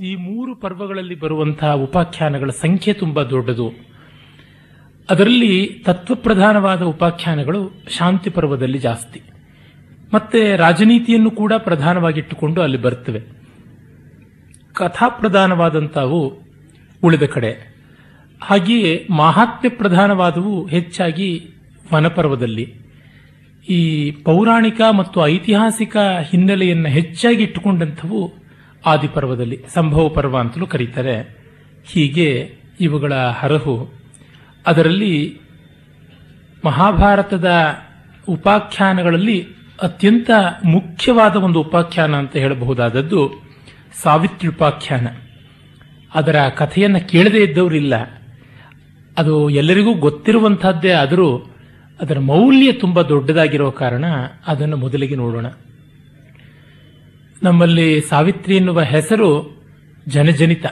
ಈ 0.00 0.14
ಮೂರು 0.14 0.56
ಪರ್ವಗಳಲ್ಲಿ 0.56 1.14
ಬರುವಂತಹ 1.14 1.72
ಉಪಾಖ್ಯಾನಗಳ 1.72 2.50
ಸಂಖ್ಯೆ 2.50 2.94
ತುಂಬಾ 2.94 3.22
ದೊಡ್ಡದು. 3.22 3.72
ಅದರಲ್ಲಿ 5.10 5.82
ತತ್ವಪ್ರಧಾನವಾದ 5.86 6.82
ಉಪಾಖ್ಯಾನಗಳು 6.82 7.88
ಶಾಂತಿ 7.88 8.30
ಪರ್ವದಲ್ಲಿ 8.30 8.78
ಜಾಸ್ತಿ. 8.78 9.22
ಮತ್ತೆ 10.14 10.56
ರಾಜನೀತಿಯನ್ನು 10.56 11.30
ಕೂಡ 11.30 11.52
ಪ್ರಧಾನವಾಗಿಟ್ಟುಕೊಂಡು 11.58 12.62
ಅಲ್ಲಿ 12.62 12.78
ಬರ್ತವೆ 12.78 13.38
ಕಥಾಪ್ರಧಾನವಾದಂಥವು 14.72 16.42
ಉಳಿದ 17.04 17.22
ಕಡೆ. 17.22 17.78
ಹಾಗೆಯೇ 18.42 19.06
ಮಾಹಾತ್ಮ್ಯ 19.10 19.68
ಪ್ರಧಾನವಾದವು 19.68 20.66
ಹೆಚ್ಚಾಗಿ 20.66 21.50
ವನಪರ್ವದಲ್ಲಿ. 21.94 22.74
ಈ 23.68 24.10
ಪೌರಾಣಿಕ 24.10 24.80
ಮತ್ತು 24.96 25.26
ಐತಿಹಾಸಿಕ 25.26 25.96
ಹಿನ್ನೆಲೆಯನ್ನು 26.30 26.88
ಹೆಚ್ಚಾಗಿ 26.88 27.42
ಇಟ್ಟುಕೊಂಡಂಥವು 27.42 28.32
ಆದಿಪರ್ವದಲ್ಲಿ, 28.86 29.64
ಸಂಭವ 29.74 30.08
ಪರ್ವ 30.08 30.38
ಅಂತಲೂ 30.38 30.66
ಕರೀತಾರೆ. 30.66 31.38
ಹೀಗೆ 31.92 32.54
ಇವುಗಳ 32.80 33.14
ಹರಹು. 33.14 33.90
ಅದರಲ್ಲಿ 34.66 35.40
ಮಹಾಭಾರತದ 36.64 37.50
ಉಪಾಖ್ಯಾನಗಳಲ್ಲಿ 38.28 39.57
ಅತ್ಯಂತ 39.82 40.30
ಮುಖ್ಯವಾದ 40.64 41.36
ಒಂದು 41.36 41.60
ಉಪಾಖ್ಯಾನ 41.60 42.14
ಅಂತ 42.14 42.36
ಹೇಳಬಹುದಾದದ್ದು 42.36 43.42
ಸಾವಿತ್ರಿ 44.02 44.48
ಉಪಾಖ್ಯಾನ 44.48 45.06
ಅದರ 46.14 46.36
ಕಥೆಯನ್ನು 46.48 47.08
ಕೇಳದೇ 47.08 47.44
ಇದ್ದವರಿಲ್ಲ. 47.44 47.94
ಅದು 49.18 49.50
ಎಲ್ಲರಿಗೂ 49.50 49.94
ಗೊತ್ತಿರುವಂತಹದ್ದೇ 49.94 50.90
ಆದರೂ 50.90 51.54
ಅದರ 52.00 52.18
ಮೌಲ್ಯ 52.18 52.72
ತುಂಬ 52.72 53.02
ದೊಡ್ಡದಾಗಿರೋ 53.02 53.70
ಕಾರಣ 53.70 54.04
ಅದನ್ನು 54.46 54.76
ಮೊದಲಿಗೆ 54.76 55.14
ನೋಡೋಣ. 55.14 55.46
ನಮ್ಮಲ್ಲಿ 57.42 58.00
ಸಾವಿತ್ರಿ 58.00 58.56
ಎನ್ನುವ 58.56 58.80
ಹೆಸರು 58.82 59.60
ಜನಜನಿತ. 60.08 60.66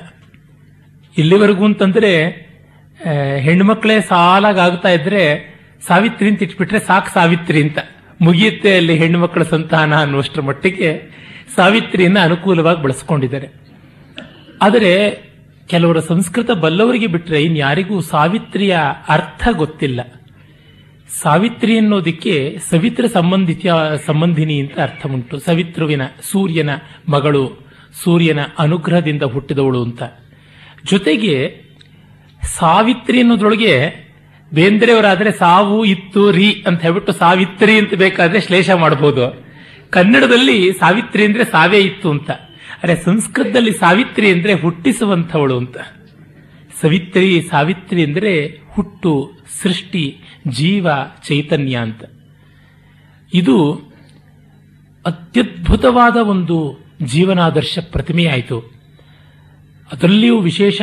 ಇಲ್ಲಿವರೆಗೂ 1.19 1.65
ಅಂತಂದ್ರೆ 1.65 2.29
ಹೆಣ್ಮಕ್ಳೇ 3.41 4.01
ಸಾಲಾಗ್ತಾ 4.01 4.89
ಇದ್ರೆ 4.89 5.23
ಸಾವಿತ್ರಿ 5.87 6.29
ಅಂತ 6.29 6.43
ಇಟ್ಬಿಟ್ರೆ 6.43 6.79
ಸಾಕು 6.79 7.15
ಸಾವಿತ್ರಿ 7.15 7.63
ಅಂತ. 7.63 7.79
ಮುಗಿಯುತ್ತೆ 8.21 8.77
ಅಲ್ಲಿ 8.77 8.99
ಹೆಣ್ಣು 8.99 9.19
ಮಕ್ಕಳ 9.19 9.43
ಸಂತಾನ 9.43 10.01
ಅನ್ನುವಷ್ಟರ 10.01 10.41
ಮಟ್ಟಿಗೆ 10.41 11.03
ಸಾವಿತ್ರಿಯನ್ನ 11.57 12.19
ಅನುಕೂಲವಾಗಿ 12.19 12.83
ಬಳಸ್ಕೊಂಡಿದ್ದಾರೆ. 12.83 13.49
ಆದರೆ 14.63 15.23
ಕೆಲವರ 15.67 16.01
ಸಂಸ್ಕೃತ 16.01 16.51
ಬಲ್ಲವರಿಗೆ 16.51 17.07
ಬಿಟ್ಟರೆ 17.07 17.43
ಇನ್ಯಾರಿಗೂ 17.43 18.01
ಸಾವಿತ್ರಿಯ 18.01 18.79
ಅರ್ಥ 19.09 19.49
ಗೊತ್ತಿಲ್ಲ. 19.53 20.01
ಸಾವಿತ್ರಿ 21.09 21.79
ಅನ್ನೋದಕ್ಕೆ 21.79 22.59
ಸವಿತ್ರ 22.71 23.07
ಸಂಬಂಧಿತ 23.07 23.67
ಸಂಬಂಧಿನಿ 24.07 24.61
ಅಂತ 24.61 24.81
ಅರ್ಥ 24.81 25.07
ಉಂಟು. 25.07 25.39
ಸವಿತ್ರುವಿನ 25.39 26.03
ಸೂರ್ಯನ 26.23 26.71
ಮಗಳು, 27.09 27.67
ಸೂರ್ಯನ 28.05 28.39
ಅನುಗ್ರಹದಿಂದ 28.59 29.23
ಹುಟ್ಟಿದವಳು 29.23 29.83
ಅಂತ. 29.83 30.03
ಜೊತೆಗೆ 30.85 31.63
ಸಾವಿತ್ರಿ 32.43 33.21
ಅನ್ನೋದ್ರೊಳಗೆ 33.21 34.06
ಬೇಂದ್ರೆಯವರಾದ್ರೆ 34.55 35.33
ಸಾವು, 35.33 35.85
ಇತ್ತು, 35.85 36.31
ರೀ 36.31 36.65
ಅಂತ 36.67 36.83
ಹೇಳ್ಬಿಟ್ಟು 36.83 37.13
ಸಾವಿತ್ರಿ 37.13 37.79
ಅಂತ 37.79 37.95
ಬೇಕಾದ್ರೆ 37.95 38.41
ಶ್ಲೇಷ 38.41 38.71
ಮಾಡಬಹುದು 38.71 39.47
ಕನ್ನಡದಲ್ಲಿ 39.91 40.73
ಸಾವಿತ್ರಿ 40.73 41.25
ಅಂದ್ರೆ 41.25 41.45
ಸಾವೇ 41.45 41.79
ಇತ್ತು 41.79 42.11
ಅಂತ. 42.11 42.31
ಅರೆ 42.83 42.97
ಸಂಸ್ಕೃತದಲ್ಲಿ 42.97 43.73
ಸಾವಿತ್ರಿ 43.73 44.33
ಅಂದ್ರೆ 44.33 44.55
ಹುಟ್ಟಿಸುವಂಥವಳು 44.55 45.57
ಅಂತ. 45.57 45.77
ಸವಿತ್ರಿ, 46.81 47.43
ಸಾವಿತ್ರಿ 47.51 48.05
ಅಂದ್ರೆ 48.05 48.61
ಹುಟ್ಟು, 48.73 49.33
ಸೃಷ್ಟಿ, 49.63 50.17
ಜೀವ, 50.49 50.89
ಚೈತನ್ಯ 51.29 51.77
ಅಂತ. 51.77 52.05
ಇದು 53.35 53.73
ಅತ್ಯದ್ಭುತವಾದ 55.07 56.17
ಒಂದು 56.17 56.79
ಜೀವನಾದರ್ಶ 57.03 57.79
ಪ್ರತಿಮೆಯಾಯಿತು. 57.93 58.61
ಅದರಲ್ಲಿಯೂ 59.93 60.41
ವಿಶೇಷ, 60.41 60.83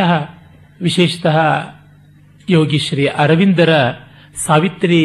ವಿಶೇಷತಃ 0.82 1.40
ಯೋಗಿ 2.50 2.80
ಶ್ರೀ 2.80 3.06
ಅರವಿಂದರ 3.06 3.74
ಸಾವಿತ್ರಿ 4.36 5.02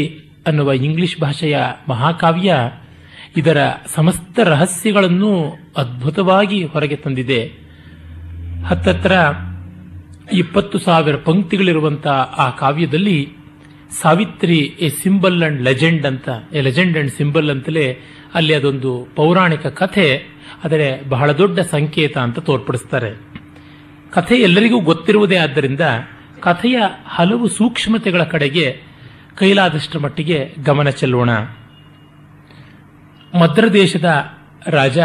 ಅನ್ನುವ 0.47 0.73
ಇಂಗ್ಲಿಷ್ 0.73 1.21
ಭಾಷೆಯ 1.21 1.59
ಮಹಾಕಾವ್ಯ 1.89 2.55
ಇದರ 3.37 3.59
ಸಮಸ್ತ 3.87 4.39
ರಹಸ್ಯಗಳನ್ನು 4.39 5.59
ಅದ್ಭುತವಾಗಿ 5.77 6.65
ಹೊರಗೆ 6.65 6.97
ತಂದಿದೆ. 6.97 7.41
ಹತ್ತತ್ರ 8.67 9.13
ಇಪ್ಪತ್ತು 10.33 10.79
ಸಾವಿರ 10.79 11.17
ಪಂಕ್ತಿಗಳಿರುವಂತಹ 11.17 12.35
ಆ 12.39 12.51
ಕಾವ್ಯದಲ್ಲಿ 12.51 13.19
Savitri 14.03 14.59
a 14.59 14.89
symbol 14.89 15.43
and 15.43 15.63
legend 15.63 16.07
ಅಂತ, 16.07 16.29
ಎ 16.53 16.61
ಲೆಜೆಂಡ್ 16.61 16.99
ಅಂಡ್ 16.99 17.11
ಸಿಂಬಲ್ 17.11 17.51
ಅಂತಲೇ 17.51 17.87
ಅಲ್ಲಿ 18.35 18.55
ಅದೊಂದು 18.55 19.09
ಪೌರಾಣಿಕ 19.17 19.67
ಕಥೆ, 19.67 20.09
ಆದರೆ 20.65 21.09
ಬಹಳ 21.09 21.33
ದೊಡ್ಡ 21.33 21.61
ಸಂಕೇತ 21.61 22.19
ಅಂತ 22.19 22.39
ತೋರ್ಪಡಿಸ್ತಾರೆ. 22.39 23.11
ಕಥೆ 24.11 24.37
ಎಲ್ಲರಿಗೂ 24.37 24.81
ಗೊತ್ತಿರುವುದೇ 24.81 25.37
ಆದ್ದರಿಂದ 25.37 25.81
ಕಥೆಯ 26.41 26.79
ಹಲವು 27.07 27.49
ಸೂಕ್ಷ್ಮತೆಗಳ 27.49 28.23
ಕಡೆಗೆ 28.23 28.81
ಕೈಲಾದಷ್ಟರ 29.35 29.99
ಮಟ್ಟಿಗೆ 29.99 30.55
ಗಮನ 30.65 30.89
ಚೆಲ್ಲೋಣ. 30.89 31.31
ಮದ್ರ 33.41 33.69
ದೇಶದ 33.69 34.31
ರಾಜ 34.67 34.99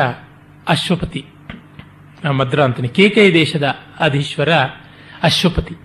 ಅಶ್ವಪತಿ. 0.68 1.26
ಮದ್ರ 2.32 2.64
ಅಂತಾನೆ, 2.64 2.88
ಕೇಕೈ 2.88 3.34
ದೇಶದ 3.34 3.64
ಅಧೀಶ್ವರ 4.00 4.50
ಅಶ್ವಪತಿ. 5.24 5.76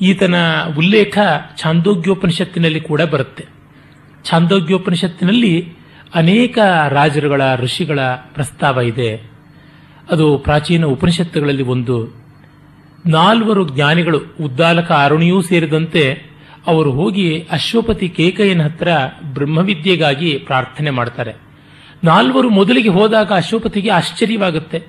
ಈತನ 0.00 0.34
ಉಲ್ಲೇಖ 0.78 1.18
ಛಾಂದೋಗ್ಯೋಪನಿಷತ್ತಿನಲ್ಲಿ 1.56 2.80
ಕೂಡ 2.80 3.02
ಬರುತ್ತೆ. 3.02 3.46
ಛಾಂದೋಗ್ಯೋಪನಿಷತ್ತಿನಲ್ಲಿ 4.24 5.72
ಅನೇಕ 6.14 6.58
ರಾಜರುಗಳ, 6.88 7.42
ಋಷಿಗಳ 7.56 8.00
ಪ್ರಸ್ತಾವ 8.16 8.80
ಇದೆ. 8.80 9.30
ಅದು 10.10 10.38
ಪ್ರಾಚೀನ 10.38 10.84
ಉಪನಿಷತ್ತುಗಳಲ್ಲಿ 10.84 11.62
ಒಂದು 11.62 12.17
ನಾಲ್ವರು 13.06 13.68
ಜ್ಞಾನಿಗಳು 13.68 14.20
ಉದ್ದಾಲಕ 14.40 14.92
ಅರುಣಿಯೂ 14.92 15.42
ಸೇರಿದಂತೆ 15.42 16.22
ಅವರು 16.66 16.90
ಹೋಗಿ 16.90 17.46
ಅಶ್ವಪತಿ 17.50 18.08
ಕೇಕಯ್ಯನ 18.08 18.62
ಹತ್ರ 18.62 18.88
ಬ್ರಹ್ಮವಿದ್ಯೆಗಾಗಿ 19.22 20.38
ಪ್ರಾರ್ಥನೆ 20.38 20.90
ಮಾಡ್ತಾರೆ. 20.90 21.34
ನಾಲ್ವರು 22.04 22.50
ಮೊದಲಿಗೆ 22.50 22.88
ಹೋದಾಗ 22.88 23.32
ಅಶ್ವಪತಿಗೆ 23.32 23.90
ಆಶ್ಚರ್ಯವಾಗುತ್ತೆ. 23.90 24.82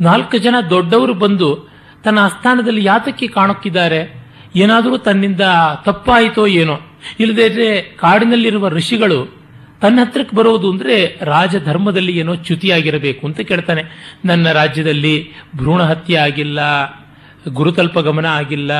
ನಾಲ್ಕು 0.00 0.38
ಜನ 0.38 0.54
ದೊಡ್ಡವರು 0.70 1.14
ಬಂದು 1.14 1.68
ತನ್ನ 2.04 2.18
ಆಸ್ಥಾನದಲ್ಲಿ 2.18 2.84
ಯಾತಕ್ಕೆ 2.84 3.26
ಕಾಣುತ್ತಿದ್ದಾರೆ? 3.26 4.30
ಏನಾದರೂ 4.56 4.96
ತನ್ನಿಂದ 4.96 5.40
ತಪ್ಪಾಯಿತೋ 5.84 6.46
ಏನೋ? 6.46 6.78
ಇಲ್ಲದೇ 7.20 7.80
ಕಾಡಿನಲ್ಲಿರುವ 7.80 8.68
ಋಷಿಗಳು 8.68 9.42
ತನ್ನ 9.82 9.98
ಹತ್ರಕ್ಕೆ 10.04 10.36
ಬರೋದು 10.36 10.70
ಅಂದ್ರೆ 10.70 11.18
ರಾಜಧರ್ಮದಲ್ಲಿ 11.22 12.18
ಏನೋ 12.18 12.34
ಚ್ಯುತಿಯಾಗಿರಬೇಕು 12.34 13.26
ಅಂತ 13.26 13.40
ಕೇಳ್ತಾನೆ. 13.40 13.82
ನನ್ನ 14.24 14.52
ರಾಜ್ಯದಲ್ಲಿ 14.52 15.30
ಭ್ರೂಣ 15.56 15.82
ಹತ್ಯೆ 15.82 16.16
ಆಗಿಲ್ಲ. 16.16 16.60
ಗುರುತಲ್ಪ 17.48 17.98
ಗಮನ 17.98 18.26
ಆಗಿಲ್ಲ, 18.26 18.70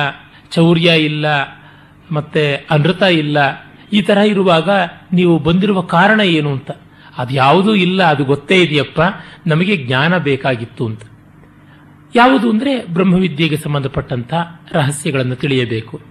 ಚೌರ್ಯ 0.51 0.91
ಇಲ್ಲ, 0.99 1.25
ಮತ್ತೆ 2.11 2.55
ಅನೃತ 2.55 3.01
ಇಲ್ಲ, 3.01 3.37
ಈ 3.93 4.01
ತರ 4.01 4.17
ಇರುವಾಗ 4.17 4.69
ನೀವು 5.13 5.39
ಬಂದಿರುವ 5.39 5.81
ಕಾರಣ 5.81 6.19
ಏನು 6.19 6.51
ಅಂತ? 6.51 6.71
ಅದು 7.17 7.33
ಯಾವುದೂ 7.33 7.75
ಇಲ್ಲ, 7.75 8.03
ಅದು 8.03 8.23
ಗೊತ್ತೇ 8.23 8.61
ಇದೆಯಪ್ಪ, 8.61 9.01
ನಮಗೆ 9.47 9.77
ಜ್ಞಾನ 9.77 10.17
ಬೇಕಾಗಿತ್ತು 10.17 10.85
ಅಂತ. 10.85 11.01
ಯಾವುದು 12.15 12.49
ಅಂದ್ರೆ 12.49 12.85
ಬ್ರಹ್ಮವಿದ್ಯೆಗೆ 12.85 13.57
ಸಂಬಂಧಪಟ್ಟಂತ 13.57 14.33
ರಹಸ್ಯಗಳನ್ನು 14.71 15.35
ತಿಳಿಯಬೇಕು. 15.35 16.01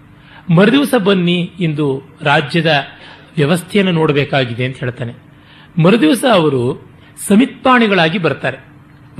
ಮರುದಿವಸ 0.55 0.95
ಬನ್ನಿ, 0.95 1.53
ಇಂದು 1.61 2.16
ರಾಜ್ಯದ 2.23 2.73
ವ್ಯವಸ್ಥೆಯನ್ನು 3.37 3.93
ನೋಡಬೇಕಾಗಿದೆ 3.93 4.65
ಅಂತ 4.65 4.79
ಹೇಳ್ತಾನೆ. 4.79 5.15
ಮರುದಿವಸ 5.83 6.24
ಅವರು 6.33 6.93
ಸಮಿತ್ಪಾಣಿಗಳಾಗಿ 7.29 8.19
ಬರ್ತಾರೆ. 8.19 8.59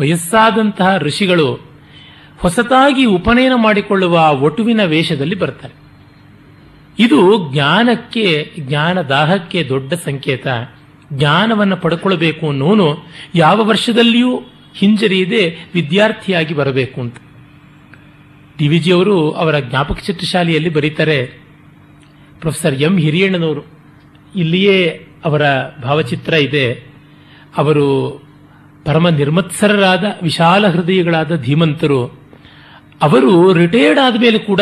ವಯಸ್ಸಾದಂತಹ 0.01 0.99
ಋಷಿಗಳು 0.99 1.72
ಹೊಸತಾಗಿ 2.43 3.05
ಉಪನಯನ 3.05 3.53
ಮಾಡಿಕೊಳ್ಳುವ 3.57 4.35
ಒಟುವಿನ 4.41 4.85
ವೇಷದಲ್ಲಿ 4.85 5.35
ಬರ್ತಾರೆ 5.35 5.83
ಇದು 6.99 7.53
ಜ್ಞಾನಕ್ಕೆ, 7.53 8.53
ಜ್ಞಾನ 8.59 9.01
ದಾಹಕ್ಕೆ 9.01 9.65
ದೊಡ್ಡ 9.65 9.93
ಸಂಕೇತ. 9.93 10.47
ಜ್ಞಾನವನ್ನು 11.13 11.77
ಪಡ್ಕೊಳ್ಬೇಕು 11.77 12.49
ಅನ್ನೋನು 12.49 12.99
ಯಾವ 13.35 13.65
ವರ್ಷದಲ್ಲಿಯೂ 13.65 14.43
ಹಿಂಜರಿಯದೆ 14.75 15.57
ವಿದ್ಯಾರ್ಥಿಯಾಗಿ 15.75 16.55
ಬರಬೇಕು 16.55 17.01
ಅಂತ. 17.01 17.17
ಡಿ 18.59 18.69
ವಿ 18.69 18.91
ಅವರು 18.91 19.31
ಅವರ 19.31 19.59
ಜ್ಞಾಪಕ 19.59 19.99
ಚಿತ್ರಶಾಲೆಯಲ್ಲಿ 19.99 20.69
ಬರೀತಾರೆ, 20.69 21.27
ಪ್ರೊಫೆಸರ್ 22.41 22.75
ಎಂ 22.75 22.99
ಹಿರಿಯಣ್ಣನವರು, 22.99 23.63
ಇಲ್ಲಿಯೇ 24.37 25.07
ಅವರ 25.25 25.43
ಭಾವಚಿತ್ರ 25.83 26.33
ಇದೆ. 26.33 26.73
ಅವರು 27.57 28.09
ಪರಮ 28.85 29.09
ನಿರ್ಮತ್ಸರರಾದ 29.09 30.05
ವಿಶಾಲ 30.23 30.69
ಹೃದಯಗಳಾದ 30.69 31.37
ಧೀಮಂತರು 31.37 32.22
ಅವರು 33.03 33.53
ರಿಟೈರ್ಡ್ 33.53 34.01
ಆದಮೇಲೆ 34.01 34.39
ಕೂಡ 34.39 34.61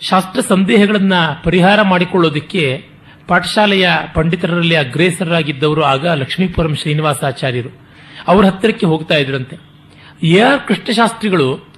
ಶಾಸ್ತ್ರ 0.00 0.40
ಸಂದೇಹಗಳನ್ನು 0.40 1.42
ಪರಿಹಾರ 1.42 1.82
ಮಾಡಿಕೊಳ್ಳೋದಕ್ಕೆ 1.82 2.84
ಪಾಠಶಾಲೆಯ 3.28 3.88
ಪಂಡಿತರಲ್ಲಿ 4.14 4.76
ಅಗ್ರೇಸರರಾಗಿದ್ದವರು 4.76 5.82
ಆಗ 5.82 6.08
ಲಕ್ಷ್ಮೀಪುರಂ 6.08 6.74
ಶ್ರೀನಿವಾಸಾಚಾರ್ಯರು. 6.74 7.68
ಅವ್ರ 8.28 8.46
ಹತ್ತಿರಕ್ಕೆ 8.46 8.86
ಹೋಗ್ತಾ 8.86 9.14
ಇದ್ರಂತೆ. 9.14 9.56
ಎ 10.22 10.40
ಆರ್ 10.40 10.66
ಕೃಷ್ಣಶಾಸ್ತ್ರಿಗಳು 10.66 11.68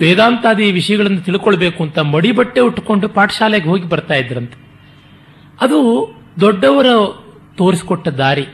ವೇದಾಂತಾದಿ 0.00 0.72
ವಿಷಯಗಳನ್ನು 0.72 1.20
ತಿಳ್ಕೊಳ್ಬೇಕು 1.20 1.84
ಅಂತ 1.84 1.98
ಮಡಿ 1.98 2.32
ಬಟ್ಟೆ 2.32 2.60
ಉಟ್ಟುಕೊಂಡು 2.60 3.08
ಪಾಠಶಾಲೆಗೆ 3.08 3.68
ಹೋಗಿ 3.68 3.82
ಬರ್ತಾ 3.82 4.14
ಇದ್ರಂತೆ. 4.14 4.72
ಅದು 5.60 6.10
ದೊಡ್ಡವರು 6.40 7.24
ತೋರಿಸಿಕೊಟ್ಟ 7.58 8.08
ದಾರಿ. 8.08 8.46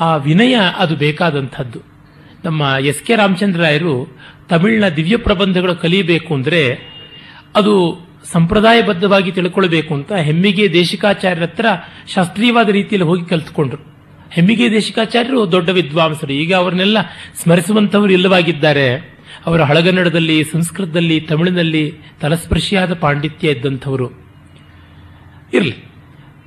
ಆ 0.00 0.16
ವಿನಯ 0.16 0.56
ಅದು 0.76 0.96
ಬೇಕಾದಂಥದ್ದು. 0.96 1.94
ನಮ್ಮ 2.44 2.60
ಎಸ್ 2.80 3.04
ಕೆ 3.04 3.16
ರಾಮಚಂದ್ರಾಯರು 3.16 4.18
ತಮಿಳಿನ 4.48 4.88
ದಿವ್ಯ 4.88 5.16
ಪ್ರಬಂಧಗಳು 5.16 5.76
ಕಲಿಯಬೇಕು 5.76 6.34
ಅಂದರೆ 6.34 6.94
ಅದು 7.56 8.04
ಸಂಪ್ರದಾಯಬದ್ಧವಾಗಿ 8.32 9.32
ತಿಳ್ಕೊಳ್ಬೇಕು 9.32 9.94
ಅಂತ 9.94 10.12
ಹೆಮ್ಮಿಗೆ 10.12 10.72
ದೇಶಿಕಾಚಾರ್ಯರ 10.72 11.42
ಹತ್ರ 11.42 11.66
ಶಾಸ್ತ್ರೀಯವಾದ 12.14 12.68
ರೀತಿಯಲ್ಲಿ 12.68 13.08
ಹೋಗಿ 13.08 13.24
ಕಲ್ತ್ಕೊಂಡ್ರು. 13.24 13.94
ಹೆಮ್ಮಿಗೆ 14.30 14.70
ದೇಶಿಕಾಚಾರ್ಯರು 14.70 15.52
ದೊಡ್ಡ 15.52 15.68
ವಿದ್ವಾಂಸರು. 15.68 16.32
ಈಗ 16.32 16.54
ಅವರನ್ನೆಲ್ಲ 16.54 16.98
ಸ್ಮರಿಸುವಂತವರು 17.42 18.12
ಇಲ್ಲವಾಗಿದ್ದಾರೆ. 18.12 19.14
ಅವರ 19.46 19.62
ಹಳಗನ್ನಡದಲ್ಲಿ, 19.62 20.44
ಸಂಸ್ಕೃತದಲ್ಲಿ, 20.44 21.20
ತಮಿಳಿನಲ್ಲಿ 21.20 21.94
ತಲಸ್ಪರ್ಶಿಯಾದ 22.20 22.94
ಪಾಂಡಿತ್ಯ 22.94 23.50
ಇದ್ದಂಥವರು. 23.50 24.10
ಇರಲಿ. 25.54 25.74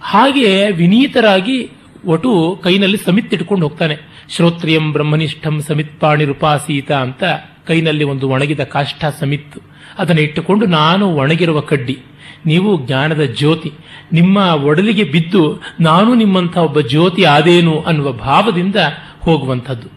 ಹಾಗೆ 0.01 0.71
ವಿನೀತರಾಗಿ 0.71 1.69
ಒಟು 2.05 2.59
ಕೈನಲ್ಲಿ 2.63 2.97
ಸಮಿತ್ 2.97 3.33
ಇಟ್ಕೊಂಡು 3.33 3.67
ಹೋಗ್ತಾನೆ. 3.67 3.97
ಶ್ರೋತ್ರಿಯಂ 4.29 4.91
ಬ್ರಹ್ಮನಿಷ್ಠಂ 4.91 5.61
ಸಮಿತ್ 5.61 5.99
ಪಾಣಿರುಪಾಸೀತ 5.99 6.91
ಅಂತ 6.91 7.23
ಕೈನಲ್ಲಿ 7.67 8.03
ಒಂದು 8.03 8.29
ಒಣಗಿದ 8.29 8.59
ಕಾಷ್ಟ 8.59 9.05
ಸಮಿತ್ತು 9.19 9.59
ಅದನ್ನು 9.97 10.21
ಇಟ್ಟುಕೊಂಡು 10.21 10.65
ನಾನು 10.65 11.07
ಒಣಗಿರುವ 11.07 11.59
ಕಡ್ಡಿ. 11.59 11.99
ನೀವು 12.45 12.87
ಜ್ಞಾನದ 12.87 13.21
ಜ್ಯೋತಿ. 13.21 13.71
ನಿಮ್ಮ 14.13 14.37
ಒಡಲಿಗೆ 14.37 15.03
ಬಿದ್ದು 15.03 15.61
ನಾನು 15.79 16.13
ನಿಮ್ಮಂಥ 16.13 16.57
ಒಬ್ಬ 16.57 16.81
ಜ್ಯೋತಿ 16.81 17.23
ಆದೇನು 17.23 17.81
ಅನ್ನುವ 17.81 18.11
ಭಾವದಿಂದ 18.11 18.75
ಹೋಗುವಂಥದ್ದು. 19.19 19.87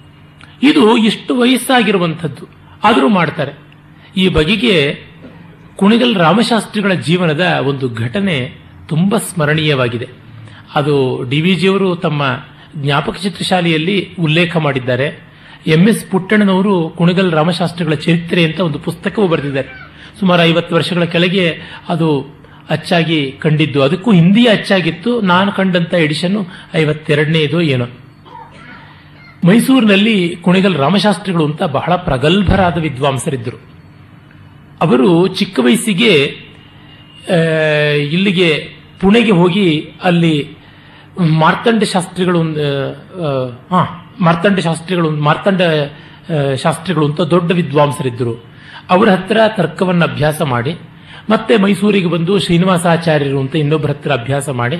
ಇದು 0.62 0.96
ಇಷ್ಟು 0.96 1.38
ವಯಸ್ಸಾಗಿರುವಂಥದ್ದು. 1.38 2.48
ಆದರೂ 2.84 3.08
ಮಾಡ್ತಾರೆ. 3.08 3.52
ಈ 4.16 4.28
ಬಗೆಗೆ 4.28 5.04
ಕುಣಿಗಲ್ 5.76 6.16
ರಾಮಶಾಸ್ತ್ರಿಗಳ 6.16 6.92
ಜೀವನದ 6.92 7.58
ಒಂದು 7.62 7.94
ಘಟನೆ 7.94 8.54
ತುಂಬಾ 8.88 9.18
ಸ್ಮರಣೀಯವಾಗಿದೆ. 9.18 10.08
ಅದು 10.74 11.22
ಡಿ 11.30 11.40
ವಿ 11.40 11.54
ಜಿಯವರು 11.54 11.96
ತಮ್ಮ 11.96 12.22
ಜ್ಞಾಪಕ 12.76 13.16
ಚಿತ್ರಶಾಲೆಯಲ್ಲಿ 13.16 14.08
ಉಲ್ಲೇಖ 14.20 14.56
ಮಾಡಿದ್ದಾರೆ. 14.56 15.29
ಎಂ 15.66 15.88
ಎಸ್ 15.88 16.10
ಪುಟ್ಟಣ್ಣನವರು 16.10 16.88
ಕುಣಿಗಲ್ 16.88 17.32
ರಾಮಶಾಸ್ತ್ರಿಗಳ 17.32 17.94
ಚರಿತ್ರೆ 17.94 18.44
ಅಂತ 18.44 18.60
ಒಂದು 18.60 18.78
ಪುಸ್ತಕವು 18.78 19.28
ಬರೆದಿದ್ದಾರೆ. 19.28 19.68
ಸುಮಾರು 20.20 20.42
ಐವತ್ತು 20.42 20.74
ವರ್ಷಗಳ 20.74 21.04
ಕೆಳಗೆ 21.04 21.58
ಅದು 21.88 22.26
ಅಚ್ಚಾಗಿ 22.70 23.32
ಕಂಡಿದ್ದು. 23.32 23.82
ಅದಕ್ಕೂ 23.82 24.12
ಹಿಂದಿ 24.12 24.46
ಅಚ್ಚಾಗಿತ್ತು. 24.46 25.20
ನಾನು 25.20 25.52
ಕಂಡಂತ 25.52 25.94
ಎಡಿಷನ್ 25.94 26.46
ಐವತ್ತೆರಡನೇದು 26.76 27.60
ಏನೋ. 27.60 27.86
ಮೈಸೂರಿನಲ್ಲಿ 29.44 30.36
ಕುಣಿಗಲ್ 30.36 30.74
ರಾಮಶಾಸ್ತ್ರಿಗಳು 30.74 31.44
ಅಂತ 31.44 31.62
ಬಹಳ 31.62 31.96
ಪ್ರಗಲ್ಭರಾದ 31.96 32.78
ವಿದ್ವಾಂಸರಿದ್ದರು. 32.78 33.56
ಅವರು 34.80 35.26
ಚಿಕ್ಕ 35.28 35.60
ವಯಸ್ಸಿಗೆ 35.64 36.36
ಇಲ್ಲಿಗೆ 38.12 38.68
ಪುಣೆಗೆ 39.00 39.32
ಹೋಗಿ 39.32 39.92
ಅಲ್ಲಿ 40.02 40.48
ಮಾರ್ತಂಡ 41.38 41.82
ಶಾಸ್ತ್ರಿಗಳು 41.82 42.40
ಆ, 43.24 43.99
ಮಾರ್ತಂಡ 44.20 44.58
ಶಾಸ್ತ್ರಿಗಳು 44.58 45.08
ಮಾರ್ತಂಡ 45.28 45.60
ಶಾಸ್ತ್ರಿಗಳು 46.62 47.04
ಅಂತ 47.10 47.20
ದೊಡ್ಡ 47.34 47.50
ವಿದ್ವಾಂಸರಿದ್ದರು. 47.52 48.34
ಅವರ 48.90 49.08
ಹತ್ರ 49.08 49.38
ತರ್ಕವನ್ನು 49.56 50.04
ಅಭ್ಯಾಸ 50.06 50.40
ಮಾಡಿ, 50.52 50.72
ಮತ್ತೆ 51.30 51.54
ಮೈಸೂರಿಗೆ 51.56 52.08
ಬಂದು 52.08 52.32
ಶ್ರೀನಿವಾಸಾಚಾರ್ಯರು 52.38 53.38
ಅಂತ 53.40 53.54
ಇನ್ನೊಬ್ಬರ 53.56 53.90
ಹತ್ರ 53.90 54.10
ಅಭ್ಯಾಸ 54.12 54.48
ಮಾಡಿ, 54.60 54.78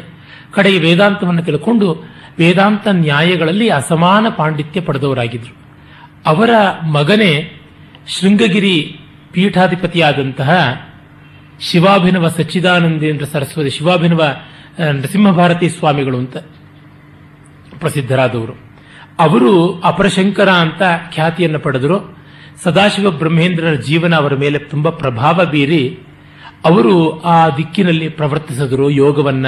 ಕಡೆಗೆ 0.55 0.79
ವೇದಾಂತವನ್ನು 0.79 1.43
ತಿಳ್ಕೊಂಡು 1.43 1.89
ವೇದಾಂತ 2.39 2.87
ನ್ಯಾಯಗಳಲ್ಲಿ 3.01 3.67
ಅಸಮಾನ 3.71 4.27
ಪಾಂಡಿತ್ಯ 4.37 4.81
ಪಡೆದವರಾಗಿದ್ದರು 4.81 5.55
ಅವರ 6.27 6.51
ಮಗನೇ 6.97 7.33
ಶೃಂಗಗಿರಿ 8.15 8.77
ಪೀಠಾಧಿಪತಿಯಾದಂತಹ 9.33 10.51
ಶಿವಾಭಿನವ 11.61 12.29
ಸಚ್ಚಿದಾನಂದೇಂದ್ರ 12.29 13.27
ಸರಸ್ವತಿ, 13.33 13.71
ಶಿವಾಭಿನವ 13.71 14.23
ನರಸಿಂಹಭಾರತಿ 14.97 15.69
ಸ್ವಾಮಿಗಳು 15.69 16.19
ಅಂತ 16.19 16.37
ಪ್ರಸಿದ್ಧರಾದವರು. 17.81 18.55
ಅವರು 19.21 19.81
ಅಪರಶಂಕರ 19.81 20.49
ಅಂತ 20.49 20.83
ಖ್ಯಾತಿಯನ್ನು 21.13 21.59
ಪಡೆದರು. 21.59 22.19
ಸದಾಶಿವ 22.63 23.11
ಬ್ರಹ್ಮೇಂದ್ರರ 23.11 23.75
ಜೀವನ 23.75 24.15
ಅವರ 24.15 24.35
ಮೇಲೆ 24.35 24.59
ತುಂಬಾ 24.59 24.91
ಪ್ರಭಾವ 24.91 25.45
ಬೀರಿ 25.45 25.99
ಅವರು 26.65 27.21
ಆ 27.21 27.49
ದಿಕ್ಕಿನಲ್ಲಿ 27.49 28.09
ಪ್ರವರ್ತಿಸಿದರು 28.09 28.91
ಯೋಗವನ್ನ 28.91 29.47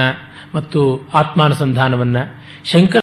ಮತ್ತು 0.54 0.80
ಆತ್ಮಾನುಸಂಧಾನವನ್ನ. 1.14 2.16
ಶಂಕರ 2.64 3.00